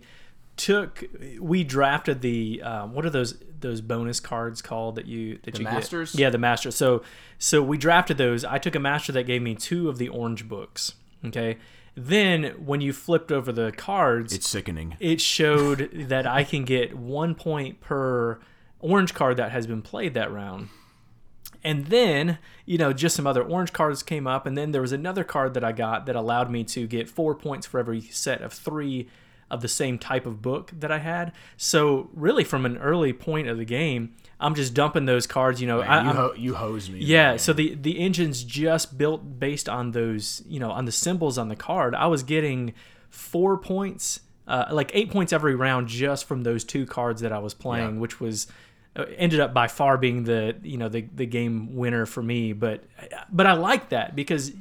took 0.58 1.04
we 1.40 1.64
drafted 1.64 2.22
the 2.22 2.62
um, 2.64 2.94
what 2.94 3.06
are 3.06 3.10
those 3.10 3.38
those 3.62 3.82
bonus 3.82 4.20
cards 4.20 4.62
called 4.62 4.96
that 4.96 5.06
you 5.06 5.40
that 5.44 5.58
you 5.58 5.64
Masters? 5.66 6.12
get? 6.14 6.22
Yeah, 6.22 6.30
the 6.30 6.38
master. 6.38 6.72
So 6.72 7.02
so 7.38 7.62
we 7.62 7.78
drafted 7.78 8.18
those. 8.18 8.44
I 8.46 8.58
took 8.58 8.76
a 8.76 8.80
master 8.80 9.12
that 9.14 9.24
gave 9.24 9.42
me 9.42 9.56
two 9.56 9.90
of 9.90 9.98
the 9.98 10.10
orange 10.10 10.48
books. 10.48 10.94
Okay. 11.26 11.58
Then 11.96 12.46
when 12.66 12.80
you 12.80 12.94
flipped 12.94 13.32
over 13.32 13.52
the 13.52 13.74
cards, 13.74 14.32
It's 14.34 14.48
sickening. 14.48 14.96
it 15.02 15.20
showed 15.20 15.90
that 15.94 16.26
I 16.26 16.44
can 16.46 16.64
get 16.64 16.96
one 16.98 17.36
point 17.36 17.82
per 17.82 18.40
orange 18.80 19.14
card 19.14 19.36
that 19.38 19.52
has 19.52 19.68
been 19.68 19.82
played 19.82 20.14
that 20.14 20.32
round. 20.32 20.70
And 21.64 21.88
then, 21.88 22.38
you 22.66 22.78
know, 22.78 22.94
just 22.94 23.16
some 23.16 23.28
other 23.28 23.44
orange 23.44 23.74
cards 23.74 24.02
came 24.04 24.28
up. 24.28 24.46
And 24.46 24.58
then 24.58 24.72
there 24.72 24.82
was 24.82 24.92
another 24.94 25.24
card 25.24 25.54
that 25.56 25.64
I 25.64 25.72
got 25.74 26.06
that 26.06 26.16
allowed 26.16 26.50
me 26.50 26.64
to 26.66 26.88
get 26.88 27.10
four 27.10 27.36
points 27.36 27.68
for 27.68 27.80
every 27.80 28.02
set 28.02 28.42
of 28.42 28.54
three 28.54 29.08
of 29.52 29.62
the 29.62 29.68
same 29.68 29.98
type 29.98 30.26
of 30.28 30.42
book 30.44 30.72
that 30.80 30.92
I 30.92 31.00
had. 31.00 31.32
So, 31.58 32.10
really, 32.14 32.44
from 32.44 32.66
an 32.66 32.78
early 32.78 33.12
point 33.14 33.48
of 33.48 33.58
the 33.58 33.66
game, 33.66 34.16
I'm 34.40 34.54
just 34.56 34.74
dumping 34.76 35.06
those 35.06 35.26
cards. 35.28 35.60
You 35.60 35.68
know, 35.68 35.82
I, 35.82 36.04
you, 36.04 36.10
ho- 36.12 36.34
you 36.38 36.54
hose 36.56 36.90
me. 36.90 37.00
yeah, 37.00 37.36
so 37.36 37.52
the 37.52 37.74
the 37.76 38.00
engine's 38.00 38.44
just 38.44 38.98
built 38.98 39.40
based 39.40 39.68
on 39.68 39.92
those, 39.92 40.44
you 40.48 40.60
know, 40.60 40.70
on 40.72 40.86
the 40.86 40.92
symbols 40.92 41.38
on 41.40 41.50
the 41.50 41.56
card. 41.56 41.96
I 41.96 42.06
was 42.06 42.22
getting 42.24 42.74
four 43.10 43.58
points, 43.58 44.20
uh, 44.48 44.66
like 44.72 44.92
eight 44.94 45.10
points 45.12 45.34
every 45.34 45.56
round 45.56 45.88
just 45.88 46.26
from 46.26 46.44
those 46.44 46.64
two 46.64 46.86
cards 46.86 47.22
that 47.22 47.32
I 47.34 47.40
was 47.40 47.56
playing, 47.56 47.96
Yeah. 47.96 48.02
which 48.02 48.20
was 48.20 48.46
ended 48.96 49.40
up 49.40 49.54
by 49.54 49.68
far 49.68 49.98
being 49.98 50.24
the 50.24 50.56
you 50.64 50.78
know 50.78 50.90
the 50.90 51.02
the 51.02 51.26
game 51.26 51.76
winner 51.76 52.06
for 52.06 52.24
me. 52.24 52.54
But 52.54 52.84
but 53.32 53.46
I 53.46 53.54
like 53.54 53.90
that 53.90 54.16
because 54.16 54.52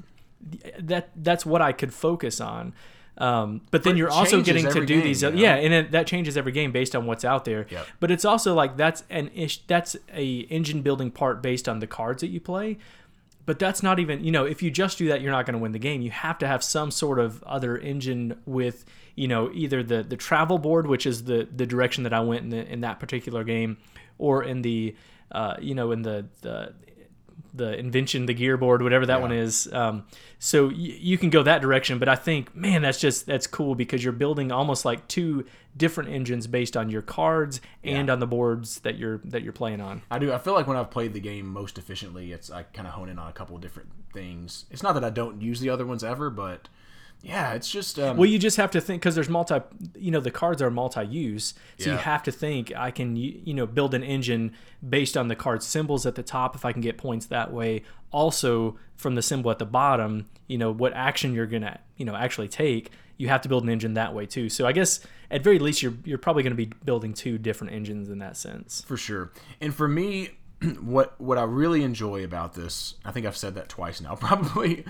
that 0.78 1.10
that's 1.16 1.44
what 1.44 1.62
I 1.62 1.72
could 1.72 1.92
focus 1.92 2.40
on. 2.40 2.74
Um, 3.18 3.62
but 3.72 3.82
then 3.82 3.94
But 3.94 3.98
you're 3.98 4.10
also 4.10 4.42
getting 4.42 4.64
to 4.64 4.86
do 4.86 4.86
game, 4.86 5.02
these, 5.02 5.22
you 5.22 5.30
know? 5.30 5.36
yeah, 5.36 5.56
and 5.56 5.74
it, 5.74 5.90
that 5.90 6.06
changes 6.06 6.36
every 6.36 6.52
game 6.52 6.70
based 6.70 6.94
on 6.94 7.04
what's 7.04 7.24
out 7.24 7.44
there. 7.44 7.66
Yep. 7.68 7.86
But 7.98 8.10
it's 8.12 8.24
also 8.24 8.54
like 8.54 8.76
that's 8.76 9.02
an 9.10 9.30
ish, 9.34 9.66
that's 9.66 9.96
a 10.14 10.40
engine 10.50 10.82
building 10.82 11.10
part 11.10 11.42
based 11.42 11.68
on 11.68 11.80
the 11.80 11.88
cards 11.88 12.20
that 12.20 12.28
you 12.28 12.40
play. 12.40 12.78
But 13.44 13.58
that's 13.58 13.82
not 13.82 13.98
even 13.98 14.22
you 14.22 14.30
know 14.30 14.44
if 14.44 14.62
you 14.62 14.70
just 14.70 14.98
do 14.98 15.08
that 15.08 15.20
you're 15.20 15.32
not 15.32 15.46
going 15.46 15.54
to 15.54 15.58
win 15.58 15.72
the 15.72 15.78
game. 15.80 16.00
You 16.00 16.12
have 16.12 16.38
to 16.38 16.46
have 16.46 16.62
some 16.62 16.90
sort 16.90 17.18
of 17.18 17.42
other 17.42 17.76
engine 17.76 18.40
with 18.46 18.84
you 19.16 19.26
know 19.26 19.50
either 19.52 19.82
the 19.82 20.04
the 20.04 20.16
travel 20.16 20.58
board, 20.58 20.86
which 20.86 21.04
is 21.04 21.24
the 21.24 21.48
the 21.50 21.66
direction 21.66 22.04
that 22.04 22.12
I 22.12 22.20
went 22.20 22.42
in 22.42 22.50
the, 22.50 22.72
in 22.72 22.82
that 22.82 23.00
particular 23.00 23.42
game, 23.42 23.78
or 24.18 24.42
in 24.44 24.62
the 24.62 24.94
uh, 25.32 25.54
you 25.60 25.74
know 25.74 25.92
in 25.92 26.02
the 26.02 26.26
the 26.42 26.74
the 27.54 27.76
invention, 27.78 28.26
the 28.26 28.34
gear 28.34 28.56
board, 28.56 28.82
whatever 28.82 29.06
that 29.06 29.16
Yeah. 29.16 29.22
one 29.22 29.32
is. 29.32 29.72
Um, 29.72 30.04
so 30.38 30.66
y- 30.66 30.74
you 30.76 31.16
can 31.18 31.30
go 31.30 31.42
that 31.42 31.60
direction, 31.62 31.98
but 31.98 32.08
I 32.08 32.14
think, 32.14 32.54
man, 32.54 32.82
that's 32.82 33.00
just 33.00 33.26
that's 33.26 33.46
cool 33.46 33.74
because 33.74 34.04
you're 34.04 34.12
building 34.12 34.52
almost 34.52 34.84
like 34.84 35.08
two 35.08 35.44
different 35.76 36.10
engines 36.10 36.46
based 36.46 36.76
on 36.76 36.90
your 36.90 37.02
cards 37.02 37.60
and 37.82 38.10
on 38.10 38.18
the 38.20 38.26
boards 38.26 38.80
that 38.80 38.96
you're 38.98 39.18
that 39.24 39.42
you're 39.42 39.52
playing 39.54 39.80
on. 39.80 40.02
I 40.10 40.18
do. 40.18 40.32
I 40.32 40.38
feel 40.38 40.52
like 40.52 40.66
when 40.66 40.76
I've 40.76 40.90
played 40.90 41.14
the 41.14 41.20
game 41.20 41.46
most 41.46 41.78
efficiently, 41.78 42.32
it's 42.32 42.50
I 42.50 42.64
kind 42.64 42.86
of 42.86 42.94
hone 42.94 43.08
in 43.08 43.18
on 43.18 43.28
a 43.28 43.32
couple 43.32 43.56
of 43.56 43.62
different 43.62 43.88
things. 44.12 44.66
It's 44.70 44.82
not 44.82 44.92
that 44.92 45.04
I 45.04 45.10
don't 45.10 45.40
use 45.40 45.60
the 45.60 45.70
other 45.70 45.86
ones 45.86 46.04
ever, 46.04 46.30
but 46.30 46.68
yeah, 47.22 47.54
it's 47.54 47.70
just 47.70 47.98
um, 47.98 48.16
Well, 48.16 48.28
you 48.28 48.38
just 48.38 48.56
have 48.56 48.70
to 48.72 48.80
think 48.80 49.02
because 49.02 49.14
there's 49.14 49.28
multi, 49.28 49.60
you 49.96 50.10
know, 50.10 50.20
the 50.20 50.30
cards 50.30 50.62
are 50.62 50.70
multi-use, 50.70 51.54
so 51.78 51.90
you 51.90 51.96
have 51.96 52.22
to 52.24 52.32
think 52.32 52.72
I 52.76 52.90
can, 52.90 53.16
you 53.16 53.40
you 53.44 53.54
know, 53.54 53.66
build 53.66 53.94
an 53.94 54.02
engine 54.02 54.52
based 54.88 55.16
on 55.16 55.28
the 55.28 55.36
card 55.36 55.62
symbols 55.62 56.06
at 56.06 56.14
the 56.14 56.22
top 56.22 56.54
if 56.54 56.64
I 56.64 56.72
can 56.72 56.80
get 56.80 56.96
points 56.96 57.26
that 57.26 57.52
way. 57.52 57.82
Also, 58.10 58.78
from 58.96 59.14
the 59.14 59.22
symbol 59.22 59.50
at 59.50 59.58
the 59.58 59.66
bottom, 59.66 60.28
you 60.46 60.58
know, 60.58 60.70
what 60.70 60.92
action 60.94 61.34
you're 61.34 61.46
gonna, 61.46 61.80
you 61.96 62.04
know, 62.04 62.14
actually 62.14 62.48
take. 62.48 62.90
You 63.16 63.28
have 63.28 63.40
to 63.42 63.48
build 63.48 63.64
an 63.64 63.68
engine 63.68 63.94
that 63.94 64.14
way 64.14 64.26
too. 64.26 64.48
So 64.48 64.64
I 64.64 64.70
guess 64.70 65.00
at 65.30 65.42
very 65.42 65.58
least 65.58 65.82
you're 65.82 65.94
you're 66.04 66.18
probably 66.18 66.42
going 66.42 66.56
to 66.56 66.56
be 66.56 66.72
building 66.84 67.14
two 67.14 67.36
different 67.36 67.72
engines 67.72 68.08
in 68.08 68.18
that 68.18 68.36
sense. 68.36 68.82
for 68.82 68.96
sure. 68.96 69.32
And 69.60 69.74
for 69.74 69.88
me, 69.88 70.30
what 70.80 71.20
what 71.20 71.38
I 71.38 71.42
really 71.42 71.82
enjoy 71.82 72.24
about 72.24 72.54
this, 72.54 72.94
I 73.04 73.10
think 73.10 73.26
I've 73.26 73.36
said 73.36 73.54
that 73.56 73.68
twice 73.68 74.00
now, 74.00 74.14
probably, 74.20 74.84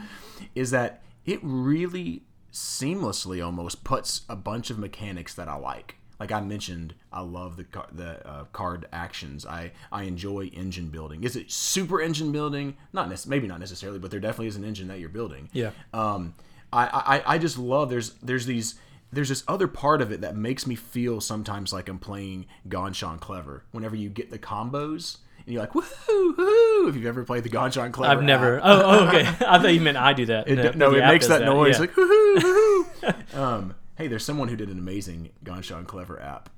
is 0.54 0.70
that 0.72 1.02
it 1.28 1.40
really 1.42 2.22
seamlessly 2.50 3.44
almost 3.44 3.84
puts 3.84 4.22
a 4.30 4.34
bunch 4.34 4.70
of 4.70 4.78
mechanics 4.78 5.34
that 5.34 5.46
I 5.46 5.56
like. 5.56 5.96
Like 6.18 6.32
I 6.32 6.40
mentioned, 6.40 6.94
I 7.12 7.20
love 7.20 7.56
the 7.56 7.64
car, 7.64 7.86
the 7.92 8.26
uh, 8.26 8.44
card 8.46 8.86
actions. 8.92 9.46
I 9.46 9.72
I 9.92 10.04
enjoy 10.04 10.46
engine 10.46 10.88
building. 10.88 11.22
Is 11.22 11.36
it 11.36 11.52
super 11.52 12.00
engine 12.00 12.32
building? 12.32 12.76
Not 12.92 13.08
nec- 13.08 13.26
maybe 13.26 13.46
not 13.46 13.60
necessarily, 13.60 13.98
but 14.00 14.10
there 14.10 14.18
definitely 14.18 14.48
is 14.48 14.56
an 14.56 14.64
engine 14.64 14.88
that 14.88 14.98
you're 14.98 15.10
building. 15.10 15.48
Yeah. 15.52 15.70
Um, 15.92 16.34
I, 16.72 17.20
I 17.26 17.34
I 17.34 17.38
just 17.38 17.58
love 17.58 17.90
there's 17.90 18.14
there's 18.14 18.46
these 18.46 18.76
there's 19.12 19.28
this 19.28 19.44
other 19.46 19.68
part 19.68 20.02
of 20.02 20.10
it 20.10 20.22
that 20.22 20.34
makes 20.34 20.66
me 20.66 20.74
feel 20.74 21.20
sometimes 21.20 21.72
like 21.72 21.88
I'm 21.88 21.98
playing 21.98 22.46
Ganz 22.68 22.96
Schön 22.96 23.20
Clever. 23.20 23.64
Whenever 23.70 23.94
you 23.94 24.08
get 24.08 24.30
the 24.30 24.38
combos 24.38 25.18
and 25.48 25.54
you're 25.54 25.62
like 25.62 25.72
woohoo 25.72 26.34
woohoo. 26.36 26.88
If 26.90 26.94
you've 26.94 27.06
ever 27.06 27.24
played 27.24 27.42
the 27.42 27.48
Ganz 27.48 27.74
Schön 27.74 27.90
Clever, 27.90 28.12
I've 28.12 28.22
never. 28.22 28.58
Oh, 28.62 28.82
oh, 28.84 29.08
okay. 29.08 29.20
I 29.46 29.58
thought 29.58 29.72
you 29.72 29.80
meant 29.80 29.96
I 29.96 30.12
do 30.12 30.26
that. 30.26 30.46
It, 30.46 30.76
no, 30.76 30.90
the 30.90 30.98
it 30.98 31.06
makes 31.06 31.26
does 31.26 31.38
that, 31.40 31.46
noise 31.46 31.76
Yeah. 31.76 31.80
like 31.80 31.92
woohoo 31.94 32.36
woohoo. 32.36 33.34
um, 33.34 33.74
hey, 33.96 34.08
there's 34.08 34.24
someone 34.26 34.48
who 34.48 34.56
did 34.56 34.68
an 34.68 34.78
amazing 34.78 35.30
Ganz 35.42 35.66
Schön 35.66 35.86
Clever 35.86 36.20
app 36.20 36.50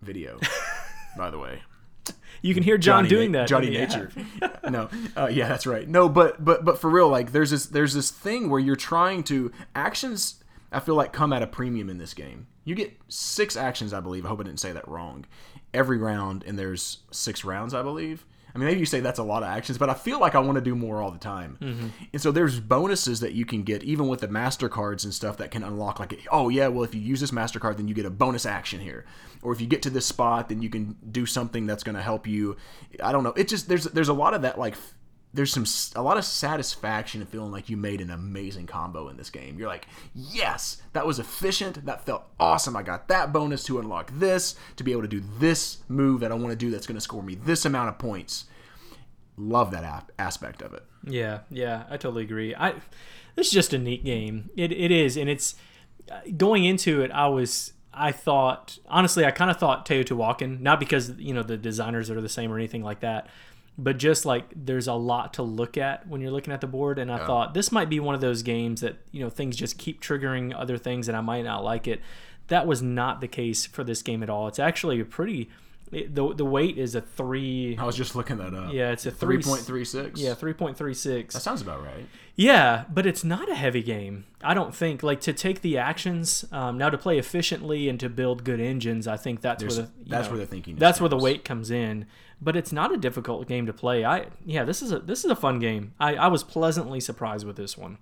video. 0.00 0.40
by 1.18 1.28
the 1.28 1.38
way, 1.38 1.60
you 2.40 2.54
can 2.54 2.62
hear 2.62 2.78
John 2.78 3.04
Johnny 3.04 3.08
doing 3.10 3.32
Na- 3.32 3.40
that. 3.40 3.48
Johnny 3.48 3.68
Nature. 3.68 4.10
no, 4.66 4.88
uh, 5.14 5.28
yeah, 5.30 5.46
that's 5.46 5.66
right. 5.66 5.86
No, 5.86 6.08
but 6.08 6.42
but 6.42 6.64
but 6.64 6.78
for 6.78 6.88
real, 6.88 7.10
like 7.10 7.32
there's 7.32 7.50
this 7.50 7.66
there's 7.66 7.92
this 7.92 8.10
thing 8.10 8.48
where 8.48 8.60
you're 8.60 8.76
trying 8.76 9.24
to 9.24 9.52
actions. 9.74 10.42
I 10.74 10.80
feel 10.80 10.94
like 10.94 11.12
come 11.12 11.34
at 11.34 11.42
a 11.42 11.46
premium 11.46 11.90
in 11.90 11.98
this 11.98 12.14
game. 12.14 12.46
You 12.64 12.74
get 12.74 12.98
six 13.08 13.56
actions, 13.56 13.92
I 13.92 14.00
believe. 14.00 14.24
I 14.24 14.30
hope 14.30 14.40
I 14.40 14.44
didn't 14.44 14.60
say 14.60 14.72
that 14.72 14.88
wrong. 14.88 15.26
Every 15.74 15.98
round, 15.98 16.44
and 16.44 16.58
there's 16.58 16.98
six 17.10 17.44
rounds, 17.44 17.72
I 17.74 17.82
believe. 17.82 18.26
I 18.54 18.58
mean, 18.58 18.66
maybe 18.66 18.80
you 18.80 18.86
say 18.86 19.00
that's 19.00 19.18
a 19.18 19.22
lot 19.22 19.42
of 19.42 19.48
actions, 19.48 19.78
but 19.78 19.88
I 19.88 19.94
feel 19.94 20.20
like 20.20 20.34
I 20.34 20.38
want 20.40 20.56
to 20.56 20.60
do 20.60 20.76
more 20.76 21.00
all 21.00 21.10
the 21.10 21.18
time. 21.18 21.56
Mm-hmm. 21.58 21.86
And 22.12 22.20
so 22.20 22.30
there's 22.30 22.60
bonuses 22.60 23.20
that 23.20 23.32
you 23.32 23.46
can 23.46 23.62
get, 23.62 23.82
even 23.82 24.08
with 24.08 24.20
the 24.20 24.28
Mastercards 24.28 25.04
and 25.04 25.14
stuff, 25.14 25.38
that 25.38 25.50
can 25.50 25.62
unlock, 25.62 25.98
like, 25.98 26.26
oh, 26.30 26.50
yeah, 26.50 26.68
well, 26.68 26.84
if 26.84 26.94
you 26.94 27.00
use 27.00 27.20
this 27.20 27.30
Mastercard, 27.30 27.78
then 27.78 27.88
you 27.88 27.94
get 27.94 28.04
a 28.04 28.10
bonus 28.10 28.44
action 28.44 28.80
here. 28.80 29.06
Or 29.40 29.52
if 29.52 29.60
you 29.62 29.66
get 29.66 29.80
to 29.82 29.90
this 29.90 30.04
spot, 30.04 30.50
then 30.50 30.60
you 30.60 30.68
can 30.68 30.96
do 31.10 31.24
something 31.24 31.64
that's 31.66 31.82
going 31.82 31.96
to 31.96 32.02
help 32.02 32.26
you. 32.26 32.58
I 33.02 33.10
don't 33.12 33.24
know. 33.24 33.32
It 33.32 33.48
just, 33.48 33.68
there's 33.68 33.84
there's 33.84 34.10
a 34.10 34.12
lot 34.14 34.34
of 34.34 34.42
that, 34.42 34.58
like, 34.58 34.74
there's 35.34 35.52
some 35.52 35.64
a 35.96 36.02
lot 36.02 36.18
of 36.18 36.24
satisfaction 36.24 37.20
in 37.20 37.26
feeling 37.26 37.52
like 37.52 37.70
you 37.70 37.76
made 37.76 38.00
an 38.00 38.10
amazing 38.10 38.66
combo 38.66 39.08
in 39.08 39.16
this 39.16 39.30
game. 39.30 39.58
You're 39.58 39.68
like, 39.68 39.86
yes, 40.14 40.82
that 40.92 41.06
was 41.06 41.18
efficient. 41.18 41.86
That 41.86 42.04
felt 42.04 42.24
awesome. 42.38 42.76
I 42.76 42.82
got 42.82 43.08
that 43.08 43.32
bonus 43.32 43.64
to 43.64 43.78
unlock 43.78 44.10
this 44.14 44.56
to 44.76 44.84
be 44.84 44.92
able 44.92 45.02
to 45.02 45.08
do 45.08 45.22
this 45.38 45.78
move 45.88 46.20
that 46.20 46.30
I 46.30 46.34
want 46.34 46.50
to 46.50 46.56
do 46.56 46.70
that's 46.70 46.86
going 46.86 46.96
to 46.96 47.00
score 47.00 47.22
me 47.22 47.34
this 47.34 47.64
amount 47.64 47.88
of 47.88 47.98
points. 47.98 48.44
Love 49.38 49.70
that 49.70 50.10
aspect 50.18 50.60
of 50.60 50.74
it. 50.74 50.84
Yeah, 51.04 51.40
yeah, 51.50 51.84
I 51.88 51.96
totally 51.96 52.24
agree. 52.24 52.54
I 52.54 52.74
this 53.34 53.46
is 53.46 53.52
just 53.52 53.72
a 53.72 53.78
neat 53.78 54.04
game. 54.04 54.50
It 54.56 54.72
it 54.72 54.90
is, 54.90 55.16
and 55.16 55.30
it's 55.30 55.54
uh, 56.10 56.20
going 56.36 56.64
into 56.64 57.00
it. 57.00 57.10
I 57.10 57.28
was 57.28 57.72
I 57.94 58.12
thought 58.12 58.78
honestly, 58.86 59.24
I 59.24 59.30
kind 59.30 59.50
of 59.50 59.56
thought 59.56 59.86
Teotihuacan, 59.86 60.60
not 60.60 60.78
because 60.78 61.10
you 61.18 61.32
know 61.32 61.42
the 61.42 61.56
designers 61.56 62.10
are 62.10 62.20
the 62.20 62.28
same 62.28 62.52
or 62.52 62.56
anything 62.56 62.82
like 62.82 63.00
that, 63.00 63.28
but 63.78 63.98
just 63.98 64.26
like 64.26 64.44
there's 64.54 64.86
a 64.86 64.92
lot 64.94 65.34
to 65.34 65.42
look 65.42 65.78
at 65.78 66.06
when 66.06 66.20
you're 66.20 66.30
looking 66.30 66.52
at 66.52 66.60
the 66.60 66.66
board. 66.66 66.98
And 66.98 67.10
I 67.10 67.26
thought 67.26 67.54
this 67.54 67.72
might 67.72 67.88
be 67.88 68.00
one 68.00 68.14
of 68.14 68.20
those 68.20 68.42
games 68.42 68.80
that 68.82 68.96
you 69.12 69.20
know 69.20 69.30
things 69.30 69.56
just 69.56 69.78
keep 69.78 70.00
triggering 70.02 70.54
other 70.54 70.78
things, 70.78 71.08
and 71.08 71.16
I 71.16 71.20
might 71.20 71.42
not 71.42 71.64
like 71.64 71.86
it. 71.88 72.00
That 72.48 72.66
was 72.66 72.82
not 72.82 73.20
the 73.20 73.28
case 73.28 73.64
for 73.66 73.82
this 73.84 74.02
game 74.02 74.22
at 74.22 74.28
all. 74.28 74.48
It's 74.48 74.58
actually 74.58 75.00
a 75.00 75.04
pretty. 75.04 75.48
It, 75.90 76.14
the, 76.14 76.34
the 76.34 76.44
weight 76.44 76.78
is 76.78 76.94
a 76.94 77.02
three. 77.02 77.76
I 77.78 77.84
was 77.84 77.96
just 77.96 78.16
looking 78.16 78.38
that 78.38 78.54
up. 78.54 78.72
Yeah, 78.72 78.92
it's 78.92 79.04
a 79.04 79.10
three 79.10 79.36
three 79.36 79.50
point 79.50 79.62
three 79.62 79.84
six. 79.84 80.18
Yeah, 80.20 80.32
three 80.32 80.54
point 80.54 80.76
three 80.76 80.94
six. 80.94 81.34
that 81.34 81.40
sounds 81.40 81.60
about 81.60 81.84
right. 81.84 82.06
Yeah, 82.34 82.84
but 82.90 83.04
it's 83.04 83.22
not 83.24 83.50
a 83.50 83.54
heavy 83.54 83.82
game. 83.82 84.24
I 84.42 84.54
don't 84.54 84.74
think. 84.74 85.02
Like 85.02 85.20
to 85.22 85.34
take 85.34 85.60
the 85.60 85.76
actions 85.76 86.46
um, 86.50 86.78
now 86.78 86.88
to 86.88 86.96
play 86.96 87.18
efficiently 87.18 87.90
and 87.90 88.00
to 88.00 88.08
build 88.08 88.42
good 88.42 88.58
engines. 88.58 89.06
I 89.06 89.18
think 89.18 89.42
that's 89.42 89.60
There's- 89.60 89.76
where 89.76 89.86
the 89.86 89.92
that's 90.10 90.26
know, 90.28 90.32
where 90.32 90.40
the 90.40 90.46
thinking 90.46 90.76
That's 90.76 90.98
where 90.98 91.10
the 91.10 91.18
weight 91.18 91.44
comes 91.44 91.70
in. 91.70 92.06
But 92.42 92.56
it's 92.56 92.72
not 92.72 92.92
a 92.92 92.96
difficult 92.96 93.46
game 93.46 93.66
to 93.66 93.72
play. 93.72 94.04
I 94.04 94.26
yeah, 94.44 94.64
this 94.64 94.82
is 94.82 94.90
a 94.90 94.98
this 94.98 95.24
is 95.24 95.30
a 95.30 95.36
fun 95.36 95.60
game. 95.60 95.94
I, 96.00 96.16
I 96.16 96.26
was 96.26 96.42
pleasantly 96.42 96.98
surprised 96.98 97.46
with 97.46 97.56
this 97.56 97.78
one. 97.78 97.98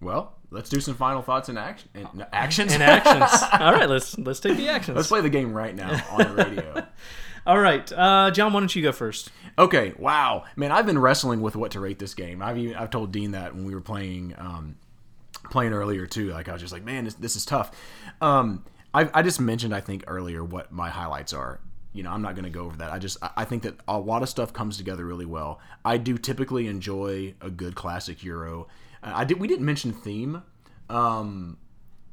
Well, 0.00 0.34
let's 0.50 0.70
do 0.70 0.80
some 0.80 0.94
final 0.94 1.22
thoughts 1.22 1.48
and 1.48 1.58
action. 1.58 1.90
And, 1.94 2.08
no, 2.14 2.26
actions. 2.32 2.72
And 2.72 2.82
actions. 2.82 3.30
All 3.60 3.72
right, 3.72 3.88
let's 3.88 4.18
let's 4.18 4.40
take 4.40 4.56
the 4.56 4.68
actions. 4.68 4.96
let's 4.96 5.08
play 5.08 5.20
the 5.20 5.30
game 5.30 5.52
right 5.52 5.74
now 5.74 6.02
on 6.10 6.36
the 6.36 6.44
radio. 6.44 6.86
All 7.46 7.58
right, 7.58 7.90
uh, 7.92 8.30
John, 8.30 8.52
why 8.52 8.60
don't 8.60 8.74
you 8.74 8.82
go 8.82 8.92
first? 8.92 9.30
Okay, 9.58 9.94
wow, 9.98 10.44
man, 10.54 10.70
I've 10.70 10.86
been 10.86 10.98
wrestling 10.98 11.40
with 11.40 11.56
what 11.56 11.72
to 11.72 11.80
rate 11.80 11.98
this 11.98 12.14
game. 12.14 12.40
I've 12.40 12.56
even, 12.56 12.76
I've 12.76 12.90
told 12.90 13.10
Dean 13.10 13.32
that 13.32 13.52
when 13.52 13.64
we 13.64 13.74
were 13.74 13.80
playing 13.80 14.34
um, 14.38 14.76
playing 15.50 15.72
earlier 15.72 16.06
too. 16.06 16.30
Like 16.30 16.48
I 16.48 16.52
was 16.52 16.60
just 16.60 16.72
like, 16.72 16.84
man, 16.84 17.04
this, 17.04 17.14
this 17.14 17.36
is 17.36 17.44
tough. 17.44 17.72
Um, 18.20 18.64
I, 18.94 19.08
I 19.12 19.22
just 19.22 19.40
mentioned 19.40 19.74
I 19.74 19.80
think 19.80 20.04
earlier 20.06 20.44
what 20.44 20.72
my 20.72 20.90
highlights 20.90 21.32
are. 21.32 21.60
You 21.92 22.02
know, 22.02 22.10
I'm 22.10 22.22
not 22.22 22.34
going 22.34 22.44
to 22.44 22.50
go 22.50 22.64
over 22.64 22.76
that. 22.78 22.90
I 22.92 22.98
just 22.98 23.18
I- 23.36 23.44
think 23.44 23.62
that 23.64 23.76
a 23.86 23.98
lot 23.98 24.22
of 24.22 24.28
stuff 24.28 24.52
comes 24.52 24.76
together 24.76 25.04
really 25.04 25.26
well. 25.26 25.60
I 25.84 25.98
do 25.98 26.16
typically 26.16 26.66
enjoy 26.66 27.34
a 27.40 27.50
good 27.50 27.74
classic 27.74 28.22
Euro. 28.24 28.68
Uh, 29.02 29.12
I 29.14 29.24
did 29.24 29.38
we 29.38 29.48
didn't 29.48 29.66
mention 29.66 29.92
theme. 29.92 30.42
Um, 30.88 31.58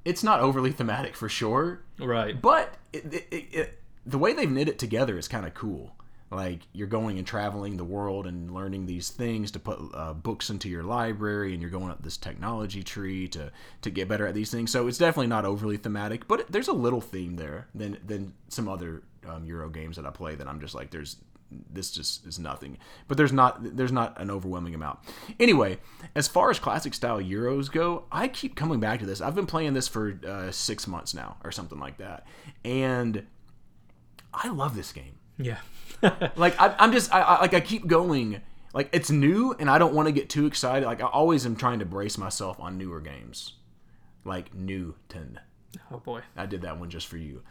it's 0.05 0.23
not 0.23 0.39
overly 0.39 0.71
thematic 0.80 1.15
for 1.15 1.30
sure. 1.30 1.82
Right. 1.99 2.39
But 2.41 2.75
it, 2.93 3.13
it, 3.13 3.27
it, 3.32 3.45
it, 3.51 3.80
the 4.05 4.17
way 4.17 4.34
they've 4.34 4.49
knit 4.49 4.67
it 4.67 4.80
together 4.80 5.17
is 5.17 5.27
kind 5.27 5.45
of 5.45 5.53
cool. 5.53 5.95
Like 6.32 6.59
you're 6.73 6.88
going 6.88 7.17
and 7.17 7.25
traveling 7.25 7.77
the 7.77 7.84
world 7.84 8.27
and 8.27 8.53
learning 8.53 8.86
these 8.86 9.09
things 9.09 9.49
to 9.51 9.59
put 9.59 9.80
uh, 9.95 10.13
books 10.13 10.51
into 10.51 10.69
your 10.69 10.84
library, 10.84 11.53
and 11.53 11.61
you're 11.61 11.71
going 11.71 11.89
up 11.89 12.03
this 12.03 12.17
technology 12.17 12.84
tree 12.84 13.27
to 13.30 13.51
to 13.82 13.89
get 13.89 14.07
better 14.07 14.27
at 14.27 14.36
these 14.36 14.51
things. 14.51 14.71
So 14.71 14.88
it's 14.88 14.99
definitely 14.99 15.27
not 15.27 15.43
overly 15.43 15.77
thematic, 15.77 16.27
but 16.27 16.51
there's 16.51 16.67
a 16.67 16.73
little 16.73 17.01
theme 17.01 17.36
there 17.38 17.67
than 17.73 17.97
than 18.05 18.34
some 18.47 18.67
other 18.67 19.01
um, 19.30 19.45
Euro 19.45 19.69
games 19.69 19.95
that 19.97 20.05
I 20.05 20.09
play 20.11 20.36
that 20.36 20.47
I'm 20.47 20.59
just 20.59 20.75
like 20.75 20.91
there's 20.91 21.17
this 21.71 21.91
just 21.91 22.25
is 22.25 22.39
nothing. 22.39 22.77
But 23.07 23.17
there's 23.17 23.34
not 23.34 23.75
there's 23.75 23.91
not 23.91 24.19
an 24.19 24.30
overwhelming 24.32 24.75
amount. 24.75 24.99
Anyway, 25.39 25.80
as 26.15 26.27
far 26.27 26.49
as 26.49 26.59
classic 26.59 26.93
style 26.93 27.19
Euros 27.19 27.71
go, 27.71 28.05
I 28.11 28.27
keep 28.27 28.55
coming 28.55 28.80
back 28.80 28.99
to 28.99 29.05
this. 29.05 29.21
I've 29.21 29.36
been 29.36 29.45
playing 29.45 29.73
this 29.73 29.88
for 29.88 30.19
uh, 30.27 30.51
six 30.51 30.88
months 30.88 31.13
now 31.13 31.38
or 31.43 31.51
something 31.51 31.80
like 31.80 31.97
that, 31.97 32.25
and 32.63 33.25
I 34.34 34.49
love 34.49 34.75
this 34.75 34.91
game. 34.91 35.17
Yeah. 35.38 35.57
Like 36.38 36.57
I, 36.61 36.73
I'm 36.80 36.93
just 36.93 37.13
I, 37.13 37.19
I 37.19 37.41
like 37.41 37.53
I 37.53 37.59
keep 37.59 37.86
going. 37.86 38.41
Like 38.73 38.88
it's 38.93 39.09
new, 39.11 39.53
and 39.59 39.69
I 39.69 39.77
don't 39.77 39.93
want 39.93 40.07
to 40.07 40.13
get 40.13 40.30
too 40.30 40.45
excited. 40.45 40.86
Like 40.86 41.01
I 41.01 41.07
always 41.07 41.45
am 41.45 41.57
trying 41.57 41.80
to 41.80 41.86
brace 41.86 42.17
myself 42.17 42.57
on 42.57 42.77
newer 42.77 43.01
games, 43.01 43.55
like 44.23 44.53
Newton. 44.53 45.41
oh 45.91 45.97
boy. 45.97 46.21
I 46.38 46.45
did 46.45 46.61
that 46.61 46.80
one 46.80 46.89
just 46.89 47.07
for 47.07 47.17
you. 47.17 47.41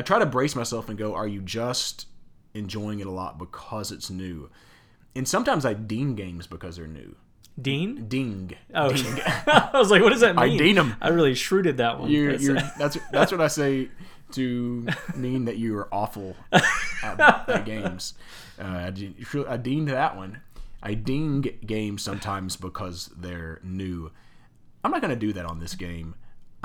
I 0.00 0.02
try 0.02 0.18
to 0.18 0.24
brace 0.24 0.56
myself 0.56 0.88
and 0.88 0.96
go, 0.96 1.14
are 1.14 1.28
you 1.28 1.42
just 1.42 2.06
enjoying 2.54 3.00
it 3.00 3.06
a 3.06 3.10
lot 3.10 3.36
because 3.36 3.92
it's 3.92 4.08
new? 4.08 4.48
And 5.14 5.28
sometimes 5.28 5.66
I 5.66 5.74
dean 5.74 6.14
games 6.14 6.46
because 6.46 6.76
they're 6.76 6.86
new. 6.86 7.16
Dean. 7.60 8.06
Ding. 8.08 8.52
Oh, 8.74 8.88
I 9.46 9.70
was 9.74 9.90
like, 9.90 10.00
what 10.02 10.08
does 10.08 10.22
that 10.22 10.36
mean? 10.36 10.54
I 10.54 10.56
dean 10.56 10.76
them. 10.76 10.96
I 11.02 11.08
really 11.10 11.34
shrewded 11.34 11.76
that 11.76 12.00
one. 12.00 12.10
You're, 12.10 12.30
That's- 12.38 12.42
you're, 12.46 12.54
that's 12.78 12.96
that's 13.12 13.30
what 13.30 13.42
I 13.42 13.48
say 13.48 13.90
to 14.32 14.86
mean 15.14 15.44
that 15.44 15.58
you 15.58 15.76
are 15.76 15.92
awful 15.92 16.34
at, 16.50 17.20
at 17.20 17.66
games. 17.66 18.14
Uh, 18.58 18.64
I, 18.86 18.90
de- 18.90 19.14
I 19.46 19.58
deemed 19.58 19.88
that 19.88 20.16
one. 20.16 20.40
I 20.82 20.94
ding 20.94 21.42
games 21.66 22.00
sometimes 22.00 22.56
because 22.56 23.10
they're 23.14 23.60
new. 23.62 24.12
I'm 24.82 24.92
not 24.92 25.02
gonna 25.02 25.14
do 25.14 25.34
that 25.34 25.44
on 25.44 25.58
this 25.60 25.74
game. 25.74 26.14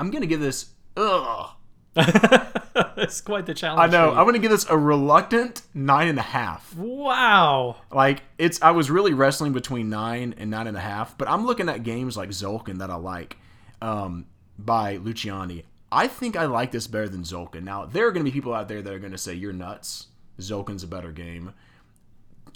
I'm 0.00 0.10
gonna 0.10 0.24
give 0.24 0.40
this. 0.40 0.70
Ugh. 0.96 1.50
it's 3.02 3.20
quite 3.20 3.46
the 3.46 3.54
challenge. 3.54 3.80
I 3.80 3.86
know. 3.96 4.10
I'm 4.10 4.24
gonna 4.24 4.38
give 4.38 4.50
this 4.50 4.66
a 4.68 4.76
reluctant 4.76 5.62
nine 5.74 6.08
and 6.08 6.18
a 6.18 6.22
half. 6.22 6.74
Wow. 6.74 7.76
Like 7.92 8.22
it's. 8.38 8.60
I 8.62 8.70
was 8.70 8.90
really 8.90 9.12
wrestling 9.12 9.52
between 9.52 9.90
nine 9.90 10.34
and 10.38 10.50
nine 10.50 10.66
and 10.66 10.76
a 10.76 10.80
half, 10.80 11.16
but 11.18 11.28
I'm 11.28 11.46
looking 11.46 11.68
at 11.68 11.82
games 11.82 12.16
like 12.16 12.30
Tzolk'in 12.30 12.78
that 12.78 12.90
I 12.90 12.96
like, 12.96 13.36
um, 13.82 14.26
by 14.58 14.96
Luciani. 14.98 15.64
I 15.92 16.08
think 16.08 16.36
I 16.36 16.46
like 16.46 16.72
this 16.72 16.86
better 16.86 17.08
than 17.08 17.22
Tzolk'in. 17.22 17.62
Now 17.62 17.84
there 17.84 18.06
are 18.06 18.12
gonna 18.12 18.24
be 18.24 18.30
people 18.30 18.54
out 18.54 18.68
there 18.68 18.80
that 18.80 18.92
are 18.92 18.98
gonna 18.98 19.18
say 19.18 19.34
you're 19.34 19.52
nuts. 19.52 20.06
Tzolk'in's 20.40 20.82
a 20.82 20.88
better 20.88 21.12
game. 21.12 21.52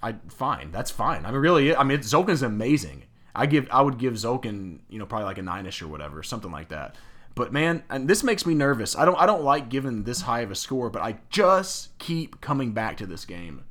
I 0.03 0.15
fine. 0.29 0.71
That's 0.73 0.91
fine. 0.91 1.27
I 1.27 1.31
mean, 1.31 1.41
really. 1.41 1.77
I 1.77 1.85
mean, 1.85 1.99
Tzolk'in's 1.99 2.43
amazing. 2.43 3.05
I 3.35 3.47
give. 3.47 3.69
I 3.71 3.83
would 3.83 3.99
give 3.99 4.15
Tzolk'in, 4.15 4.81
you 4.89 4.99
know, 4.99 5.07
probably 5.07 5.27
like 5.27 5.39
a 5.39 5.43
nine-ish 5.43 5.83
or 5.83 5.89
whatever, 5.89 6.23
something 6.23 6.51
like 6.51 6.69
that. 6.69 6.97
But 7.35 7.53
man, 7.53 7.83
and 7.89 8.09
this 8.09 8.23
makes 8.25 8.45
me 8.45 8.55
nervous. 8.55 8.97
I 8.97 9.05
don't. 9.05 9.15
I 9.17 9.27
don't 9.27 9.45
like 9.45 9.69
giving 9.69 10.03
this 10.05 10.23
high 10.23 10.41
of 10.41 10.51
a 10.51 10.55
score, 10.55 10.91
but 10.91 11.01
I 11.03 11.19
just 11.31 11.97
keep 11.99 12.41
coming 12.41 12.73
back 12.73 12.97
to 12.99 13.07
this 13.07 13.25
game. 13.25 13.65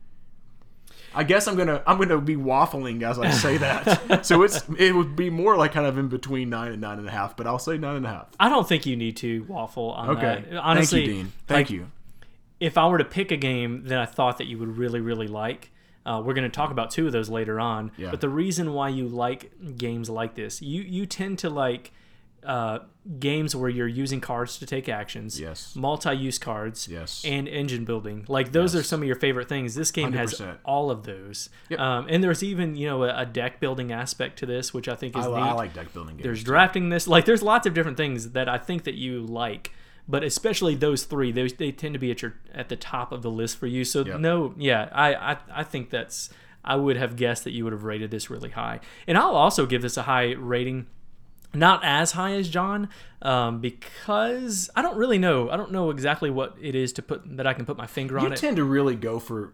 I 1.13 1.23
guess 1.23 1.47
I'm 1.47 1.55
gonna 1.57 1.81
I'm 1.87 1.97
gonna 1.97 2.19
be 2.21 2.35
waffling 2.35 3.01
as 3.03 3.17
I 3.19 3.31
say 3.31 3.57
that. 3.65 4.25
so 4.25 4.43
it's 4.43 4.61
it 4.77 4.95
would 4.95 5.15
be 5.15 5.29
more 5.29 5.57
like 5.57 5.71
kind 5.71 5.87
of 5.87 5.97
in 5.97 6.07
between 6.07 6.49
nine 6.49 6.71
and 6.71 6.81
nine 6.81 6.99
and 6.99 7.07
a 7.07 7.11
half, 7.11 7.35
but 7.35 7.47
I'll 7.47 7.59
say 7.59 7.77
nine 7.77 7.95
and 7.97 8.05
a 8.05 8.09
half. 8.09 8.27
I 8.39 8.47
don't 8.49 8.67
think 8.67 8.85
you 8.85 8.95
need 8.95 9.17
to 9.17 9.43
waffle 9.47 9.91
on 9.91 10.11
Okay. 10.17 10.43
that. 10.51 10.57
Honestly, 10.57 10.99
Thank 10.99 11.07
you, 11.09 11.13
Dean. 11.23 11.31
Thank 11.47 11.67
like, 11.67 11.69
you. 11.71 11.91
if 12.59 12.77
I 12.77 12.87
were 12.87 12.99
to 12.99 13.05
pick 13.05 13.31
a 13.31 13.37
game 13.37 13.85
that 13.85 13.97
I 13.99 14.05
thought 14.05 14.37
that 14.37 14.45
you 14.47 14.57
would 14.59 14.77
really, 14.77 14.99
really 15.01 15.27
like, 15.27 15.71
uh, 16.05 16.21
we're 16.23 16.33
going 16.35 16.49
to 16.49 16.55
talk 16.55 16.69
about 16.71 16.91
two 16.91 17.07
of 17.07 17.11
those 17.11 17.29
later 17.29 17.59
on. 17.59 17.91
Yeah. 17.97 18.11
But 18.11 18.21
the 18.21 18.29
reason 18.29 18.73
why 18.73 18.89
you 18.89 19.07
like 19.07 19.51
games 19.77 20.09
like 20.11 20.35
this, 20.35 20.61
you 20.61 20.83
you 20.83 21.05
tend 21.07 21.39
to 21.39 21.49
like 21.49 21.91
uh, 22.45 22.79
games 23.19 23.55
where 23.55 23.69
you're 23.69 23.87
using 23.87 24.21
cards 24.21 24.57
to 24.59 24.65
take 24.65 24.87
actions, 24.87 25.39
Yes. 25.39 25.75
multi-use 25.75 26.37
cards, 26.37 26.87
Yes. 26.87 27.23
and 27.25 27.47
engine 27.47 27.85
building. 27.85 28.25
Like 28.27 28.51
those 28.51 28.75
are 28.75 28.83
some 28.83 29.01
of 29.01 29.07
your 29.07 29.15
favorite 29.15 29.49
things. 29.49 29.75
This 29.75 29.91
game 29.91 30.13
has 30.13 30.33
100%. 30.35 30.57
all 30.63 30.91
of 30.91 31.03
those. 31.03 31.49
Yep. 31.69 31.79
Um, 31.79 32.05
and 32.09 32.23
there's 32.23 32.43
even 32.43 32.75
you 32.75 32.87
know 32.87 33.03
a, 33.03 33.21
a 33.21 33.25
deck 33.25 33.59
building 33.59 33.91
aspect 33.91 34.39
to 34.39 34.45
this, 34.45 34.73
which 34.73 34.87
I 34.87 34.95
think 34.95 35.17
is 35.17 35.25
I, 35.25 35.29
neat. 35.29 35.35
I 35.49 35.53
like 35.53 35.73
deck 35.73 35.93
building 35.93 36.15
games. 36.17 36.23
There's 36.23 36.43
drafting 36.43 36.89
this. 36.89 37.07
Like 37.07 37.25
there's 37.25 37.41
lots 37.43 37.65
of 37.67 37.73
different 37.73 37.97
things 37.97 38.31
that 38.31 38.47
I 38.47 38.57
think 38.57 38.83
that 38.83 38.95
you 38.95 39.21
like, 39.21 39.71
but 40.07 40.23
especially 40.23 40.75
those 40.75 41.03
three, 41.03 41.31
they, 41.31 41.47
they 41.47 41.71
tend 41.71 41.93
to 41.93 41.99
be 41.99 42.11
at 42.11 42.21
your 42.21 42.35
at 42.53 42.69
the 42.69 42.75
top 42.75 43.11
of 43.11 43.21
the 43.21 43.31
list 43.31 43.57
for 43.57 43.67
you. 43.67 43.83
So 43.83 44.05
Yep. 44.05 44.19
no, 44.19 44.53
yeah, 44.57 44.89
I, 44.91 45.13
I 45.33 45.37
I 45.51 45.63
think 45.63 45.89
that's 45.89 46.29
I 46.63 46.75
would 46.75 46.97
have 46.97 47.15
guessed 47.15 47.43
that 47.45 47.51
you 47.51 47.63
would 47.63 47.73
have 47.73 47.83
rated 47.85 48.11
this 48.11 48.29
really 48.29 48.49
high, 48.49 48.81
and 49.07 49.17
I'll 49.17 49.35
also 49.35 49.65
give 49.65 49.81
this 49.81 49.97
a 49.97 50.03
high 50.03 50.33
rating. 50.33 50.87
Not 51.53 51.83
as 51.83 52.11
high 52.11 52.33
as 52.33 52.47
John, 52.47 52.89
um, 53.23 53.59
because 53.59 54.69
I 54.75 54.83
don't 54.83 54.97
really 54.97 55.17
know. 55.17 55.49
I 55.49 55.57
don't 55.57 55.71
know 55.71 55.89
exactly 55.89 56.29
what 56.29 56.55
it 56.61 56.75
is 56.75 56.93
to 56.93 57.01
put 57.01 57.37
that 57.37 57.47
I 57.47 57.53
can 57.53 57.65
put 57.65 57.75
my 57.75 57.87
finger 57.87 58.19
you 58.19 58.25
on 58.25 58.33
it. 58.33 58.37
tend 58.37 58.57
to 58.57 58.63
really 58.63 58.95
go 58.95 59.19
for 59.19 59.53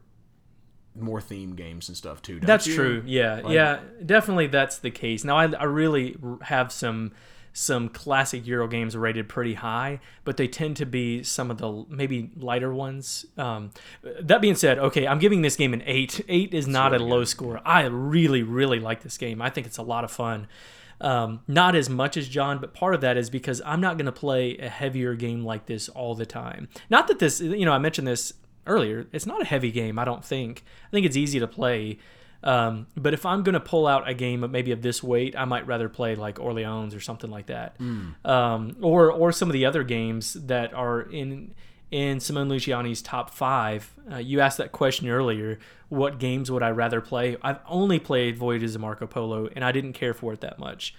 more 0.94 1.22
theme 1.22 1.56
games 1.56 1.88
and 1.88 1.98
stuff 1.98 2.22
too. 2.22 2.40
Don't 2.40 2.48
That's 2.48 2.68
you? 2.68 2.76
true. 2.76 3.04
Yeah, 3.06 3.48
yeah, 3.48 3.80
definitely 4.06 4.48
that's 4.48 4.78
the 4.80 4.92
case. 4.92 5.24
Now 5.24 5.38
I, 5.38 5.52
I 5.54 5.64
really 5.64 6.18
have 6.42 6.72
some 6.72 7.12
some 7.54 7.88
classic 7.88 8.46
Euro 8.48 8.68
games 8.68 8.98
rated 8.98 9.30
pretty 9.30 9.54
high, 9.54 10.02
but 10.26 10.36
they 10.36 10.48
tend 10.48 10.76
to 10.76 10.86
be 10.86 11.24
some 11.24 11.50
of 11.50 11.58
the 11.58 11.86
maybe 11.88 12.30
lighter 12.36 12.74
ones. 12.74 13.26
Um, 13.38 13.72
that 14.04 14.42
being 14.42 14.56
said, 14.56 14.78
okay, 14.78 15.08
I'm 15.08 15.20
giving 15.20 15.42
this 15.42 15.56
game 15.56 15.74
an 15.74 15.82
eight. 15.86 16.20
Eight 16.28 16.54
is 16.54 16.68
not 16.68 16.94
a 16.94 17.00
low 17.00 17.24
score. 17.24 17.62
I 17.66 17.84
really, 17.86 18.44
really 18.44 18.80
like 18.80 19.04
this 19.04 19.18
game. 19.18 19.42
I 19.42 19.50
think 19.50 19.66
it's 19.66 19.78
a 19.78 19.84
lot 19.84 20.04
of 20.04 20.12
fun. 20.12 20.48
Um, 21.02 21.42
not 21.48 21.76
as 21.76 21.90
much 21.90 22.16
as 22.18 22.28
John, 22.28 22.60
but 22.60 22.74
part 22.74 22.96
of 22.96 23.02
that 23.02 23.18
is 23.18 23.30
because 23.30 23.62
I'm 23.66 23.82
not 23.82 23.98
going 23.98 24.06
to 24.06 24.12
play 24.12 24.58
a 24.58 24.70
heavier 24.70 25.16
game 25.16 25.44
like 25.44 25.66
this 25.66 25.90
all 25.90 26.16
the 26.16 26.26
time. 26.26 26.70
Not 26.90 27.08
that 27.08 27.20
this, 27.20 27.42
you 27.42 27.66
know, 27.66 27.74
I 27.74 27.80
mentioned 27.80 28.08
this 28.08 28.34
earlier. 28.66 29.08
It's 29.12 29.26
not 29.26 29.42
a 29.42 29.46
heavy 29.46 29.72
game. 29.72 30.00
I 30.00 30.06
don't 30.06 30.24
think. 30.24 30.64
I 30.88 30.92
think 30.92 31.06
it's 31.06 31.18
easy 31.18 31.40
to 31.40 31.48
play. 31.48 32.00
Um, 32.44 32.88
but 32.96 33.14
if 33.14 33.26
I'm 33.26 33.44
going 33.44 33.54
to 33.54 33.60
pull 33.60 33.88
out 33.88 34.08
a 34.08 34.14
game 34.14 34.44
of 34.44 34.52
maybe 34.52 34.72
of 34.72 34.82
this 34.82 35.02
weight, 35.02 35.36
I 35.36 35.46
might 35.46 35.66
rather 35.66 35.90
play 35.90 36.16
like 36.16 36.40
Orleans 36.40 36.94
or 36.94 37.00
something 37.00 37.32
like 37.32 37.48
that, 37.48 37.76
um, 38.24 38.78
or 38.82 39.12
or 39.12 39.32
some 39.32 39.50
of 39.50 39.54
the 39.54 39.66
other 39.66 39.84
games 39.84 40.34
that 40.34 40.74
are 40.74 41.02
in 41.02 41.56
in 41.92 42.20
Simone 42.20 42.50
Luciani's 42.50 43.02
top 43.02 43.30
five. 43.30 43.94
Uh, 44.12 44.18
you 44.18 44.40
asked 44.42 44.58
that 44.58 44.72
question 44.72 45.08
earlier. 45.10 45.60
What 45.90 46.20
games 46.20 46.50
would 46.52 46.64
I 46.64 46.70
rather 46.72 47.00
play? 47.02 47.38
I've 47.42 47.60
only 47.68 48.00
played 48.00 48.38
Voyages 48.38 48.76
of 48.76 48.82
Marco 48.82 49.06
Polo, 49.08 49.48
and 49.56 49.64
I 49.64 49.72
didn't 49.72 49.94
care 49.94 50.14
for 50.14 50.34
it 50.34 50.42
that 50.42 50.60
much. 50.60 50.96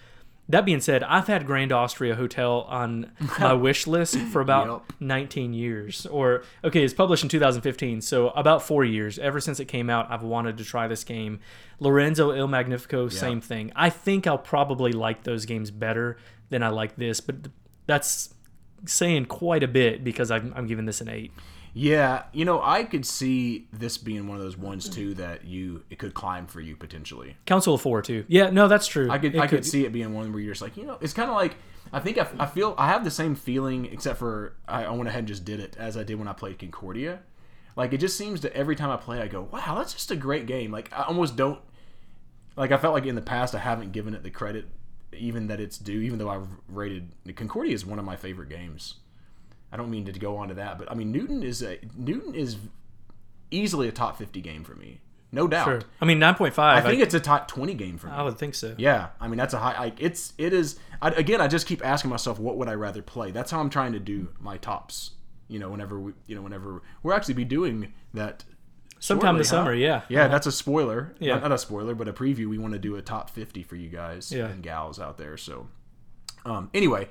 That 0.49 0.65
being 0.65 0.81
said, 0.81 1.03
I've 1.03 1.27
had 1.27 1.45
Grand 1.45 1.73
Austria 1.73 2.15
Hotel 2.15 2.61
on 2.69 3.11
my 3.41 3.53
wish 3.69 3.89
list 3.89 4.17
for 4.17 4.41
about 4.41 4.85
Yep. 4.89 5.01
19 5.01 5.53
years. 5.55 6.07
Or, 6.07 6.45
okay, 6.63 6.85
it's 6.85 6.95
published 6.95 7.25
in 7.25 7.29
2015, 7.29 8.01
so 8.01 8.29
about 8.29 8.63
four 8.63 8.85
years. 8.85 9.19
Ever 9.19 9.41
since 9.41 9.59
it 9.59 9.65
came 9.65 9.91
out, 9.91 10.09
I've 10.09 10.23
wanted 10.23 10.57
to 10.59 10.65
try 10.65 10.87
this 10.87 11.03
game. 11.03 11.41
Lorenzo 11.81 12.31
Il 12.31 12.47
Magnifico, 12.47 13.09
same 13.09 13.41
thing. 13.41 13.73
I 13.75 13.91
think 13.91 14.29
I'll 14.29 14.39
probably 14.39 14.93
like 14.93 15.25
those 15.25 15.47
games 15.47 15.73
better 15.73 16.17
than 16.49 16.63
I 16.63 16.69
like 16.69 16.95
this, 16.95 17.21
but 17.21 17.49
that's 17.87 18.33
saying 18.85 19.27
quite 19.27 19.63
a 19.63 19.69
bit 19.69 20.05
because 20.05 20.31
I'm, 20.31 20.53
I'm 20.57 20.67
giving 20.67 20.85
this 20.85 21.01
an 21.01 21.09
8. 21.09 21.33
Yeah, 21.79 22.23
you 22.33 22.47
know, 22.47 22.63
I 22.63 22.85
could 22.85 23.05
see 23.05 23.69
this 23.71 23.99
being 23.99 24.29
one 24.29 24.39
of 24.39 24.43
those 24.43 24.57
ones 24.57 24.89
too 24.89 25.13
that 25.15 25.45
you 25.45 25.85
it 25.91 25.99
could 25.99 26.15
climb 26.15 26.47
for 26.47 26.61
you 26.61 26.75
potentially. 26.75 27.37
Council 27.45 27.75
of 27.75 27.83
Four, 27.83 28.01
too. 28.01 28.25
Yeah, 28.29 28.49
no, 28.49 28.67
that's 28.67 28.87
true. 28.87 29.11
I 29.11 29.19
could 29.19 29.35
It 29.35 29.41
I 29.41 29.47
could 29.47 29.67
see 29.67 29.85
it 29.85 29.93
being 29.93 30.15
one 30.15 30.33
where 30.33 30.41
you're 30.41 30.55
just 30.55 30.63
like, 30.63 30.79
you 30.79 30.87
know, 30.87 30.97
it's 31.03 31.13
kind 31.13 31.29
of 31.29 31.37
like 31.37 31.57
I 31.93 32.01
think 32.01 32.17
I, 32.17 32.27
I 32.39 32.47
feel 32.47 32.75
I 32.79 32.89
have 32.89 33.05
the 33.05 33.11
same 33.11 33.35
feeling 33.35 33.85
except 33.87 34.19
for 34.19 34.57
I, 34.67 34.85
I 34.85 34.91
went 34.93 35.09
ahead 35.09 35.19
and 35.19 35.29
just 35.29 35.45
did 35.45 35.61
it 35.61 35.77
as 35.79 35.99
I 35.99 36.03
did 36.03 36.19
when 36.19 36.29
I 36.29 36.33
played 36.33 36.59
Concordia. 36.59 37.21
Like 37.77 37.93
it 37.93 37.99
just 37.99 38.17
seems 38.17 38.41
that 38.41 38.55
every 38.55 38.75
time 38.75 38.89
I 38.89 38.97
play, 38.97 39.21
I 39.21 39.29
go, 39.29 39.43
wow, 39.53 39.75
that's 39.77 39.93
just 39.93 40.11
a 40.11 40.17
great 40.17 40.47
game. 40.47 40.73
Like 40.73 40.91
I 40.95 41.03
almost 41.03 41.37
don't 41.37 41.61
like 42.57 42.73
I 42.73 42.79
felt 42.79 42.95
like 42.95 43.05
in 43.05 43.17
the 43.17 43.21
past 43.21 43.55
I 43.55 43.59
haven't 43.59 43.93
given 43.93 44.15
it 44.15 44.23
the 44.23 44.31
credit 44.31 44.67
even 45.13 45.47
that 45.49 45.61
it's 45.61 45.79
due, 45.79 46.01
even 46.01 46.19
though 46.19 46.29
I've 46.29 46.49
rated 46.69 47.11
Concordia 47.37 47.75
is 47.75 47.87
one 47.87 47.99
of 47.99 48.05
my 48.05 48.17
favorite 48.17 48.49
games. 48.49 48.97
I 49.73 49.77
don't 49.77 49.91
mean 49.91 50.05
to 50.07 50.13
go 50.13 50.37
on 50.37 50.49
to 50.49 50.55
that, 50.55 50.79
but 50.79 50.91
I 50.91 50.95
mean 50.95 51.13
Newton 51.13 51.43
is 51.43 51.63
a 51.63 51.79
Newton 51.97 52.35
is 52.35 52.57
easily 53.51 53.89
a 53.89 53.93
top 53.93 54.19
50 54.19 54.41
game 54.41 54.65
for 54.65 54.75
me, 54.75 55.01
no 55.33 55.49
doubt. 55.49 55.67
Sure. 55.67 55.81
I 56.01 56.05
mean, 56.05 56.19
nine 56.19 56.35
point 56.35 56.55
five. 56.55 56.85
I 56.85 56.89
think 56.89 57.03
it's 57.03 57.15
a 57.15 57.21
top 57.21 57.49
20 57.49 57.75
game 57.75 57.99
for 57.99 58.07
me. 58.07 58.13
I 58.13 58.23
would 58.23 58.39
think 58.39 58.55
so. 58.55 58.75
Yeah, 58.79 59.09
I 59.21 59.29
mean 59.29 59.39
that's 59.39 59.55
a 59.55 59.59
high. 59.59 59.79
Like 59.79 60.01
it's 60.01 60.33
it 60.39 60.53
is. 60.53 60.79
I, 61.03 61.11
again, 61.11 61.41
I 61.41 61.49
just 61.49 61.67
keep 61.67 61.85
asking 61.85 62.11
myself, 62.11 62.39
what 62.39 62.57
would 62.57 62.69
I 62.69 62.75
rather 62.75 63.03
play? 63.03 63.31
That's 63.33 63.51
how 63.51 63.61
I'm 63.61 63.71
trying 63.71 63.93
to 63.93 64.01
do 64.01 64.29
my 64.39 64.57
tops. 64.57 65.13
You 65.49 65.59
know, 65.59 65.69
whenever 65.71 66.01
we, 66.01 66.13
you 66.27 66.35
know, 66.35 66.43
whenever 66.43 66.83
we're 67.03 67.13
actually 67.13 67.35
be 67.35 67.45
doing 67.45 67.93
that. 68.15 68.45
Sometime 69.07 69.27
shortly, 69.29 69.39
this 69.41 69.49
summer, 69.49 69.71
huh? 69.73 69.77
yeah. 69.79 70.01
Yeah, 70.09 70.29
that's 70.29 70.47
a 70.47 70.53
spoiler. 70.53 71.15
Yeah. 71.19 71.35
Not, 71.35 71.43
not 71.43 71.53
a 71.53 71.59
spoiler, 71.59 71.95
but 71.95 72.09
a 72.09 72.13
preview. 72.13 72.47
We 72.49 72.59
want 72.59 72.73
to 72.73 72.79
do 72.79 72.97
a 72.97 73.03
top 73.03 73.31
50 73.31 73.63
for 73.63 73.77
you 73.77 73.89
guys 73.89 74.33
Yeah. 74.33 74.47
and 74.47 74.63
gals 74.63 74.99
out 74.99 75.17
there. 75.17 75.37
So, 75.37 75.69
um, 76.45 76.71
anyway, 76.75 77.09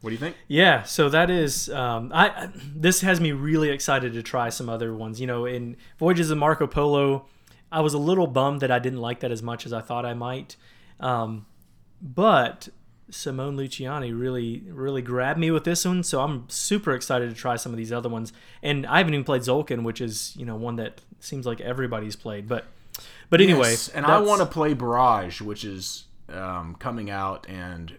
what 0.00 0.10
do 0.10 0.14
you 0.14 0.20
think? 0.20 0.36
Yeah, 0.48 0.82
so 0.82 1.08
that 1.08 1.30
is 1.30 1.70
um, 1.70 2.10
I, 2.12 2.28
I. 2.28 2.48
This 2.76 3.00
has 3.00 3.20
me 3.20 3.32
really 3.32 3.70
excited 3.70 4.12
to 4.12 4.22
try 4.22 4.50
some 4.50 4.68
other 4.68 4.94
ones. 4.94 5.18
You 5.20 5.26
know, 5.26 5.46
in 5.46 5.76
Voyages 5.98 6.30
of 6.30 6.36
Marco 6.36 6.66
Polo, 6.66 7.24
I 7.72 7.80
was 7.80 7.94
a 7.94 7.98
little 7.98 8.26
bummed 8.26 8.60
that 8.60 8.70
I 8.70 8.78
didn't 8.78 9.00
like 9.00 9.20
that 9.20 9.30
as 9.32 9.42
much 9.42 9.64
as 9.64 9.72
I 9.72 9.80
thought 9.80 10.04
I 10.04 10.12
might, 10.14 10.56
um, 11.00 11.46
but 12.02 12.68
Simone 13.10 13.56
Luciani 13.56 14.18
really, 14.18 14.64
really 14.70 15.02
grabbed 15.02 15.38
me 15.38 15.50
with 15.50 15.64
this 15.64 15.84
one. 15.84 16.02
So 16.02 16.20
I'm 16.20 16.48
super 16.48 16.94
excited 16.94 17.28
to 17.30 17.34
try 17.34 17.56
some 17.56 17.72
of 17.72 17.76
these 17.78 17.92
other 17.92 18.08
ones. 18.08 18.32
And 18.62 18.86
I 18.86 18.98
haven't 18.98 19.14
even 19.14 19.24
played 19.24 19.42
Tzolk'in, 19.42 19.82
which 19.84 20.00
is 20.00 20.34
you 20.36 20.44
know 20.46 20.56
one 20.56 20.76
that 20.76 21.00
seems 21.24 21.46
like 21.46 21.60
everybody's 21.60 22.16
played. 22.16 22.48
But 22.48 22.66
but 23.30 23.40
anyway, 23.40 23.70
Yes, 23.70 23.88
and 23.88 24.06
I 24.06 24.20
want 24.20 24.40
to 24.40 24.46
play 24.46 24.74
Barrage, 24.74 25.40
which 25.40 25.64
is 25.64 26.04
um, 26.28 26.76
coming 26.78 27.10
out. 27.10 27.46
And 27.48 27.96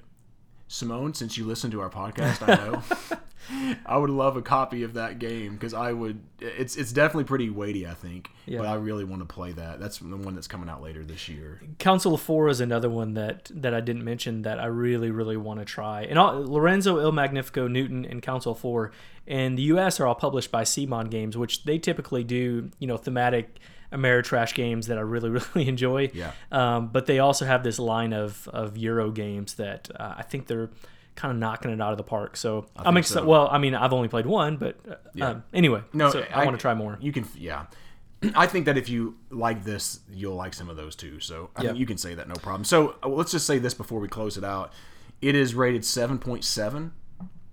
Simone, 0.67 1.13
since 1.13 1.38
you 1.38 1.45
listen 1.45 1.71
to 1.71 1.82
our 1.82 1.89
podcast, 1.89 2.47
I 2.47 2.55
know 2.55 3.17
I 3.85 3.97
would 3.97 4.09
love 4.09 4.37
a 4.37 4.41
copy 4.41 4.83
of 4.83 4.93
that 4.93 5.19
game 5.19 5.53
because 5.53 5.73
I 5.73 5.93
would. 5.93 6.19
It's 6.39 6.75
it's 6.75 6.91
definitely 6.91 7.25
pretty 7.25 7.49
weighty, 7.49 7.87
I 7.87 7.93
think. 7.93 8.29
Yeah. 8.45 8.59
But 8.59 8.67
I 8.67 8.75
really 8.75 9.03
want 9.03 9.21
to 9.21 9.33
play 9.33 9.51
that. 9.53 9.79
That's 9.79 9.99
the 9.99 10.17
one 10.17 10.35
that's 10.35 10.47
coming 10.47 10.69
out 10.69 10.81
later 10.81 11.03
this 11.03 11.29
year. 11.29 11.61
Council 11.79 12.13
of 12.13 12.21
Four 12.21 12.49
is 12.49 12.59
another 12.59 12.89
one 12.89 13.13
that 13.13 13.49
that 13.53 13.73
I 13.73 13.81
didn't 13.81 14.03
mention 14.03 14.43
that 14.43 14.59
I 14.59 14.65
really 14.65 15.11
really 15.11 15.37
want 15.37 15.59
to 15.59 15.65
try. 15.65 16.03
And 16.03 16.17
all, 16.17 16.43
Lorenzo 16.43 16.99
Il 16.99 17.11
Magnifico, 17.11 17.67
Newton, 17.67 18.05
and 18.05 18.21
Council 18.21 18.53
of 18.53 18.59
Four 18.59 18.91
in 19.25 19.55
the 19.55 19.63
U.S. 19.63 19.99
are 19.99 20.07
all 20.07 20.15
published 20.15 20.51
by 20.51 20.63
CMON 20.63 21.09
Games, 21.09 21.37
which 21.37 21.63
they 21.63 21.77
typically 21.77 22.23
do 22.23 22.69
you 22.79 22.87
know 22.87 22.97
thematic 22.97 23.59
Ameritrash 23.91 24.53
games 24.53 24.87
that 24.87 24.97
I 24.97 25.01
really 25.01 25.29
really 25.55 25.67
enjoy. 25.67 26.11
Yeah. 26.13 26.31
Um, 26.51 26.87
but 26.87 27.05
they 27.05 27.19
also 27.19 27.45
have 27.45 27.63
this 27.63 27.79
line 27.79 28.13
of 28.13 28.47
of 28.49 28.77
Euro 28.77 29.11
games 29.11 29.55
that 29.55 29.89
uh, 29.99 30.15
I 30.17 30.23
think 30.23 30.47
they're 30.47 30.69
kind 31.16 31.32
of 31.32 31.38
knocking 31.38 31.72
it 31.72 31.82
out 31.82 31.91
of 31.91 31.97
the 31.97 32.03
park. 32.03 32.36
So 32.38 32.66
I'm 32.76 32.97
excited. 32.97 33.22
so. 33.22 33.26
Well, 33.26 33.47
I 33.49 33.57
mean, 33.57 33.74
I've 33.76 33.93
only 33.93 34.07
played 34.07 34.26
one, 34.26 34.57
but 34.57 34.76
uh, 35.20 35.26
um, 35.26 35.43
anyway, 35.53 35.82
No, 35.93 36.09
so 36.09 36.26
I, 36.34 36.43
want 36.45 36.57
to 36.57 36.61
try 36.61 36.74
more. 36.74 36.97
You 37.01 37.11
can, 37.11 37.26
yeah. 37.38 37.66
I 38.36 38.47
think 38.47 38.66
that 38.66 38.78
if 38.78 38.89
you 38.89 39.16
like 39.30 39.63
this, 39.63 39.99
you'll 40.11 40.36
like 40.36 40.53
some 40.53 40.70
of 40.70 40.78
those 40.78 40.95
too. 40.95 41.20
So 41.20 41.49
I 41.55 41.61
Yeah. 41.63 41.70
think 41.70 41.80
you 41.80 41.86
can 41.86 41.97
say 41.97 42.16
that 42.16 42.28
no 42.28 42.36
problem. 42.36 42.63
So 42.66 42.95
uh, 43.03 43.07
let's 43.09 43.32
just 43.32 43.45
say 43.47 43.59
this 43.59 43.74
before 43.74 43.99
we 43.99 44.07
close 44.07 44.38
it 44.38 44.43
out. 44.43 44.74
It 45.22 45.36
is 45.36 45.55
rated 45.55 45.84
7.7 45.84 46.91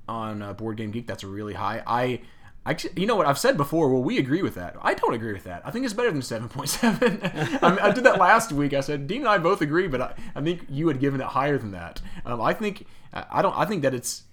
on 0.09 0.43
uh, 0.43 0.53
Board 0.53 0.77
Game 0.77 0.91
Geek. 0.91 1.07
That's 1.07 1.23
really 1.25 1.55
high. 1.55 1.83
I, 1.87 2.21
I, 2.65 2.77
you 2.97 3.07
know 3.07 3.17
what 3.17 3.27
I've 3.27 3.39
said 3.39 3.57
before. 3.57 3.91
Well, 3.91 4.03
we 4.03 4.19
agree 4.19 4.43
with 4.43 4.55
that. 4.55 4.77
I 4.81 4.95
don't 4.95 5.15
agree 5.15 5.33
with 5.33 5.45
that. 5.45 5.63
I 5.65 5.73
think 5.73 5.85
it's 5.85 5.95
better 5.95 6.13
than 6.13 6.21
7.7. 6.21 7.59
I, 7.63 7.71
mean, 7.71 7.79
I 7.81 7.91
did 7.91 8.05
that 8.05 8.21
last 8.21 8.53
week. 8.53 8.73
I 8.73 8.81
said 8.81 9.07
Dean 9.07 9.23
and 9.23 9.29
I 9.29 9.39
both 9.39 9.63
agree, 9.63 9.89
but 9.89 10.01
I, 10.01 10.15
I 10.37 10.43
think 10.43 10.67
you 10.69 10.87
had 10.89 11.01
given 11.01 11.21
it 11.21 11.27
higher 11.27 11.59
than 11.59 11.73
that. 11.73 12.01
Um, 12.25 12.41
I 12.41 12.55
think 12.55 12.87
I 13.13 13.25
I 13.31 13.43
don't. 13.43 13.57
I 13.57 13.65
think 13.65 13.83
that 13.83 13.95
it's 13.95 14.25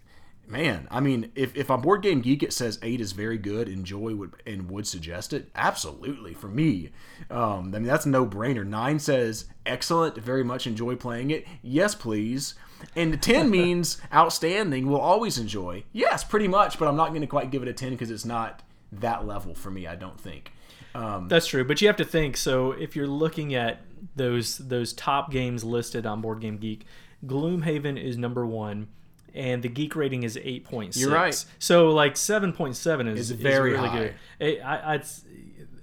Man, 0.50 0.88
I 0.90 1.00
mean, 1.00 1.32
if, 1.36 1.56
if 1.56 1.70
on 1.70 1.82
Board 1.82 2.02
Game 2.02 2.22
Geek 2.22 2.42
it 2.42 2.52
says 2.52 2.80
eight 2.82 3.00
is 3.00 3.12
very 3.12 3.38
good, 3.38 3.70
enjoy 3.70 4.16
would 4.16 4.34
and 4.48 4.68
would 4.72 4.88
suggest 4.88 5.32
it, 5.32 5.52
absolutely 5.54 6.34
for 6.34 6.48
me. 6.48 6.90
Um, 7.30 7.72
I 7.76 7.78
mean 7.78 7.84
that's 7.84 8.08
no 8.08 8.26
brainer. 8.26 8.66
Nine 8.66 8.98
says 8.98 9.46
excellent, 9.64 10.18
very 10.18 10.44
much 10.44 10.66
enjoy 10.66 10.96
playing 10.96 11.30
it. 11.30 11.46
Yes, 11.62 11.94
please. 11.94 12.56
And 12.96 13.22
ten 13.22 13.50
means 13.52 13.98
outstanding, 14.14 14.88
will 14.88 15.00
always 15.02 15.38
enjoy. 15.38 15.84
Yes, 15.94 16.24
pretty 16.24 16.48
much, 16.48 16.80
but 16.80 16.88
I'm 16.88 16.96
not 16.96 17.10
going 17.10 17.22
to 17.22 17.28
quite 17.28 17.52
give 17.52 17.62
it 17.62 17.68
a 17.68 17.74
ten 17.74 17.92
because 17.92 18.12
it's 18.12 18.26
not 18.26 18.62
that 18.92 19.26
level 19.28 19.54
for 19.54 19.70
me. 19.72 19.86
I 19.88 19.96
don't 19.96 20.20
think. 20.20 20.52
Um, 20.96 21.28
That's 21.28 21.46
true, 21.48 21.64
but 21.64 21.82
you 21.82 21.88
have 21.88 21.98
to 21.98 22.06
think. 22.06 22.36
So 22.36 22.72
if 22.72 22.96
you're 22.96 23.06
looking 23.08 23.54
at 23.54 23.82
those 24.16 24.58
those 24.58 24.92
top 24.94 25.32
games 25.32 25.64
listed 25.64 26.06
on 26.06 26.22
Board 26.22 26.40
Game 26.42 26.58
Geek, 26.58 26.86
Gloomhaven 27.26 28.02
is 28.02 28.18
number 28.18 28.46
one, 28.46 28.88
and 29.36 29.62
the 29.62 29.70
geek 29.70 29.96
rating 29.96 30.24
is 30.24 30.38
eight 30.42 30.64
point 30.66 30.94
six. 30.96 31.06
You're 31.06 31.14
right. 31.14 31.46
So 31.60 31.90
like 31.92 32.18
seven 32.18 32.54
point 32.54 32.76
seven 32.76 33.08
is, 33.08 33.30
It's 33.30 33.40
very 33.42 33.72
is 33.74 33.78
really 33.78 33.90
high. 33.90 33.98
good. 34.00 34.14
It- 34.40 34.62
I, 34.62 34.94
I'd, 34.96 35.02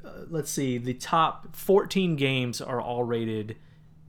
uh, 0.05 0.11
let's 0.29 0.51
see, 0.51 0.79
the 0.79 0.95
top 0.95 1.55
fourteen 1.55 2.17
games 2.17 2.61
are 2.61 2.81
all 2.81 3.05
rated 3.05 3.57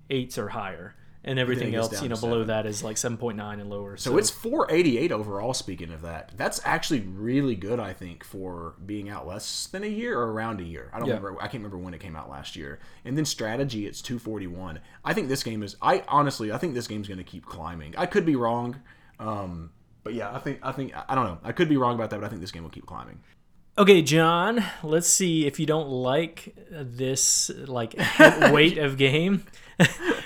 eights 0.10 0.38
or 0.38 0.50
higher, 0.50 0.96
and 1.28 1.38
everything 1.38 1.75
else, 1.75 2.01
you 2.01 2.09
know, 2.09 2.15
below 2.15 2.38
seven. 2.41 2.47
that 2.47 2.65
is 2.65 2.84
like 2.84 2.97
seven 2.97 3.17
point 3.17 3.38
nine 3.38 3.59
and 3.59 3.69
lower. 3.69 3.97
So 3.97 4.17
it's 4.17 4.30
488 4.30 5.11
overall. 5.11 5.53
Speaking 5.53 5.91
of 5.91 6.01
that, 6.01 6.32
that's 6.36 6.59
actually 6.63 7.01
really 7.01 7.55
good. 7.55 7.80
I 7.80 7.93
think 7.93 8.23
for 8.23 8.73
being 8.86 9.09
out 9.09 9.28
less 9.28 9.67
than 9.67 9.84
a 9.84 9.88
year 9.88 10.19
or 10.19 10.32
around 10.32 10.59
a 10.61 10.63
year. 10.63 10.89
I 10.93 10.99
don't 10.99 11.07
Yeah. 11.07 11.15
remember. 11.15 11.38
I 11.39 11.43
can't 11.47 11.55
remember 11.63 11.78
when 11.78 11.93
it 11.93 11.99
came 11.99 12.15
out 12.15 12.30
last 12.30 12.55
year. 12.55 12.80
And 13.05 13.17
then 13.17 13.25
strategy, 13.25 13.86
it's 13.86 14.01
241. 14.01 14.80
I 15.05 15.13
think 15.13 15.28
this 15.28 15.43
game 15.43 15.61
is. 15.61 15.75
I 15.82 16.03
honestly, 16.07 16.51
I 16.51 16.57
think 16.57 16.73
this 16.73 16.88
game's 16.88 17.07
going 17.07 17.17
to 17.19 17.23
keep 17.23 17.45
climbing. 17.45 17.93
I 17.97 18.05
could 18.07 18.25
be 18.25 18.36
wrong, 18.36 18.78
um, 19.19 19.71
but 20.03 20.13
yeah, 20.13 20.34
I 20.34 20.39
think 20.39 20.59
I 20.63 20.71
think 20.71 20.93
I 21.09 21.13
don't 21.15 21.25
know. 21.25 21.38
I 21.43 21.51
could 21.51 21.69
be 21.69 21.78
wrong 21.78 21.95
about 21.95 22.09
that, 22.11 22.19
but 22.21 22.25
I 22.25 22.30
think 22.30 22.41
this 22.41 22.51
game 22.51 22.63
will 22.63 22.69
keep 22.69 22.86
climbing. 22.86 23.19
Okay, 23.80 24.01
John, 24.01 24.63
let's 24.82 25.07
see 25.07 25.45
if 25.45 25.59
you 25.59 25.67
don't 25.67 25.89
like 25.89 26.55
this 26.71 27.51
like 27.67 27.93
weight 28.51 28.78
of 28.80 28.97
game. 28.97 29.45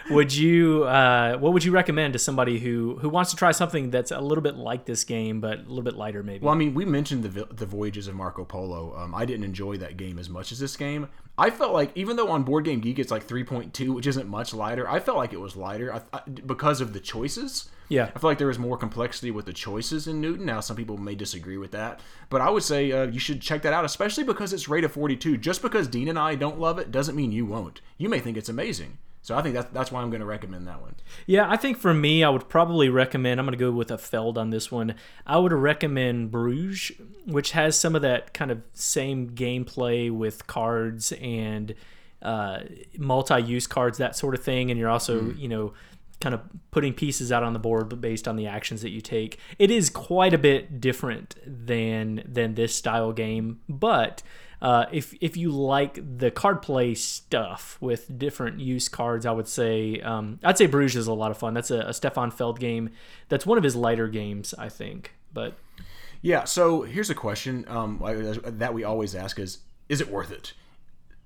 would 0.10 0.34
you 0.34 0.84
uh, 0.84 1.38
what 1.38 1.54
would 1.54 1.64
you 1.64 1.72
recommend 1.72 2.14
to 2.14 2.20
somebody 2.20 2.60
who 2.60 2.98
who 3.02 3.10
wants 3.10 3.32
to 3.32 3.38
try 3.38 3.52
something 3.52 3.92
that's 3.92 4.12
a 4.12 4.20
little 4.20 4.42
bit 4.42 4.56
like 4.56 4.86
this 4.86 5.04
game 5.04 5.42
but 5.42 5.60
a 5.60 5.64
little 5.64 5.84
bit 5.84 5.96
lighter 5.96 6.24
maybe? 6.24 6.44
Well, 6.44 6.54
I 6.54 6.58
mean, 6.58 6.74
we 6.74 6.86
mentioned 6.86 7.24
the 7.24 7.46
the 7.46 7.66
voyages 7.66 8.08
of 8.08 8.16
Marco 8.16 8.44
Polo. 8.46 8.96
Um, 8.98 9.14
I 9.14 9.26
didn't 9.26 9.46
enjoy 9.46 9.78
that 9.78 9.98
game 9.98 10.20
as 10.20 10.30
much 10.30 10.52
as 10.52 10.60
this 10.60 10.76
game. 10.76 11.08
I 11.38 11.50
felt 11.50 11.74
like 11.74 11.92
even 11.96 12.18
though 12.18 12.30
on 12.30 12.44
Board 12.44 12.66
Game 12.66 12.82
Geek 12.82 13.00
it's 13.00 13.12
like 13.12 13.28
3.2, 13.28 13.96
which 13.96 14.06
isn't 14.06 14.28
much 14.28 14.54
lighter, 14.54 14.88
I 14.88 15.00
felt 15.00 15.18
like 15.18 15.34
it 15.34 15.40
was 15.40 15.56
lighter 15.56 15.94
I, 15.94 16.02
I, 16.14 16.22
because 16.28 16.82
of 16.82 16.94
the 16.94 17.00
choices. 17.00 17.70
Yeah. 17.90 18.10
I 18.16 18.20
feel 18.20 18.30
like 18.30 18.38
there 18.38 18.48
was 18.48 18.60
more 18.60 18.78
complexity 18.78 19.32
with 19.32 19.46
the 19.46 19.54
choices 19.54 20.08
in 20.08 20.22
Newton. 20.22 20.46
Now, 20.46 20.60
some 20.60 20.78
people 20.78 20.98
may 20.98 21.16
disagree 21.16 21.58
with 21.58 21.72
that, 21.72 22.00
but 22.30 22.42
I 22.42 22.50
would 22.50 22.64
say 22.64 22.92
uh, 22.92 23.08
you 23.08 23.20
should 23.20 23.42
check 23.42 23.64
that 23.64 23.74
out, 23.74 23.84
especially 23.84 24.24
because 24.24 24.54
it's 24.54 24.70
rated 24.70 24.92
42. 24.92 25.38
Just 25.38 25.62
because 25.62 25.88
Dean 25.88 26.08
and 26.08 26.20
I 26.20 26.36
don't 26.36 26.60
love 26.60 26.80
it 26.80 26.92
doesn't 26.92 27.16
mean 27.16 27.32
you 27.32 27.46
won't. 27.46 27.82
You 27.98 28.08
may 28.08 28.20
think 28.20 28.38
it's 28.38 28.50
amazing. 28.50 28.98
So 29.24 29.38
I 29.38 29.42
think 29.44 29.54
that's 29.54 29.70
that's 29.72 29.92
why 29.92 30.02
I'm 30.02 30.10
going 30.10 30.22
to 30.22 30.26
recommend 30.26 30.68
that 30.68 30.82
one. 30.82 30.96
Yeah, 31.28 31.50
I 31.50 31.56
think 31.56 31.78
for 31.78 31.94
me, 31.94 32.24
I 32.24 32.30
would 32.30 32.50
probably 32.50 32.90
recommend. 32.90 33.40
I'm 33.40 33.46
going 33.46 33.58
to 33.58 33.64
go 33.64 33.72
with 33.72 33.92
a 33.92 33.98
Feld 33.98 34.38
on 34.38 34.50
this 34.50 34.72
one. 34.72 34.96
I 35.28 35.38
would 35.38 35.54
recommend 35.54 36.32
Bruges, 36.32 36.92
which 37.26 37.52
has 37.52 37.78
some 37.78 37.96
of 37.96 38.02
that 38.02 38.34
kind 38.34 38.50
of 38.50 38.62
same 38.74 39.30
gameplay 39.30 40.10
with 40.10 40.48
cards 40.48 41.12
and 41.22 41.76
uh, 42.24 42.62
multi-use 42.98 43.68
cards, 43.68 44.00
that 44.00 44.16
sort 44.16 44.34
of 44.34 44.44
thing. 44.44 44.72
And 44.72 44.80
you're 44.80 44.90
also, 44.90 45.32
you 45.34 45.48
know, 45.48 45.74
kind 46.20 46.34
of 46.34 46.42
putting 46.72 46.94
pieces 46.94 47.32
out 47.32 47.44
on 47.44 47.54
the 47.54 47.60
board, 47.60 47.90
but 47.90 48.02
based 48.02 48.28
on 48.28 48.38
the 48.38 48.48
actions 48.48 48.82
that 48.82 48.90
you 48.90 49.02
take. 49.02 49.38
It 49.60 49.70
is 49.70 49.92
quite 49.92 50.34
a 50.34 50.40
bit 50.40 50.82
different 50.82 51.36
than 51.46 52.24
than 52.26 52.56
this 52.56 52.76
style 52.76 53.12
game, 53.14 53.62
but. 53.70 54.24
Uh, 54.62 54.86
if 54.92 55.16
if 55.22 55.36
you 55.36 55.50
like 55.50 56.00
the 56.18 56.30
card 56.30 56.62
play 56.62 56.94
stuff 56.94 57.78
with 57.82 58.18
different 58.20 58.60
use 58.60 58.90
cards, 58.90 59.26
I 59.26 59.32
would 59.32 59.48
say 59.48 60.00
um, 60.02 60.40
I'd 60.44 60.58
say 60.58 60.68
Bruges 60.68 60.98
is 60.98 61.08
a 61.08 61.14
lot 61.14 61.32
of 61.32 61.38
fun. 61.38 61.54
That's 61.56 61.72
a, 61.72 61.80
a 61.80 61.94
Stefan 61.94 62.30
Feld 62.30 62.60
game. 62.60 62.92
That's 63.28 63.46
one 63.46 63.58
of 63.58 63.64
his 63.64 63.76
lighter 63.76 64.08
games, 64.08 64.54
I 64.58 64.70
think. 64.70 65.14
But 65.34 65.56
Yeah. 66.22 66.44
So 66.44 66.84
here's 66.84 67.10
a 67.10 67.16
question 67.16 67.66
um, 67.68 68.00
that 68.46 68.74
we 68.74 68.84
always 68.84 69.16
ask: 69.16 69.40
is 69.40 69.60
is 69.90 70.00
it 70.00 70.10
worth 70.12 70.32
it? 70.32 70.54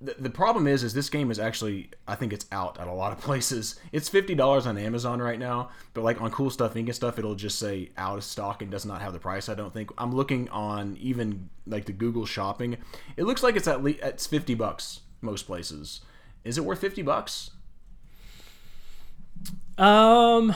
The, 0.01 0.15
the 0.19 0.29
problem 0.29 0.67
is, 0.67 0.83
is 0.83 0.93
this 0.93 1.09
game 1.09 1.31
is 1.31 1.39
actually, 1.39 1.89
I 2.05 2.15
think 2.15 2.33
it's 2.33 2.45
out 2.51 2.79
at 2.79 2.87
a 2.87 2.91
lot 2.93 3.13
of 3.13 3.19
places. 3.21 3.79
It's 3.91 4.09
fifty 4.09 4.35
dollars 4.35 4.67
on 4.67 4.77
Amazon 4.77 5.21
right 5.21 5.39
now, 5.39 5.69
but 5.93 6.03
like 6.03 6.21
on 6.21 6.31
Cool 6.31 6.49
Stuff 6.49 6.73
Inc. 6.73 6.85
and 6.85 6.95
stuff, 6.95 7.17
it'll 7.17 7.35
just 7.35 7.57
say 7.57 7.91
out 7.97 8.17
of 8.17 8.23
stock 8.23 8.61
and 8.61 8.69
does 8.69 8.85
not 8.85 9.01
have 9.01 9.13
the 9.13 9.19
price. 9.19 9.47
I 9.47 9.55
don't 9.55 9.73
think. 9.73 9.91
I'm 9.97 10.13
looking 10.13 10.49
on 10.49 10.97
even 10.99 11.49
like 11.65 11.85
the 11.85 11.93
Google 11.93 12.25
Shopping. 12.25 12.77
It 13.15 13.23
looks 13.23 13.41
like 13.41 13.55
it's 13.55 13.67
at 13.67 13.83
least 13.83 13.99
it's 14.03 14.27
fifty 14.27 14.53
bucks 14.53 15.01
most 15.21 15.43
places. 15.43 16.01
Is 16.43 16.57
it 16.57 16.65
worth 16.65 16.81
fifty 16.81 17.01
bucks? 17.01 17.51
um, 19.77 20.53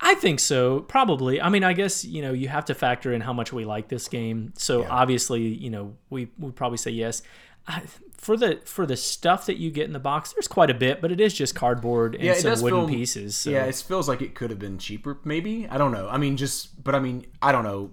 I 0.00 0.14
think 0.14 0.40
so. 0.40 0.80
Probably. 0.80 1.40
I 1.40 1.48
mean, 1.48 1.64
I 1.64 1.72
guess 1.72 2.04
you 2.04 2.22
know 2.22 2.32
you 2.32 2.48
have 2.48 2.66
to 2.66 2.74
factor 2.74 3.12
in 3.12 3.20
how 3.22 3.32
much 3.32 3.52
we 3.52 3.64
like 3.64 3.88
this 3.88 4.08
game. 4.08 4.52
So 4.56 4.86
obviously, 4.88 5.42
you 5.42 5.70
know, 5.70 5.96
we 6.08 6.28
would 6.38 6.56
probably 6.56 6.78
say 6.78 6.90
yes. 6.90 7.22
I, 7.66 7.82
for 8.20 8.36
the 8.36 8.60
for 8.66 8.84
the 8.84 8.98
stuff 8.98 9.46
that 9.46 9.56
you 9.56 9.70
get 9.70 9.86
in 9.86 9.94
the 9.94 9.98
box, 9.98 10.34
there's 10.34 10.46
quite 10.46 10.68
a 10.68 10.74
bit, 10.74 11.00
but 11.00 11.10
it 11.10 11.20
is 11.22 11.32
just 11.32 11.54
cardboard 11.54 12.14
and 12.14 12.22
Yeah, 12.24 12.34
some 12.34 12.60
wooden 12.60 12.80
feel- 12.80 12.88
pieces. 12.88 13.34
So. 13.34 13.48
Yeah, 13.50 13.64
it 13.64 13.74
feels 13.76 14.08
like 14.08 14.20
it 14.20 14.34
could 14.34 14.50
have 14.50 14.58
been 14.58 14.76
cheaper, 14.76 15.18
maybe. 15.24 15.66
I 15.70 15.78
don't 15.78 15.90
know. 15.90 16.06
I 16.06 16.18
mean, 16.18 16.36
just, 16.36 16.84
but 16.84 16.94
I 16.94 16.98
mean, 17.00 17.24
I 17.40 17.50
don't 17.50 17.64
know. 17.64 17.92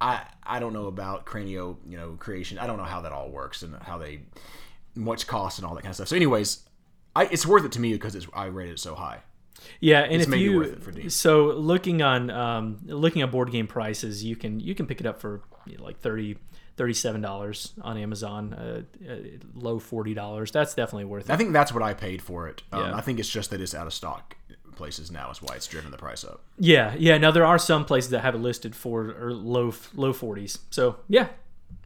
I 0.00 0.22
I 0.42 0.58
don't 0.58 0.72
know 0.72 0.86
about 0.86 1.24
Cranio, 1.24 1.76
you 1.88 1.96
know, 1.96 2.16
creation. 2.18 2.58
I 2.58 2.66
don't 2.66 2.78
know 2.78 2.84
how 2.84 3.00
that 3.02 3.12
all 3.12 3.30
works 3.30 3.62
and 3.62 3.76
how 3.76 3.96
they 3.96 4.22
much 4.96 5.28
cost 5.28 5.58
and 5.60 5.66
all 5.66 5.74
that 5.76 5.82
kind 5.82 5.90
of 5.90 5.96
stuff. 5.96 6.08
So, 6.08 6.16
anyways, 6.16 6.64
I, 7.14 7.26
it's 7.26 7.46
worth 7.46 7.64
it 7.64 7.70
to 7.72 7.80
me 7.80 7.92
because 7.92 8.16
it's, 8.16 8.26
I 8.34 8.46
rated 8.46 8.74
it 8.74 8.78
so 8.80 8.96
high. 8.96 9.20
Yeah, 9.80 10.00
and 10.00 10.14
It's 10.14 10.24
if 10.24 10.28
maybe 10.30 10.42
you 10.42 10.56
worth 10.58 10.72
it 10.72 10.82
for 10.82 11.10
so 11.10 11.46
looking 11.46 12.02
on 12.02 12.28
um, 12.30 12.78
looking 12.86 13.22
at 13.22 13.30
board 13.30 13.52
game 13.52 13.68
prices, 13.68 14.24
you 14.24 14.34
can 14.34 14.58
you 14.58 14.74
can 14.74 14.86
pick 14.86 15.00
it 15.00 15.06
up 15.06 15.20
for 15.20 15.42
you 15.64 15.78
know, 15.78 15.84
like 15.84 16.00
30 16.00 16.36
$37 16.76 17.72
on 17.82 17.96
Amazon, 17.96 18.54
uh, 18.54 18.82
uh, 19.08 19.14
low 19.54 19.78
$40. 19.78 20.50
That's 20.52 20.74
definitely 20.74 21.04
worth 21.04 21.30
it. 21.30 21.32
I 21.32 21.36
think 21.36 21.52
that's 21.52 21.72
what 21.72 21.82
I 21.82 21.94
paid 21.94 22.20
for 22.22 22.48
it. 22.48 22.62
Um, 22.72 22.80
Yeah. 22.80 22.96
I 22.96 23.00
think 23.00 23.18
it's 23.18 23.28
just 23.28 23.50
that 23.50 23.60
it's 23.60 23.74
out 23.74 23.86
of 23.86 23.94
stock 23.94 24.36
places 24.76 25.10
now 25.10 25.30
is 25.30 25.40
why 25.40 25.54
it's 25.54 25.66
driven 25.68 25.90
the 25.92 25.96
price 25.96 26.24
up. 26.24 26.42
Yeah, 26.58 26.94
yeah. 26.98 27.16
Now 27.18 27.30
there 27.30 27.46
are 27.46 27.58
some 27.58 27.84
places 27.84 28.10
that 28.10 28.20
have 28.20 28.34
it 28.34 28.38
listed 28.38 28.74
for 28.74 29.14
or 29.20 29.32
low 29.32 29.72
low 29.94 30.12
40s. 30.12 30.58
So 30.70 30.96
yeah, 31.08 31.28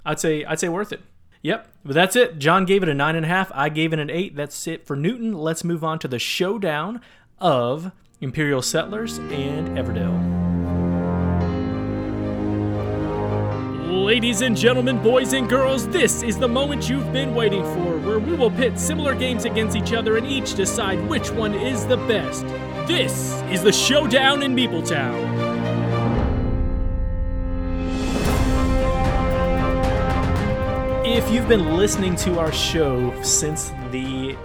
I'd 0.06 0.18
say 0.18 0.44
I'd 0.44 0.58
say 0.58 0.68
worth 0.70 0.92
it. 0.92 1.02
Yep, 1.42 1.68
but 1.84 1.94
that's 1.94 2.16
it. 2.16 2.38
John 2.38 2.64
gave 2.64 2.82
it 2.82 2.88
a 2.88 2.94
nine 2.94 3.14
and 3.14 3.24
a 3.24 3.28
half. 3.28 3.52
I 3.54 3.68
gave 3.68 3.92
it 3.92 3.98
an 3.98 4.10
eight. 4.10 4.34
That's 4.34 4.66
it 4.66 4.86
for 4.86 4.96
Newton. 4.96 5.34
Let's 5.34 5.62
move 5.64 5.84
on 5.84 5.98
to 6.00 6.08
the 6.08 6.18
showdown 6.18 7.00
of 7.38 7.92
Imperial 8.20 8.62
Settlers 8.62 9.18
and 9.18 9.76
Everdell. 9.78 10.57
Ladies 14.08 14.40
and 14.40 14.56
gentlemen, 14.56 15.02
boys 15.02 15.34
and 15.34 15.46
girls, 15.46 15.86
this 15.88 16.22
is 16.22 16.38
the 16.38 16.48
moment 16.48 16.88
you've 16.88 17.12
been 17.12 17.34
waiting 17.34 17.62
for, 17.62 17.98
where 17.98 18.18
we 18.18 18.32
will 18.32 18.50
pit 18.50 18.78
similar 18.78 19.14
games 19.14 19.44
against 19.44 19.76
each 19.76 19.92
other 19.92 20.16
and 20.16 20.26
each 20.26 20.54
decide 20.54 20.98
which 21.06 21.30
one 21.30 21.52
is 21.52 21.86
the 21.86 21.98
best. 21.98 22.46
This 22.88 23.34
is 23.50 23.62
the 23.62 23.70
showdown 23.70 24.42
in 24.42 24.56
Meepletown. 24.56 25.12
If 31.04 31.30
you've 31.30 31.48
been 31.48 31.76
listening 31.76 32.16
to 32.16 32.38
our 32.38 32.50
show 32.50 33.14
since 33.22 33.72
the 33.90 34.38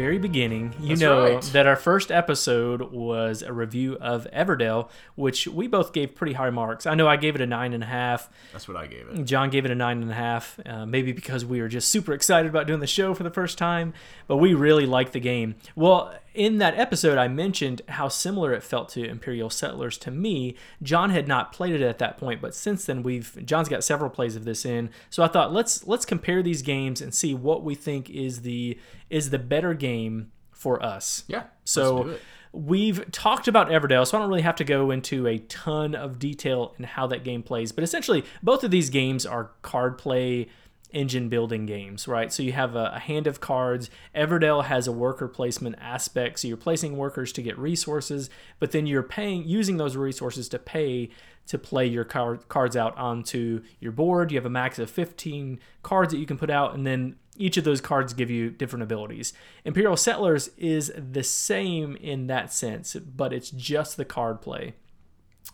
very 0.00 0.18
beginning, 0.18 0.72
you 0.80 0.88
That's 0.88 1.00
know 1.02 1.34
right. 1.34 1.42
that 1.52 1.66
our 1.66 1.76
first 1.76 2.10
episode 2.10 2.90
was 2.90 3.42
a 3.42 3.52
review 3.52 3.98
of 4.00 4.26
Everdell, 4.32 4.88
which 5.14 5.46
we 5.46 5.66
both 5.66 5.92
gave 5.92 6.14
pretty 6.14 6.32
high 6.32 6.48
marks. 6.48 6.86
I 6.86 6.94
know 6.94 7.06
I 7.06 7.16
gave 7.16 7.34
it 7.34 7.42
a 7.42 7.46
nine 7.46 7.74
and 7.74 7.82
a 7.82 7.86
half. 7.86 8.30
That's 8.52 8.66
what 8.66 8.78
I 8.78 8.86
gave 8.86 9.08
it. 9.08 9.24
John 9.24 9.50
gave 9.50 9.66
it 9.66 9.70
a 9.70 9.74
nine 9.74 10.00
and 10.00 10.10
a 10.10 10.14
half, 10.14 10.58
uh, 10.64 10.86
maybe 10.86 11.12
because 11.12 11.44
we 11.44 11.60
were 11.60 11.68
just 11.68 11.90
super 11.90 12.14
excited 12.14 12.48
about 12.48 12.66
doing 12.66 12.80
the 12.80 12.86
show 12.86 13.12
for 13.12 13.24
the 13.24 13.30
first 13.30 13.58
time, 13.58 13.92
but 14.26 14.38
we 14.38 14.54
really 14.54 14.86
liked 14.86 15.12
the 15.12 15.20
game. 15.20 15.56
Well, 15.76 16.14
in 16.34 16.58
that 16.58 16.78
episode, 16.78 17.18
I 17.18 17.28
mentioned 17.28 17.82
how 17.88 18.08
similar 18.08 18.52
it 18.52 18.62
felt 18.62 18.88
to 18.90 19.04
Imperial 19.04 19.50
Settlers 19.50 19.98
to 19.98 20.10
me. 20.10 20.56
John 20.82 21.10
had 21.10 21.26
not 21.26 21.52
played 21.52 21.74
it 21.74 21.82
at 21.82 21.98
that 21.98 22.18
point, 22.18 22.40
but 22.40 22.54
since 22.54 22.84
then 22.84 23.02
we've 23.02 23.44
John's 23.44 23.68
got 23.68 23.82
several 23.82 24.10
plays 24.10 24.36
of 24.36 24.44
this 24.44 24.64
in. 24.64 24.90
So 25.10 25.22
I 25.22 25.28
thought 25.28 25.52
let's 25.52 25.86
let's 25.86 26.04
compare 26.04 26.42
these 26.42 26.62
games 26.62 27.00
and 27.00 27.12
see 27.12 27.34
what 27.34 27.64
we 27.64 27.74
think 27.74 28.08
is 28.10 28.42
the 28.42 28.78
is 29.08 29.30
the 29.30 29.38
better 29.38 29.74
game 29.74 30.30
for 30.52 30.82
us. 30.82 31.24
Yeah. 31.26 31.44
So 31.64 31.94
let's 31.94 32.06
do 32.06 32.14
it. 32.14 32.22
we've 32.52 33.10
talked 33.10 33.48
about 33.48 33.68
Everdell, 33.68 34.06
so 34.06 34.16
I 34.16 34.20
don't 34.20 34.28
really 34.28 34.42
have 34.42 34.56
to 34.56 34.64
go 34.64 34.90
into 34.90 35.26
a 35.26 35.38
ton 35.38 35.94
of 35.94 36.18
detail 36.18 36.74
in 36.78 36.84
how 36.84 37.06
that 37.08 37.24
game 37.24 37.42
plays. 37.42 37.72
But 37.72 37.82
essentially, 37.82 38.24
both 38.42 38.62
of 38.62 38.70
these 38.70 38.90
games 38.90 39.26
are 39.26 39.50
card 39.62 39.98
play 39.98 40.48
engine 40.92 41.28
building 41.28 41.66
games, 41.66 42.06
right? 42.08 42.32
So 42.32 42.42
you 42.42 42.52
have 42.52 42.74
a, 42.74 42.92
a 42.94 42.98
hand 42.98 43.26
of 43.26 43.40
cards. 43.40 43.90
Everdell 44.14 44.64
has 44.64 44.86
a 44.86 44.92
worker 44.92 45.28
placement 45.28 45.76
aspect, 45.80 46.40
so 46.40 46.48
you're 46.48 46.56
placing 46.56 46.96
workers 46.96 47.32
to 47.32 47.42
get 47.42 47.58
resources, 47.58 48.30
but 48.58 48.72
then 48.72 48.86
you're 48.86 49.02
paying 49.02 49.44
using 49.44 49.76
those 49.76 49.96
resources 49.96 50.48
to 50.50 50.58
pay 50.58 51.10
to 51.46 51.58
play 51.58 51.84
your 51.84 52.04
card, 52.04 52.48
cards 52.48 52.76
out 52.76 52.96
onto 52.96 53.60
your 53.80 53.90
board. 53.90 54.30
You 54.30 54.38
have 54.38 54.46
a 54.46 54.50
max 54.50 54.78
of 54.78 54.88
15 54.88 55.58
cards 55.82 56.12
that 56.12 56.18
you 56.18 56.26
can 56.26 56.38
put 56.38 56.48
out, 56.48 56.74
and 56.74 56.86
then 56.86 57.16
each 57.36 57.56
of 57.56 57.64
those 57.64 57.80
cards 57.80 58.12
give 58.12 58.30
you 58.30 58.50
different 58.50 58.84
abilities. 58.84 59.32
Imperial 59.64 59.96
Settlers 59.96 60.50
is 60.56 60.92
the 60.96 61.24
same 61.24 61.96
in 61.96 62.28
that 62.28 62.52
sense, 62.52 62.94
but 62.94 63.32
it's 63.32 63.50
just 63.50 63.96
the 63.96 64.04
card 64.04 64.40
play. 64.40 64.74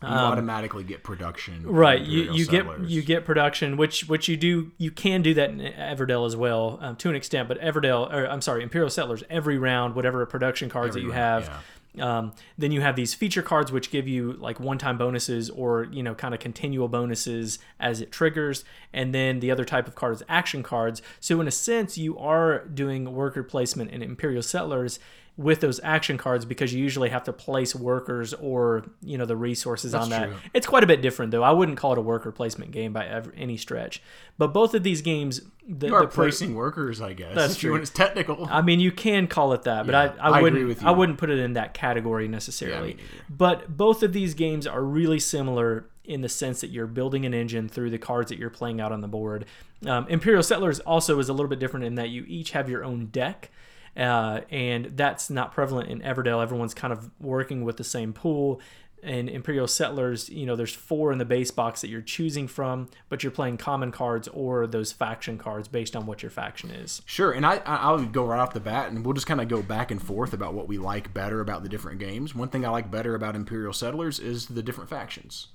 You 0.03 0.09
automatically 0.09 0.85
get 0.85 1.03
production. 1.03 1.65
um, 1.67 1.73
Right, 1.73 2.03
you, 2.03 2.33
you 2.33 2.47
get 2.47 2.81
you 2.81 3.03
get 3.03 3.25
production, 3.25 3.77
which 3.79 4.09
which 4.09 4.29
you 4.29 4.37
do 4.37 4.73
you 4.77 4.91
can 4.91 5.23
do 5.23 5.33
that 5.35 5.51
in 5.51 5.59
Everdell 5.59 6.27
as 6.27 6.37
well 6.37 6.79
um, 6.83 6.97
to 6.97 7.09
an 7.09 7.17
extent. 7.17 7.49
But 7.49 7.59
Everdell, 7.61 8.13
or 8.13 8.27
I'm 8.27 8.43
sorry, 8.43 8.63
Imperial 8.63 8.91
Settlers, 8.91 9.23
every 9.31 9.57
round, 9.57 9.95
whatever 9.95 10.25
production 10.27 10.69
cards 10.69 10.95
that 10.95 11.01
you 11.01 11.13
round, 11.13 11.45
have, 11.47 11.65
um, 11.99 12.33
then 12.59 12.73
you 12.73 12.83
have 12.83 12.95
these 12.95 13.15
feature 13.15 13.41
cards 13.41 13.73
which 13.73 13.91
give 13.91 14.07
you 14.07 14.35
like 14.35 14.61
one-time 14.61 14.99
bonuses 14.99 15.49
or 15.49 15.85
you 15.91 16.03
know 16.03 16.15
kind 16.15 16.35
of 16.35 16.41
continual 16.41 16.89
bonuses 16.89 17.59
as 17.81 18.03
it 18.03 18.13
triggers, 18.13 18.65
and 18.93 19.15
then 19.15 19.41
the 19.41 19.51
other 19.51 19.65
type 19.65 19.89
of 19.89 19.95
card 19.95 20.13
is 20.17 20.23
action 20.29 20.63
cards. 20.63 21.01
So 21.21 21.41
in 21.41 21.49
a 21.49 21.51
sense, 21.53 21.97
you 21.97 22.19
are 22.19 22.67
doing 22.67 23.15
worker 23.15 23.43
placement 23.43 23.93
in 23.93 24.03
Imperial 24.03 24.43
Settlers 24.43 24.99
with 25.39 25.61
those 25.61 25.79
action 25.83 26.17
cards 26.17 26.47
because 26.47 26.73
you 26.73 26.83
usually 26.83 27.11
have 27.11 27.25
to 27.25 27.33
place 27.33 27.75
workers 27.75 28.33
or 28.35 28.87
you 29.03 29.19
know 29.19 29.27
the 29.27 29.37
resources 29.37 29.95
on 29.95 30.09
that. 30.09 30.29
true. 30.29 30.37
It's 30.55 30.67
quite 30.67 30.83
a 30.83 30.87
bit 30.87 31.03
different 31.03 31.31
though. 31.31 31.43
I 31.43 31.51
wouldn't 31.51 31.77
call 31.77 31.93
it 31.93 31.99
a 31.99 32.03
worker 32.03 32.33
placement 32.33 32.71
game 32.71 32.93
by 32.93 33.07
ever, 33.07 33.33
any 33.37 33.57
stretch. 33.59 34.03
But 34.39 34.49
both 34.49 34.75
of 34.75 34.83
these 34.83 35.03
games, 35.03 35.43
the, 35.69 35.89
You 35.89 35.95
are 35.95 36.03
the 36.03 36.09
placing 36.09 36.55
workers, 36.55 37.01
I 37.03 37.13
guess. 37.13 37.35
That's 37.35 37.57
true. 37.57 37.73
want 37.73 37.83
it's 37.83 37.91
technical. 37.91 38.47
I 38.51 38.63
mean, 38.63 38.81
you 38.81 38.93
can 38.93 39.27
call 39.27 39.53
it 39.53 39.63
that, 39.63 39.85
but 39.85 39.93
Yeah, 39.93 40.15
I, 40.23 40.31
I 40.31 40.39
I 40.39 40.43
wouldn't. 40.43 40.83
I 40.83 40.91
wouldn't 40.91 41.19
put 41.19 41.29
it 41.29 41.39
in 41.39 41.53
that 41.55 41.75
category 41.75 42.29
necessarily. 42.29 42.95
neither. 42.95 43.03
but 43.29 43.77
both 43.77 44.03
of 44.03 44.13
these 44.15 44.33
games 44.35 44.67
are 44.67 44.83
really 44.83 45.19
similar 45.19 45.87
in 46.07 46.23
the 46.23 46.29
sense 46.29 46.61
that 46.61 46.69
you're 46.69 46.87
building 46.87 47.27
an 47.27 47.35
engine 47.35 47.69
through 47.69 47.91
the 47.91 47.99
cards 47.99 48.31
that 48.31 48.39
you're 48.39 48.49
playing 48.49 48.81
out 48.81 48.93
on 48.93 49.01
the 49.01 49.09
board. 49.09 49.45
Um, 49.85 50.07
Imperial 50.09 50.43
Settlers 50.43 50.81
also 50.81 51.19
is 51.19 51.29
a 51.29 51.33
little 51.33 51.49
bit 51.49 51.59
different 51.59 51.85
in 51.85 51.97
that 51.97 52.09
you 52.09 52.25
each 52.27 52.53
have 52.53 52.71
your 52.71 52.85
own 52.85 53.07
deck. 53.07 53.51
Uh, 53.97 54.41
and 54.51 54.87
that's 54.97 55.31
not 55.31 55.53
prevalent 55.53 55.89
in 55.89 56.01
Everdell. 56.01 56.43
Everyone's 56.43 56.75
kind 56.75 56.93
of 56.93 57.11
working 57.21 57.65
with 57.65 57.77
the 57.77 57.85
same 57.85 58.13
pool. 58.13 58.61
And 59.03 59.29
Imperial 59.29 59.69
Settlers, 59.69 60.29
you 60.31 60.47
know, 60.47 60.57
there's 60.57 60.75
four 60.75 61.13
in 61.13 61.19
the 61.19 61.25
base 61.25 61.53
box 61.53 61.81
that 61.83 61.89
you're 61.89 62.01
choosing 62.01 62.49
from, 62.49 62.89
but 63.09 63.23
you're 63.23 63.31
playing 63.31 63.59
common 63.59 63.93
cards 63.93 64.27
or 64.29 64.67
those 64.67 64.91
faction 64.91 65.39
cards 65.39 65.69
based 65.69 65.95
on 65.95 66.07
what 66.07 66.23
your 66.23 66.31
faction 66.31 66.71
is. 66.71 67.03
Sure, 67.07 67.31
and 67.31 67.47
I 67.47 67.57
I- 67.59 67.77
I'll 67.77 68.05
go 68.05 68.25
right 68.27 68.41
off 68.41 68.53
the 68.53 68.59
bat, 68.59 68.91
and 68.91 69.05
we'll 69.05 69.15
just 69.15 69.27
kind 69.29 69.41
of 69.41 69.47
go 69.49 69.63
back 69.63 69.91
and 69.93 70.03
forth 70.03 70.33
about 70.33 70.55
what 70.55 70.67
we 70.67 70.77
like 70.79 71.15
better 71.15 71.41
about 71.41 71.63
the 71.63 71.69
different 71.69 72.01
games. 72.01 72.35
One 72.35 72.49
thing 72.49 72.65
I 72.67 72.71
like 72.71 72.91
better 72.91 73.15
about 73.15 73.37
Imperial 73.37 73.73
Settlers 73.73 74.19
is 74.19 74.47
the 74.47 74.63
different 74.63 74.91
factions. 74.91 75.49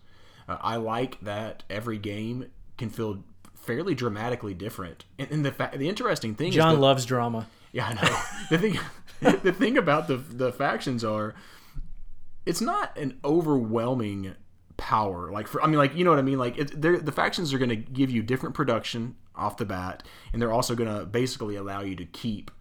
Uh, 0.48 0.58
I 0.62 0.78
like 0.78 1.20
that 1.22 1.64
every 1.70 1.98
game 1.98 2.46
can 2.78 2.90
feel 2.90 3.24
fairly 3.54 3.96
dramatically 3.96 4.54
different, 4.54 5.04
and, 5.20 5.30
and 5.30 5.46
the 5.46 5.52
fa- 5.52 5.72
the 5.76 5.90
interesting 5.90 6.36
thing 6.36 6.52
John 6.52 6.70
is 6.74 6.76
that, 6.78 6.82
loves 6.82 7.06
drama. 7.06 7.48
Yeah, 7.72 7.88
I 7.88 7.94
know. 7.94 8.18
The 8.50 8.58
thing 8.58 8.80
the 9.44 9.54
thing 9.54 9.78
about 9.78 10.08
the 10.08 10.18
the 10.18 10.52
factions 10.52 11.04
are 11.04 11.36
it's 12.46 12.60
not 12.62 12.98
an 12.98 13.20
overwhelming 13.24 14.36
power. 14.78 15.32
Like 15.32 15.48
for 15.48 15.62
i 15.64 15.68
mean 15.68 15.78
like 15.78 15.96
you 15.96 16.04
know 16.04 16.10
what 16.10 16.20
i 16.20 16.24
mean? 16.24 16.40
Like 16.40 16.58
it, 16.58 16.82
the 16.82 17.12
factions 17.12 17.54
are 17.54 17.58
going 17.58 17.70
to 17.70 17.76
give 17.76 18.10
you 18.10 18.24
different 18.24 18.56
production 18.56 19.16
off 19.36 19.56
the 19.58 19.66
bat 19.66 20.04
and 20.34 20.42
they're 20.42 20.52
also 20.52 20.76
going 20.76 20.94
to 20.94 21.06
basically 21.06 21.56
allow 21.56 21.82
you 21.82 21.96
to 21.96 22.06
keep 22.06 22.52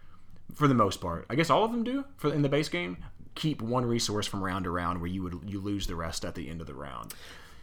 for 0.54 0.68
the 0.68 0.74
most 0.74 1.00
part 1.00 1.26
i 1.28 1.34
guess 1.34 1.50
all 1.50 1.64
of 1.64 1.72
them 1.72 1.82
do 1.82 2.04
for 2.16 2.32
in 2.32 2.42
the 2.42 2.48
base 2.48 2.68
game 2.68 2.96
keep 3.34 3.62
one 3.62 3.84
resource 3.84 4.26
from 4.26 4.42
round 4.42 4.64
to 4.64 4.70
round 4.70 5.00
where 5.00 5.10
you 5.10 5.22
would 5.22 5.40
you 5.46 5.60
lose 5.60 5.86
the 5.86 5.94
rest 5.94 6.24
at 6.24 6.34
the 6.34 6.48
end 6.48 6.60
of 6.60 6.66
the 6.66 6.74
round. 6.74 7.14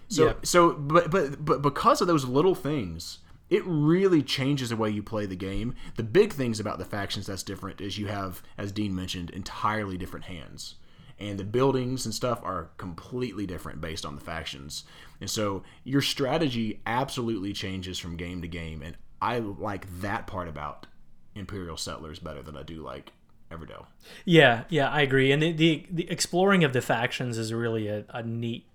So 0.10 0.28
Yeah. 0.28 0.34
so 0.44 0.74
but 0.74 1.12
but 1.12 1.44
but 1.44 1.62
because 1.62 2.02
of 2.02 2.08
those 2.08 2.26
little 2.26 2.56
things 2.56 3.20
it 3.50 3.64
really 3.66 4.22
changes 4.22 4.70
the 4.70 4.76
way 4.76 4.90
you 4.90 5.02
play 5.02 5.26
the 5.26 5.36
game. 5.36 5.76
The 5.96 6.04
big 6.04 6.34
things 6.34 6.60
about 6.60 6.80
the 6.80 6.86
factions 6.86 7.28
that's 7.28 7.44
different 7.44 7.82
is 7.82 7.98
you 7.98 8.08
have 8.08 8.42
as 8.58 8.72
dean 8.72 8.96
mentioned 8.96 9.30
entirely 9.32 9.98
different 9.98 10.26
hands. 10.26 10.76
And 11.20 11.40
the 11.40 11.44
buildings 11.44 12.06
and 12.06 12.14
stuff 12.14 12.40
are 12.44 12.70
completely 12.78 13.48
different 13.48 13.82
based 13.82 14.06
on 14.06 14.14
the 14.16 14.22
factions. 14.22 14.84
And 15.20 15.30
so 15.30 15.64
your 15.84 16.02
strategy 16.02 16.80
absolutely 16.86 17.54
changes 17.54 17.98
from 17.98 18.18
game 18.18 18.42
to 18.42 18.48
game. 18.48 18.82
And 18.82 18.98
i 19.22 19.40
like 19.40 19.88
that 20.02 20.28
part 20.28 20.48
about 20.48 20.86
imperial 21.34 21.78
settlers 21.78 22.20
better 22.20 22.44
than 22.44 22.56
i 22.56 22.62
do 22.62 22.84
like 22.84 23.12
everdell. 23.52 23.86
Yeah, 24.26 24.64
yeah, 24.70 24.90
I 24.90 25.02
agree. 25.02 25.32
And 25.32 25.42
the, 25.42 25.52
the, 25.52 25.86
the 25.90 26.10
exploring 26.10 26.64
of 26.64 26.74
the 26.74 26.82
factions 26.82 27.38
is 27.38 27.54
really 27.54 27.88
a, 27.88 28.06
a 28.10 28.24
neat 28.24 28.68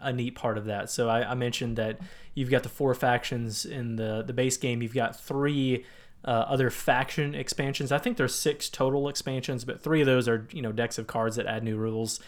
a 0.00 0.12
neat 0.12 0.34
part 0.34 0.58
of 0.58 0.66
that. 0.66 0.90
So 0.90 1.08
I, 1.08 1.30
I 1.30 1.34
mentioned 1.34 1.76
that 1.76 2.00
you've 2.34 2.50
got 2.50 2.62
the 2.62 2.68
four 2.68 2.94
factions 2.94 3.64
in 3.64 3.96
the 3.96 4.22
the 4.26 4.32
base 4.32 4.56
game. 4.56 4.82
You've 4.82 4.94
got 4.94 5.18
three 5.18 5.84
uh, 6.24 6.30
other 6.30 6.70
faction 6.70 7.34
expansions. 7.34 7.92
I 7.92 7.98
think 7.98 8.16
there's 8.16 8.34
six 8.34 8.68
total 8.68 9.08
expansions, 9.08 9.64
but 9.64 9.82
three 9.82 10.00
of 10.00 10.06
those 10.06 10.28
are 10.28 10.46
you 10.52 10.62
know 10.62 10.72
decks 10.72 10.98
of 10.98 11.06
cards 11.06 11.36
that 11.36 11.46
add 11.46 11.64
new 11.64 11.76
rules. 11.76 12.20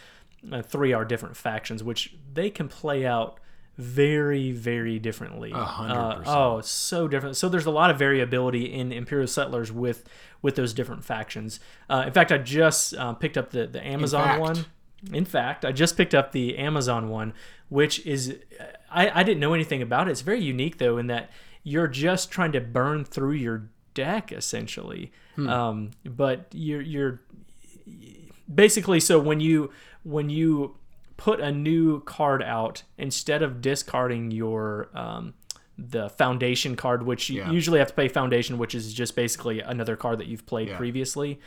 Uh, 0.50 0.62
three 0.62 0.92
are 0.92 1.04
different 1.04 1.36
factions, 1.36 1.84
which 1.84 2.14
they 2.32 2.50
can 2.50 2.68
play 2.68 3.06
out 3.06 3.38
very 3.78 4.52
very 4.52 4.98
differently. 4.98 5.50
hundred 5.50 5.94
Uh, 5.94 6.22
oh, 6.26 6.60
so 6.60 7.08
different. 7.08 7.36
So 7.36 7.48
there's 7.48 7.66
a 7.66 7.70
lot 7.70 7.90
of 7.90 7.98
variability 7.98 8.72
in 8.72 8.92
Imperial 8.92 9.28
Settlers 9.28 9.70
with 9.72 10.04
with 10.40 10.56
those 10.56 10.72
different 10.74 11.04
factions. 11.04 11.60
Uh, 11.88 12.04
in 12.06 12.12
fact, 12.12 12.32
I 12.32 12.38
just 12.38 12.94
uh, 12.94 13.12
picked 13.14 13.36
up 13.36 13.50
the 13.50 13.66
the 13.66 13.84
Amazon 13.84 14.24
fact, 14.24 14.40
one. 14.40 14.66
In 15.12 15.24
fact, 15.24 15.64
I 15.64 15.72
just 15.72 15.96
picked 15.96 16.14
up 16.14 16.32
the 16.32 16.58
Amazon 16.58 17.08
one, 17.08 17.32
which 17.68 18.04
is 18.06 18.36
I, 18.90 19.20
I 19.20 19.22
didn't 19.22 19.40
know 19.40 19.54
anything 19.54 19.82
about 19.82 20.06
it. 20.08 20.12
It's 20.12 20.20
very 20.20 20.40
unique 20.42 20.78
though 20.78 20.98
in 20.98 21.06
that 21.08 21.30
you're 21.64 21.88
just 21.88 22.30
trying 22.30 22.52
to 22.52 22.60
burn 22.60 23.04
through 23.04 23.32
your 23.32 23.68
deck 23.94 24.30
essentially. 24.32 25.10
Um, 25.38 25.90
but 26.04 26.46
you're 26.52 26.80
you're 26.82 27.20
basically 28.52 29.00
so 29.00 29.18
when 29.18 29.40
you 29.40 29.70
when 30.04 30.30
you 30.30 30.76
put 31.16 31.40
a 31.40 31.50
new 31.52 32.00
card 32.00 32.42
out 32.42 32.82
instead 32.98 33.42
of 33.42 33.60
discarding 33.60 34.30
your 34.30 34.88
um, 34.94 35.34
the 35.78 36.10
foundation 36.10 36.76
card 36.76 37.04
which 37.04 37.30
you 37.30 37.38
Yeah. 37.40 37.50
usually 37.50 37.78
have 37.78 37.88
to 37.88 37.94
pay 37.94 38.08
foundation 38.08 38.58
which 38.58 38.74
is 38.74 38.92
just 38.92 39.16
basically 39.16 39.60
another 39.60 39.96
card 39.96 40.18
that 40.18 40.26
you've 40.26 40.46
played 40.46 40.68
Yeah. 40.68 40.76
previously 40.76 41.40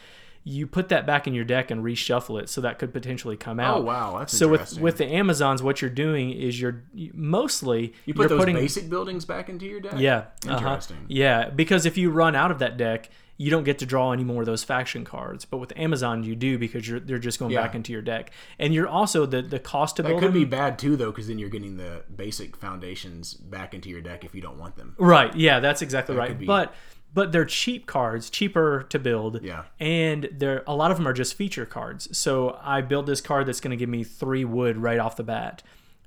you 0.47 0.67
put 0.67 0.89
that 0.89 1.07
back 1.07 1.25
in 1.25 1.33
your 1.33 1.43
deck 1.43 1.71
and 1.71 1.83
reshuffle 1.83 2.39
it 2.39 2.47
so 2.49 2.61
that 2.61 2.77
could 2.77 2.93
potentially 2.93 3.35
come 3.35 3.59
out 3.59 3.77
Oh, 3.79 3.81
wow, 3.81 4.19
that's 4.19 4.37
so 4.37 4.47
with 4.47 4.79
with 4.79 4.97
the 4.97 5.05
amazons 5.07 5.63
what 5.63 5.81
you're 5.81 5.89
doing 5.89 6.29
is 6.31 6.61
you're 6.61 6.83
mostly 7.13 7.93
You 8.05 8.13
put 8.13 8.29
those 8.29 8.39
putting 8.39 8.55
basic 8.55 8.89
buildings 8.89 9.25
back 9.25 9.49
into 9.49 9.65
your 9.65 9.79
deck. 9.79 9.93
yeah. 9.97 10.25
uh-huh. 10.45 10.53
Interesting. 10.57 10.97
Yeah, 11.07 11.49
because 11.49 11.85
if 11.85 11.97
you 11.97 12.11
run 12.11 12.35
out 12.35 12.51
of 12.51 12.59
that 12.59 12.77
deck, 12.77 13.09
you 13.37 13.51
don't 13.51 13.63
get 13.65 13.79
to 13.79 13.85
draw 13.85 14.11
any 14.13 14.23
more 14.23 14.43
of 14.43 14.45
those 14.45 14.63
faction 14.63 15.03
cards. 15.03 15.43
But 15.43 15.57
with 15.57 15.73
Amazon, 15.75 16.23
you 16.23 16.35
do 16.37 16.57
because 16.57 16.87
you're 16.87 16.99
they're 17.01 17.17
just 17.19 17.37
going 17.39 17.51
Yeah. 17.51 17.63
back 17.63 17.75
into 17.75 17.91
your 17.91 18.01
deck, 18.01 18.31
and 18.59 18.73
you're 18.73 18.87
also 18.87 19.25
the 19.25 19.41
the 19.41 19.59
cost 19.59 19.97
to 19.97 20.03
That 20.03 20.09
build 20.09 20.21
could 20.21 20.27
them. 20.29 20.33
be 20.35 20.45
bad 20.45 20.79
too, 20.79 20.95
though, 20.95 21.11
because 21.11 21.27
then 21.27 21.37
you're 21.39 21.49
getting 21.49 21.75
the 21.77 22.03
basic 22.15 22.55
foundations 22.55 23.33
back 23.33 23.73
into 23.73 23.89
your 23.89 23.99
deck 24.01 24.23
if 24.23 24.33
you 24.35 24.41
don't 24.41 24.57
want 24.57 24.77
them. 24.77 24.95
Right. 24.97 25.35
Yeah, 25.35 25.59
that's 25.59 25.81
exactly 25.81 26.15
could 26.15 26.19
right. 26.19 26.39
be- 26.39 26.45
But 26.45 26.73
but 27.15 27.31
they're 27.31 27.45
cheap 27.45 27.87
cards, 27.87 28.29
cheaper 28.29 28.85
to 28.89 28.99
build. 28.99 29.41
Yeah. 29.41 29.63
And 29.79 30.29
they're 30.33 30.63
a 30.67 30.75
lot 30.75 30.91
of 30.91 30.97
them 30.97 31.07
are 31.07 31.13
just 31.13 31.33
feature 31.33 31.65
cards. 31.65 32.15
So 32.15 32.59
I 32.61 32.81
build 32.81 33.07
this 33.07 33.21
card 33.21 33.47
that's 33.47 33.61
going 33.61 33.71
to 33.71 33.77
give 33.77 33.89
me 33.89 34.03
3 34.03 34.45
wood 34.45 34.77
right 34.77 34.99
off 34.99 35.15
the 35.15 35.23
bat. 35.23 35.63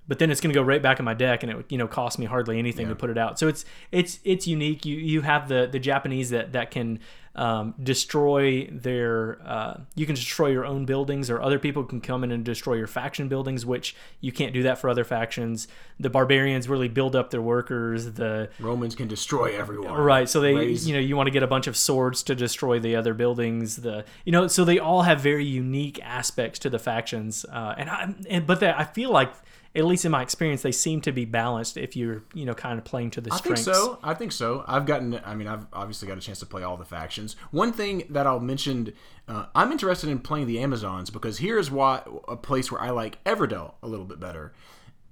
But 0.07 0.19
then 0.19 0.31
it's 0.31 0.41
going 0.41 0.53
to 0.53 0.59
go 0.59 0.63
right 0.63 0.83
back 0.83 0.99
in 0.99 1.05
my 1.05 1.15
deck 1.15 1.43
and 1.43 1.51
it 1.51 1.57
would, 1.57 1.67
you 1.71 1.79
know 1.79 1.89
cost 1.89 2.19
me 2.19 2.27
hardly 2.27 2.59
anything 2.59 2.89
to 2.89 2.95
put 2.95 3.11
it 3.11 3.19
out. 3.19 3.39
So 3.39 3.49
it's 3.49 3.65
it's 3.91 4.21
it's 4.23 4.47
unique. 4.47 4.85
You 4.87 4.97
you 4.97 5.23
have 5.23 5.49
the 5.49 5.69
the 5.71 5.79
Japanese 5.79 6.31
that 6.31 6.53
that 6.53 6.71
can 6.71 7.01
um, 7.39 7.75
destroy 7.83 8.67
their 8.67 9.41
uh, 9.47 9.81
you 9.95 10.05
can 10.05 10.15
destroy 10.15 10.49
your 10.49 10.67
own 10.67 10.85
buildings 10.85 11.31
or 11.31 11.41
other 11.41 11.59
people 11.59 11.85
can 11.85 12.01
come 12.01 12.25
in 12.25 12.31
and 12.31 12.45
destroy 12.45 12.75
your 12.75 12.87
faction 12.87 13.29
buildings 13.29 13.65
which 13.65 13.97
you 14.21 14.33
can't 14.33 14.53
do 14.53 14.63
that 14.65 14.79
for 14.79 14.91
other 14.91 15.05
factions 15.05 15.69
the 15.99 16.11
barbarians 16.11 16.69
really 16.69 16.89
build 16.89 17.17
up 17.17 17.31
their 17.31 17.43
workers 17.43 18.13
the 18.13 18.51
Romans 18.61 18.95
can 18.95 19.09
destroy 19.09 19.57
everyone. 19.59 19.93
Right. 19.93 20.29
So 20.29 20.41
they, 20.41 20.53
you 20.53 20.93
know, 20.93 20.99
you 20.99 21.17
want 21.17 21.27
to 21.29 21.31
get 21.31 21.43
a 21.43 21.47
bunch 21.47 21.67
of 21.67 21.77
swords 21.77 22.23
to 22.25 22.35
destroy 22.35 22.79
the 22.79 22.97
other 22.97 23.15
buildings. 23.15 23.77
The, 23.77 24.05
you 24.25 24.33
know, 24.33 24.47
so 24.49 24.65
they 24.65 24.79
all 24.79 25.03
have 25.03 25.21
very 25.21 25.45
unique 25.45 26.01
aspects 26.03 26.59
to 26.61 26.71
the 26.71 26.79
factions. 26.79 27.45
Uh, 27.45 27.75
and 27.79 27.91
I, 27.91 28.15
and 28.29 28.47
but 28.47 28.61
that 28.61 28.79
I 28.79 28.85
feel 28.85 29.11
like, 29.11 29.33
at 29.79 29.85
least 29.85 30.05
in 30.05 30.11
my 30.11 30.23
experience, 30.23 30.63
they 30.63 30.73
seem 30.73 31.01
to 31.03 31.13
be 31.13 31.25
balanced 31.25 31.77
if 31.77 31.95
you're, 31.95 32.25
you 32.35 32.45
know, 32.45 32.55
kind 32.55 32.79
of 32.79 32.85
playing 32.85 33.13
to 33.13 33.21
the 33.21 33.31
strengths. 33.31 33.69
I 33.69 33.73
think 33.73 33.77
so. 33.77 33.99
I 34.03 34.15
think 34.15 34.33
so. 34.33 34.65
I've 34.67 34.87
gotten. 34.87 35.21
I 35.25 35.37
mean, 35.37 35.47
I've 35.47 35.67
obviously 35.73 36.09
got 36.09 36.19
a 36.19 36.21
chance 36.21 36.41
to 36.41 36.47
play 36.47 36.65
all 36.65 36.77
the 36.77 36.85
factions. 36.85 37.37
One 37.53 37.73
thing 37.73 38.03
that 38.11 38.27
I'll 38.27 38.41
mention, 38.41 38.93
uh, 39.29 39.47
I'm 39.55 39.71
interested 39.71 40.11
in 40.11 40.19
playing 40.19 40.49
the 40.49 40.59
Amazons 40.59 41.11
because 41.11 41.39
here's 41.39 41.71
why 41.71 42.03
a 42.27 42.35
place 42.35 42.73
where 42.73 42.81
I 42.81 42.91
like 42.91 43.23
Everdell 43.23 43.75
a 43.81 43.87
little 43.87 44.05
bit 44.05 44.19
better. 44.19 44.53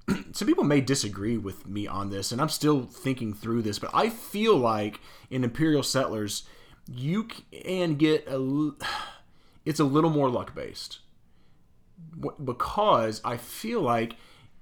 Some 0.33 0.49
people 0.49 0.65
may 0.65 0.81
disagree 0.81 1.39
with 1.39 1.69
me 1.69 1.87
on 1.87 2.11
this, 2.11 2.33
and 2.33 2.41
I'm 2.41 2.49
still 2.49 2.87
thinking 2.87 3.33
through 3.35 3.63
this, 3.63 3.79
but 3.79 3.91
I 3.95 4.09
feel 4.09 4.57
like 4.57 5.01
in 5.31 5.45
Imperial 5.45 5.85
Settlers, 5.85 6.43
you 6.89 7.29
can 7.53 7.95
get 7.95 8.27
a, 8.27 8.73
It's 9.65 9.81
a 9.81 9.85
little 9.85 10.11
more 10.11 10.31
luck 10.31 10.55
based 10.55 11.01
because 12.45 13.21
I 13.25 13.37
feel 13.37 13.81
like 13.81 14.17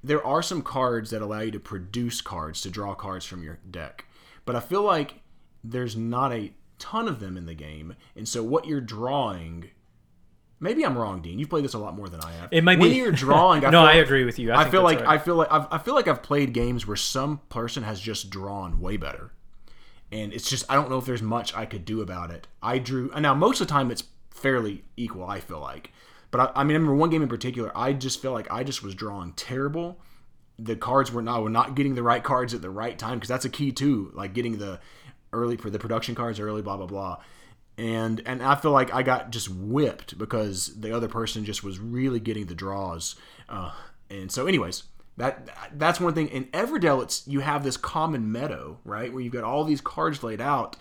there 0.05 0.25
are 0.25 0.43
some 0.43 0.63
cards 0.63 1.11
that 1.11 1.23
allow 1.23 1.41
you 1.41 1.51
to 1.53 1.59
produce 1.61 2.21
cards 2.21 2.61
to 2.61 2.71
draw 2.71 2.95
cards 2.95 3.25
from 3.25 3.43
your 3.43 3.59
deck, 3.71 4.05
but 4.45 4.55
I 4.55 4.61
feel 4.61 4.83
like 4.83 5.23
there's 5.65 5.97
not 5.97 6.33
a 6.33 6.53
ton 6.79 7.09
of 7.09 7.21
them 7.21 7.37
in 7.37 7.47
the 7.47 7.55
game, 7.55 7.97
and 8.15 8.29
so 8.29 8.43
what 8.43 8.67
you're 8.67 8.81
drawing. 8.81 9.71
Maybe 10.61 10.85
I'm 10.85 10.97
wrong, 10.97 11.21
Dean. 11.21 11.39
You've 11.39 11.51
played 11.51 11.65
this 11.65 11.75
a 11.75 11.79
lot 11.79 11.95
more 11.97 12.09
than 12.09 12.21
I 12.21 12.33
have. 12.33 12.49
It 12.51 12.63
might 12.65 12.79
when 12.79 12.91
be- 12.91 12.97
you're 12.97 13.13
drawing. 13.13 13.65
I 13.67 13.71
no, 13.71 13.81
I 13.81 13.95
like- 13.97 14.05
agree 14.05 14.25
with 14.25 14.39
you. 14.39 14.53
I, 14.53 14.63
I 14.63 14.71
feel 14.71 14.83
like 14.83 15.01
right. 15.01 15.09
I 15.09 15.19
feel 15.19 15.35
like 15.37 15.49
I've, 15.51 15.67
I 15.71 15.79
feel 15.79 15.95
like 15.95 16.07
I've 16.09 16.23
played 16.23 16.53
games 16.53 16.87
where 16.87 16.97
some 16.97 17.41
person 17.49 17.83
has 17.83 17.99
just 18.01 18.31
drawn 18.31 18.81
way 18.81 18.97
better, 18.97 19.33
and 20.13 20.33
it's 20.33 20.49
just 20.49 20.65
I 20.71 20.75
don't 20.75 20.91
know 20.91 20.99
if 20.99 21.07
there's 21.07 21.23
much 21.23 21.55
I 21.55 21.65
could 21.67 21.85
do 21.85 22.01
about 22.03 22.31
it. 22.31 22.47
I 22.63 22.79
drew 22.79 23.11
now 23.19 23.35
most 23.35 23.61
of 23.61 23.67
the 23.67 23.73
time 23.73 23.91
it's 23.91 24.05
fairly 24.31 24.85
equal. 24.97 25.25
I 25.27 25.41
feel 25.41 25.61
like, 25.61 25.93
but 26.35 26.53
I, 26.57 26.61
I 26.61 26.65
mean 26.65 26.73
I 26.73 26.79
remember 26.79 26.97
one 26.97 27.11
game 27.11 27.23
in 27.23 27.29
particular. 27.29 27.71
I 27.77 27.93
just 27.93 28.21
felt 28.21 28.35
like 28.35 28.51
I 28.51 28.65
just 28.65 28.83
was 28.83 28.95
drawing 28.95 29.33
terrible. 29.35 30.01
The 30.59 30.77
cards 30.77 31.13
were 31.13 31.23
not 31.23 31.43
were 31.43 31.51
not 31.51 31.75
getting 31.75 31.95
the 31.95 32.03
right 32.03 32.23
cards 32.23 32.55
at 32.55 32.63
the 32.63 32.71
right 32.71 32.99
time 32.99 33.19
because 33.19 33.29
that's 33.29 33.45
a 33.45 33.51
key 33.51 33.71
too. 33.71 34.11
Like 34.15 34.33
getting 34.33 34.59
the 34.59 34.81
early 35.33 35.57
for 35.57 35.71
the 35.71 35.79
production 35.79 36.15
cards 36.15 36.41
early, 36.41 36.63
blah 36.63 36.77
blah 36.77 36.87
blah 36.87 37.19
and 37.77 38.23
and 38.25 38.43
I 38.43 38.55
feel 38.55 38.71
like 38.71 38.93
I 38.95 39.03
got 39.03 39.31
just 39.31 39.49
whipped 39.49 40.17
because 40.17 40.81
the 40.81 40.95
other 40.95 41.09
person 41.09 41.45
just 41.45 41.65
was 41.65 41.79
really 41.79 42.21
getting 42.21 42.47
the 42.47 42.55
draws. 42.55 43.17
Uh, 43.49 43.73
and 44.09 44.31
so, 44.31 44.47
anyways, 44.47 44.85
that 45.17 45.49
that's 45.73 46.01
one 46.01 46.15
thing. 46.15 46.29
In 46.29 46.45
Everdell, 46.47 47.03
it's 47.03 47.27
you 47.27 47.41
have 47.41 47.65
this 47.65 47.77
common 47.77 48.31
meadow, 48.31 48.79
right, 48.85 49.13
where 49.13 49.23
you've 49.23 49.33
got 49.33 49.45
all 49.45 49.65
these 49.65 49.81
cards 49.81 50.23
laid 50.23 50.41
out, 50.41 50.77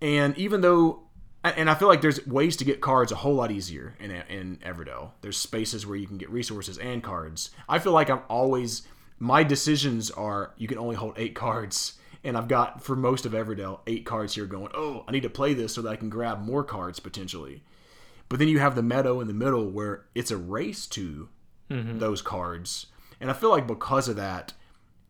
and 0.00 0.36
even 0.38 0.60
though. 0.60 1.01
And 1.44 1.68
I 1.68 1.74
feel 1.74 1.88
like 1.88 2.02
there's 2.02 2.24
ways 2.26 2.56
to 2.58 2.64
get 2.64 2.80
cards 2.80 3.10
a 3.10 3.16
whole 3.16 3.34
lot 3.34 3.50
easier 3.50 3.94
in 3.98 4.10
in 4.10 4.58
Everdell. 4.64 5.10
There's 5.22 5.36
spaces 5.36 5.86
where 5.86 5.96
you 5.96 6.06
can 6.06 6.18
get 6.18 6.30
resources 6.30 6.78
and 6.78 7.02
cards. 7.02 7.50
I 7.68 7.78
feel 7.80 7.92
like 7.92 8.10
I'm 8.10 8.22
always 8.28 8.82
my 9.18 9.42
decisions 9.42 10.10
are 10.10 10.52
you 10.56 10.68
can 10.68 10.78
only 10.78 10.96
hold 10.96 11.14
eight 11.16 11.34
cards 11.34 11.98
and 12.24 12.36
I've 12.36 12.48
got 12.48 12.82
for 12.82 12.94
most 12.94 13.26
of 13.26 13.32
Everdell 13.32 13.80
eight 13.86 14.04
cards 14.04 14.34
here 14.34 14.46
going, 14.46 14.70
oh, 14.74 15.04
I 15.08 15.12
need 15.12 15.24
to 15.24 15.30
play 15.30 15.54
this 15.54 15.74
so 15.74 15.82
that 15.82 15.90
I 15.90 15.96
can 15.96 16.10
grab 16.10 16.40
more 16.40 16.62
cards 16.62 17.00
potentially. 17.00 17.62
But 18.28 18.38
then 18.38 18.48
you 18.48 18.60
have 18.60 18.74
the 18.74 18.82
meadow 18.82 19.20
in 19.20 19.26
the 19.26 19.34
middle 19.34 19.68
where 19.68 20.06
it's 20.14 20.30
a 20.30 20.36
race 20.36 20.86
to 20.88 21.28
mm-hmm. 21.68 21.98
those 21.98 22.22
cards. 22.22 22.86
And 23.20 23.30
I 23.30 23.34
feel 23.34 23.50
like 23.50 23.66
because 23.66 24.08
of 24.08 24.16
that, 24.16 24.52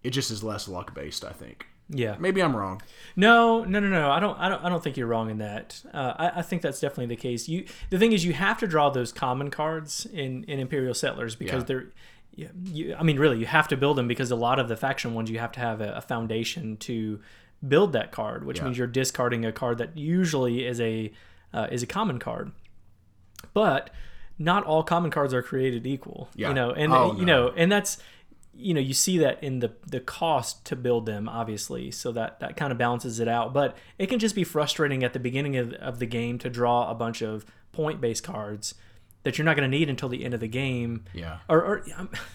it 0.03 0.11
just 0.11 0.30
is 0.30 0.43
less 0.43 0.66
luck 0.66 0.95
based, 0.95 1.24
I 1.24 1.33
think. 1.33 1.66
Yeah. 1.89 2.16
Maybe 2.18 2.43
I'm 2.43 2.57
wrong. 2.57 2.80
No, 3.16 3.64
no, 3.64 3.80
no, 3.80 3.89
no. 3.89 4.11
I 4.11 4.18
don't. 4.20 4.39
I 4.39 4.49
don't. 4.49 4.64
I 4.64 4.68
don't 4.68 4.83
think 4.83 4.97
you're 4.97 5.07
wrong 5.07 5.30
in 5.30 5.39
that. 5.39 5.83
Uh, 5.93 6.14
I, 6.16 6.39
I 6.39 6.43
think 6.43 6.62
that's 6.62 6.80
definitely 6.80 7.14
the 7.14 7.20
case. 7.20 7.49
You. 7.49 7.66
The 7.91 7.99
thing 7.99 8.12
is, 8.12 8.24
you 8.24 8.33
have 8.33 8.59
to 8.59 8.66
draw 8.66 8.89
those 8.91 9.12
common 9.12 9.51
cards 9.51 10.07
in 10.07 10.45
in 10.45 10.59
Imperial 10.61 10.95
Settlers 10.95 11.35
because 11.37 11.62
Yeah. 11.62 11.66
they're. 11.66 11.87
You, 12.35 12.49
you, 12.64 12.95
I 12.99 13.03
mean, 13.03 13.18
really, 13.18 13.39
you 13.39 13.45
have 13.47 13.68
to 13.68 13.76
build 13.76 13.99
them 13.99 14.09
because 14.09 14.30
a 14.30 14.37
lot 14.37 14.59
of 14.59 14.68
the 14.68 14.76
faction 14.76 15.12
ones 15.12 15.30
you 15.30 15.39
have 15.39 15.53
to 15.53 15.61
have 15.61 15.83
a, 15.83 15.93
a 15.97 16.01
foundation 16.01 16.78
to 16.78 17.20
build 17.68 17.93
that 17.93 18.11
card, 18.11 18.45
which 18.47 18.57
Yeah. 18.59 18.64
means 18.64 18.78
you're 18.78 18.87
discarding 18.87 19.45
a 19.45 19.53
card 19.53 19.76
that 19.78 19.99
usually 19.99 20.64
is 20.66 20.80
a 20.80 21.12
uh, 21.53 21.66
is 21.70 21.83
a 21.83 21.87
common 21.87 22.18
card. 22.18 22.53
But 23.53 23.91
not 24.39 24.64
all 24.64 24.83
common 24.83 25.11
cards 25.11 25.35
are 25.35 25.43
created 25.43 25.87
equal. 25.87 26.30
Yeah. 26.35 26.49
You 26.49 26.55
know, 26.55 26.70
and 26.72 26.93
Oh, 26.93 27.14
you 27.18 27.24
no. 27.26 27.49
know, 27.49 27.55
and 27.57 27.70
that's 27.70 27.99
you 28.55 28.74
know 28.74 28.80
you 28.80 28.92
see 28.94 29.18
that 29.18 29.42
in 29.42 29.61
the 29.61 29.72
the 29.86 29.98
cost 30.00 30.64
to 30.66 30.76
build 30.76 31.07
them 31.07 31.28
obviously 31.28 31.90
so 31.90 32.12
that 32.12 32.38
that 32.40 32.57
kind 32.57 32.70
of 32.70 32.76
balances 32.78 33.18
it 33.18 33.26
out 33.28 33.53
but 33.55 33.76
it 33.98 34.09
can 34.09 34.18
just 34.18 34.34
be 34.34 34.44
frustrating 34.44 35.03
at 35.03 35.12
the 35.14 35.18
beginning 35.18 35.57
of, 35.57 35.72
of 35.74 35.98
the 35.98 36.07
game 36.07 36.38
to 36.38 36.50
draw 36.50 36.90
a 36.90 36.94
bunch 36.94 37.22
of 37.22 37.46
point 37.72 38.00
based 38.00 38.22
cards 38.22 38.74
that 39.22 39.38
you're 39.38 39.44
not 39.44 39.57
going 39.57 39.70
to 39.70 39.74
need 39.78 39.88
until 39.88 40.09
the 40.09 40.24
end 40.24 40.34
of 40.34 40.40
the 40.40 40.48
game 40.48 41.05
Yeah. 41.14 41.38
or, 41.48 41.59
or 41.64 41.84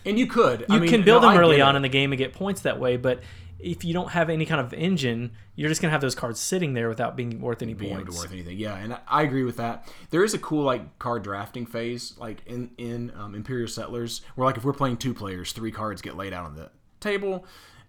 And 0.06 0.18
you 0.18 0.26
could. 0.26 0.62
you 0.62 0.66
I 0.70 0.80
mean, 0.80 0.90
can 0.90 1.04
build 1.04 1.22
no, 1.22 1.30
them 1.30 1.38
early 1.38 1.60
on 1.62 1.76
in 1.76 1.82
the 1.82 1.90
game 1.90 2.12
and 2.14 2.18
get 2.18 2.34
points 2.34 2.62
that 2.62 2.80
way 2.80 2.98
but 2.98 3.20
if 3.60 3.84
you 3.84 3.94
don't 3.94 4.12
have 4.12 4.30
any 4.30 4.46
kind 4.46 4.62
of 4.62 4.74
engine 4.74 5.32
you're 5.56 5.70
just 5.70 5.82
going 5.82 5.90
to 5.90 5.92
have 5.94 6.02
those 6.02 6.14
cards 6.14 6.40
sitting 6.40 6.74
there 6.76 6.88
without 6.88 7.16
being 7.16 7.42
worth 7.42 7.62
any 7.64 7.74
being 7.74 7.96
points 7.96 8.16
worth 8.22 8.32
anything. 8.32 8.58
Yeah, 8.60 8.76
and 8.78 8.94
I- 8.94 9.00
I 9.08 9.24
agree 9.24 9.44
with 9.44 9.58
that. 9.58 9.92
There 10.12 10.24
is 10.24 10.34
a 10.36 10.38
cool 10.40 10.64
like 10.64 11.00
card 11.00 11.24
drafting 11.24 11.66
phase, 11.66 12.14
like 12.20 12.42
in 12.46 12.70
in 12.78 13.12
um, 13.16 13.34
Imperial 13.34 13.68
Settlers, 13.68 14.22
where 14.36 14.46
like 14.46 14.58
if 14.58 14.64
we're 14.64 14.74
playing 14.74 14.98
two 14.98 15.14
players, 15.16 15.52
three 15.54 15.72
cards 15.72 16.02
get 16.04 16.16
laid 16.16 16.34
out 16.34 16.46
on 16.46 16.56
the 16.56 16.70
table. 17.00 17.46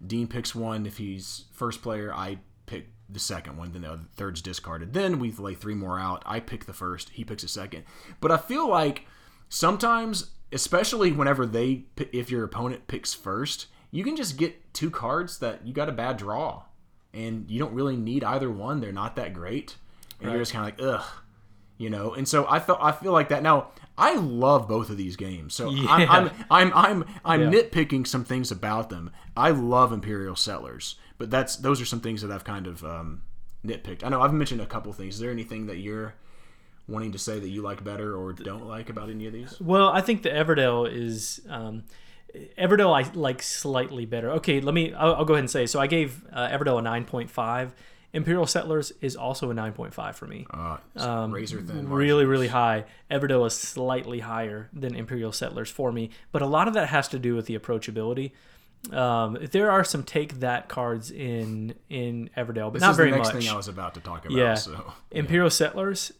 Dean 0.06 0.26
picks 0.28 0.54
one. 0.54 0.86
If 0.86 0.96
he's 0.96 1.44
first 1.52 1.82
player, 1.82 2.10
I 2.14 2.38
pick 2.66 2.86
the 3.10 3.18
second 3.18 3.56
one. 3.58 3.72
Then 3.72 3.82
the 3.82 4.00
third's 4.16 4.40
discarded. 4.40 4.92
Then 4.94 5.18
we 5.18 5.32
lay 5.32 5.54
three 5.54 5.74
more 5.74 5.98
out. 5.98 6.22
I 6.24 6.40
pick 6.40 6.64
the 6.64 6.72
first. 6.72 7.10
He 7.10 7.24
picks 7.24 7.42
a 7.42 7.48
second. 7.48 7.84
But 8.20 8.30
I 8.30 8.36
feel 8.38 8.66
like 8.68 9.04
sometimes, 9.48 10.30
especially 10.52 11.12
whenever 11.12 11.46
they, 11.46 11.84
if 12.12 12.30
your 12.30 12.44
opponent 12.44 12.86
picks 12.86 13.12
first, 13.14 13.66
you 13.90 14.04
can 14.04 14.16
just 14.16 14.36
get 14.36 14.72
two 14.74 14.90
cards 14.90 15.38
that 15.38 15.66
you 15.66 15.72
got 15.72 15.88
a 15.88 15.92
bad 15.92 16.16
draw, 16.16 16.62
and 17.14 17.50
you 17.50 17.58
don't 17.58 17.72
really 17.74 17.96
need 17.96 18.22
either 18.24 18.50
one. 18.50 18.80
They're 18.80 18.92
not 18.92 19.16
that 19.16 19.32
great, 19.34 19.76
and 20.20 20.30
you're 20.30 20.40
just 20.40 20.52
kind 20.52 20.70
of 20.70 20.78
like, 20.78 20.94
ugh, 21.00 21.06
you 21.78 21.90
know. 21.90 22.14
And 22.14 22.26
so 22.28 22.46
I 22.48 22.60
felt 22.60 22.78
I 22.82 22.92
feel 22.92 23.12
like 23.12 23.28
that 23.30 23.42
now. 23.42 23.68
I 24.00 24.14
love 24.14 24.68
both 24.68 24.90
of 24.90 24.96
these 24.96 25.16
games, 25.16 25.54
so 25.54 25.70
Yeah. 25.70 25.86
I'm, 25.90 26.08
I'm 26.08 26.30
I'm 26.50 26.72
I'm 26.74 27.04
I'm 27.24 27.52
Yeah. 27.52 27.60
nitpicking 27.62 28.06
some 28.06 28.24
things 28.24 28.52
about 28.52 28.90
them. 28.90 29.10
I 29.36 29.50
love 29.50 29.92
Imperial 29.92 30.36
Settlers, 30.36 30.94
but 31.18 31.30
that's 31.30 31.56
those 31.56 31.80
are 31.80 31.84
some 31.84 31.98
things 32.00 32.22
that 32.22 32.30
I've 32.30 32.44
kind 32.44 32.68
of 32.68 32.84
um, 32.84 33.22
nitpicked. 33.66 34.04
I 34.04 34.08
know 34.08 34.22
I've 34.22 34.32
mentioned 34.32 34.60
a 34.60 34.66
couple 34.66 34.92
things. 34.92 35.14
Is 35.14 35.20
there 35.20 35.32
anything 35.32 35.66
that 35.66 35.78
you're 35.78 36.14
wanting 36.86 37.10
to 37.12 37.18
say 37.18 37.40
that 37.40 37.48
you 37.48 37.60
like 37.60 37.82
better 37.82 38.16
or 38.16 38.32
don't 38.32 38.66
like 38.68 38.88
about 38.88 39.10
any 39.10 39.26
of 39.26 39.32
these? 39.32 39.60
Well, 39.60 39.88
I 39.88 40.00
think 40.00 40.22
the 40.22 40.30
Everdell 40.30 40.88
is 40.90 41.40
um, 41.48 41.82
Everdell 42.58 42.92
I 42.94 43.10
like 43.14 43.42
slightly 43.42 44.04
better. 44.06 44.32
Okay, 44.32 44.60
let 44.60 44.74
me. 44.74 44.92
I'll, 44.94 45.14
I'll 45.16 45.24
go 45.24 45.34
ahead 45.34 45.42
and 45.44 45.50
say. 45.50 45.66
So 45.66 45.80
I 45.80 45.86
gave 45.86 46.24
uh, 46.32 46.48
Everdell 46.48 46.78
a 46.78 46.82
nine 46.82 47.04
point 47.04 47.30
five. 47.30 47.74
Imperial 48.12 48.46
Settlers 48.46 48.90
is 49.02 49.16
also 49.16 49.50
a 49.50 49.54
nine 49.54 49.72
point 49.72 49.92
five 49.94 50.16
for 50.16 50.26
me. 50.26 50.46
Uh, 50.50 50.78
Um, 50.96 51.30
razor 51.32 51.60
thin. 51.60 51.88
really, 51.90 52.24
really 52.24 52.48
high. 52.48 52.84
Everdell 53.10 53.46
is 53.46 53.54
slightly 53.54 54.20
higher 54.20 54.68
than 54.72 54.94
Imperial 54.94 55.32
Settlers 55.32 55.70
for 55.70 55.92
me, 55.92 56.10
but 56.32 56.40
a 56.42 56.46
lot 56.46 56.68
of 56.68 56.74
that 56.74 56.88
has 56.88 57.08
to 57.08 57.18
do 57.18 57.34
with 57.34 57.46
the 57.46 57.58
approachability. 57.58 58.32
Um, 58.92 59.36
there 59.50 59.70
are 59.70 59.84
some 59.84 60.04
take 60.04 60.40
that 60.40 60.68
cards 60.68 61.10
in 61.10 61.74
in 61.90 62.30
Everdell, 62.36 62.66
but 62.68 62.74
This 62.74 62.82
not 62.82 62.92
is 62.92 62.96
very 62.96 63.10
the 63.10 63.16
next 63.16 63.34
much. 63.34 63.42
thing 63.44 63.52
I 63.52 63.56
was 63.56 63.68
about 63.68 63.94
to 63.94 64.00
talk 64.00 64.24
about. 64.24 64.36
Yeah. 64.38 64.54
So 64.54 64.92
Imperial 65.10 65.50
Settlers, 65.50 66.12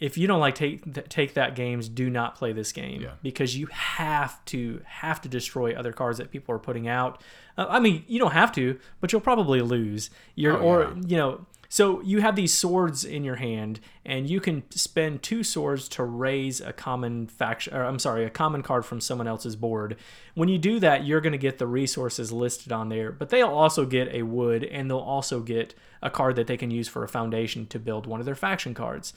if 0.00 0.16
you 0.18 0.26
don't 0.26 0.40
like 0.40 0.54
take 0.54 1.08
take 1.08 1.34
that 1.34 1.54
games, 1.54 1.88
do 1.88 2.08
not 2.10 2.34
play 2.34 2.52
this 2.52 2.72
game 2.72 3.02
Yeah. 3.02 3.12
because 3.22 3.56
you 3.56 3.66
have 3.66 4.42
to 4.46 4.80
have 4.86 5.20
to 5.22 5.28
destroy 5.28 5.74
other 5.74 5.92
cards 5.92 6.18
that 6.18 6.30
people 6.30 6.54
are 6.54 6.58
putting 6.58 6.88
out. 6.88 7.20
Uh, 7.58 7.66
I 7.68 7.78
mean, 7.80 8.04
you 8.08 8.18
don't 8.18 8.32
have 8.32 8.50
to, 8.52 8.78
but 9.00 9.12
you'll 9.12 9.20
probably 9.20 9.60
lose. 9.60 10.10
You're 10.34 10.56
Oh, 10.56 10.60
or 10.62 10.80
yeah. 10.82 11.02
you 11.06 11.16
know. 11.16 11.46
So 11.72 12.00
you 12.00 12.20
have 12.20 12.34
these 12.34 12.52
swords 12.52 13.04
in 13.04 13.22
your 13.22 13.36
hand, 13.36 13.78
and 14.04 14.28
you 14.28 14.40
can 14.40 14.64
spend 14.72 15.22
two 15.22 15.44
swords 15.44 15.88
to 15.90 16.02
raise 16.02 16.60
a 16.60 16.72
common 16.72 17.28
faction. 17.28 17.72
Or 17.76 17.84
I'm 17.84 18.00
sorry, 18.00 18.24
a 18.24 18.30
common 18.30 18.62
card 18.64 18.84
from 18.84 19.00
someone 19.00 19.28
else's 19.28 19.54
board. 19.54 19.96
When 20.34 20.48
you 20.48 20.58
do 20.58 20.80
that, 20.80 21.04
you're 21.04 21.20
going 21.20 21.30
to 21.30 21.38
get 21.38 21.58
the 21.58 21.68
resources 21.68 22.32
listed 22.32 22.72
on 22.72 22.88
there, 22.88 23.12
but 23.12 23.28
they'll 23.28 23.46
also 23.50 23.86
get 23.86 24.08
a 24.12 24.22
wood, 24.24 24.64
and 24.64 24.90
they'll 24.90 24.98
also 24.98 25.38
get 25.42 25.74
a 26.02 26.10
card 26.10 26.34
that 26.36 26.48
they 26.48 26.56
can 26.56 26.72
use 26.72 26.88
for 26.88 27.04
a 27.04 27.08
foundation 27.08 27.66
to 27.68 27.78
build 27.78 28.04
one 28.04 28.18
of 28.18 28.26
their 28.26 28.34
faction 28.34 28.74
cards 28.74 29.12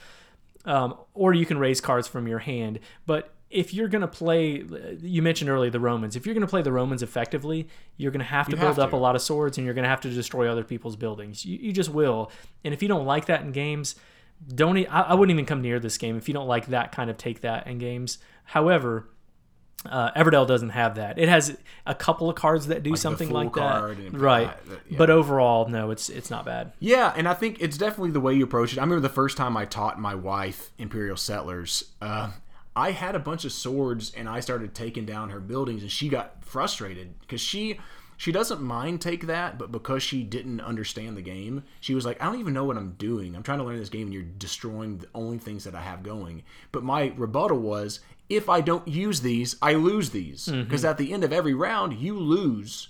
um, 0.66 0.96
or 1.14 1.34
you 1.34 1.46
can 1.46 1.58
raise 1.58 1.82
cards 1.82 2.08
from 2.08 2.28
your 2.28 2.40
hand. 2.40 2.80
But 3.06 3.34
if 3.50 3.74
you're 3.74 3.88
going 3.88 4.02
to 4.02 4.08
play, 4.08 4.64
you 5.02 5.22
mentioned 5.22 5.50
earlier 5.50 5.70
the 5.70 5.80
Romans. 5.80 6.16
If 6.16 6.26
you're 6.26 6.34
going 6.34 6.42
to 6.46 6.50
play 6.50 6.62
the 6.64 6.72
Romans 6.72 7.04
effectively, 7.04 7.68
you're 7.98 8.12
going 8.12 8.20
to 8.20 8.26
have 8.26 8.48
to 8.48 8.52
You 8.52 8.58
build 8.58 8.76
have 8.78 8.80
up 8.80 8.90
to. 8.92 8.96
a 8.96 8.98
lot 8.98 9.16
of 9.16 9.22
swords, 9.22 9.58
and 9.58 9.66
you're 9.66 9.76
going 9.76 9.84
to 9.84 9.90
have 9.90 10.02
to 10.02 10.10
destroy 10.10 10.48
other 10.52 10.64
people's 10.64 10.96
buildings. 10.96 11.46
You, 11.46 11.58
you 11.60 11.72
just 11.72 11.90
will. 11.90 12.32
And 12.64 12.74
if 12.74 12.82
you 12.82 12.88
don't 12.88 13.06
like 13.06 13.26
that 13.28 13.42
in 13.42 13.52
games, 13.52 13.96
don't. 14.56 14.78
e- 14.78 14.88
I, 14.88 15.02
I 15.02 15.14
wouldn't 15.14 15.36
even 15.36 15.46
come 15.46 15.62
near 15.62 15.80
this 15.80 15.98
game 16.00 16.18
if 16.18 16.28
you 16.28 16.34
don't 16.34 16.48
like 16.48 16.68
that 16.68 16.92
kind 16.92 17.10
of 17.10 17.18
take 17.18 17.42
that 17.42 17.68
in 17.68 17.78
games. 17.78 18.18
However. 18.46 19.10
Uh, 19.86 20.12
Everdell 20.12 20.48
doesn't 20.48 20.70
have 20.70 20.96
that. 20.96 21.20
It 21.20 21.28
has 21.30 21.58
a 21.86 21.94
couple 21.94 22.30
of 22.30 22.36
cards 22.36 22.68
that 22.68 22.84
do 22.84 22.92
the 22.92 22.98
something 22.98 23.30
like 23.30 23.54
that, 23.54 24.14
right? 24.14 24.66
that- 24.68 24.80
yeah. 24.90 24.98
But 24.98 25.10
overall, 25.10 25.68
no, 25.68 25.92
it's 25.92 26.10
it's 26.10 26.30
not 26.30 26.46
bad. 26.46 26.72
Yeah, 26.80 27.14
and 27.16 27.28
I 27.28 27.34
think 27.34 27.58
it's 27.60 27.78
definitely 27.78 28.12
the 28.12 28.22
way 28.22 28.34
you 28.34 28.44
approach 28.46 28.74
it. 28.74 28.80
I 28.80 28.82
remember 28.84 29.02
the 29.02 29.14
first 29.14 29.36
time 29.38 29.58
I 29.58 29.66
taught 29.66 30.00
my 30.00 30.16
wife 30.16 30.72
Imperial 30.78 31.18
Settlers. 31.18 31.92
Uh, 32.02 32.32
I 32.76 32.92
had 32.92 33.16
a 33.16 33.20
bunch 33.20 33.46
of 33.46 33.52
swords, 33.52 34.12
and 34.16 34.28
I 34.28 34.40
started 34.40 34.74
taking 34.74 35.06
down 35.06 35.30
her 35.30 35.40
buildings, 35.40 35.82
and 35.82 35.92
she 35.92 36.10
got 36.10 36.44
frustrated 36.44 37.20
because 37.22 37.42
she 37.42 37.80
she 38.16 38.32
doesn't 38.32 38.62
mind 38.62 39.02
take 39.02 39.26
that, 39.28 39.58
but 39.58 39.72
because 39.72 40.02
she 40.02 40.24
didn't 40.24 40.62
understand 40.62 41.18
the 41.18 41.22
game, 41.22 41.64
she 41.82 41.94
was 41.94 42.06
like, 42.06 42.22
"I 42.22 42.26
don't 42.26 42.40
even 42.40 42.54
know 42.54 42.64
what 42.64 42.78
I'm 42.78 42.92
doing. 42.94 43.36
I'm 43.36 43.44
trying 43.44 43.58
to 43.58 43.64
learn 43.66 43.78
this 43.78 43.90
game, 43.90 44.04
and 44.04 44.14
you're 44.14 44.24
destroying 44.24 45.00
the 45.00 45.08
only 45.14 45.40
things 45.40 45.66
that 45.66 45.76
I 45.76 45.82
have 45.82 46.04
going." 46.04 46.44
But 46.72 46.84
my 46.84 47.12
rebuttal 47.18 47.58
was, 47.60 48.00
"If 48.30 48.50
I 48.50 48.62
don't 48.62 48.88
use 48.88 49.22
these, 49.22 49.56
I 49.62 49.74
lose 49.74 50.10
these 50.12 50.48
because 50.48 50.84
at 50.86 50.98
the 50.98 51.14
end 51.14 51.24
of 51.24 51.34
every 51.34 51.54
round, 51.54 51.94
you 51.94 52.18
lose." 52.18 52.90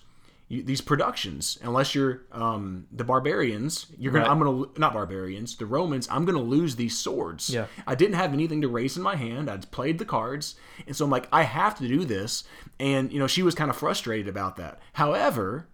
you, 0.49 0.61
these 0.61 0.81
productions 0.81 1.57
unless 1.63 1.95
you're 1.95 2.23
um, 2.33 2.85
the 2.91 3.05
barbarians 3.05 3.85
you're 3.97 4.11
gonna 4.11 4.25
Right. 4.25 4.31
i'm 4.31 4.39
gonna 4.39 4.65
not 4.77 4.91
barbarians 4.93 5.55
the 5.55 5.65
romans 5.65 6.05
i'm 6.11 6.25
gonna 6.25 6.41
lose 6.41 6.75
these 6.75 6.97
swords 6.97 7.49
Yeah. 7.49 7.67
i 7.87 7.95
didn't 7.95 8.15
have 8.15 8.33
anything 8.33 8.61
to 8.61 8.67
raise 8.67 8.97
in 8.97 9.03
my 9.03 9.15
hand 9.15 9.49
i'd 9.49 9.71
played 9.71 9.99
the 9.99 10.05
cards 10.05 10.55
and 10.85 10.93
so 10.97 11.05
i'm 11.05 11.09
like 11.09 11.29
i 11.31 11.43
have 11.43 11.77
to 11.79 11.87
do 11.87 12.03
this 12.03 12.43
and 12.77 13.11
you 13.13 13.19
know 13.19 13.25
she 13.25 13.41
was 13.41 13.55
kind 13.55 13.69
of 13.71 13.77
frustrated 13.77 14.27
about 14.27 14.57
that 14.57 14.79
however 14.91 15.69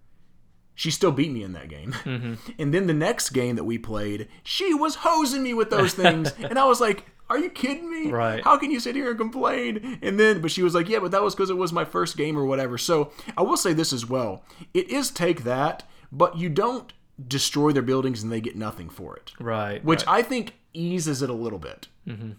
she 0.76 0.92
still 0.92 1.12
beat 1.12 1.32
me 1.32 1.44
in 1.44 1.52
that 1.54 1.68
game. 1.68 1.92
Mm-hmm. 1.92 2.36
And 2.60 2.74
then 2.74 2.88
the 2.88 2.94
next 2.94 3.32
game 3.32 3.58
that 3.58 3.66
we 3.66 3.78
played, 3.78 4.30
she 4.44 4.74
was 4.74 4.96
hosing 5.02 5.44
me 5.44 5.54
with 5.54 5.70
those 5.72 5.94
things. 5.94 6.32
and 6.40 6.58
I 6.58 6.64
was 6.66 6.80
like, 6.80 7.06
are 7.30 7.38
you 7.38 7.50
kidding 7.50 7.90
me? 7.90 8.12
Right. 8.12 8.44
How 8.44 8.58
can 8.58 8.72
you 8.72 8.80
sit 8.80 8.96
here 8.96 9.10
and 9.10 9.18
complain? 9.20 10.00
And 10.02 10.20
then, 10.20 10.42
but 10.42 10.52
she 10.52 10.64
was 10.64 10.74
like, 10.74 10.90
yeah, 10.90 11.00
but 11.00 11.12
that 11.12 11.22
was 11.22 11.36
because 11.36 11.50
it 11.50 11.58
was 11.58 11.72
my 11.72 11.86
first 11.86 12.18
game 12.18 12.38
or 12.38 12.46
whatever. 12.46 12.78
So 12.78 13.12
I 13.38 13.42
will 13.44 13.58
say 13.58 13.74
this 13.74 13.94
as 13.94 14.08
well. 14.08 14.44
It 14.74 14.90
is 14.90 15.12
take 15.12 15.44
that, 15.44 15.84
but 16.12 16.38
you 16.38 16.50
don't 16.50 16.92
destroy 17.28 17.72
their 17.72 17.84
buildings 17.84 18.24
and 18.24 18.32
they 18.32 18.40
get 18.42 18.56
nothing 18.56 18.90
for 18.90 19.16
it 19.18 19.34
Right. 19.40 19.84
which 19.84 20.04
I 20.08 20.22
think 20.22 20.54
eases 20.74 21.22
it 21.22 21.30
a 21.30 21.34
little 21.34 21.60
bit. 21.60 21.88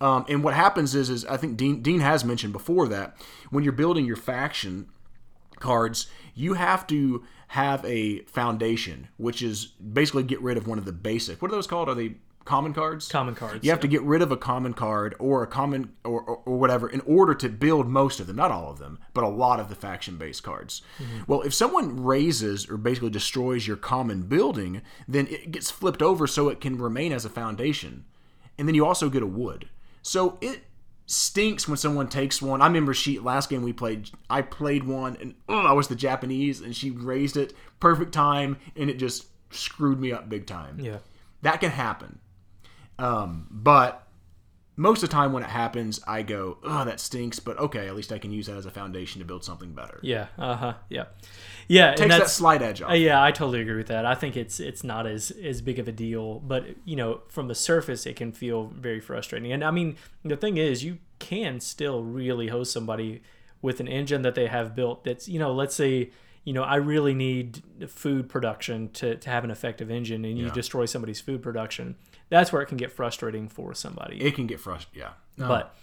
Um, 0.01 0.25
and 0.29 0.43
what 0.43 0.55
happens 0.55 0.97
is, 0.97 1.11
is 1.11 1.25
I 1.27 1.37
think 1.37 1.57
Dean 1.57 1.81
Dean 1.81 2.01
has 2.01 2.25
mentioned 2.25 2.53
before 2.53 2.89
that 2.89 3.17
when 3.51 3.63
you're 3.63 3.73
building 3.73 4.05
your 4.05 4.17
faction 4.17 4.89
cards, 5.61 6.07
you 6.35 6.55
have 6.55 6.87
to 6.89 7.25
have 7.49 7.85
a 7.85 8.21
foundation, 8.23 9.09
which 9.17 9.43
is 9.43 9.67
basically 9.67 10.23
get 10.25 10.41
rid 10.43 10.57
of 10.57 10.67
one 10.67 10.79
of 10.79 10.87
the 10.87 10.93
basic. 10.93 11.41
What 11.41 11.53
are 11.53 11.55
those 11.55 11.67
called? 11.69 11.89
Are 11.89 11.95
they 11.95 12.15
common 12.45 12.73
cards? 12.75 13.09
common 13.09 13.35
cards. 13.35 13.65
You 13.65 13.71
have 13.71 13.81
to 13.81 13.89
get 13.89 14.03
rid 14.03 14.23
of 14.23 14.33
a 14.33 14.37
common 14.37 14.75
card 14.75 15.15
or 15.19 15.43
a 15.43 15.47
common 15.47 15.93
or, 16.05 16.21
or, 16.23 16.37
or 16.45 16.59
whatever 16.59 16.89
in 16.89 17.01
order 17.03 17.35
to 17.35 17.49
build 17.49 17.89
most 17.89 18.21
of 18.21 18.27
them, 18.27 18.37
not 18.37 18.51
all 18.51 18.71
of 18.71 18.79
them, 18.79 18.99
but 19.15 19.25
a 19.25 19.29
lot 19.29 19.61
of 19.61 19.69
the 19.69 19.75
faction 19.75 20.17
based 20.17 20.43
cards. 20.43 20.83
Mm-hmm. 20.99 21.23
Well, 21.27 21.43
if 21.43 21.55
someone 21.55 22.03
razes 22.03 22.69
or 22.69 22.77
basically 22.77 23.11
destroys 23.11 23.67
your 23.67 23.77
common 23.77 24.23
building, 24.23 24.83
then 25.07 25.27
it 25.29 25.51
gets 25.51 25.71
flipped 25.71 26.03
over 26.03 26.27
so 26.27 26.49
it 26.49 26.61
can 26.61 26.79
remain 26.79 27.13
as 27.13 27.25
a 27.25 27.31
foundation. 27.31 28.05
And 28.59 28.67
then 28.67 28.75
you 28.75 28.85
also 28.85 29.09
get 29.09 29.23
a 29.23 29.27
wood. 29.27 29.69
So 30.03 30.39
it 30.41 30.65
stinks 31.07 31.67
when 31.67 31.77
someone 31.77 32.09
takes 32.09 32.41
one. 32.41 32.63
I 32.63 32.67
remember 32.67 32.95
she 32.95 33.19
last 33.19 33.51
game 33.51 33.63
we 33.63 33.73
played, 33.73 34.11
I 34.29 34.43
played 34.43 34.85
one 34.85 35.17
and 35.21 35.35
oh, 35.49 35.67
I 35.67 35.73
was 35.73 35.89
the 35.89 35.97
Japanese 35.97 36.61
and 36.61 36.75
she 36.75 36.91
razed 36.91 37.37
it 37.37 37.53
perfect 37.81 38.13
time 38.13 38.59
and 38.77 38.89
it 38.89 38.99
just 38.99 39.27
screwed 39.51 40.01
me 40.01 40.13
up 40.13 40.29
big 40.29 40.47
time. 40.47 40.79
Yeah. 40.79 40.99
That 41.43 41.61
can 41.61 41.71
happen. 41.71 42.21
Um, 43.01 43.47
but 43.51 44.07
most 44.77 45.03
of 45.03 45.11
the 45.11 45.15
time 45.15 45.33
when 45.33 45.43
it 45.43 45.51
happens, 45.51 46.01
I 46.07 46.23
go, 46.23 46.59
oh, 46.63 46.85
that 46.85 47.01
stinks, 47.01 47.39
but 47.39 47.59
okay, 47.59 47.87
at 47.87 47.95
least 47.95 48.13
I 48.13 48.19
can 48.19 48.31
use 48.33 48.47
that 48.47 48.57
as 48.57 48.65
a 48.67 48.71
foundation 48.71 49.19
to 49.21 49.27
build 49.27 49.45
something 49.45 49.73
better. 49.73 50.01
Yeah. 50.03 50.29
Uh 50.39 50.57
huh. 50.57 50.75
Yeah. 50.89 51.05
Yeah. 51.69 51.89
and 51.91 51.99
Takes 51.99 52.17
that 52.19 52.31
slight 52.31 52.63
edge 52.63 52.81
off. 52.83 52.91
Uh, 52.91 52.95
yeah, 52.95 53.23
I 53.23 53.31
totally 53.31 53.61
agree 53.61 53.77
with 53.77 53.89
that. 53.89 54.07
I 54.07 54.15
think 54.15 54.37
it's 54.37 54.59
it's 54.59 54.83
not 54.83 55.07
as 55.07 55.31
as 55.33 55.61
big 55.61 55.79
of 55.79 55.87
a 55.89 55.93
deal, 55.93 56.39
but 56.41 56.65
you 56.85 56.97
know, 56.97 57.21
from 57.29 57.49
the 57.49 57.55
surface, 57.55 58.07
it 58.07 58.17
can 58.17 58.33
feel 58.33 58.69
very 58.75 59.01
frustrating. 59.01 59.53
And 59.53 59.63
I 59.63 59.71
mean, 59.71 59.97
the 60.25 60.37
thing 60.37 60.57
is, 60.57 60.83
you 60.83 60.99
can 61.19 61.61
still 61.61 62.03
really 62.03 62.49
host 62.49 62.73
somebody 62.73 63.23
with 63.63 63.81
an 63.81 63.89
engine 63.89 64.23
that 64.23 64.35
they 64.35 64.47
have 64.47 64.75
built. 64.75 65.05
That's 65.05 65.29
you 65.29 65.39
know, 65.39 65.53
let's 65.53 65.75
say 65.75 66.11
you 66.43 66.55
know, 66.55 66.63
I 66.63 66.77
really 66.77 67.13
need 67.13 67.63
food 67.87 68.31
production 68.31 68.89
to, 68.93 69.15
to 69.17 69.29
have 69.29 69.45
an 69.45 69.51
effective 69.51 69.91
engine, 69.91 70.25
and 70.25 70.39
you 70.39 70.47
Yeah. 70.47 70.53
destroy 70.53 70.87
somebody's 70.87 71.21
food 71.21 71.43
production. 71.43 71.97
That's 72.31 72.53
where 72.53 72.63
it 72.63 72.67
can 72.67 72.79
get 72.79 72.91
frustrating 72.93 73.49
for 73.49 73.75
somebody. 73.75 74.21
It 74.23 74.35
can 74.35 74.47
get 74.47 74.59
frustrating. 74.61 75.01
Yeah. 75.03 75.11
No, 75.37 75.49
but 75.49 75.75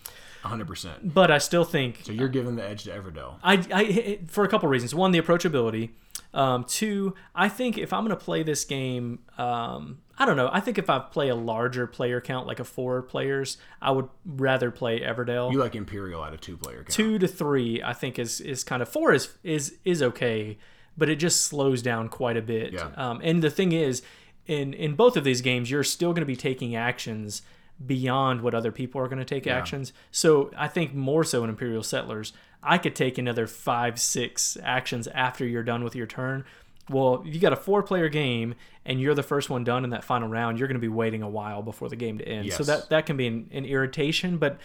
100%. 0.43 1.13
but 1.13 1.29
I 1.31 1.37
still 1.37 1.63
think 1.63 2.01
So 2.03 2.11
you're 2.11 2.27
giving 2.29 2.55
the 2.55 2.63
edge 2.67 2.83
to 2.85 2.91
Everdell. 2.91 3.35
I, 3.43 3.63
I 3.73 4.19
for 4.27 4.43
a 4.43 4.47
couple 4.47 4.69
reasons. 4.69 4.95
One, 4.95 5.11
the 5.11 5.21
approachability. 5.21 5.89
Um, 6.33 6.65
two, 6.65 7.15
I 7.33 7.49
think 7.49 7.77
if 7.77 7.93
I'm 7.93 8.05
going 8.05 8.17
to 8.17 8.23
play 8.23 8.43
this 8.43 8.65
game, 8.65 9.19
um, 9.37 9.99
I 10.19 10.25
don't 10.25 10.35
know. 10.35 10.49
I 10.51 10.59
think 10.59 10.77
if 10.77 10.89
I 10.89 10.99
play 10.99 11.29
a 11.29 11.35
larger 11.35 11.87
player 11.87 12.19
count, 12.21 12.47
like 12.47 12.59
a 12.59 12.63
four 12.63 13.01
players, 13.01 13.57
I 13.81 13.91
would 13.91 14.09
rather 14.25 14.69
play 14.69 14.99
Everdell. 15.01 15.51
You 15.51 15.59
like 15.59 15.75
Imperial 15.75 16.23
at 16.25 16.33
a 16.33 16.37
two 16.37 16.57
player 16.57 16.77
count. 16.79 16.89
two 16.89 17.17
to 17.19 17.27
three, 17.27 17.81
I 17.81 17.93
think 17.93 18.19
is 18.19 18.41
is 18.41 18.63
kind 18.63 18.81
of 18.81 18.89
four 18.89 19.13
is 19.13 19.29
is 19.43 19.77
is 19.85 20.03
okay, 20.03 20.57
but 20.97 21.09
it 21.09 21.15
just 21.15 21.45
slows 21.45 21.81
down 21.81 22.09
quite 22.09 22.37
a 22.37 22.41
bit. 22.41 22.73
Yeah. 22.73 22.89
Um, 22.95 23.21
and 23.23 23.41
the 23.41 23.49
thing 23.49 23.71
is, 23.71 24.01
in 24.47 24.73
in 24.73 24.95
both 24.95 25.17
of 25.17 25.23
these 25.23 25.41
games, 25.41 25.69
you're 25.69 25.83
still 25.83 26.11
going 26.11 26.21
to 26.21 26.25
be 26.25 26.35
taking 26.35 26.75
actions 26.75 27.41
beyond 27.85 28.41
what 28.41 28.55
other 28.55 28.71
people 28.71 28.99
are 28.99 29.07
going 29.07 29.19
to 29.19 29.25
take 29.25 29.45
actions. 29.45 29.93
So 30.11 30.51
I 30.57 30.67
think 30.67 30.95
more 30.95 31.23
so 31.23 31.43
in 31.43 31.49
Imperial 31.49 31.83
Settlers, 31.83 32.33
I 32.63 32.79
could 32.79 32.95
take 32.95 33.19
another 33.19 33.45
five, 33.45 33.99
six 33.99 34.57
actions 34.63 35.07
after 35.09 35.45
you're 35.45 35.63
done 35.63 35.83
with 35.83 35.95
your 35.95 36.07
turn. 36.07 36.43
Well, 36.89 37.23
if 37.25 37.33
you 37.33 37.39
got 37.39 37.53
a 37.53 37.57
four 37.57 37.83
player 37.83 38.09
game 38.09 38.55
and 38.85 38.99
you're 38.99 39.13
the 39.13 39.21
first 39.21 39.49
one 39.49 39.63
done 39.63 39.83
in 39.83 39.89
that 39.91 40.03
final 40.03 40.27
round, 40.27 40.57
you're 40.57 40.67
going 40.67 40.79
to 40.79 40.81
be 40.81 40.87
waiting 40.87 41.21
a 41.21 41.29
while 41.29 41.61
before 41.61 41.89
the 41.89 41.95
game 41.95 42.17
to 42.17 42.27
end. 42.27 42.51
So 42.53 42.63
that 42.63 42.89
that 42.89 43.05
can 43.05 43.17
be 43.17 43.27
an, 43.27 43.49
an 43.51 43.65
irritation, 43.65 44.37
but 44.37 44.57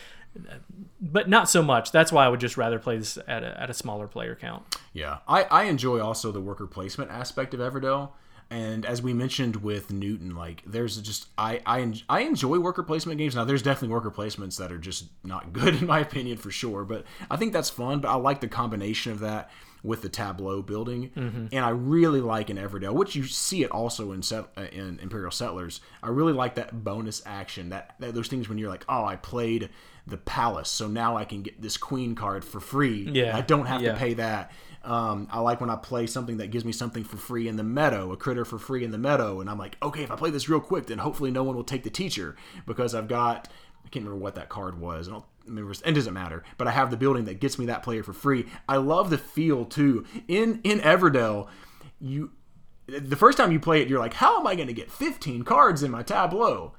but 1.00 1.28
not 1.28 1.48
so 1.48 1.62
much. 1.62 1.92
That's 1.92 2.12
why 2.12 2.24
I 2.24 2.28
would 2.28 2.40
just 2.40 2.56
rather 2.56 2.78
play 2.78 2.96
this 2.96 3.18
at 3.26 3.42
a, 3.42 3.60
at 3.60 3.70
a 3.70 3.74
smaller 3.74 4.06
player 4.06 4.36
count. 4.36 4.78
Yeah, 4.92 5.18
I, 5.26 5.42
I 5.44 5.64
enjoy 5.64 6.00
also 6.00 6.32
the 6.32 6.40
worker 6.40 6.66
placement 6.66 7.10
aspect 7.10 7.54
of 7.54 7.60
Everdell, 7.60 8.10
and 8.52 8.84
as 8.84 9.00
we 9.00 9.14
mentioned 9.14 9.56
with 9.56 9.90
Newton, 9.90 10.36
like 10.36 10.62
there's 10.66 11.00
just 11.00 11.28
I 11.38 11.60
I, 11.64 11.92
I 12.08 12.20
enjoy 12.20 12.58
worker 12.58 12.82
placement 12.82 13.18
games. 13.18 13.34
Now 13.34 13.44
there's 13.44 13.62
definitely 13.62 13.94
worker 13.94 14.10
placements 14.10 14.58
that 14.58 14.70
are 14.70 14.78
just 14.78 15.06
not 15.24 15.52
good 15.52 15.74
in 15.80 15.86
my 15.86 16.00
opinion 16.00 16.36
for 16.36 16.50
sure, 16.50 16.84
but 16.84 17.04
I 17.30 17.36
think 17.36 17.52
that's 17.52 17.70
fun. 17.70 18.00
But 18.00 18.10
I 18.10 18.14
like 18.14 18.40
the 18.40 18.48
combination 18.48 19.10
of 19.12 19.20
that 19.20 19.50
with 19.82 20.02
the 20.02 20.08
tableau 20.08 20.62
building, 20.62 21.10
Mm-hmm. 21.16 21.46
and 21.50 21.64
I 21.64 21.70
really 21.70 22.20
like 22.20 22.50
in 22.50 22.56
Everdell, 22.56 22.92
which 22.94 23.16
you 23.16 23.24
see 23.24 23.64
it 23.64 23.70
also 23.72 24.12
in 24.12 24.22
set, 24.22 24.44
uh, 24.56 24.62
in 24.70 25.00
Imperial 25.02 25.32
Settlers. 25.32 25.80
I 26.04 26.10
really 26.10 26.32
like 26.32 26.54
that 26.54 26.84
bonus 26.84 27.20
action, 27.26 27.70
that, 27.70 27.96
that 27.98 28.14
those 28.14 28.28
things 28.28 28.48
when 28.48 28.58
you're 28.58 28.68
like, 28.68 28.84
oh, 28.88 29.04
I 29.04 29.16
played 29.16 29.70
the 30.06 30.18
palace, 30.18 30.68
so 30.68 30.86
now 30.86 31.16
I 31.16 31.24
can 31.24 31.42
get 31.42 31.60
this 31.60 31.76
queen 31.76 32.14
card 32.14 32.44
for 32.44 32.60
free. 32.60 33.08
Yeah, 33.12 33.36
I 33.36 33.40
don't 33.40 33.66
have 33.66 33.82
yeah. 33.82 33.92
to 33.92 33.98
pay 33.98 34.14
that. 34.14 34.52
Um, 34.84 35.28
I 35.30 35.40
like 35.40 35.60
when 35.60 35.70
I 35.70 35.76
play 35.76 36.06
something 36.06 36.38
that 36.38 36.50
gives 36.50 36.64
me 36.64 36.72
something 36.72 37.04
for 37.04 37.16
free 37.16 37.46
in 37.46 37.56
the 37.56 37.62
meadow, 37.62 38.12
a 38.12 38.16
critter 38.16 38.44
for 38.44 38.58
free 38.58 38.84
in 38.84 38.90
the 38.90 38.98
meadow, 38.98 39.40
and 39.40 39.48
I'm 39.48 39.58
like, 39.58 39.76
okay, 39.82 40.02
if 40.02 40.10
I 40.10 40.16
play 40.16 40.30
this 40.30 40.48
real 40.48 40.60
quick, 40.60 40.86
then 40.86 40.98
hopefully 40.98 41.30
no 41.30 41.44
one 41.44 41.54
will 41.54 41.64
take 41.64 41.84
the 41.84 41.90
teacher 41.90 42.36
because 42.66 42.94
I've 42.94 43.08
got 43.08 43.48
I 43.84 43.88
can't 43.88 44.04
remember 44.04 44.22
what 44.22 44.34
that 44.36 44.48
card 44.48 44.80
was. 44.80 45.08
I 45.08 45.12
don't 45.12 45.24
remember. 45.46 45.72
It 45.72 45.92
doesn't 45.92 46.14
matter. 46.14 46.44
But 46.56 46.68
I 46.68 46.72
have 46.72 46.90
the 46.90 46.96
building 46.96 47.24
that 47.26 47.40
gets 47.40 47.58
me 47.58 47.66
that 47.66 47.82
player 47.82 48.02
for 48.02 48.12
free. 48.12 48.46
I 48.68 48.76
love 48.76 49.10
the 49.10 49.18
feel 49.18 49.64
too. 49.64 50.06
In 50.28 50.60
in 50.64 50.80
Everdell, 50.80 51.48
you 52.00 52.30
the 52.86 53.16
first 53.16 53.38
time 53.38 53.52
you 53.52 53.60
play 53.60 53.80
it, 53.80 53.88
you're 53.88 53.98
like, 53.98 54.14
how 54.14 54.40
am 54.40 54.46
I 54.46 54.54
going 54.54 54.68
to 54.68 54.74
get 54.74 54.90
15 54.90 55.44
cards 55.44 55.82
in 55.82 55.90
my 55.90 56.02
tableau? 56.02 56.74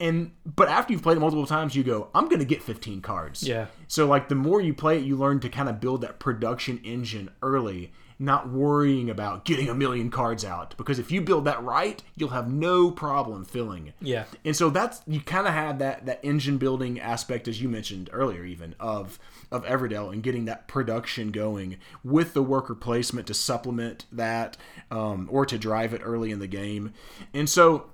And 0.00 0.32
but 0.46 0.68
after 0.68 0.92
you've 0.92 1.02
played 1.02 1.18
it 1.18 1.20
multiple 1.20 1.46
times, 1.46 1.76
you 1.76 1.84
go, 1.84 2.08
I'm 2.14 2.24
going 2.24 2.38
to 2.38 2.46
get 2.46 2.62
15 2.62 3.02
cards. 3.02 3.42
Yeah. 3.42 3.66
So 3.86 4.06
like 4.06 4.28
the 4.28 4.34
more 4.34 4.60
you 4.60 4.72
play 4.72 4.96
it, 4.98 5.04
you 5.04 5.16
learn 5.16 5.40
to 5.40 5.50
kind 5.50 5.68
of 5.68 5.78
build 5.78 6.00
that 6.00 6.18
production 6.18 6.80
engine 6.82 7.30
early, 7.42 7.92
not 8.18 8.48
worrying 8.48 9.10
about 9.10 9.44
getting 9.44 9.68
a 9.68 9.74
million 9.74 10.10
cards 10.10 10.42
out. 10.42 10.74
Because 10.78 10.98
if 10.98 11.12
you 11.12 11.20
build 11.20 11.44
that 11.44 11.62
right, 11.62 12.02
you'll 12.16 12.30
have 12.30 12.50
no 12.50 12.90
problem 12.90 13.44
filling. 13.44 13.92
Yeah. 14.00 14.24
And 14.42 14.56
so 14.56 14.70
that's 14.70 15.02
you 15.06 15.20
kind 15.20 15.46
of 15.46 15.52
had 15.52 15.78
that 15.80 16.06
that 16.06 16.20
engine 16.22 16.56
building 16.56 16.98
aspect 16.98 17.46
as 17.46 17.60
you 17.60 17.68
mentioned 17.68 18.08
earlier, 18.10 18.44
even 18.44 18.74
of 18.80 19.18
of 19.52 19.66
Everdell 19.66 20.12
and 20.12 20.22
getting 20.22 20.46
that 20.46 20.66
production 20.66 21.30
going 21.30 21.76
with 22.02 22.32
the 22.32 22.42
worker 22.42 22.74
placement 22.74 23.26
to 23.26 23.34
supplement 23.34 24.06
that 24.10 24.56
um, 24.90 25.28
or 25.30 25.44
to 25.44 25.58
drive 25.58 25.92
it 25.92 26.00
early 26.02 26.30
in 26.30 26.38
the 26.38 26.46
game. 26.46 26.94
And 27.34 27.50
so 27.50 27.90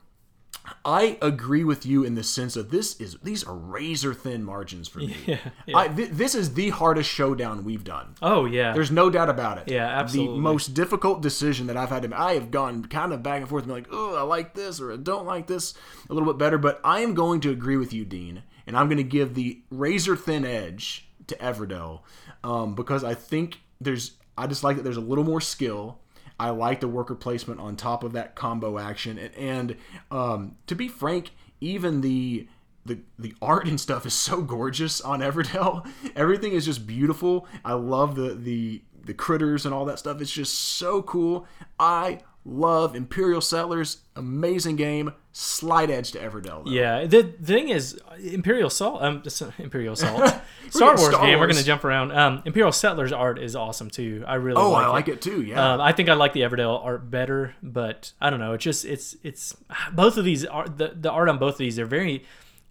I 0.85 1.19
agree 1.21 1.65
with 1.65 1.85
you 1.85 2.05
in 2.05 2.15
the 2.15 2.23
sense 2.23 2.55
that 2.55 2.71
this 2.71 3.01
is 3.01 3.17
these 3.23 3.45
are 3.45 3.55
razor 3.55 4.15
thin 4.15 4.45
margins 4.45 4.89
for 4.89 5.01
me. 5.01 5.17
Yeah, 5.27 5.39
I, 5.79 5.89
th- 5.89 6.11
this 6.11 6.35
is 6.35 6.55
the 6.55 6.71
hardest 6.71 7.11
showdown 7.11 7.65
we've 7.65 7.83
done. 7.85 8.15
Oh 8.23 8.45
yeah. 8.45 8.73
There's 8.73 8.91
no 8.91 9.11
doubt 9.11 9.29
about 9.29 9.59
it. 9.59 9.69
Yeah, 9.69 9.87
absolutely. 9.87 10.37
The 10.37 10.43
most 10.43 10.75
difficult 10.75 11.21
decision 11.23 11.67
that 11.67 11.77
I've 11.77 11.89
had 11.91 12.03
to 12.03 12.17
I 12.17 12.35
have 12.35 12.51
gone 12.51 12.85
kind 12.85 13.13
of 13.13 13.23
back 13.23 13.41
and 13.41 13.49
forth 13.49 13.65
and 13.65 13.69
been 13.69 13.83
like, 13.83 13.89
oh, 13.91 14.17
I 14.17 14.23
like 14.23 14.55
this 14.55 14.81
or 14.81 14.93
I 14.93 14.97
don't 14.97 15.27
like 15.27 15.47
this 15.47 15.75
a 16.09 16.15
little 16.15 16.33
bit 16.33 16.39
better. 16.39 16.59
But 16.59 16.81
I 16.85 17.01
am 17.01 17.15
going 17.15 17.41
to 17.41 17.51
agree 17.51 17.77
with 17.77 17.93
you, 17.93 18.05
Dean, 18.05 18.43
and 18.67 18.77
I'm 18.77 18.87
going 18.87 18.99
to 18.99 19.03
give 19.03 19.35
the 19.35 19.61
razor 19.71 20.17
thin 20.17 20.45
edge 20.45 21.09
to 21.27 21.35
Everdell 21.37 22.01
um, 22.45 22.75
because 22.75 23.03
I 23.03 23.15
think 23.15 23.61
there's 23.81 24.13
I 24.39 24.47
just 24.47 24.63
like 24.63 24.77
that 24.77 24.83
there's 24.83 24.97
a 24.97 25.01
little 25.01 25.25
more 25.25 25.41
skill. 25.41 25.99
I 26.39 26.51
like 26.51 26.81
the 26.81 26.89
worker 26.89 27.15
placement 27.15 27.61
on 27.61 27.77
top 27.77 28.05
of 28.05 28.13
that 28.13 28.35
combo 28.35 28.79
action, 28.79 29.19
and, 29.19 29.35
and 29.35 29.77
um, 30.11 30.57
to 30.67 30.75
be 30.75 30.89
frank, 30.89 31.31
even 31.61 32.01
the 32.03 32.49
the 32.85 33.01
the 33.19 33.35
art 33.43 33.67
and 33.67 33.81
stuff 33.81 34.07
is 34.07 34.15
so 34.15 34.43
gorgeous 34.43 35.01
on 35.01 35.21
Everdell. 35.21 35.89
Everything 36.17 36.53
is 36.53 36.65
just 36.67 36.87
beautiful. 36.87 37.47
I 37.65 37.73
love 37.75 38.15
the 38.17 38.35
the 38.35 38.83
the 39.05 39.15
critters 39.15 39.65
and 39.65 39.75
all 39.75 39.85
that 39.87 39.99
stuff. 39.99 40.21
It's 40.21 40.33
just 40.33 40.55
so 40.55 41.03
cool. 41.03 41.47
I 41.79 42.21
love 42.49 42.95
Imperial 42.95 43.41
Settlers. 43.41 43.99
Amazing 44.15 44.77
game. 44.77 45.13
Slight 45.33 45.91
edge 45.91 46.13
to 46.13 46.19
Everdell. 46.19 46.65
Though. 46.65 46.71
Yeah, 46.71 47.05
the 47.05 47.25
thing 47.25 47.69
is, 47.69 48.01
Imperial 48.23 48.71
Salt, 48.71 49.03
um, 49.03 49.23
Imperial 49.59 49.97
Salt, 49.97 50.33
Star 50.71 50.97
Wars 50.97 51.09
Star 51.09 51.27
game. 51.27 51.39
We're 51.39 51.49
gonna 51.49 51.63
jump 51.63 51.85
around. 51.85 52.13
Um, 52.13 52.43
Imperial 52.47 52.73
Settlers 52.73 53.13
art 53.13 53.39
is 53.39 53.55
awesome 53.57 53.91
too. 53.91 54.25
I 54.27 54.37
really 54.37 54.57
Oh, 54.63 54.71
like 54.71 54.85
I 54.85 54.89
it. 54.89 54.93
like 54.93 55.09
it 55.09 55.21
too. 55.21 55.43
Yeah. 55.43 55.75
Um, 55.75 55.81
I 55.81 55.93
think 55.93 56.09
I 56.09 56.15
like 56.15 56.33
the 56.33 56.41
Everdell 56.41 56.83
art 56.83 57.11
better, 57.11 57.55
but 57.63 58.13
I 58.21 58.31
don't 58.31 58.41
know. 58.41 58.53
It's 58.55 58.65
just 58.65 58.85
it's 58.87 59.17
it's 59.23 59.55
both 59.93 60.17
of 60.17 60.25
these 60.25 60.45
art 60.47 60.79
the, 60.79 60.93
the 60.99 61.11
art 61.11 61.29
on 61.29 61.39
both 61.39 61.55
of 61.55 61.59
these 61.59 61.79
are 61.79 61.85
very 61.87 62.25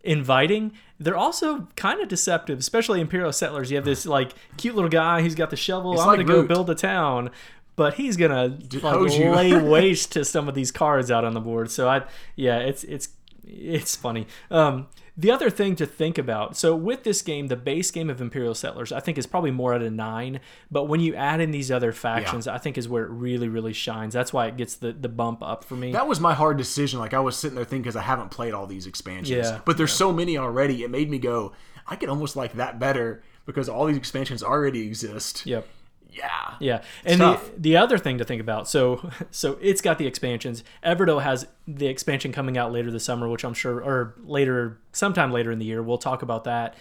inviting. 0.04 0.72
They're 1.00 1.18
also 1.18 1.68
kind 1.76 2.00
of 2.02 2.08
deceptive, 2.08 2.58
especially 2.60 3.02
Imperial 3.02 3.34
Settlers. 3.34 3.70
You 3.70 3.78
have 3.78 3.86
this 3.86 4.06
like 4.06 4.32
cute 4.58 4.74
little 4.76 4.90
guy. 4.90 5.22
He's 5.22 5.36
got 5.36 5.50
the 5.50 5.56
shovel. 5.58 6.00
I'm 6.00 6.08
like 6.08 6.18
gonna 6.26 6.42
go 6.42 6.44
build 6.44 6.70
a 6.70 6.76
town. 6.76 7.30
But 7.76 7.96
he's 7.96 8.16
gonna 8.18 8.58
like, 8.82 9.10
lay 9.10 9.62
waste 9.62 10.14
to 10.14 10.24
some 10.24 10.48
of 10.48 10.56
these 10.56 10.72
cards 10.72 11.12
out 11.12 11.26
on 11.26 11.34
the 11.34 11.42
board. 11.42 11.70
So 11.72 11.90
I, 11.90 12.04
yeah, 12.36 12.58
it's 12.60 12.84
it's 12.86 13.10
it's 13.44 13.96
funny. 13.96 14.28
Um, 14.50 14.88
the 15.18 15.32
other 15.32 15.50
thing 15.50 15.78
to 15.78 15.86
think 15.86 16.18
about 16.18 16.58
so 16.58 16.76
with 16.76 17.04
this 17.04 17.22
game, 17.22 17.48
the 17.48 17.56
base 17.56 17.90
game 17.90 18.10
of 18.10 18.20
Imperial 18.20 18.54
Settlers, 18.54 18.92
I 18.92 19.00
think 19.00 19.18
is 19.18 19.26
probably 19.26 19.52
more 19.52 19.74
at 19.74 19.82
a 19.82 19.90
nine. 19.90 20.42
But 20.70 20.86
when 20.86 21.00
you 21.00 21.16
add 21.16 21.40
in 21.40 21.52
these 21.52 21.72
other 21.72 21.94
factions, 21.94 22.48
I 22.48 22.58
think 22.58 22.78
is 22.78 22.90
where 22.90 23.06
it 23.06 23.12
really, 23.12 23.48
really 23.48 23.72
shines. 23.72 24.14
That's 24.14 24.34
why 24.34 24.48
it 24.48 24.58
gets 24.58 24.76
the, 24.76 24.92
the 24.92 25.08
bump 25.08 25.42
up 25.42 25.64
for 25.64 25.76
me. 25.76 25.94
that 25.94 26.08
was 26.08 26.20
my 26.20 26.34
hard 26.34 26.58
decision. 26.58 27.00
Like 27.00 27.14
I 27.14 27.20
was 27.20 27.38
sitting 27.38 27.56
there 27.56 27.64
thinking 27.64 27.84
because 27.84 27.96
I 27.96 28.02
haven't 28.02 28.30
played 28.30 28.54
all 28.54 28.68
these 28.68 28.88
expansions. 28.88 29.48
Yeah. 29.48 29.62
But 29.64 29.78
there's 29.78 29.94
so 29.94 30.12
many 30.12 30.38
already. 30.38 30.84
It 30.84 30.92
made 30.92 31.10
me 31.10 31.18
go. 31.18 31.54
I 31.88 31.96
could 31.96 32.10
almost 32.10 32.36
like 32.36 32.54
that 32.54 32.80
better 32.80 33.24
because 33.46 33.70
all 33.70 33.86
these 33.86 33.98
expansions 33.98 34.44
already 34.44 34.86
exist. 34.86 35.46
yep. 35.46 35.68
Yeah. 36.16 36.56
Yeah, 36.60 36.82
and 37.04 37.20
the, 37.20 37.40
the 37.58 37.78
other 37.78 37.98
thing 37.98 38.18
to 38.20 38.24
think 38.24 38.42
about, 38.42 38.68
so 38.68 39.10
so 39.32 39.58
it's 39.62 39.82
got 39.82 39.98
the 39.98 40.08
expansions. 40.08 40.64
Everdell 40.84 41.22
has 41.22 41.48
the 41.68 41.88
expansion 41.88 42.32
coming 42.32 42.58
out 42.58 42.72
later 42.72 42.92
this 42.92 43.04
summer, 43.04 43.28
which 43.28 43.44
I'm 43.44 43.54
sure, 43.54 43.82
or 43.82 44.16
later, 44.24 44.80
sometime 44.94 45.32
later 45.32 45.52
in 45.52 45.60
the 45.60 45.66
year, 45.66 45.84
we'll 45.84 45.98
talk 45.98 46.22
about 46.22 46.46
that. 46.46 46.76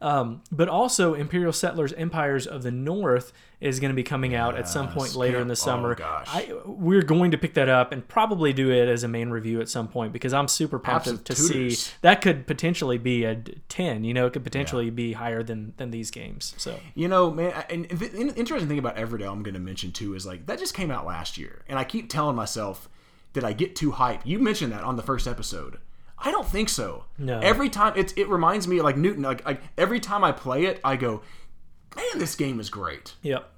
Um, 0.00 0.42
but 0.52 0.68
also, 0.68 1.14
Imperial 1.14 1.52
Settlers 1.52 1.92
Empires 1.94 2.46
of 2.46 2.62
the 2.62 2.70
North 2.70 3.32
is 3.60 3.80
going 3.80 3.90
to 3.90 3.94
be 3.94 4.02
coming 4.02 4.34
out 4.34 4.54
at 4.56 4.68
some 4.68 4.88
point 4.88 5.14
later 5.14 5.38
in 5.40 5.48
the 5.48 5.56
summer. 5.56 5.92
oh, 5.92 5.94
gosh. 5.94 6.26
I, 6.28 6.52
we're 6.66 7.02
going 7.02 7.30
to 7.30 7.38
pick 7.38 7.54
that 7.54 7.70
up 7.70 7.90
and 7.92 8.06
probably 8.06 8.52
do 8.52 8.70
it 8.70 8.88
as 8.88 9.02
a 9.02 9.08
main 9.08 9.30
review 9.30 9.62
at 9.62 9.70
some 9.70 9.88
point 9.88 10.12
because 10.12 10.34
I'm 10.34 10.48
super 10.48 10.78
pumped 10.78 11.24
to, 11.24 11.34
see 11.34 11.74
that 12.02 12.20
could 12.20 12.46
potentially 12.46 12.98
be 12.98 13.24
a 13.24 13.36
10. 13.36 14.04
You 14.04 14.12
know, 14.12 14.26
it 14.26 14.34
could 14.34 14.44
potentially 14.44 14.90
be 14.90 15.14
higher 15.14 15.42
than 15.42 15.72
than 15.78 15.90
these 15.90 16.10
games. 16.10 16.54
So 16.58 16.78
You 16.94 17.08
know, 17.08 17.30
man, 17.30 17.64
and 17.70 17.88
the 17.88 18.34
interesting 18.36 18.68
thing 18.68 18.78
about 18.78 18.96
Everdell 18.96 19.32
I'm 19.32 19.42
going 19.42 19.54
to 19.54 19.60
mention 19.60 19.92
too 19.92 20.14
is 20.14 20.26
like 20.26 20.46
that 20.46 20.58
just 20.58 20.74
came 20.74 20.90
out 20.90 21.06
last 21.06 21.38
year, 21.38 21.62
and 21.68 21.78
I 21.78 21.84
keep 21.84 22.10
telling 22.10 22.36
myself, 22.36 22.90
did 23.32 23.44
I 23.44 23.54
get 23.54 23.74
too 23.74 23.92
hype? 23.92 24.20
You 24.26 24.38
mentioned 24.38 24.72
that 24.72 24.84
on 24.84 24.96
the 24.96 25.02
first 25.02 25.26
episode. 25.26 25.78
I 26.18 26.30
don't 26.30 26.46
think 26.46 26.68
so. 26.68 27.04
No. 27.18 27.38
Every 27.40 27.68
time 27.68 27.92
it 27.96 28.16
it 28.16 28.28
reminds 28.28 28.66
me 28.66 28.80
like 28.80 28.96
Newton. 28.96 29.22
Like, 29.22 29.44
like 29.44 29.60
every 29.76 30.00
time 30.00 30.24
I 30.24 30.32
play 30.32 30.64
it, 30.64 30.80
I 30.82 30.96
go, 30.96 31.22
man, 31.94 32.04
this 32.18 32.34
game 32.34 32.58
is 32.60 32.70
great. 32.70 33.14
yep. 33.22 33.50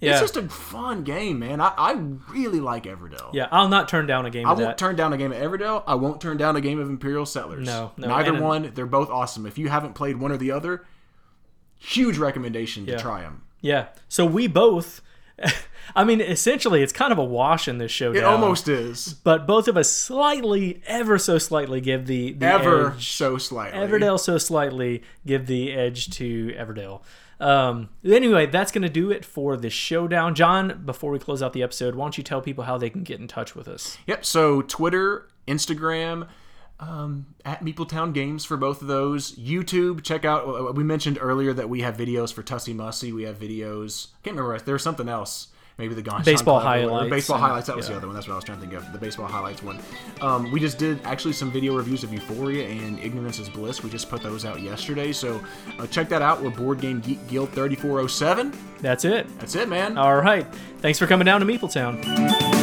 Yeah. 0.00 0.12
It's 0.12 0.20
just 0.20 0.36
a 0.36 0.48
fun 0.48 1.04
game, 1.04 1.38
man. 1.38 1.60
I, 1.60 1.72
I 1.78 1.92
really 2.28 2.58
like 2.58 2.84
Everdell. 2.86 3.30
yeah, 3.32 3.46
I'll 3.52 3.68
not 3.68 3.88
turn 3.88 4.08
down 4.08 4.26
a 4.26 4.30
game 4.30 4.48
I 4.48 4.50
of 4.50 4.58
won't 4.58 4.70
that. 4.70 4.78
turn 4.78 4.96
down 4.96 5.12
a 5.12 5.16
game 5.16 5.30
of 5.30 5.38
Everdell. 5.38 5.84
I 5.86 5.94
won't 5.94 6.20
turn 6.20 6.36
down 6.36 6.56
a 6.56 6.60
game 6.60 6.80
of 6.80 6.90
Imperial 6.90 7.24
Settlers. 7.24 7.64
No, 7.64 7.92
no, 7.96 8.08
neither 8.08 8.32
and- 8.34 8.42
one. 8.42 8.72
They're 8.74 8.84
both 8.86 9.10
awesome. 9.10 9.46
If 9.46 9.58
you 9.58 9.68
haven't 9.68 9.94
played 9.94 10.16
one 10.16 10.32
or 10.32 10.36
the 10.36 10.50
other, 10.50 10.84
huge 11.78 12.18
recommendation 12.18 12.84
to 12.86 12.92
Yeah. 12.92 12.98
try 12.98 13.20
them. 13.20 13.42
Yeah. 13.60 13.86
So 14.08 14.26
we 14.26 14.48
both, 14.48 15.02
I 15.94 16.04
mean, 16.04 16.20
essentially, 16.20 16.82
it's 16.82 16.92
kind 16.92 17.12
of 17.12 17.18
a 17.18 17.24
wash 17.24 17.68
in 17.68 17.78
this 17.78 17.90
showdown. 17.90 18.22
It 18.22 18.24
almost 18.24 18.68
is. 18.68 19.12
But 19.12 19.46
both 19.46 19.68
of 19.68 19.76
us 19.76 19.90
slightly, 19.90 20.82
ever 20.86 21.18
so 21.18 21.38
slightly, 21.38 21.80
give 21.80 22.06
the, 22.06 22.32
the 22.32 22.46
Ever 22.46 22.92
edge. 22.92 23.12
so 23.12 23.36
slightly. 23.38 23.78
Everdell 23.78 24.18
so 24.18 24.38
slightly 24.38 25.02
give 25.26 25.46
the 25.46 25.72
edge 25.72 26.10
to 26.16 26.54
Everdell. 26.58 27.02
Um, 27.40 27.88
anyway, 28.04 28.46
that's 28.46 28.70
going 28.70 28.82
to 28.82 28.88
do 28.88 29.10
it 29.10 29.24
for 29.24 29.56
the 29.56 29.68
showdown. 29.68 30.34
John, 30.34 30.82
before 30.86 31.10
we 31.10 31.18
close 31.18 31.42
out 31.42 31.52
the 31.52 31.62
episode, 31.62 31.96
why 31.96 32.04
don't 32.04 32.16
you 32.16 32.22
tell 32.24 32.40
people 32.40 32.64
how 32.64 32.78
they 32.78 32.88
can 32.88 33.02
get 33.02 33.18
in 33.20 33.26
touch 33.26 33.56
with 33.56 33.66
us? 33.66 33.98
Yep. 34.06 34.24
So 34.24 34.62
Twitter, 34.62 35.28
Instagram, 35.48 36.28
um, 36.80 37.26
at 37.44 37.62
Meepletown 37.64 38.12
Games 38.12 38.44
for 38.44 38.56
both 38.56 38.82
of 38.82 38.88
those. 38.88 39.32
YouTube, 39.36 40.02
check 40.02 40.24
out. 40.24 40.44
uh, 40.46 40.72
We 40.72 40.82
mentioned 40.84 41.18
earlier 41.20 41.52
that 41.52 41.68
we 41.68 41.80
have 41.82 41.96
videos 41.96 42.32
for 42.32 42.42
Tussie 42.42 42.74
Mussy. 42.74 43.12
We 43.12 43.22
have 43.24 43.38
videos. 43.38 44.08
I 44.08 44.18
Can't 44.24 44.36
remember. 44.36 44.58
There 44.64 44.74
was 44.74 44.82
something 44.82 45.08
else. 45.08 45.48
Maybe 45.78 45.94
the 45.94 46.02
Baseball 46.02 46.60
Schön 46.60 46.64
Clever 46.64 46.82
one. 46.82 46.90
highlights 46.90 47.10
Baseball 47.10 47.36
and- 47.36 47.44
highlights. 47.46 47.66
That 47.66 47.76
was 47.76 47.88
the 47.88 47.96
other 47.96 48.06
one. 48.06 48.14
That's 48.14 48.28
what 48.28 48.34
I 48.34 48.36
was 48.36 48.44
trying 48.44 48.58
to 48.60 48.66
think 48.66 48.74
of. 48.78 48.92
The 48.92 48.98
baseball 48.98 49.26
highlights 49.26 49.62
one. 49.62 49.80
Um, 50.20 50.52
we 50.52 50.60
just 50.60 50.76
did 50.78 51.00
actually 51.04 51.32
some 51.32 51.50
video 51.50 51.74
reviews 51.76 52.04
of 52.04 52.12
Euphoria 52.12 52.68
and 52.68 52.98
Ignorance 52.98 53.38
is 53.38 53.48
Bliss. 53.48 53.82
We 53.82 53.88
just 53.88 54.10
put 54.10 54.22
those 54.22 54.44
out 54.44 54.60
yesterday. 54.60 55.12
So 55.12 55.42
uh, 55.78 55.86
check 55.86 56.10
that 56.10 56.20
out. 56.20 56.42
We're 56.42 56.50
Board 56.50 56.80
Game 56.80 57.00
Geek 57.00 57.26
Guild 57.26 57.48
3407. 57.52 58.52
That's 58.80 59.06
it. 59.06 59.26
That's 59.38 59.54
it, 59.54 59.68
man. 59.70 59.96
All 59.96 60.16
right. 60.16 60.46
Thanks 60.80 60.98
for 60.98 61.06
coming 61.06 61.24
down 61.24 61.40
to 61.40 61.46
Meepletown. 61.46 62.61